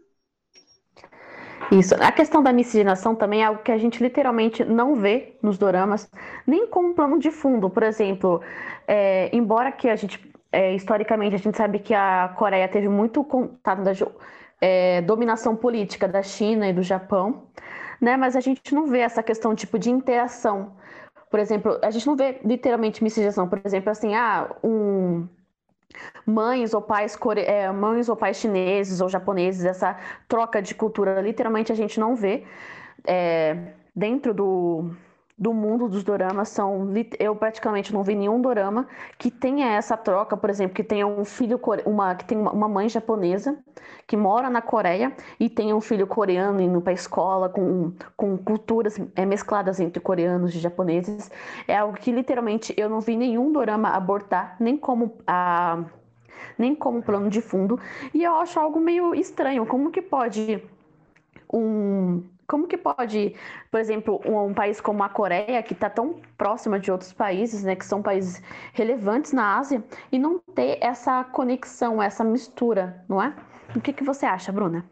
Isso. 1.71 1.95
A 1.95 2.11
questão 2.11 2.43
da 2.43 2.53
miscigenação 2.53 3.15
também 3.15 3.43
é 3.43 3.45
algo 3.45 3.63
que 3.63 3.71
a 3.71 3.79
gente 3.79 4.03
literalmente 4.03 4.65
não 4.65 4.97
vê 4.97 5.37
nos 5.43 5.57
doramas, 5.57 6.11
nem 6.47 6.67
como 6.67 6.95
plano 6.95 7.19
de 7.19 7.31
fundo. 7.31 7.71
Por 7.71 7.83
exemplo, 7.83 8.43
é, 8.87 9.31
embora 9.33 9.71
que 9.71 9.89
a 9.89 9.97
gente, 9.97 10.19
é, 10.53 10.75
historicamente, 10.75 11.35
a 11.35 11.39
gente 11.39 11.57
sabe 11.57 11.79
que 11.79 11.95
a 11.95 12.35
Coreia 12.37 12.69
teve 12.69 12.89
muito 12.89 13.25
contato 13.25 13.83
da 13.83 13.93
é, 14.61 15.01
dominação 15.01 15.57
política 15.57 16.07
da 16.07 16.23
China 16.23 16.69
e 16.69 16.73
do 16.73 16.83
Japão, 16.83 17.45
né? 18.01 18.17
Mas 18.17 18.37
a 18.37 18.41
gente 18.41 18.75
não 18.75 18.87
vê 18.87 18.99
essa 18.99 19.23
questão 19.23 19.55
tipo 19.55 19.79
de 19.79 19.91
interação. 19.91 20.77
Por 21.31 21.41
exemplo, 21.41 21.79
a 21.83 21.91
gente 21.91 22.07
não 22.07 22.15
vê 22.15 22.39
literalmente 22.45 23.03
miscigenação. 23.03 23.49
Por 23.49 23.61
exemplo, 23.65 23.91
assim, 23.91 24.15
ah, 24.15 24.55
um 24.63 25.27
mães 26.27 26.75
ou 26.75 26.83
pais 26.83 27.17
core... 27.17 27.41
É, 27.41 27.71
mães 27.73 28.09
ou 28.09 28.17
pais 28.17 28.37
chineses 28.37 29.01
ou 29.01 29.09
japoneses, 29.09 29.65
essa 29.65 29.99
troca 30.29 30.61
de 30.61 30.75
cultura 30.75 31.21
literalmente 31.21 31.73
a 31.73 31.75
gente 31.75 31.99
não 31.99 32.15
vê 32.15 32.45
é, 33.07 33.73
dentro 33.95 34.35
do, 34.35 34.91
do 35.37 35.53
mundo 35.53 35.89
dos 35.89 36.05
doramas 36.05 36.51
são 36.51 36.89
eu 37.19 37.35
praticamente 37.35 37.93
não 37.93 38.03
vi 38.03 38.15
nenhum 38.15 38.41
dorama 38.41 38.87
que 39.19 39.31
tenha 39.31 39.73
essa 39.73 39.97
troca, 39.97 40.37
por 40.37 40.51
exemplo, 40.51 40.75
que 40.75 40.85
tenha 40.85 41.07
um 41.07 41.25
filho 41.25 41.61
uma 41.87 42.15
que 42.15 42.25
tem 42.25 42.39
uma 42.39 42.69
mãe 42.69 42.89
japonesa 42.89 43.59
que 44.07 44.17
mora 44.17 44.51
na 44.51 44.61
Coreia 44.61 45.13
e 45.41 45.49
tem 45.49 45.73
um 45.73 45.81
filho 45.81 46.07
coreano 46.07 46.61
indo 46.61 46.81
para 46.81 46.93
escola 46.93 47.49
com, 47.49 47.93
com 48.17 48.37
culturas 48.37 49.01
é, 49.17 49.25
mescladas 49.25 49.81
entre 49.81 50.01
coreanos 50.01 50.55
e 50.55 50.59
japoneses. 50.59 51.31
É 51.67 51.77
algo 51.77 51.97
que 51.97 52.13
literalmente 52.13 52.75
eu 52.77 52.89
não 52.89 53.01
vi 53.01 53.17
nenhum 53.17 53.51
dorama 53.53 53.91
abordar, 53.91 54.57
nem 54.61 54.77
como 54.77 55.17
a 55.27 55.85
nem 56.59 56.75
como 56.75 57.03
plano 57.03 57.31
de 57.31 57.41
fundo, 57.41 57.79
e 58.13 58.23
eu 58.23 58.35
acho 58.35 58.61
algo 58.61 58.79
meio 58.79 59.15
estranho, 59.15 59.65
como 59.65 59.91
que 59.91 60.03
pode 60.03 60.63
um 61.53 62.23
Como 62.47 62.67
que 62.67 62.77
pode, 62.77 63.35
por 63.71 63.81
exemplo, 63.81 64.21
um, 64.25 64.53
país 64.53 64.81
como 64.81 65.03
a 65.03 65.09
Coreia, 65.09 65.63
que 65.63 65.73
está 65.73 65.89
tão 65.89 66.21
próxima 66.37 66.79
de 66.79 66.91
outros 66.91 67.13
países, 67.13 67.63
né, 67.63 67.77
que 67.77 67.85
são 67.85 68.03
países 68.03 68.43
relevantes 68.73 69.33
na 69.33 69.59
Ásia, 69.59 69.83
e 70.11 70.19
não 70.19 70.39
ter 70.39 70.79
essa 70.81 71.25
conexão, 71.25 72.03
essa 72.03 72.25
mistura, 72.25 73.05
não 73.09 73.23
é? 73.23 73.35
O 73.75 73.81
que, 73.81 73.93
que 73.93 74.05
você 74.05 74.27
acha, 74.27 74.53
Bruna? 74.53 74.85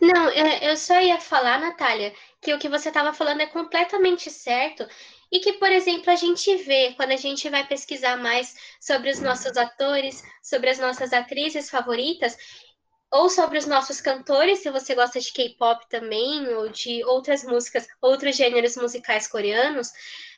Não, 0.00 0.30
eu 0.30 0.76
só 0.76 1.00
ia 1.00 1.20
falar, 1.20 1.60
Natália, 1.60 2.14
que 2.40 2.54
o 2.54 2.58
que 2.58 2.68
você 2.68 2.88
estava 2.88 3.12
falando 3.12 3.42
é 3.42 3.46
completamente 3.46 4.30
certo. 4.30 4.86
E 5.32 5.38
que, 5.38 5.54
por 5.54 5.70
exemplo, 5.70 6.10
a 6.10 6.16
gente 6.16 6.56
vê 6.56 6.92
quando 6.96 7.12
a 7.12 7.16
gente 7.16 7.48
vai 7.48 7.64
pesquisar 7.64 8.16
mais 8.16 8.56
sobre 8.80 9.10
os 9.10 9.20
nossos 9.20 9.56
atores, 9.56 10.24
sobre 10.42 10.70
as 10.70 10.78
nossas 10.78 11.12
atrizes 11.12 11.70
favoritas, 11.70 12.36
ou 13.10 13.28
sobre 13.28 13.58
os 13.58 13.66
nossos 13.66 14.00
cantores, 14.00 14.60
se 14.60 14.70
você 14.70 14.94
gosta 14.94 15.18
de 15.18 15.32
K-pop 15.32 15.88
também, 15.88 16.48
ou 16.54 16.68
de 16.68 17.04
outras 17.04 17.42
músicas, 17.42 17.86
outros 18.00 18.36
gêneros 18.36 18.76
musicais 18.76 19.26
coreanos, 19.26 19.90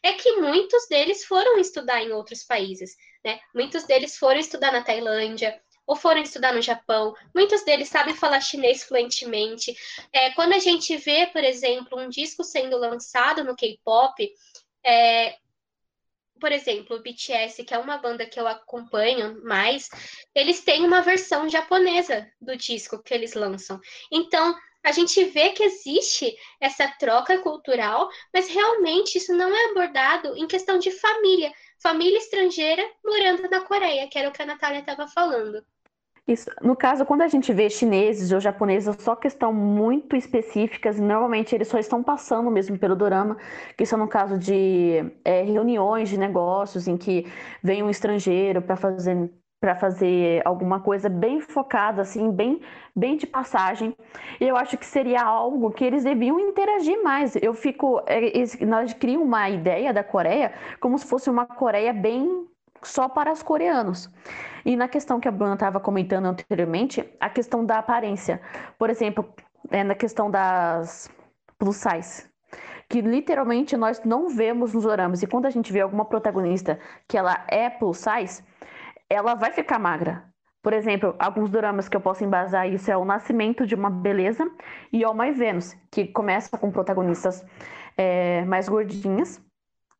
é 0.02 0.14
que 0.14 0.36
muitos 0.36 0.86
deles 0.88 1.24
foram 1.24 1.58
estudar 1.58 2.02
em 2.02 2.12
outros 2.12 2.42
países, 2.42 2.96
né? 3.24 3.38
Muitos 3.54 3.84
deles 3.84 4.16
foram 4.16 4.40
estudar 4.40 4.72
na 4.72 4.82
Tailândia, 4.82 5.60
ou 5.86 5.96
foram 5.96 6.22
estudar 6.22 6.54
no 6.54 6.62
Japão. 6.62 7.14
Muitos 7.34 7.64
deles 7.64 7.88
sabem 7.88 8.14
falar 8.14 8.40
chinês 8.40 8.84
fluentemente. 8.84 9.76
É, 10.12 10.30
quando 10.30 10.54
a 10.54 10.58
gente 10.58 10.96
vê, 10.96 11.26
por 11.26 11.42
exemplo, 11.42 11.98
um 11.98 12.08
disco 12.08 12.44
sendo 12.44 12.78
lançado 12.78 13.44
no 13.44 13.56
K-pop, 13.56 14.32
é, 14.84 15.36
por 16.42 16.50
exemplo, 16.50 16.96
o 16.96 17.00
BTS, 17.00 17.62
que 17.62 17.72
é 17.72 17.78
uma 17.78 17.98
banda 17.98 18.26
que 18.26 18.38
eu 18.38 18.48
acompanho 18.48 19.40
mais, 19.44 19.88
eles 20.34 20.64
têm 20.64 20.84
uma 20.84 21.00
versão 21.00 21.48
japonesa 21.48 22.28
do 22.40 22.56
disco 22.56 23.00
que 23.00 23.14
eles 23.14 23.34
lançam. 23.34 23.80
Então, 24.10 24.52
a 24.82 24.90
gente 24.90 25.22
vê 25.26 25.50
que 25.50 25.62
existe 25.62 26.36
essa 26.60 26.88
troca 26.98 27.38
cultural, 27.38 28.08
mas 28.34 28.48
realmente 28.48 29.18
isso 29.18 29.32
não 29.32 29.54
é 29.54 29.70
abordado 29.70 30.36
em 30.36 30.48
questão 30.48 30.80
de 30.80 30.90
família. 30.90 31.52
Família 31.80 32.18
estrangeira 32.18 32.84
morando 33.04 33.48
na 33.48 33.60
Coreia, 33.60 34.08
que 34.08 34.18
era 34.18 34.28
o 34.28 34.32
que 34.32 34.42
a 34.42 34.46
Natália 34.46 34.80
estava 34.80 35.06
falando. 35.06 35.64
Isso. 36.26 36.48
No 36.62 36.76
caso, 36.76 37.04
quando 37.04 37.22
a 37.22 37.28
gente 37.28 37.52
vê 37.52 37.68
chineses 37.68 38.30
ou 38.30 38.38
japoneses, 38.38 38.94
só 39.00 39.16
questão 39.16 39.52
muito 39.52 40.14
específicas, 40.14 40.98
normalmente 41.00 41.52
eles 41.54 41.66
só 41.66 41.78
estão 41.78 42.00
passando 42.02 42.48
mesmo 42.48 42.78
pelo 42.78 42.94
dorama, 42.94 43.36
que 43.76 43.84
são 43.84 43.98
no 43.98 44.06
caso 44.06 44.38
de 44.38 45.04
é, 45.24 45.42
reuniões 45.42 46.08
de 46.08 46.16
negócios 46.16 46.86
em 46.86 46.96
que 46.96 47.26
vem 47.62 47.82
um 47.82 47.90
estrangeiro 47.90 48.62
para 48.62 48.76
fazer 48.76 49.30
para 49.60 49.76
fazer 49.76 50.42
alguma 50.44 50.80
coisa 50.80 51.08
bem 51.08 51.40
focada, 51.40 52.02
assim, 52.02 52.32
bem, 52.32 52.60
bem 52.96 53.16
de 53.16 53.28
passagem. 53.28 53.96
E 54.40 54.44
eu 54.48 54.56
acho 54.56 54.76
que 54.76 54.84
seria 54.84 55.22
algo 55.22 55.70
que 55.70 55.84
eles 55.84 56.02
deviam 56.02 56.40
interagir 56.40 57.00
mais. 57.04 57.36
Eu 57.36 57.54
fico, 57.54 58.02
é, 58.08 58.20
nós 58.66 58.92
criamos 58.92 59.24
uma 59.24 59.48
ideia 59.48 59.92
da 59.92 60.02
Coreia 60.02 60.52
como 60.80 60.98
se 60.98 61.06
fosse 61.06 61.30
uma 61.30 61.46
Coreia 61.46 61.92
bem 61.92 62.48
só 62.84 63.08
para 63.08 63.32
os 63.32 63.42
coreanos. 63.42 64.10
E 64.64 64.76
na 64.76 64.88
questão 64.88 65.20
que 65.20 65.28
a 65.28 65.30
Bruna 65.30 65.54
estava 65.54 65.80
comentando 65.80 66.26
anteriormente, 66.26 67.04
a 67.20 67.28
questão 67.28 67.64
da 67.64 67.78
aparência. 67.78 68.40
Por 68.78 68.90
exemplo, 68.90 69.32
é 69.70 69.82
na 69.82 69.94
questão 69.94 70.30
das 70.30 71.10
plus 71.58 71.76
size, 71.76 72.28
que 72.88 73.00
literalmente 73.00 73.76
nós 73.76 74.02
não 74.04 74.28
vemos 74.28 74.74
nos 74.74 74.84
oramas. 74.84 75.22
E 75.22 75.26
quando 75.26 75.46
a 75.46 75.50
gente 75.50 75.72
vê 75.72 75.80
alguma 75.80 76.04
protagonista 76.04 76.78
que 77.08 77.16
ela 77.16 77.44
é 77.48 77.70
plus 77.70 77.98
size, 77.98 78.42
ela 79.08 79.34
vai 79.34 79.52
ficar 79.52 79.78
magra. 79.78 80.24
Por 80.62 80.72
exemplo, 80.72 81.14
alguns 81.18 81.50
dramas 81.50 81.88
que 81.88 81.96
eu 81.96 82.00
posso 82.00 82.24
embasar 82.24 82.68
isso 82.68 82.90
é 82.90 82.96
O 82.96 83.04
Nascimento 83.04 83.66
de 83.66 83.74
uma 83.74 83.90
Beleza 83.90 84.48
e 84.92 85.02
All 85.02 85.14
My 85.14 85.32
Venus, 85.32 85.74
que 85.90 86.06
começa 86.06 86.56
com 86.56 86.70
protagonistas 86.70 87.44
é, 87.96 88.44
mais 88.44 88.68
gordinhas 88.68 89.40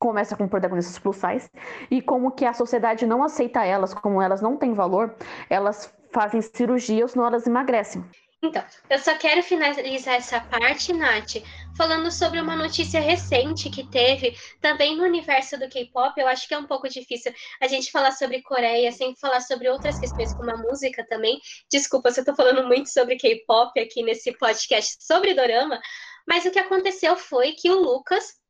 começa 0.03 0.36
com 0.36 0.48
protagonistas 0.48 0.98
plus 0.98 1.14
size, 1.14 1.48
e 1.88 2.03
como 2.03 2.32
que 2.32 2.44
a 2.44 2.53
sociedade 2.53 3.07
não 3.07 3.22
aceita 3.22 3.64
elas, 3.64 3.94
como 3.94 4.20
elas 4.20 4.42
não 4.42 4.57
têm 4.57 4.74
valor, 4.74 5.14
elas 5.48 5.94
fazem 6.11 6.42
cirurgia 6.42 7.05
ou 7.05 7.09
senão 7.09 7.24
elas 7.24 7.46
emagrecem. 7.46 8.05
Então, 8.42 8.64
eu 8.90 8.98
só 8.98 9.14
quero 9.16 9.40
finalizar 9.44 10.16
essa 10.16 10.40
parte, 10.40 10.92
Nath, 10.92 11.36
falando 11.76 12.11
sobre 12.11 12.40
uma 12.40 12.57
notícia 12.57 12.98
recente 12.98 13.70
que 13.70 13.88
teve 13.88 14.36
também 14.61 14.96
no 14.96 15.05
universo 15.05 15.57
do 15.57 15.68
K-pop. 15.68 16.20
Eu 16.20 16.26
acho 16.26 16.48
que 16.48 16.55
é 16.55 16.59
um 16.59 16.66
pouco 16.66 16.88
difícil 16.88 17.32
a 17.61 17.68
gente 17.68 17.92
falar 17.92 18.11
sobre 18.11 18.42
Coreia 18.42 18.90
sem 18.90 19.14
falar 19.14 19.40
sobre 19.40 19.68
outras 19.68 20.00
questões, 20.00 20.34
como 20.34 20.50
a 20.50 20.57
música 20.57 21.07
também. 21.09 21.38
Desculpa 21.70 22.11
se 22.11 22.18
eu 22.18 22.24
tô 22.24 22.34
falando 22.34 22.66
muito 22.66 22.88
sobre 22.88 23.14
K-pop 23.14 23.78
aqui 23.78 24.03
nesse 24.03 24.36
podcast 24.36 24.96
sobre 24.98 25.34
Dorama, 25.34 25.80
mas 26.26 26.44
o 26.44 26.50
que 26.50 26.59
aconteceu 26.59 27.16
foi 27.16 27.53
que 27.53 27.70
o 27.70 27.80
Lucas, 27.80 28.41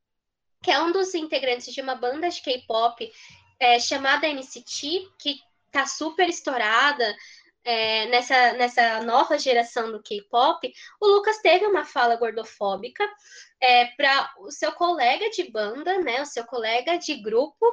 que 0.63 0.71
é 0.71 0.81
um 0.81 0.93
dos 0.93 1.15
integrantes 1.15 1.75
de 1.75 1.81
uma 1.81 1.95
banda 1.95 2.29
de 2.29 2.41
K-pop 2.41 3.13
é, 3.59 3.79
chamada 3.79 4.29
NCT, 4.29 5.09
que 5.19 5.37
tá 5.71 5.87
super 5.87 6.29
estourada 6.29 7.17
é, 7.65 8.07
nessa, 8.07 8.53
nessa 8.55 9.03
nova 9.03 9.39
geração 9.39 9.91
do 9.93 10.03
K-pop, 10.03 10.73
o 11.01 11.07
Lucas 11.07 11.39
teve 11.39 11.67
uma 11.67 11.85
fala 11.85 12.17
gordofóbica 12.17 13.09
é, 13.61 13.87
para 13.97 14.33
o 14.39 14.51
seu 14.51 14.73
colega 14.73 15.31
de 15.31 15.51
banda, 15.51 15.99
né, 16.01 16.21
o 16.23 16.27
seu 16.27 16.45
colega 16.45 16.99
de 16.99 17.15
grupo, 17.17 17.65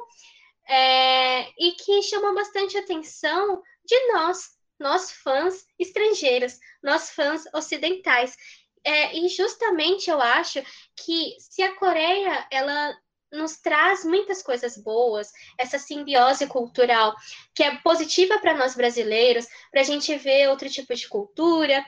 é, 0.68 1.48
e 1.58 1.72
que 1.72 2.02
chamou 2.02 2.34
bastante 2.34 2.78
atenção 2.78 3.60
de 3.84 4.12
nós, 4.12 4.56
nós 4.78 5.10
fãs 5.10 5.66
estrangeiros, 5.78 6.58
nós 6.82 7.10
fãs 7.10 7.44
ocidentais. 7.52 8.36
É, 8.84 9.16
e 9.16 9.28
justamente 9.28 10.08
eu 10.10 10.20
acho 10.20 10.62
que 10.96 11.36
se 11.38 11.62
a 11.62 11.76
Coreia 11.76 12.46
ela 12.50 12.96
nos 13.32 13.58
traz 13.58 14.04
muitas 14.04 14.42
coisas 14.42 14.76
boas, 14.76 15.30
essa 15.56 15.78
simbiose 15.78 16.46
cultural 16.46 17.14
que 17.54 17.62
é 17.62 17.76
positiva 17.76 18.38
para 18.38 18.56
nós 18.56 18.74
brasileiros, 18.74 19.46
para 19.70 19.82
a 19.82 19.84
gente 19.84 20.16
ver 20.16 20.48
outro 20.48 20.68
tipo 20.68 20.94
de 20.94 21.08
cultura, 21.08 21.84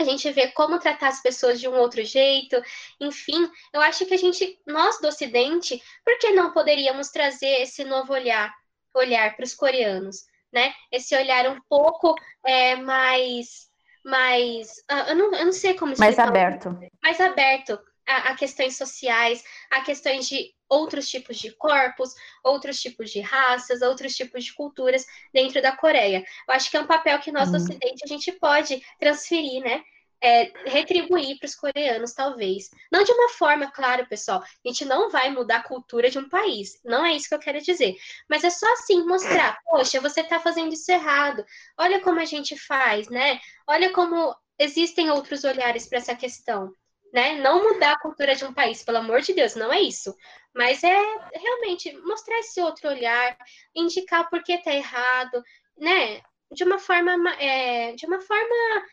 a 0.00 0.04
gente 0.04 0.30
ver 0.30 0.52
como 0.52 0.78
tratar 0.78 1.08
as 1.08 1.20
pessoas 1.20 1.60
de 1.60 1.68
um 1.68 1.76
outro 1.76 2.04
jeito, 2.04 2.56
enfim, 3.00 3.50
eu 3.72 3.80
acho 3.80 4.06
que 4.06 4.14
a 4.14 4.18
gente, 4.18 4.60
nós 4.64 5.00
do 5.00 5.08
Ocidente, 5.08 5.82
por 6.04 6.16
que 6.18 6.30
não 6.30 6.52
poderíamos 6.52 7.08
trazer 7.08 7.62
esse 7.62 7.84
novo 7.84 8.12
olhar, 8.12 8.54
olhar 8.94 9.34
para 9.34 9.44
os 9.44 9.54
coreanos, 9.54 10.24
né? 10.52 10.72
Esse 10.92 11.16
olhar 11.16 11.48
um 11.48 11.60
pouco 11.68 12.14
é, 12.46 12.76
mais 12.76 13.67
mais. 14.08 14.78
Uh, 14.90 15.10
eu, 15.10 15.16
não, 15.16 15.34
eu 15.34 15.44
não 15.46 15.52
sei 15.52 15.74
como 15.74 15.92
explicar. 15.92 16.16
Mais 16.16 16.18
aberto. 16.18 16.78
Mais 17.02 17.20
aberto 17.20 17.78
a, 18.06 18.30
a, 18.30 18.34
questões 18.34 18.76
sociais, 18.76 19.44
a 19.70 19.82
questões 19.82 20.26
de 20.26 20.54
outros 20.68 21.08
tipos 21.08 21.36
de 21.38 21.52
corpos, 21.52 22.14
outros 22.42 22.80
tipos 22.80 23.10
de 23.10 23.20
raças, 23.20 23.82
outros 23.82 24.16
tipos 24.16 24.44
de 24.44 24.54
culturas 24.54 25.06
dentro 25.32 25.60
da 25.60 25.76
Coreia. 25.76 26.24
Eu 26.48 26.54
acho 26.54 26.70
que 26.70 26.76
é 26.76 26.80
um 26.80 26.86
papel 26.86 27.18
que 27.20 27.30
nós 27.30 27.50
do 27.50 27.58
uhum. 27.58 27.62
Ocidente 27.62 28.02
a 28.02 28.08
gente 28.08 28.32
pode 28.32 28.82
transferir, 28.98 29.62
né? 29.62 29.82
É, 30.22 30.52
retribuir 30.68 31.38
para 31.38 31.46
os 31.46 31.54
coreanos, 31.54 32.12
talvez. 32.12 32.70
Não 32.90 33.04
de 33.04 33.12
uma 33.12 33.28
forma, 33.30 33.70
claro, 33.70 34.06
pessoal, 34.06 34.42
a 34.42 34.68
gente 34.68 34.84
não 34.84 35.10
vai 35.10 35.30
mudar 35.30 35.58
a 35.58 35.62
cultura 35.62 36.10
de 36.10 36.18
um 36.18 36.28
país, 36.28 36.80
não 36.84 37.04
é 37.04 37.14
isso 37.14 37.28
que 37.28 37.34
eu 37.34 37.38
quero 37.38 37.60
dizer. 37.60 37.96
Mas 38.28 38.44
é 38.44 38.50
só 38.50 38.70
assim 38.72 39.04
mostrar, 39.06 39.58
poxa, 39.64 40.00
você 40.00 40.20
está 40.20 40.40
fazendo 40.40 40.72
isso 40.72 40.90
errado, 40.90 41.44
olha 41.76 42.00
como 42.00 42.20
a 42.20 42.24
gente 42.24 42.56
faz, 42.56 43.08
né? 43.08 43.40
Olha 43.66 43.92
como 43.92 44.34
existem 44.58 45.10
outros 45.10 45.44
olhares 45.44 45.86
para 45.86 45.98
essa 45.98 46.14
questão. 46.14 46.72
Né? 47.10 47.40
Não 47.40 47.62
mudar 47.62 47.92
a 47.92 48.00
cultura 48.00 48.34
de 48.34 48.44
um 48.44 48.52
país, 48.52 48.82
pelo 48.82 48.98
amor 48.98 49.22
de 49.22 49.32
Deus, 49.32 49.54
não 49.54 49.72
é 49.72 49.80
isso. 49.80 50.14
Mas 50.54 50.84
é 50.84 50.96
realmente 51.32 51.96
mostrar 52.02 52.38
esse 52.40 52.60
outro 52.60 52.86
olhar, 52.90 53.34
indicar 53.74 54.28
por 54.28 54.42
que 54.42 54.52
está 54.52 54.74
errado, 54.74 55.42
né? 55.78 56.20
De 56.52 56.64
uma 56.64 56.78
forma, 56.78 57.12
é, 57.40 57.92
de 57.92 58.04
uma 58.04 58.20
forma 58.20 58.84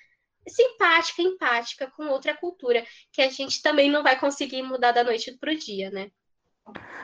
simpática, 0.48 1.22
empática 1.22 1.92
com 1.96 2.08
outra 2.08 2.36
cultura, 2.36 2.84
que 3.12 3.22
a 3.22 3.30
gente 3.30 3.62
também 3.62 3.90
não 3.90 4.04
vai 4.04 4.20
conseguir 4.20 4.64
mudar 4.64 4.92
da 4.92 5.04
noite 5.04 5.36
para 5.40 5.52
o 5.52 5.58
dia, 5.58 5.90
né? 5.90 6.10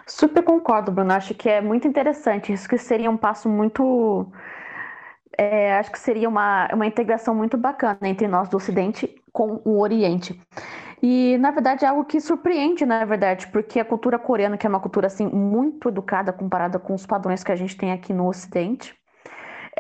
Super 0.08 0.44
concordo, 0.44 0.92
Bruno. 0.92 1.14
Acho 1.14 1.34
que 1.34 1.50
é 1.50 1.62
muito 1.62 1.88
interessante. 1.88 2.52
Isso 2.52 2.68
que 2.68 2.78
seria 2.78 3.10
um 3.10 3.18
passo 3.18 3.48
muito. 3.48 4.32
É, 5.38 5.78
acho 5.78 5.92
que 5.92 6.00
seria 6.00 6.28
uma, 6.28 6.68
uma 6.74 6.86
integração 6.86 7.34
muito 7.34 7.58
bacana 7.58 8.00
entre 8.04 8.28
nós 8.28 8.50
do 8.50 8.58
Ocidente 8.58 9.16
com 9.32 9.62
o 9.64 9.80
Oriente. 9.80 10.40
E, 11.02 11.38
na 11.40 11.50
verdade, 11.50 11.84
é 11.84 11.88
algo 11.88 12.06
que 12.06 12.22
surpreende, 12.22 12.86
na 12.86 13.04
verdade, 13.06 13.48
porque 13.48 13.80
a 13.80 13.86
cultura 13.86 14.20
coreana, 14.20 14.58
que 14.58 14.68
é 14.68 14.70
uma 14.70 14.80
cultura 14.80 15.08
assim, 15.08 15.26
muito 15.26 15.90
educada 15.90 16.32
comparada 16.32 16.78
com 16.78 16.94
os 16.94 17.08
padrões 17.08 17.44
que 17.44 17.52
a 17.52 17.56
gente 17.56 17.76
tem 17.76 17.92
aqui 17.92 18.14
no 18.14 18.28
Ocidente, 18.28 18.96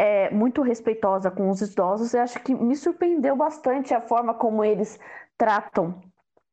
é, 0.02 0.32
muito 0.32 0.64
respeitosa 0.64 1.30
com 1.30 1.48
os 1.52 1.61
idosos. 1.61 2.15
Eu 2.15 2.23
acho 2.23 2.40
que 2.40 2.56
me 2.56 2.76
surpreendeu 2.76 3.36
bastante 3.36 3.94
a 3.94 4.02
forma 4.02 4.34
como 4.34 4.64
eles 4.64 4.99
tratam 5.38 6.02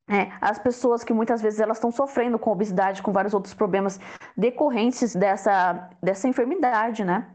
é, 0.06 0.30
as 0.38 0.58
pessoas 0.58 1.02
que 1.02 1.14
muitas 1.14 1.40
vezes 1.40 1.58
elas 1.58 1.78
estão 1.78 1.90
sofrendo 1.90 2.38
com 2.38 2.50
obesidade, 2.50 3.00
com 3.00 3.10
vários 3.10 3.32
outros 3.32 3.54
problemas 3.54 3.98
decorrentes 4.36 5.16
dessa, 5.16 5.88
dessa 6.02 6.28
enfermidade, 6.28 7.02
né? 7.06 7.26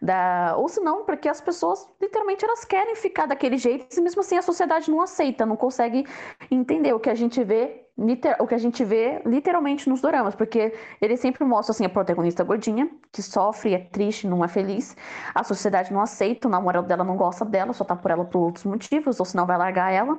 Da... 0.00 0.54
Ou 0.56 0.68
se 0.68 0.80
não, 0.80 1.04
porque 1.04 1.28
as 1.28 1.40
pessoas 1.40 1.88
literalmente 2.00 2.44
elas 2.44 2.64
querem 2.64 2.94
ficar 2.94 3.26
daquele 3.26 3.56
jeito 3.56 3.96
e 3.96 4.00
mesmo 4.00 4.20
assim 4.20 4.36
a 4.36 4.42
sociedade 4.42 4.88
não 4.88 5.00
aceita, 5.00 5.44
não 5.44 5.56
consegue 5.56 6.06
entender 6.48 6.92
o 6.92 7.00
que 7.00 7.10
a 7.10 7.14
gente 7.14 7.42
vê 7.42 7.85
liter... 7.98 8.36
o 8.38 8.46
que 8.46 8.54
a 8.54 8.58
gente 8.58 8.84
vê 8.84 9.20
literalmente 9.24 9.88
nos 9.88 10.00
doramas, 10.00 10.34
porque 10.34 10.74
ele 11.00 11.16
sempre 11.16 11.44
mostra 11.44 11.72
assim 11.72 11.84
a 11.84 11.88
protagonista 11.88 12.44
gordinha, 12.44 12.90
que 13.12 13.22
sofre, 13.22 13.74
é 13.74 13.78
triste, 13.78 14.26
não 14.26 14.44
é 14.44 14.48
feliz. 14.48 14.96
A 15.34 15.42
sociedade 15.42 15.92
não 15.92 16.00
aceita, 16.00 16.48
o 16.48 16.50
namorado 16.50 16.86
dela 16.86 17.04
não 17.04 17.16
gosta 17.16 17.44
dela, 17.44 17.72
só 17.72 17.84
tá 17.84 17.96
por 17.96 18.10
ela 18.10 18.24
por 18.24 18.38
outros 18.38 18.64
motivos, 18.64 19.18
ou 19.18 19.26
senão 19.26 19.46
vai 19.46 19.56
largar 19.56 19.92
ela. 19.92 20.18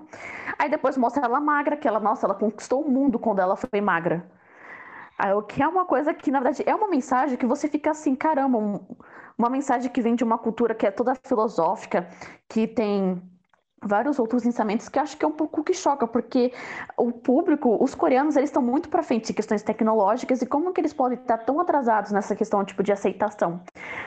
Aí 0.57 0.69
depois 0.69 0.97
mostra 0.97 1.25
ela 1.25 1.39
magra, 1.39 1.77
que 1.77 1.87
ela, 1.87 1.99
nossa, 1.99 2.25
ela 2.25 2.35
conquistou 2.35 2.81
o 2.81 2.89
mundo 2.89 3.19
quando 3.19 3.39
ela 3.39 3.55
foi 3.55 3.81
magra. 3.81 4.25
Aí, 5.17 5.33
o 5.33 5.41
que 5.41 5.63
é 5.63 5.67
uma 5.67 5.85
coisa 5.85 6.13
que, 6.13 6.29
na 6.29 6.39
verdade, 6.39 6.63
é 6.65 6.75
uma 6.75 6.87
mensagem 6.87 7.37
que 7.37 7.45
você 7.45 7.67
fica 7.67 7.89
assim, 7.91 8.15
caramba, 8.15 8.57
um... 8.59 8.79
uma 9.35 9.49
mensagem 9.49 9.91
que 9.91 9.99
vem 9.99 10.15
de 10.15 10.23
uma 10.23 10.37
cultura 10.37 10.75
que 10.75 10.85
é 10.85 10.91
toda 10.91 11.15
filosófica, 11.15 12.07
que 12.47 12.67
tem 12.67 13.19
vários 13.87 14.19
outros 14.19 14.43
pensamentos 14.43 14.89
que 14.89 14.99
acho 14.99 15.17
que 15.17 15.25
é 15.25 15.27
um 15.27 15.31
pouco 15.31 15.63
que 15.63 15.73
choca, 15.73 16.05
porque 16.05 16.53
o 16.97 17.11
público, 17.11 17.77
os 17.83 17.95
coreanos, 17.95 18.35
eles 18.35 18.49
estão 18.49 18.61
muito 18.61 18.89
para 18.89 19.01
frente 19.01 19.31
em 19.31 19.35
questões 19.35 19.63
tecnológicas 19.63 20.41
e 20.41 20.45
como 20.45 20.73
que 20.73 20.81
eles 20.81 20.93
podem 20.93 21.17
estar 21.17 21.39
tão 21.39 21.59
atrasados 21.59 22.11
nessa 22.11 22.35
questão 22.35 22.63
tipo 22.63 22.83
de 22.83 22.91
aceitação. 22.91 23.61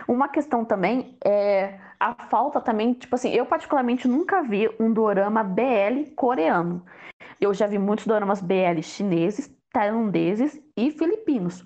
Uma 0.07 0.29
questão 0.29 0.65
também 0.65 1.17
é 1.25 1.79
a 1.99 2.15
falta 2.27 2.61
também, 2.61 2.93
tipo 2.95 3.15
assim, 3.15 3.31
eu 3.31 3.45
particularmente 3.45 4.07
nunca 4.07 4.43
vi 4.43 4.71
um 4.79 4.93
dorama 4.93 5.43
BL 5.43 6.15
coreano. 6.15 6.85
Eu 7.41 7.53
já 7.53 7.67
vi 7.67 7.79
muitos 7.79 8.07
doramas 8.07 8.41
BL 8.41 8.81
chineses, 8.83 9.51
tailandeses 9.73 10.61
e 10.77 10.91
filipinos. 10.91 11.65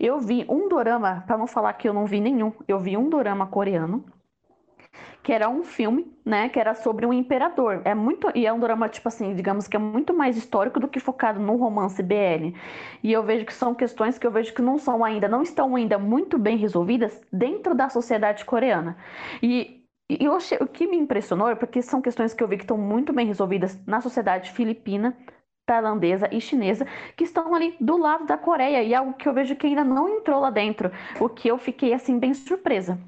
Eu 0.00 0.18
vi 0.18 0.44
um 0.48 0.68
dorama, 0.68 1.22
para 1.26 1.38
não 1.38 1.46
falar 1.46 1.74
que 1.74 1.88
eu 1.88 1.94
não 1.94 2.06
vi 2.06 2.20
nenhum, 2.20 2.52
eu 2.66 2.78
vi 2.78 2.96
um 2.96 3.08
dorama 3.08 3.46
coreano 3.46 4.04
que 5.22 5.32
era 5.32 5.48
um 5.48 5.62
filme, 5.62 6.12
né, 6.24 6.48
que 6.48 6.58
era 6.58 6.74
sobre 6.74 7.06
um 7.06 7.12
imperador. 7.12 7.80
É 7.84 7.94
muito 7.94 8.28
e 8.34 8.46
é 8.46 8.52
um 8.52 8.58
drama 8.58 8.88
tipo 8.88 9.08
assim, 9.08 9.34
digamos 9.34 9.68
que 9.68 9.76
é 9.76 9.78
muito 9.78 10.12
mais 10.12 10.36
histórico 10.36 10.80
do 10.80 10.88
que 10.88 10.98
focado 10.98 11.38
no 11.40 11.56
romance 11.56 12.02
BL. 12.02 12.54
E 13.02 13.12
eu 13.12 13.22
vejo 13.22 13.44
que 13.46 13.54
são 13.54 13.74
questões 13.74 14.18
que 14.18 14.26
eu 14.26 14.30
vejo 14.30 14.52
que 14.54 14.62
não 14.62 14.78
são 14.78 15.04
ainda, 15.04 15.28
não 15.28 15.42
estão 15.42 15.76
ainda 15.76 15.98
muito 15.98 16.38
bem 16.38 16.56
resolvidas 16.56 17.20
dentro 17.32 17.74
da 17.74 17.88
sociedade 17.88 18.44
coreana. 18.44 18.96
E 19.42 19.82
e 20.10 20.26
eu 20.26 20.34
achei, 20.34 20.58
o 20.60 20.66
que 20.66 20.86
me 20.86 20.96
impressionou 20.96 21.48
é 21.48 21.54
porque 21.54 21.80
são 21.80 22.02
questões 22.02 22.34
que 22.34 22.42
eu 22.42 22.48
vi 22.48 22.58
que 22.58 22.64
estão 22.64 22.76
muito 22.76 23.14
bem 23.14 23.26
resolvidas 23.26 23.78
na 23.86 23.98
sociedade 24.00 24.50
filipina, 24.50 25.16
tailandesa 25.64 26.28
e 26.30 26.40
chinesa, 26.40 26.86
que 27.16 27.24
estão 27.24 27.54
ali 27.54 27.74
do 27.80 27.96
lado 27.96 28.26
da 28.26 28.36
Coreia, 28.36 28.82
e 28.82 28.92
é 28.92 28.96
algo 28.96 29.14
que 29.14 29.26
eu 29.26 29.32
vejo 29.32 29.56
que 29.56 29.66
ainda 29.66 29.84
não 29.84 30.08
entrou 30.08 30.40
lá 30.40 30.50
dentro, 30.50 30.90
o 31.18 31.28
que 31.30 31.48
eu 31.48 31.56
fiquei 31.56 31.94
assim 31.94 32.18
bem 32.18 32.34
surpresa. 32.34 32.98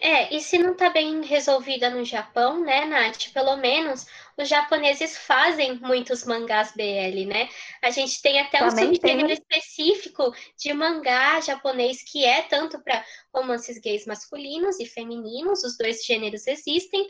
É, 0.00 0.34
e 0.34 0.40
se 0.40 0.58
não 0.58 0.74
tá 0.74 0.90
bem 0.90 1.24
resolvida 1.24 1.88
no 1.88 2.04
Japão, 2.04 2.60
né, 2.60 2.84
Nath? 2.84 3.32
Pelo 3.32 3.56
menos 3.56 4.06
os 4.36 4.48
japoneses 4.48 5.16
fazem 5.16 5.78
muitos 5.78 6.24
mangás 6.24 6.72
BL, 6.72 7.26
né? 7.26 7.48
A 7.80 7.90
gente 7.90 8.20
tem 8.20 8.40
até 8.40 8.58
Também 8.58 8.90
um 8.90 8.94
subgênero 8.94 9.30
específico 9.30 10.34
de 10.58 10.72
mangá 10.72 11.40
japonês 11.40 12.02
que 12.02 12.24
é 12.24 12.42
tanto 12.42 12.82
para 12.82 13.04
romances 13.32 13.78
gays 13.78 14.04
masculinos 14.04 14.80
e 14.80 14.86
femininos, 14.86 15.62
os 15.62 15.78
dois 15.78 16.04
gêneros 16.04 16.46
existem. 16.48 17.06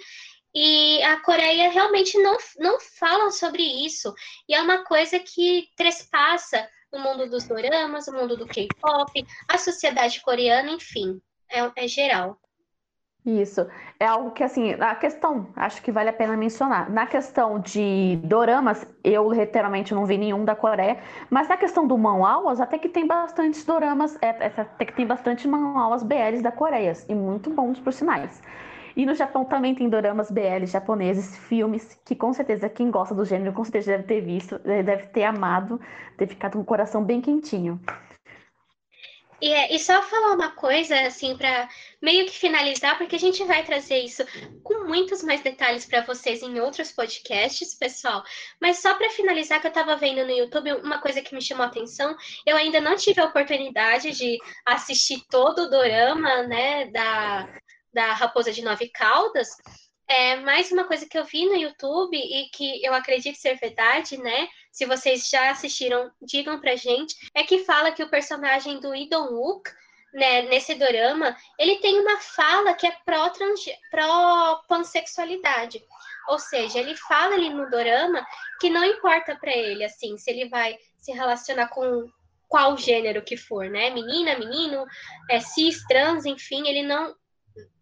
E 0.55 1.03
a 1.03 1.21
Coreia 1.21 1.71
realmente 1.71 2.17
não, 2.19 2.37
não 2.59 2.79
fala 2.79 3.31
sobre 3.31 3.63
isso. 3.63 4.15
E 4.49 4.55
é 4.55 4.61
uma 4.61 4.85
coisa 4.85 5.19
que 5.19 5.69
trespassa 5.75 6.69
o 6.93 6.99
mundo 6.99 7.29
dos 7.29 7.45
doramas, 7.45 8.07
o 8.07 8.13
mundo 8.13 8.37
do 8.37 8.47
K-pop, 8.47 9.27
a 9.49 9.59
sociedade 9.59 10.21
coreana, 10.21 10.71
enfim, 10.71 11.21
é, 11.51 11.85
é 11.85 11.89
geral. 11.89 12.39
Isso. 13.27 13.67
É 13.99 14.07
algo 14.07 14.33
que, 14.33 14.45
assim, 14.45 14.73
a 14.75 14.95
questão, 14.95 15.47
acho 15.57 15.81
que 15.83 15.91
vale 15.91 16.11
a 16.11 16.13
pena 16.13 16.37
mencionar. 16.37 16.91
Na 16.91 17.07
questão 17.07 17.59
de 17.59 18.19
doramas, 18.23 18.87
eu 19.03 19.33
literalmente 19.33 19.95
não 19.95 20.05
vi 20.05 20.19
nenhum 20.19 20.45
da 20.45 20.55
Coreia, 20.55 20.99
mas 21.31 21.49
na 21.49 21.57
questão 21.57 21.87
do 21.87 21.97
manhwas, 21.97 22.61
até 22.61 22.77
que 22.77 22.89
tem 22.89 23.07
bastantes 23.07 23.65
doramas, 23.65 24.19
é, 24.21 24.27
é, 24.29 24.47
até 24.47 24.85
que 24.85 24.93
tem 24.93 25.07
bastante 25.07 25.49
manhwas 25.49 26.03
BLs 26.03 26.43
da 26.43 26.53
Coreia, 26.53 26.93
e 27.09 27.15
muito 27.15 27.49
bons, 27.49 27.81
por 27.81 27.95
sinais. 27.95 28.43
E 28.95 29.07
no 29.07 29.15
Japão 29.15 29.45
também 29.45 29.75
tem 29.75 29.89
doramas 29.89 30.31
BL 30.31 30.67
japoneses, 30.67 31.37
filmes, 31.37 31.99
que 32.05 32.15
com 32.15 32.33
certeza 32.33 32.69
quem 32.69 32.91
gosta 32.91 33.15
do 33.15 33.25
gênero 33.25 33.53
com 33.55 33.65
certeza 33.65 33.93
deve 33.93 34.05
ter 34.05 34.21
visto, 34.21 34.59
deve 34.59 35.07
ter 35.09 35.25
amado, 35.25 35.81
ter 36.17 36.27
ficado 36.29 36.53
com 36.53 36.61
o 36.61 36.65
coração 36.65 37.03
bem 37.03 37.21
quentinho. 37.21 37.81
E, 39.41 39.53
é, 39.53 39.75
e 39.75 39.79
só 39.79 40.03
falar 40.03 40.35
uma 40.35 40.51
coisa, 40.53 40.99
assim, 41.03 41.37
para 41.37 41.69
meio 42.01 42.27
que 42.27 42.33
finalizar, 42.33 42.97
porque 42.97 43.17
a 43.17 43.19
gente 43.19 43.43
vai 43.45 43.65
trazer 43.65 43.99
isso 43.99 44.25
com 44.63 44.85
muitos 44.85 45.23
mais 45.23 45.43
detalhes 45.43 45.87
para 45.87 46.03
vocês 46.03 46.43
em 46.43 46.61
outros 46.61 46.93
podcasts, 46.93 47.75
pessoal. 47.75 48.23
Mas 48.61 48.79
só 48.79 48.95
para 48.95 49.11
finalizar, 49.11 49.61
que 49.61 49.67
eu 49.67 49.71
estava 49.71 49.97
vendo 49.97 50.25
no 50.25 50.31
YouTube, 50.31 50.73
uma 50.75 50.99
coisa 51.01 51.21
que 51.21 51.35
me 51.35 51.43
chamou 51.43 51.65
a 51.65 51.69
atenção, 51.69 52.17
eu 52.47 52.57
ainda 52.57 52.81
não 52.81 52.97
tive 52.97 53.21
a 53.21 53.27
oportunidade 53.27 54.13
de 54.13 54.39
assistir 54.65 55.23
todo 55.31 55.63
o 55.63 55.71
dorama, 55.71 56.45
né, 56.45 56.87
da, 56.87 57.49
da 57.93 58.13
Raposa 58.13 58.53
de 58.53 58.63
Nove 58.63 58.89
Caudas. 58.89 59.49
É 60.07 60.37
mais 60.37 60.71
uma 60.71 60.85
coisa 60.85 61.09
que 61.09 61.17
eu 61.19 61.25
vi 61.25 61.47
no 61.47 61.57
YouTube 61.57 62.17
e 62.17 62.51
que 62.51 62.85
eu 62.85 62.93
acredito 62.93 63.37
ser 63.37 63.57
verdade, 63.57 64.19
né? 64.19 64.49
Se 64.75 64.85
vocês 64.87 65.29
já 65.31 65.51
assistiram, 65.53 66.11
digam 66.21 66.59
pra 66.59 66.75
gente, 66.75 67.31
é 67.33 67.45
que 67.45 67.65
fala 67.65 67.93
que 67.93 68.03
o 68.03 68.09
personagem 68.09 68.81
do 68.81 68.93
Idon 68.93 69.29
Wook, 69.29 69.71
né, 70.13 70.43
nesse 70.43 70.75
dorama, 70.75 71.37
ele 71.57 71.77
tem 71.77 72.01
uma 72.01 72.19
fala 72.19 72.75
que 72.75 72.85
é 72.85 72.91
pró-pansexualidade. 73.05 75.79
Pró 75.79 76.33
Ou 76.33 76.41
seja, 76.41 76.81
ele 76.81 76.97
fala 76.97 77.37
ali 77.37 77.51
no 77.51 77.71
dorama 77.71 78.27
que 78.61 78.69
não 78.69 78.85
importa 78.85 79.37
para 79.37 79.53
ele, 79.53 79.85
assim, 79.85 80.19
se 80.19 80.29
ele 80.29 80.49
vai 80.49 80.77
se 80.99 81.13
relacionar 81.13 81.69
com 81.69 82.11
qual 82.49 82.77
gênero 82.77 83.23
que 83.23 83.37
for, 83.37 83.71
né? 83.71 83.91
Menina, 83.91 84.37
menino, 84.37 84.85
é, 85.31 85.39
cis, 85.39 85.87
trans, 85.87 86.27
enfim, 86.27 86.67
ele 86.67 86.83
não 86.83 87.15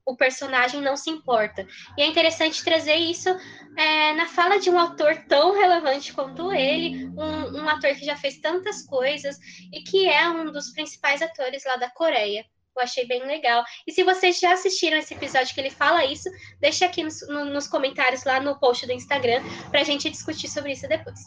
o 0.04 0.16
personagem 0.16 0.80
não 0.80 0.96
se 0.96 1.10
importa. 1.10 1.66
E 1.96 2.02
é 2.02 2.06
interessante 2.06 2.64
trazer 2.64 2.96
isso 2.96 3.28
é, 3.76 4.12
na 4.14 4.26
fala 4.26 4.58
de 4.58 4.70
um 4.70 4.78
ator 4.78 5.16
tão 5.28 5.52
relevante 5.52 6.12
quanto 6.12 6.52
ele, 6.52 7.06
um, 7.06 7.62
um, 7.62 7.68
ator 7.68 7.94
que 7.94 8.04
já 8.04 8.16
fez 8.16 8.38
tantas 8.38 8.84
coisas 8.84 9.36
e 9.72 9.82
que 9.82 10.08
é 10.08 10.28
um 10.28 10.50
dos 10.50 10.70
principais 10.70 11.22
atores 11.22 11.64
lá 11.64 11.76
da 11.76 11.90
Coreia. 11.90 12.44
Eu 12.74 12.82
achei 12.82 13.06
bem 13.06 13.24
legal. 13.26 13.62
E 13.86 13.92
se 13.92 14.02
vocês 14.02 14.40
já 14.40 14.52
assistiram 14.54 14.96
esse 14.96 15.12
episódio 15.12 15.54
que 15.54 15.60
ele 15.60 15.70
fala 15.70 16.06
isso, 16.06 16.30
deixa 16.58 16.86
aqui 16.86 17.02
nos, 17.02 17.20
no, 17.28 17.44
nos 17.44 17.68
comentários 17.68 18.24
lá 18.24 18.40
no 18.40 18.58
post 18.58 18.86
do 18.86 18.92
Instagram 18.92 19.42
para 19.70 19.80
a 19.80 19.84
gente 19.84 20.08
discutir 20.08 20.48
sobre 20.48 20.72
isso 20.72 20.88
depois. 20.88 21.20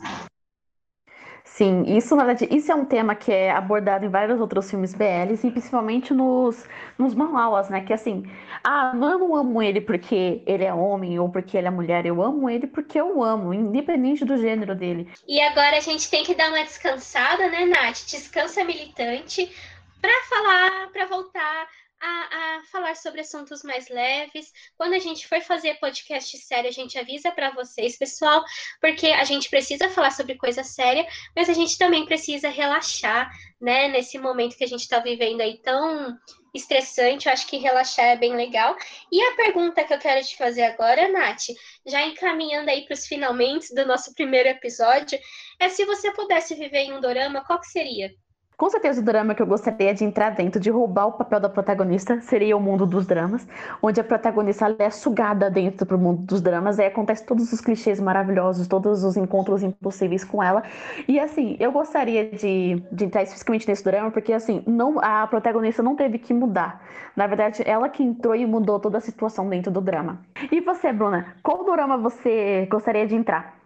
Sim, 1.45 1.83
isso 1.95 2.15
na 2.15 2.25
verdade, 2.25 2.53
isso 2.53 2.71
é 2.71 2.75
um 2.75 2.83
tema 2.83 3.15
que 3.15 3.31
é 3.31 3.51
abordado 3.51 4.03
em 4.03 4.09
vários 4.09 4.41
outros 4.41 4.69
filmes 4.69 4.93
BLs 4.93 5.47
e 5.47 5.51
principalmente 5.51 6.13
nos, 6.13 6.67
nos 6.97 7.13
manhwas, 7.13 7.69
né? 7.69 7.81
Que 7.81 7.93
assim, 7.93 8.23
ah, 8.63 8.91
eu 8.93 9.19
não 9.19 9.35
amo 9.35 9.61
ele 9.61 9.79
porque 9.79 10.41
ele 10.45 10.65
é 10.65 10.73
homem 10.73 11.17
ou 11.19 11.29
porque 11.29 11.55
ele 11.55 11.67
é 11.67 11.71
mulher, 11.71 12.05
eu 12.05 12.21
amo 12.21 12.49
ele 12.49 12.67
porque 12.67 12.99
eu 12.99 13.23
amo, 13.23 13.53
independente 13.53 14.25
do 14.25 14.35
gênero 14.37 14.75
dele. 14.75 15.07
E 15.27 15.39
agora 15.39 15.77
a 15.77 15.81
gente 15.81 16.09
tem 16.09 16.23
que 16.23 16.35
dar 16.35 16.49
uma 16.49 16.63
descansada, 16.63 17.47
né, 17.47 17.65
Nath? 17.65 18.05
Descansa 18.05 18.63
militante 18.65 19.49
para 20.01 20.23
falar, 20.27 20.89
para 20.91 21.05
voltar 21.05 21.67
a, 22.05 22.57
a, 22.57 22.63
falar 22.71 22.95
sobre 22.95 23.21
assuntos 23.21 23.63
mais 23.63 23.89
leves. 23.89 24.51
Quando 24.77 24.93
a 24.93 24.99
gente 24.99 25.27
for 25.27 25.41
fazer 25.41 25.79
podcast 25.79 26.37
sério, 26.37 26.69
a 26.69 26.73
gente 26.73 26.99
avisa 26.99 27.31
para 27.31 27.49
vocês, 27.51 27.97
pessoal, 27.97 28.43
porque 28.79 29.07
a 29.07 29.23
gente 29.23 29.49
precisa 29.49 29.89
falar 29.89 30.11
sobre 30.11 30.35
coisa 30.35 30.63
séria, 30.63 31.07
mas 31.35 31.49
a 31.49 31.53
gente 31.53 31.77
também 31.77 32.05
precisa 32.05 32.49
relaxar, 32.49 33.31
né? 33.59 33.87
Nesse 33.87 34.19
momento 34.19 34.55
que 34.55 34.63
a 34.63 34.67
gente 34.67 34.81
está 34.81 34.99
vivendo 34.99 35.41
aí 35.41 35.57
tão 35.63 36.15
estressante, 36.53 37.27
eu 37.27 37.33
acho 37.33 37.47
que 37.47 37.57
relaxar 37.57 38.05
é 38.05 38.15
bem 38.15 38.35
legal. 38.35 38.77
E 39.11 39.21
a 39.21 39.35
pergunta 39.35 39.83
que 39.83 39.93
eu 39.93 39.99
quero 39.99 40.25
te 40.25 40.37
fazer 40.37 40.63
agora, 40.63 41.11
Nath, 41.11 41.47
já 41.85 42.01
encaminhando 42.05 42.69
aí 42.69 42.85
para 42.85 42.93
os 42.93 43.07
finalmente 43.07 43.73
do 43.73 43.85
nosso 43.85 44.13
primeiro 44.13 44.49
episódio, 44.49 45.19
é 45.59 45.69
se 45.69 45.83
você 45.85 46.11
pudesse 46.11 46.53
viver 46.55 46.83
em 46.83 46.93
um 46.93 47.01
dorama, 47.01 47.43
qual 47.43 47.59
que 47.59 47.67
seria? 47.67 48.13
Com 48.57 48.69
certeza 48.69 49.01
o 49.01 49.03
drama 49.03 49.35
que 49.35 49.41
eu 49.41 49.47
gostaria 49.47 49.93
de 49.93 50.05
entrar 50.05 50.29
dentro, 50.29 50.61
de 50.61 50.69
roubar 50.69 51.07
o 51.07 51.11
papel 51.11 51.41
da 51.41 51.49
protagonista, 51.49 52.21
seria 52.21 52.55
o 52.55 52.59
mundo 52.59 52.85
dos 52.85 53.05
dramas, 53.05 53.45
onde 53.81 53.99
a 53.99 54.03
protagonista 54.03 54.73
é 54.79 54.89
sugada 54.89 55.49
dentro 55.49 55.85
do 55.85 55.97
mundo 55.97 56.21
dos 56.21 56.41
dramas, 56.41 56.79
aí 56.79 56.85
acontece 56.85 57.25
todos 57.25 57.51
os 57.51 57.59
clichês 57.59 57.99
maravilhosos, 57.99 58.67
todos 58.67 59.03
os 59.03 59.17
encontros 59.17 59.61
impossíveis 59.61 60.23
com 60.23 60.41
ela. 60.41 60.63
E 61.05 61.19
assim, 61.19 61.57
eu 61.59 61.71
gostaria 61.71 62.29
de, 62.31 62.81
de 62.91 63.05
entrar 63.05 63.23
especificamente 63.23 63.67
nesse 63.67 63.83
drama, 63.83 64.09
porque 64.09 64.31
assim, 64.31 64.63
não, 64.65 64.99
a 64.99 65.27
protagonista 65.27 65.83
não 65.83 65.95
teve 65.95 66.17
que 66.17 66.33
mudar. 66.33 66.81
Na 67.13 67.27
verdade, 67.27 67.61
ela 67.65 67.89
que 67.89 68.03
entrou 68.03 68.35
e 68.35 68.45
mudou 68.45 68.79
toda 68.79 68.97
a 68.99 69.01
situação 69.01 69.49
dentro 69.49 69.71
do 69.71 69.81
drama. 69.81 70.19
E 70.49 70.61
você, 70.61 70.93
Bruna, 70.93 71.35
qual 71.43 71.65
drama 71.65 71.97
você 71.97 72.67
gostaria 72.71 73.05
de 73.05 73.15
entrar? 73.15 73.64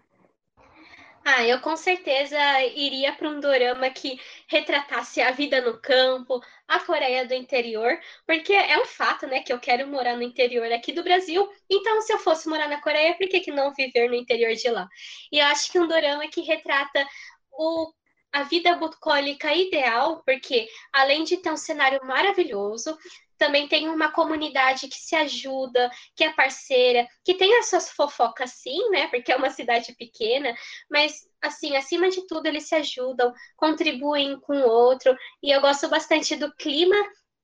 Ah, 1.32 1.46
eu 1.46 1.62
com 1.62 1.78
certeza 1.78 2.40
iria 2.76 3.14
para 3.14 3.30
um 3.30 3.40
dorama 3.40 3.88
que 3.92 4.20
retratasse 4.48 5.22
a 5.22 5.30
vida 5.30 5.62
no 5.62 5.80
campo, 5.80 6.42
a 6.68 6.80
Coreia 6.80 7.24
do 7.24 7.36
interior, 7.36 8.00
porque 8.26 8.52
é 8.52 8.82
um 8.82 8.86
fato, 8.86 9.28
né, 9.28 9.42
que 9.42 9.54
eu 9.54 9.60
quero 9.60 9.88
morar 9.88 10.16
no 10.16 10.24
interior 10.24 10.72
aqui 10.72 10.92
do 10.92 11.04
Brasil. 11.04 11.48
Então, 11.70 12.02
se 12.02 12.12
eu 12.12 12.18
fosse 12.18 12.50
morar 12.50 12.68
na 12.68 12.82
Coreia, 12.82 13.16
por 13.16 13.30
que, 13.30 13.42
que 13.42 13.52
não 13.52 13.72
viver 13.76 14.10
no 14.10 14.16
interior 14.16 14.56
de 14.56 14.70
lá? 14.70 14.88
E 15.32 15.38
eu 15.38 15.46
acho 15.46 15.72
que 15.72 15.80
um 15.80 15.88
dorama 15.88 16.28
que 16.30 16.42
retrata 16.42 17.08
o 17.52 17.94
a 18.32 18.44
vida 18.44 18.76
bucólica 18.76 19.54
ideal, 19.54 20.24
porque 20.26 20.68
além 20.92 21.24
de 21.24 21.38
ter 21.38 21.52
um 21.52 21.58
cenário 21.58 22.00
maravilhoso, 22.06 22.98
também 23.40 23.68
tem 23.68 23.90
uma 23.90 24.12
comunidade 24.12 24.88
que 24.88 24.98
se 24.98 25.16
ajuda, 25.16 25.90
que 26.16 26.24
é 26.24 26.34
parceira, 26.34 27.08
que 27.24 27.34
tem 27.34 27.58
as 27.58 27.70
suas 27.70 27.90
fofocas 27.90 28.52
sim, 28.52 28.90
né? 28.92 29.08
Porque 29.08 29.32
é 29.32 29.36
uma 29.36 29.50
cidade 29.50 29.96
pequena, 29.96 30.54
mas 30.92 31.28
assim, 31.42 31.76
acima 31.76 32.10
de 32.10 32.28
tudo, 32.28 32.46
eles 32.46 32.68
se 32.68 32.76
ajudam, 32.76 33.34
contribuem 33.56 34.40
com 34.42 34.58
o 34.58 34.70
outro, 34.70 35.16
e 35.42 35.50
eu 35.50 35.62
gosto 35.62 35.88
bastante 35.88 36.36
do 36.36 36.54
clima 36.56 36.96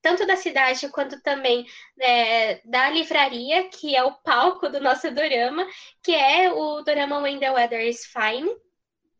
tanto 0.01 0.23
da 0.27 0.35
cidade 0.35 0.87
quanto 0.89 1.19
também 1.23 1.65
é, 1.99 2.61
da 2.63 2.91
livraria, 2.91 3.67
que 3.69 3.95
é 3.95 4.03
o 4.03 4.13
palco 4.13 4.69
do 4.69 4.79
nosso 4.79 5.09
dorama, 5.09 5.65
que 6.03 6.13
é 6.13 6.53
o 6.53 6.83
dorama 6.83 7.17
When 7.21 7.39
the 7.39 7.51
Weather 7.51 7.81
is 7.81 8.05
Fine, 8.05 8.47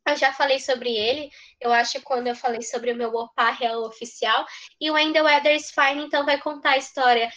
eu 0.08 0.16
já 0.16 0.32
falei 0.32 0.60
sobre 0.60 0.96
ele, 0.96 1.32
eu 1.60 1.72
acho, 1.72 2.02
quando 2.02 2.28
eu 2.28 2.36
falei 2.36 2.62
sobre 2.62 2.92
o 2.92 2.96
meu 2.96 3.14
Opa 3.14 3.50
Real 3.52 3.84
Oficial. 3.84 4.46
E 4.80 4.90
o 4.90 4.94
When 4.94 5.14
the 5.14 5.22
Weather 5.22 5.56
is 5.56 5.72
Fine, 5.72 6.04
então, 6.04 6.26
vai 6.26 6.40
contar 6.40 6.72
a 6.72 6.78
história 6.78 7.32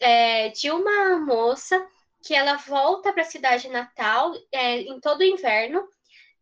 é, 0.00 0.48
de 0.48 0.70
uma 0.70 1.18
moça 1.18 1.86
que 2.24 2.34
ela 2.34 2.56
volta 2.56 3.12
para 3.12 3.22
a 3.22 3.26
cidade 3.26 3.68
natal 3.68 4.32
é, 4.50 4.80
em 4.80 4.98
todo 5.00 5.20
o 5.20 5.24
inverno 5.24 5.86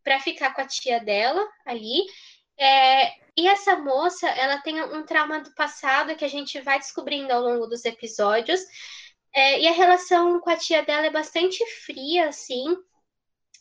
para 0.03 0.19
ficar 0.19 0.53
com 0.53 0.61
a 0.61 0.67
tia 0.67 0.99
dela 0.99 1.45
ali. 1.65 2.05
É, 2.57 3.11
e 3.35 3.47
essa 3.47 3.75
moça, 3.75 4.27
ela 4.29 4.59
tem 4.59 4.81
um 4.81 5.03
trauma 5.05 5.41
do 5.41 5.53
passado 5.55 6.15
que 6.15 6.23
a 6.25 6.29
gente 6.29 6.59
vai 6.61 6.79
descobrindo 6.79 7.33
ao 7.33 7.41
longo 7.41 7.67
dos 7.67 7.83
episódios. 7.83 8.61
É, 9.35 9.59
e 9.59 9.67
a 9.67 9.71
relação 9.71 10.39
com 10.39 10.49
a 10.49 10.57
tia 10.57 10.83
dela 10.83 11.07
é 11.07 11.09
bastante 11.09 11.65
fria, 11.83 12.29
assim. 12.29 12.77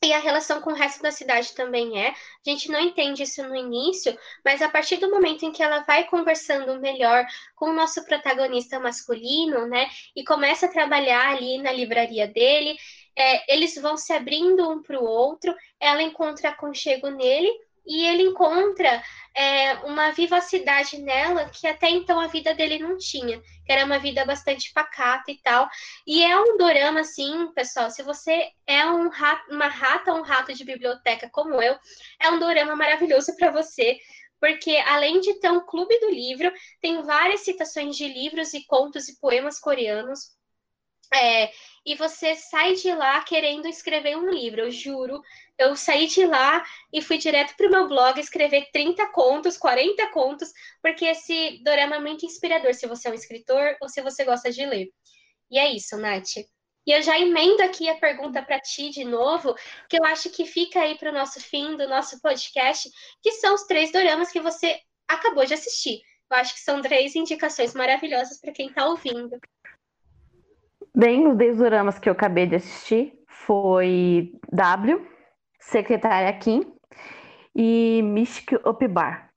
E 0.05 0.13
a 0.13 0.19
relação 0.19 0.61
com 0.61 0.71
o 0.71 0.75
resto 0.75 1.01
da 1.01 1.13
cidade 1.13 1.55
também 1.55 2.05
é. 2.05 2.09
A 2.09 2.15
gente 2.51 2.69
não 2.69 2.81
entende 2.81 3.23
isso 3.23 3.41
no 3.45 3.55
início, 3.55 4.19
mas 4.45 4.61
a 4.61 4.69
partir 4.69 4.97
do 4.97 5.09
momento 5.09 5.45
em 5.45 5.53
que 5.53 5.63
ela 5.63 5.81
vai 5.85 6.05
conversando 6.09 6.81
melhor 6.81 7.25
com 7.55 7.71
o 7.71 7.73
nosso 7.73 8.05
protagonista 8.05 8.81
masculino, 8.81 9.67
né, 9.69 9.89
e 10.17 10.25
começa 10.25 10.67
a 10.67 10.73
trabalhar 10.73 11.29
ali 11.31 11.59
na 11.59 11.71
livraria 11.71 12.27
dele, 12.27 12.77
é, 13.17 13.55
eles 13.55 13.77
vão 13.77 13.97
se 13.97 14.13
abrindo 14.13 14.69
um 14.69 14.83
para 14.83 14.99
o 14.99 15.05
outro, 15.05 15.55
ela 15.79 16.03
encontra 16.03 16.49
aconchego 16.49 17.09
nele 17.09 17.49
e 17.87 18.07
ele 18.07 18.23
encontra 18.25 19.03
é, 19.35 19.75
uma 19.85 20.11
vivacidade 20.13 20.99
nela 20.99 21.49
que 21.49 21.67
até 21.67 21.89
então 21.91 22.21
a 22.21 22.27
vida 22.27 22.55
dele 22.55 22.79
não 22.79 22.97
tinha, 22.97 23.41
que 23.41 23.73
era 23.73 23.85
uma 23.85 23.99
vida 23.99 24.25
bastante 24.25 24.73
pacata 24.73 25.31
e 25.31 25.39
tal. 25.43 25.69
E 26.07 26.23
é 26.23 26.39
um 26.41 26.57
dorama, 26.57 27.01
assim, 27.01 27.51
pessoal, 27.55 27.91
se 27.91 28.03
você 28.03 28.51
é 28.67 28.87
um 28.87 29.09
rato, 29.09 29.53
uma 29.53 29.69
rata 29.69 30.13
ou 30.13 30.19
um 30.21 30.23
rato 30.23 30.53
de 30.55 30.65
biblioteca 30.65 31.29
como 31.31 31.61
eu, 31.63 31.77
é 32.21 32.31
um 32.31 32.39
dorama 32.39 32.77
maravilhoso 32.77 33.35
para 33.37 33.51
você, 33.51 33.99
porque 34.41 34.77
além 34.87 35.21
de 35.21 35.35
ter 35.41 35.51
um 35.51 35.65
clube 35.65 35.99
do 36.01 36.11
livro, 36.11 36.53
tem 36.81 37.03
várias 37.03 37.41
citações 37.43 37.97
de 37.97 38.07
livros 38.09 38.53
e 38.55 38.65
contos 38.67 39.09
e 39.09 39.19
poemas 39.21 39.59
coreanos. 39.59 40.33
É, 41.15 41.53
e 41.85 41.95
você 41.97 42.35
sai 42.35 42.75
de 42.75 42.93
lá 42.95 43.23
querendo 43.25 43.67
escrever 43.67 44.17
um 44.17 44.31
livro, 44.31 44.61
eu 44.61 44.71
juro 44.71 45.21
eu 45.63 45.77
saí 45.77 46.07
de 46.07 46.27
lá 46.27 46.65
e 46.93 47.01
fui 47.01 47.19
direto 47.19 47.55
para 47.57 47.69
o 47.69 47.71
meu 47.71 47.89
blog 47.89 48.19
escrever 48.19 48.69
30 48.73 49.07
contos, 49.13 49.57
40 49.57 50.09
contos, 50.09 50.53
porque 50.83 51.05
esse 51.05 51.63
dorama 51.63 51.97
é 51.97 52.01
muito 52.01 52.27
inspirador 52.27 52.75
se 52.75 52.87
você 52.87 53.09
é 53.09 53.11
um 53.11 53.15
escritor 53.15 53.77
ou 53.81 53.89
se 53.89 54.03
você 54.03 54.25
gosta 54.25 54.51
de 54.51 54.67
ler. 54.67 54.89
E 55.51 55.59
é 55.59 55.71
isso, 55.73 55.97
Nath. 55.97 56.37
E 56.85 56.91
eu 56.91 57.01
já 57.01 57.17
emendo 57.17 57.63
aqui 57.63 57.89
a 57.89 57.95
pergunta 57.95 58.43
para 58.43 58.59
ti 58.59 58.91
de 58.91 59.05
novo, 59.05 59.55
que 59.89 59.97
eu 59.97 60.05
acho 60.05 60.31
que 60.31 60.45
fica 60.45 60.81
aí 60.81 60.99
para 60.99 61.11
o 61.11 61.15
nosso 61.15 61.41
fim 61.41 61.77
do 61.77 61.89
nosso 61.89 62.21
podcast, 62.21 62.91
que 63.23 63.31
são 63.33 63.55
os 63.55 63.63
três 63.65 63.93
doramas 63.93 64.33
que 64.33 64.41
você 64.41 64.81
acabou 65.07 65.45
de 65.45 65.55
assistir. 65.55 66.01
Eu 66.29 66.39
acho 66.39 66.55
que 66.55 66.61
são 66.61 66.83
três 66.83 67.15
indicações 67.15 67.73
maravilhosas 67.73 68.41
para 68.41 68.53
quem 68.53 68.69
está 68.69 68.87
ouvindo. 68.87 69.39
Bem, 70.95 71.27
os 71.27 71.37
três 71.37 71.57
doramas 71.57 71.99
que 71.99 72.09
eu 72.09 72.13
acabei 72.13 72.47
de 72.47 72.57
assistir 72.57 73.19
foi 73.27 74.33
W, 74.53 75.07
secretária 75.59 76.33
Kim 76.39 76.71
e 77.57 78.03
Mystic 78.03 78.53
Upbar. 78.67 79.33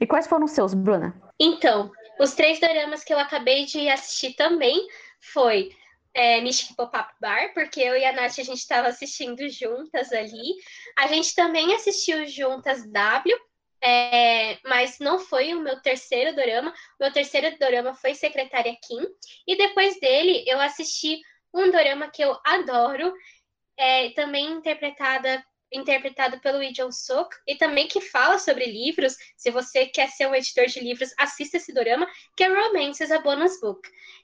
E 0.00 0.06
quais 0.06 0.26
foram 0.26 0.44
os 0.44 0.52
seus, 0.52 0.72
Bruna? 0.72 1.20
Então, 1.38 1.90
os 2.20 2.34
três 2.34 2.60
dramas 2.60 3.02
que 3.02 3.12
eu 3.12 3.18
acabei 3.18 3.64
de 3.64 3.88
assistir 3.88 4.34
também 4.34 4.86
foi 5.20 5.70
é, 6.14 6.40
Mystic 6.40 6.76
Pop-Up 6.76 7.12
Bar, 7.20 7.52
porque 7.54 7.80
eu 7.80 7.96
e 7.96 8.04
a 8.04 8.12
Nath 8.12 8.38
a 8.38 8.44
gente 8.44 8.58
estava 8.58 8.88
assistindo 8.88 9.48
juntas 9.48 10.12
ali. 10.12 10.54
A 10.96 11.08
gente 11.08 11.34
também 11.34 11.74
assistiu 11.74 12.24
juntas 12.26 12.88
W, 12.88 13.36
é, 13.82 14.58
mas 14.64 14.98
não 15.00 15.18
foi 15.18 15.54
o 15.54 15.60
meu 15.60 15.80
terceiro 15.80 16.34
dorama. 16.36 16.70
O 16.70 17.04
meu 17.04 17.12
terceiro 17.12 17.56
dorama 17.58 17.94
foi 17.94 18.14
Secretária 18.14 18.76
Kim. 18.86 19.04
E 19.46 19.56
depois 19.56 19.98
dele, 19.98 20.44
eu 20.46 20.60
assisti 20.60 21.20
um 21.52 21.70
dorama 21.70 22.10
que 22.10 22.22
eu 22.22 22.38
adoro, 22.44 23.12
é, 23.76 24.10
também 24.10 24.52
interpretada 24.52 25.44
interpretado 25.74 26.38
pelo 26.40 26.58
Lee 26.58 26.72
Jong-suk, 26.72 27.34
e 27.46 27.54
também 27.54 27.88
que 27.88 28.00
fala 28.00 28.38
sobre 28.38 28.66
livros. 28.66 29.16
Se 29.36 29.50
você 29.50 29.86
quer 29.86 30.08
ser 30.10 30.26
um 30.26 30.34
editor 30.34 30.66
de 30.66 30.80
livros, 30.80 31.14
assista 31.18 31.56
esse 31.56 31.72
dorama, 31.72 32.06
que 32.36 32.44
é 32.44 32.48
Romance 32.48 33.02
is 33.02 33.10
a 33.10 33.18
Bonus 33.20 33.58
Book. 33.58 33.80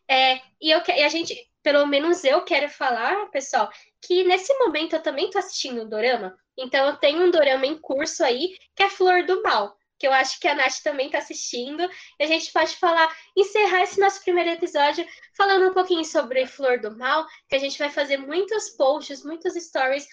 É, 0.06 0.40
e, 0.60 0.70
eu, 0.70 0.82
e 0.86 1.02
a 1.02 1.08
gente, 1.08 1.34
pelo 1.62 1.86
menos 1.86 2.22
eu 2.22 2.42
quero 2.42 2.68
falar, 2.68 3.30
pessoal, 3.30 3.70
que 4.00 4.24
nesse 4.24 4.52
momento 4.58 4.94
eu 4.94 5.02
também 5.02 5.26
estou 5.26 5.38
assistindo 5.40 5.82
um 5.82 5.88
dorama. 5.88 6.36
Então 6.56 6.86
eu 6.86 6.96
tenho 6.96 7.24
um 7.24 7.30
dorama 7.30 7.66
em 7.66 7.78
curso 7.78 8.24
aí, 8.24 8.56
que 8.74 8.82
é 8.82 8.90
Flor 8.90 9.24
do 9.24 9.42
Mal 9.42 9.78
que 9.98 10.06
eu 10.06 10.12
acho 10.12 10.38
que 10.40 10.46
a 10.46 10.54
Nath 10.54 10.80
também 10.82 11.06
está 11.06 11.18
assistindo. 11.18 11.82
E 12.18 12.22
a 12.22 12.26
gente 12.26 12.52
pode 12.52 12.76
falar, 12.76 13.12
encerrar 13.36 13.82
esse 13.82 14.00
nosso 14.00 14.22
primeiro 14.22 14.50
episódio 14.50 15.04
falando 15.36 15.68
um 15.68 15.74
pouquinho 15.74 16.04
sobre 16.04 16.46
Flor 16.46 16.78
do 16.80 16.96
Mal, 16.96 17.26
que 17.48 17.56
a 17.56 17.58
gente 17.58 17.78
vai 17.78 17.90
fazer 17.90 18.16
muitos 18.16 18.70
posts, 18.70 19.24
muitos 19.24 19.54
stories 19.54 20.06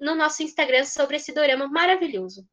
no 0.00 0.14
nosso 0.14 0.42
Instagram 0.42 0.84
sobre 0.84 1.16
esse 1.16 1.34
dorama 1.34 1.66
maravilhoso. 1.66 2.46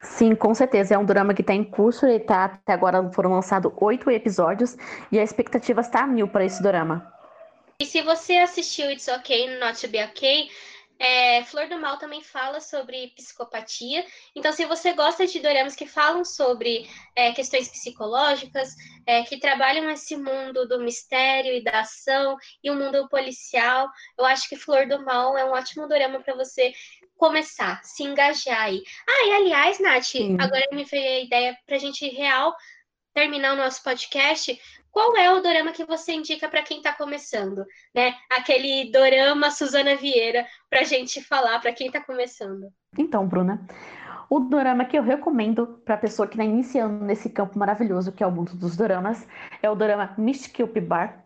Sim, 0.00 0.34
com 0.34 0.54
certeza. 0.54 0.94
É 0.94 0.98
um 0.98 1.04
drama 1.04 1.34
que 1.34 1.42
está 1.42 1.54
em 1.54 1.62
curso 1.62 2.06
e 2.06 2.18
tá, 2.18 2.44
até 2.44 2.72
agora 2.72 3.10
foram 3.12 3.32
lançados 3.32 3.72
oito 3.80 4.10
episódios 4.10 4.76
e 5.10 5.18
a 5.18 5.22
expectativa 5.22 5.80
está 5.80 6.02
a 6.02 6.06
mil 6.06 6.26
para 6.26 6.44
esse 6.44 6.62
drama. 6.62 7.12
E 7.80 7.86
se 7.86 8.02
você 8.02 8.36
assistiu 8.36 8.90
It's 8.90 9.08
Okay 9.08 9.58
Not 9.58 9.80
to 9.80 9.88
Be 9.88 10.02
Okay, 10.04 10.48
é, 11.02 11.42
Flor 11.44 11.68
do 11.68 11.80
Mal 11.80 11.98
também 11.98 12.22
fala 12.22 12.60
sobre 12.60 13.08
psicopatia. 13.16 14.06
Então, 14.36 14.52
se 14.52 14.64
você 14.64 14.92
gosta 14.92 15.26
de 15.26 15.40
doramas 15.40 15.74
que 15.74 15.84
falam 15.84 16.24
sobre 16.24 16.88
é, 17.16 17.32
questões 17.32 17.68
psicológicas, 17.68 18.72
é, 19.04 19.24
que 19.24 19.40
trabalham 19.40 19.90
esse 19.90 20.16
mundo 20.16 20.66
do 20.68 20.78
mistério 20.78 21.52
e 21.52 21.64
da 21.64 21.80
ação 21.80 22.36
e 22.62 22.70
o 22.70 22.76
mundo 22.76 23.08
policial, 23.08 23.88
eu 24.16 24.24
acho 24.24 24.48
que 24.48 24.54
Flor 24.54 24.86
do 24.86 25.04
Mal 25.04 25.36
é 25.36 25.44
um 25.44 25.50
ótimo 25.50 25.88
dorama 25.88 26.20
para 26.20 26.36
você 26.36 26.72
começar, 27.16 27.82
se 27.82 28.04
engajar 28.04 28.62
aí. 28.62 28.80
Ah, 29.08 29.26
e 29.26 29.32
aliás, 29.32 29.80
Nath, 29.80 30.04
Sim. 30.04 30.36
agora 30.40 30.66
me 30.70 30.84
veio 30.84 31.04
a 31.04 31.24
ideia 31.24 31.58
para 31.66 31.76
a 31.76 31.80
gente 31.80 32.08
real 32.10 32.54
terminar 33.12 33.54
o 33.54 33.56
nosso 33.56 33.82
podcast 33.82 34.58
qual 34.92 35.16
é 35.16 35.32
o 35.32 35.40
dorama 35.40 35.72
que 35.72 35.84
você 35.86 36.12
indica 36.12 36.48
para 36.48 36.62
quem 36.62 36.76
está 36.76 36.92
começando, 36.92 37.64
né? 37.94 38.14
Aquele 38.30 38.92
dorama 38.92 39.50
Suzana 39.50 39.96
Vieira 39.96 40.46
para 40.68 40.84
gente 40.84 41.22
falar 41.22 41.58
para 41.60 41.72
quem 41.72 41.86
está 41.86 42.00
começando. 42.00 42.68
Então, 42.96 43.26
Bruna, 43.26 43.66
o 44.28 44.38
dorama 44.38 44.84
que 44.84 44.96
eu 44.96 45.02
recomendo 45.02 45.80
para 45.84 45.94
a 45.94 45.98
pessoa 45.98 46.28
que 46.28 46.34
está 46.34 46.44
iniciando 46.44 47.04
nesse 47.04 47.30
campo 47.30 47.58
maravilhoso 47.58 48.12
que 48.12 48.22
é 48.22 48.26
o 48.26 48.30
mundo 48.30 48.54
dos 48.54 48.76
doramas 48.76 49.26
é 49.62 49.70
o 49.70 49.74
dorama 49.74 50.14
Mystic 50.18 50.60
Up 50.60 50.78
Bar. 50.80 51.24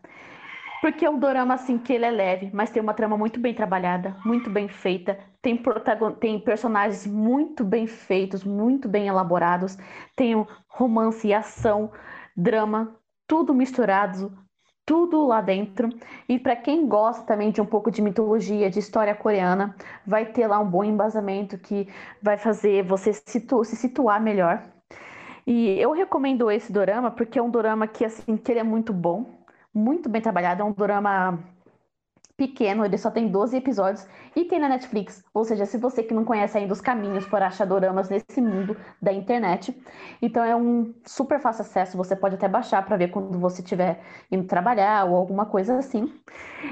Porque 0.80 1.04
é 1.04 1.10
um 1.10 1.18
dorama 1.18 1.54
assim 1.54 1.78
que 1.78 1.92
ele 1.92 2.04
é 2.04 2.10
leve, 2.10 2.50
mas 2.52 2.70
tem 2.70 2.80
uma 2.80 2.94
trama 2.94 3.16
muito 3.16 3.40
bem 3.40 3.52
trabalhada, 3.52 4.16
muito 4.24 4.48
bem 4.48 4.68
feita, 4.68 5.18
tem, 5.42 5.56
protagon... 5.56 6.12
tem 6.12 6.38
personagens 6.38 7.06
muito 7.06 7.64
bem 7.64 7.88
feitos, 7.88 8.44
muito 8.44 8.88
bem 8.88 9.08
elaborados, 9.08 9.76
tem 10.14 10.46
romance 10.68 11.26
e 11.26 11.34
ação, 11.34 11.90
drama, 12.36 12.94
tudo 13.26 13.54
misturado, 13.54 14.32
tudo 14.84 15.26
lá 15.26 15.40
dentro. 15.40 15.88
E 16.28 16.38
para 16.38 16.56
quem 16.56 16.86
gosta 16.88 17.24
também 17.24 17.50
de 17.50 17.60
um 17.60 17.66
pouco 17.66 17.90
de 17.90 18.00
mitologia, 18.02 18.70
de 18.70 18.78
história 18.78 19.14
coreana, 19.14 19.74
vai 20.06 20.26
ter 20.26 20.46
lá 20.46 20.58
um 20.60 20.68
bom 20.70 20.84
embasamento 20.84 21.58
que 21.58 21.88
vai 22.22 22.38
fazer 22.38 22.84
você 22.84 23.12
situ 23.12 23.64
se 23.64 23.76
situar 23.76 24.20
melhor. 24.22 24.62
E 25.46 25.78
eu 25.80 25.92
recomendo 25.92 26.50
esse 26.50 26.72
dorama 26.72 27.10
porque 27.10 27.38
é 27.38 27.42
um 27.42 27.50
dorama 27.50 27.86
que 27.86 28.04
assim 28.04 28.36
que 28.36 28.52
ele 28.52 28.60
é 28.60 28.64
muito 28.64 28.92
bom, 28.92 29.26
muito 29.72 30.08
bem 30.08 30.20
trabalhado, 30.22 30.62
é 30.62 30.64
um 30.64 30.72
dorama 30.72 31.38
pequeno, 32.36 32.84
ele 32.84 32.98
só 32.98 33.10
tem 33.10 33.28
12 33.28 33.56
episódios 33.56 34.06
e 34.34 34.44
tem 34.44 34.58
na 34.58 34.68
Netflix. 34.68 35.24
Ou 35.32 35.44
seja, 35.44 35.64
se 35.64 35.78
você 35.78 36.02
que 36.02 36.12
não 36.12 36.24
conhece 36.24 36.58
ainda 36.58 36.72
os 36.72 36.80
caminhos 36.80 37.26
para 37.26 37.46
achar 37.46 37.64
doramas 37.64 38.10
nesse 38.10 38.40
mundo 38.40 38.76
da 39.00 39.12
internet, 39.12 39.74
então 40.20 40.44
é 40.44 40.54
um 40.54 40.94
super 41.04 41.40
fácil 41.40 41.62
acesso, 41.62 41.96
você 41.96 42.14
pode 42.14 42.34
até 42.34 42.46
baixar 42.46 42.84
para 42.84 42.96
ver 42.96 43.08
quando 43.08 43.38
você 43.38 43.62
estiver 43.62 44.00
indo 44.30 44.44
trabalhar 44.44 45.06
ou 45.06 45.16
alguma 45.16 45.46
coisa 45.46 45.78
assim. 45.78 46.12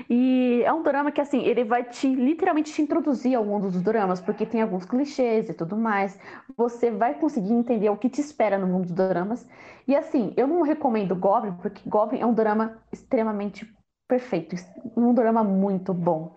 E 0.08 0.62
é 0.64 0.72
um 0.72 0.82
drama 0.82 1.10
que 1.10 1.20
assim, 1.20 1.42
ele 1.42 1.64
vai 1.64 1.84
te 1.84 2.14
literalmente 2.14 2.72
te 2.72 2.82
introduzir 2.82 3.34
ao 3.34 3.44
mundo 3.44 3.70
dos 3.70 3.80
doramas, 3.80 4.20
porque 4.20 4.44
tem 4.44 4.60
alguns 4.60 4.84
clichês 4.84 5.48
e 5.48 5.54
tudo 5.54 5.76
mais. 5.76 6.18
Você 6.56 6.90
vai 6.90 7.14
conseguir 7.14 7.52
entender 7.52 7.88
o 7.88 7.96
que 7.96 8.10
te 8.10 8.20
espera 8.20 8.58
no 8.58 8.66
mundo 8.66 8.84
dos 8.84 8.92
doramas. 8.92 9.46
E 9.88 9.96
assim, 9.96 10.32
eu 10.36 10.46
não 10.46 10.62
recomendo 10.62 11.16
Goblin, 11.16 11.54
porque 11.54 11.88
Goblin 11.88 12.20
é 12.20 12.26
um 12.26 12.34
drama 12.34 12.76
extremamente 12.92 13.73
perfeito, 14.08 14.54
um 14.96 15.14
drama 15.14 15.42
muito 15.42 15.92
bom. 15.94 16.36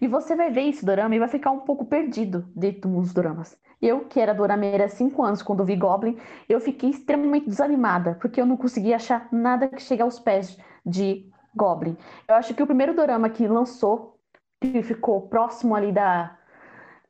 E 0.00 0.06
você 0.06 0.36
vai 0.36 0.50
ver 0.50 0.68
esse 0.68 0.84
drama 0.84 1.14
e 1.14 1.18
vai 1.18 1.28
ficar 1.28 1.50
um 1.50 1.60
pouco 1.60 1.84
perdido 1.86 2.46
dentro 2.54 2.90
dos 2.90 3.12
dramas. 3.12 3.58
Eu, 3.80 4.06
que 4.06 4.20
era 4.20 4.34
dorameira 4.34 4.86
há 4.86 4.88
5 4.88 5.22
anos, 5.22 5.42
quando 5.42 5.64
vi 5.64 5.76
Goblin, 5.76 6.18
eu 6.48 6.60
fiquei 6.60 6.90
extremamente 6.90 7.46
desanimada, 7.48 8.14
porque 8.20 8.40
eu 8.40 8.46
não 8.46 8.56
conseguia 8.56 8.96
achar 8.96 9.28
nada 9.32 9.68
que 9.68 9.82
chegue 9.82 10.02
aos 10.02 10.18
pés 10.18 10.56
de 10.84 11.30
Goblin. 11.54 11.96
Eu 12.28 12.34
acho 12.36 12.54
que 12.54 12.62
o 12.62 12.66
primeiro 12.66 12.94
drama 12.94 13.28
que 13.30 13.46
lançou, 13.46 14.18
que 14.60 14.82
ficou 14.82 15.28
próximo 15.28 15.74
ali 15.74 15.92
da. 15.92 16.38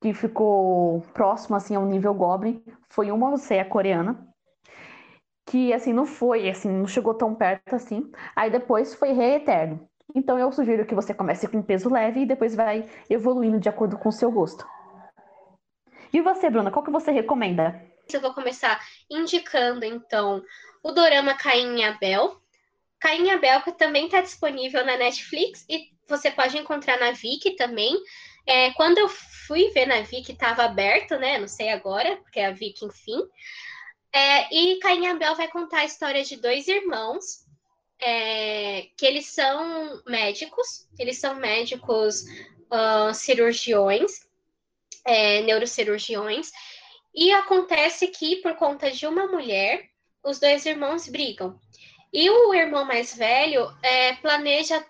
que 0.00 0.12
ficou 0.14 1.02
próximo 1.14 1.56
assim 1.56 1.74
ao 1.76 1.84
nível 1.86 2.14
Goblin, 2.14 2.62
foi 2.88 3.10
uma 3.10 3.28
Odisseia 3.30 3.64
coreana, 3.64 4.26
que 5.46 5.72
assim 5.72 5.92
não 5.92 6.06
foi, 6.06 6.48
assim, 6.48 6.70
não 6.70 6.86
chegou 6.86 7.14
tão 7.14 7.34
perto 7.34 7.74
assim. 7.74 8.10
Aí 8.34 8.50
depois 8.50 8.94
foi 8.94 9.12
Rei 9.12 9.36
Eterno. 9.36 9.88
Então 10.16 10.38
eu 10.38 10.50
sugiro 10.50 10.86
que 10.86 10.94
você 10.94 11.12
comece 11.12 11.46
com 11.46 11.62
peso 11.62 11.90
leve 11.90 12.20
e 12.20 12.26
depois 12.26 12.54
vai 12.54 12.88
evoluindo 13.10 13.60
de 13.60 13.68
acordo 13.68 13.98
com 13.98 14.08
o 14.08 14.12
seu 14.12 14.32
gosto. 14.32 14.66
E 16.10 16.22
você, 16.22 16.48
Bruna, 16.48 16.70
qual 16.70 16.82
que 16.82 16.90
você 16.90 17.10
recomenda? 17.10 17.78
Eu 18.10 18.22
vou 18.22 18.32
começar 18.32 18.80
indicando, 19.10 19.84
então, 19.84 20.42
o 20.82 20.90
dorama 20.90 21.34
Caim 21.34 21.80
e 21.80 21.84
Abel. 21.84 22.40
Caim 22.98 23.26
e 23.26 23.30
Abel 23.30 23.60
também 23.76 24.06
está 24.06 24.22
disponível 24.22 24.86
na 24.86 24.96
Netflix 24.96 25.66
e 25.68 25.90
você 26.08 26.30
pode 26.30 26.56
encontrar 26.56 26.98
na 26.98 27.10
Viki 27.10 27.50
também. 27.50 27.94
É, 28.46 28.70
quando 28.70 28.96
eu 28.96 29.10
fui 29.10 29.68
ver 29.72 29.84
na 29.84 30.00
Viki, 30.00 30.32
estava 30.32 30.64
aberto, 30.64 31.18
né? 31.18 31.36
Não 31.36 31.48
sei 31.48 31.68
agora, 31.68 32.16
porque 32.22 32.40
é 32.40 32.46
a 32.46 32.52
Viki, 32.52 32.86
enfim. 32.86 33.22
É, 34.14 34.54
e 34.54 34.78
Caim 34.78 35.04
e 35.04 35.08
Abel 35.08 35.34
vai 35.34 35.48
contar 35.48 35.80
a 35.80 35.84
história 35.84 36.24
de 36.24 36.36
dois 36.36 36.66
irmãos 36.68 37.45
é, 38.00 38.88
que 38.96 39.06
eles 39.06 39.26
são 39.26 40.02
médicos, 40.06 40.88
eles 40.98 41.18
são 41.18 41.34
médicos 41.34 42.22
uh, 42.70 43.14
cirurgiões, 43.14 44.26
é, 45.04 45.42
neurocirurgiões, 45.42 46.50
e 47.14 47.32
acontece 47.32 48.08
que, 48.08 48.36
por 48.36 48.54
conta 48.56 48.90
de 48.90 49.06
uma 49.06 49.26
mulher, 49.26 49.88
os 50.22 50.38
dois 50.38 50.66
irmãos 50.66 51.08
brigam. 51.08 51.58
E 52.12 52.28
o 52.28 52.54
irmão 52.54 52.84
mais 52.84 53.14
velho 53.14 53.70
é, 53.82 54.14
planeja 54.16 54.84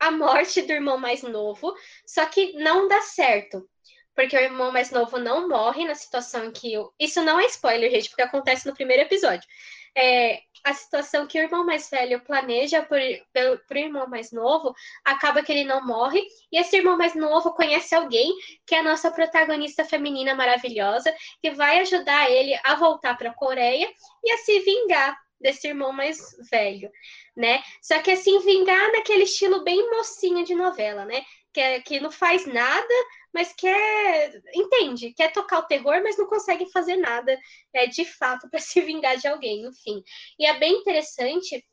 a 0.00 0.10
morte 0.10 0.62
do 0.62 0.72
irmão 0.72 0.98
mais 0.98 1.22
novo, 1.22 1.74
só 2.04 2.26
que 2.26 2.54
não 2.54 2.88
dá 2.88 3.00
certo. 3.02 3.68
Porque 4.14 4.36
o 4.36 4.40
irmão 4.40 4.72
mais 4.72 4.90
novo 4.90 5.18
não 5.18 5.48
morre 5.48 5.84
na 5.84 5.94
situação 5.94 6.46
em 6.46 6.50
que. 6.50 6.72
Eu... 6.72 6.92
Isso 6.98 7.22
não 7.22 7.40
é 7.40 7.46
spoiler, 7.46 7.90
gente, 7.90 8.10
porque 8.10 8.22
acontece 8.22 8.66
no 8.66 8.74
primeiro 8.74 9.04
episódio. 9.04 9.48
É, 9.96 10.40
a 10.64 10.72
situação 10.74 11.26
que 11.26 11.38
o 11.38 11.42
irmão 11.42 11.64
mais 11.64 11.88
velho 11.90 12.20
planeja 12.20 12.82
para 12.82 12.98
o 12.98 13.78
irmão 13.78 14.06
mais 14.06 14.32
novo, 14.32 14.74
acaba 15.04 15.42
que 15.42 15.50
ele 15.50 15.64
não 15.64 15.84
morre, 15.86 16.22
e 16.50 16.58
esse 16.58 16.76
irmão 16.76 16.96
mais 16.96 17.14
novo 17.14 17.52
conhece 17.52 17.94
alguém, 17.94 18.32
que 18.66 18.74
é 18.74 18.78
a 18.78 18.82
nossa 18.82 19.10
protagonista 19.10 19.84
feminina 19.84 20.34
maravilhosa, 20.34 21.14
que 21.40 21.50
vai 21.50 21.80
ajudar 21.80 22.30
ele 22.30 22.58
a 22.64 22.74
voltar 22.74 23.16
para 23.16 23.30
a 23.30 23.34
Coreia 23.34 23.88
e 24.24 24.32
a 24.32 24.38
se 24.38 24.60
vingar 24.60 25.16
desse 25.40 25.66
irmão 25.66 25.92
mais 25.92 26.18
velho, 26.50 26.90
né? 27.36 27.62
Só 27.82 28.00
que 28.00 28.12
assim, 28.12 28.38
vingar 28.40 28.92
naquele 28.92 29.24
estilo 29.24 29.64
bem 29.64 29.90
mocinha 29.90 30.44
de 30.44 30.54
novela, 30.54 31.04
né? 31.04 31.22
Que, 31.52 31.60
é, 31.60 31.80
que 31.80 32.00
não 32.00 32.10
faz 32.10 32.46
nada, 32.46 32.94
mas 33.32 33.52
quer, 33.52 34.42
entende, 34.54 35.12
quer 35.12 35.32
tocar 35.32 35.60
o 35.60 35.66
terror, 35.66 36.02
mas 36.02 36.18
não 36.18 36.26
consegue 36.26 36.70
fazer 36.70 36.96
nada 36.96 37.38
é, 37.72 37.86
de 37.86 38.04
fato 38.04 38.48
para 38.50 38.60
se 38.60 38.80
vingar 38.80 39.16
de 39.16 39.28
alguém, 39.28 39.64
enfim. 39.64 40.02
E 40.38 40.46
é 40.46 40.58
bem 40.58 40.74
interessante 40.80 41.64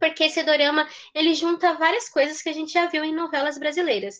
porque 0.00 0.24
esse 0.24 0.42
dorama 0.42 0.88
ele 1.14 1.34
junta 1.34 1.74
várias 1.74 2.08
coisas 2.08 2.40
que 2.40 2.48
a 2.48 2.54
gente 2.54 2.72
já 2.72 2.86
viu 2.86 3.04
em 3.04 3.14
novelas 3.14 3.58
brasileiras. 3.58 4.18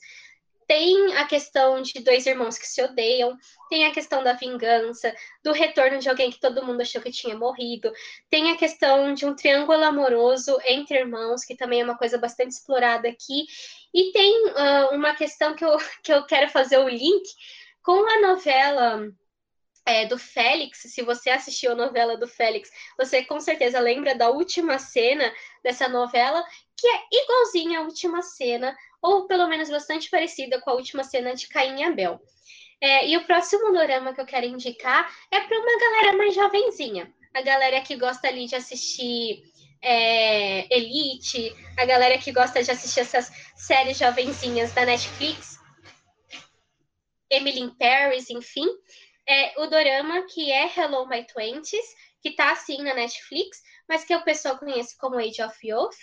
Tem 0.67 1.17
a 1.17 1.27
questão 1.27 1.83
de 1.83 1.95
dois 1.95 2.27
irmãos 2.27 2.57
que 2.57 2.69
se 2.69 2.81
odeiam, 2.81 3.37
tem 3.69 3.87
a 3.87 3.93
questão 3.93 4.23
da 4.23 4.35
vingança, 4.35 5.13
do 5.43 5.51
retorno 5.51 5.99
de 5.99 6.09
alguém 6.09 6.31
que 6.31 6.39
todo 6.39 6.65
mundo 6.65 6.81
achou 6.81 7.03
que 7.03 7.11
tinha 7.11 7.37
morrido, 7.37 7.91
tem 8.29 8.53
a 8.53 8.57
questão 8.57 9.13
de 9.13 9.27
um 9.27 9.35
triângulo 9.35 9.83
amoroso 9.83 10.57
entre 10.65 10.97
irmãos, 10.97 11.45
que 11.45 11.57
também 11.57 11.81
é 11.81 11.85
uma 11.85 11.99
coisa 11.99 12.17
bastante 12.19 12.53
explorada 12.53 13.09
aqui, 13.09 13.47
e 13.93 14.13
tem 14.13 14.47
uh, 14.49 14.95
uma 14.95 15.15
questão 15.15 15.55
que 15.55 15.65
eu, 15.65 15.77
que 16.03 16.13
eu 16.13 16.25
quero 16.25 16.51
fazer 16.51 16.79
o 16.79 16.89
link 16.89 17.25
com 17.83 18.07
a 18.09 18.21
novela 18.21 19.11
é, 19.87 20.07
do 20.07 20.19
Félix, 20.19 20.83
se 20.83 21.03
você 21.03 21.31
assistiu 21.31 21.73
a 21.73 21.75
novela 21.75 22.17
do 22.17 22.29
Félix, 22.29 22.71
você 22.97 23.25
com 23.25 23.41
certeza 23.41 23.81
lembra 23.81 24.15
da 24.15 24.31
última 24.31 24.79
cena 24.79 25.33
dessa 25.65 25.89
novela, 25.89 26.45
que 26.77 26.87
é 26.87 27.03
igualzinha 27.13 27.81
à 27.81 27.83
última 27.83 28.23
cena, 28.23 28.77
ou 29.03 29.27
pelo 29.27 29.49
menos 29.49 29.71
bastante 29.71 30.09
parecida 30.11 30.61
com 30.61 30.71
a 30.71 30.75
última 30.75 31.03
cena 31.03 31.35
de 31.35 31.49
Caim 31.49 31.81
e 31.81 31.85
Abel. 31.85 32.21
É, 32.81 33.09
e 33.09 33.17
o 33.17 33.27
próximo 33.27 33.73
dorama 33.73 34.15
que 34.15 34.21
eu 34.21 34.27
quero 34.27 34.47
indicar 34.47 35.11
é 35.31 35.41
para 35.41 35.59
uma 35.59 35.79
galera 35.79 36.17
mais 36.17 36.35
jovenzinha, 36.35 37.13
a 37.35 37.43
galera 37.43 37.81
que 37.81 37.97
gosta 37.97 38.29
ali 38.29 38.47
de 38.47 38.57
assistir 38.57 39.43
é, 39.83 40.75
Elite, 40.75 41.55
a 41.79 41.85
galera 41.85 42.19
que 42.19 42.33
gosta 42.33 42.63
de 42.63 42.71
assistir 42.71 43.01
essas 43.01 43.31
séries 43.57 43.99
jovenzinhas 43.99 44.73
da 44.73 44.85
Netflix, 44.85 45.59
Emily 47.31 47.61
in 47.61 47.71
Paris, 47.71 48.29
enfim, 48.29 48.67
é 49.29 49.55
o 49.61 49.67
dorama 49.67 50.23
que 50.27 50.51
é 50.51 50.67
Hello 50.77 51.09
My 51.09 51.25
Twenties, 51.25 51.87
que 52.21 52.33
tá 52.33 52.53
assim 52.53 52.83
na 52.83 52.95
Netflix, 52.95 53.63
mas 53.89 54.05
que 54.05 54.15
o 54.15 54.25
pessoal 54.25 54.59
conhece 54.59 54.99
como 54.99 55.19
Age 55.19 55.43
of 55.43 55.67
Youth, 55.67 55.97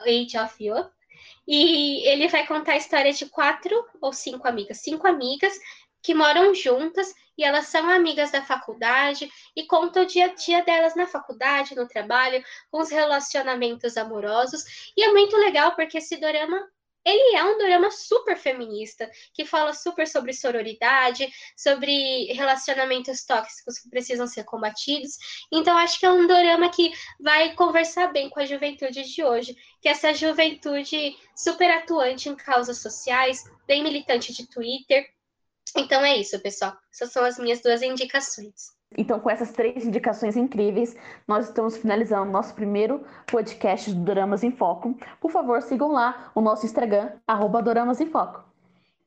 Age 0.00 0.38
of 0.38 0.64
Youth, 0.64 0.90
e 1.46 2.06
ele 2.08 2.28
vai 2.28 2.46
contar 2.46 2.72
a 2.72 2.78
história 2.78 3.12
de 3.12 3.26
quatro 3.26 3.86
ou 4.00 4.12
cinco 4.12 4.48
amigas, 4.48 4.78
cinco 4.78 5.06
amigas 5.06 5.52
que 6.02 6.14
moram 6.14 6.54
juntas 6.54 7.14
e 7.36 7.44
elas 7.44 7.66
são 7.66 7.88
amigas 7.88 8.30
da 8.30 8.42
faculdade 8.42 9.30
e 9.56 9.66
contam 9.66 10.02
o 10.02 10.06
dia 10.06 10.26
a 10.26 10.34
dia 10.34 10.62
delas 10.62 10.94
na 10.94 11.06
faculdade, 11.06 11.74
no 11.74 11.88
trabalho, 11.88 12.42
com 12.70 12.80
os 12.80 12.90
relacionamentos 12.90 13.96
amorosos. 13.96 14.92
E 14.96 15.02
é 15.02 15.12
muito 15.12 15.36
legal 15.36 15.74
porque 15.74 15.98
esse 15.98 16.16
dorama 16.16 16.60
ele 17.04 17.36
é 17.36 17.44
um 17.44 17.58
drama 17.58 17.90
super 17.90 18.36
feminista, 18.36 19.10
que 19.34 19.44
fala 19.44 19.74
super 19.74 20.08
sobre 20.08 20.32
sororidade, 20.32 21.28
sobre 21.54 22.32
relacionamentos 22.32 23.24
tóxicos 23.24 23.78
que 23.78 23.90
precisam 23.90 24.26
ser 24.26 24.44
combatidos. 24.44 25.18
Então, 25.52 25.76
acho 25.76 26.00
que 26.00 26.06
é 26.06 26.10
um 26.10 26.26
drama 26.26 26.70
que 26.70 26.92
vai 27.20 27.54
conversar 27.54 28.10
bem 28.10 28.30
com 28.30 28.40
a 28.40 28.46
juventude 28.46 29.02
de 29.02 29.22
hoje, 29.22 29.54
que 29.82 29.88
é 29.88 29.92
essa 29.92 30.14
juventude 30.14 31.14
super 31.36 31.70
atuante 31.70 32.30
em 32.30 32.34
causas 32.34 32.80
sociais, 32.80 33.44
bem 33.66 33.82
militante 33.82 34.32
de 34.32 34.48
Twitter, 34.48 35.06
então 35.76 36.02
é 36.02 36.16
isso, 36.16 36.38
pessoal. 36.40 36.76
Essas 36.92 37.12
são 37.12 37.24
as 37.24 37.38
minhas 37.38 37.60
duas 37.60 37.82
indicações. 37.82 38.74
Então, 38.96 39.18
com 39.18 39.28
essas 39.28 39.50
três 39.50 39.84
indicações 39.84 40.36
incríveis, 40.36 40.96
nós 41.26 41.48
estamos 41.48 41.76
finalizando 41.76 42.30
nosso 42.30 42.54
primeiro 42.54 43.04
podcast 43.26 43.90
do 43.90 44.04
Doramas 44.04 44.44
em 44.44 44.52
Foco. 44.52 44.96
Por 45.20 45.30
favor, 45.30 45.60
sigam 45.62 45.90
lá 45.90 46.30
o 46.34 46.40
nosso 46.40 46.64
Instagram, 46.64 47.10
arroba 47.26 47.62
Doramas 47.62 48.00
em 48.00 48.06
Foco. 48.06 48.44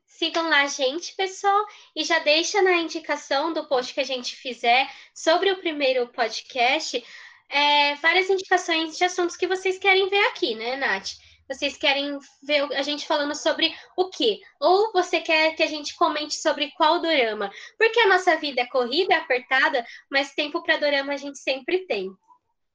Sigam 0.06 0.50
lá 0.50 0.64
a 0.64 0.68
gente, 0.68 1.16
pessoal, 1.16 1.66
e 1.96 2.04
já 2.04 2.20
deixa 2.20 2.62
na 2.62 2.76
indicação 2.78 3.54
do 3.54 3.68
post 3.68 3.94
que 3.94 4.00
a 4.00 4.06
gente 4.06 4.36
fizer 4.36 4.90
sobre 5.14 5.52
o 5.52 5.60
primeiro 5.60 6.08
podcast 6.08 7.04
é, 7.50 7.96
várias 7.96 8.30
indicações 8.30 8.98
de 8.98 9.04
assuntos 9.04 9.38
que 9.38 9.48
vocês 9.48 9.78
querem 9.78 10.10
ver 10.10 10.26
aqui, 10.28 10.56
né, 10.56 10.76
Nath? 10.76 11.12
Vocês 11.50 11.78
querem 11.78 12.18
ver 12.44 12.64
a 12.74 12.82
gente 12.82 13.08
falando 13.08 13.34
sobre 13.34 13.74
o 13.96 14.10
quê? 14.10 14.40
Ou 14.60 14.92
você 14.92 15.22
quer 15.22 15.56
que 15.56 15.64
a 15.64 15.68
gente 15.68 15.96
comente 15.96 16.36
sobre 16.36 16.72
qual 16.72 17.02
dorama? 17.02 17.50
Porque 17.78 18.00
a 18.02 18.08
nossa 18.08 18.36
vida 18.36 18.62
é 18.62 18.66
corrida, 18.66 19.14
é 19.14 19.18
apertada, 19.18 19.86
mas 20.12 20.34
tempo 20.34 20.62
para 20.62 20.78
dorama 20.78 21.14
a 21.14 21.18
gente 21.18 21.40
sempre 21.40 21.86
tem. 21.86 22.12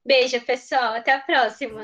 Beijo, 0.05 0.41
pessoal. 0.41 0.95
Até 0.95 1.13
a 1.13 1.19
próxima. 1.19 1.81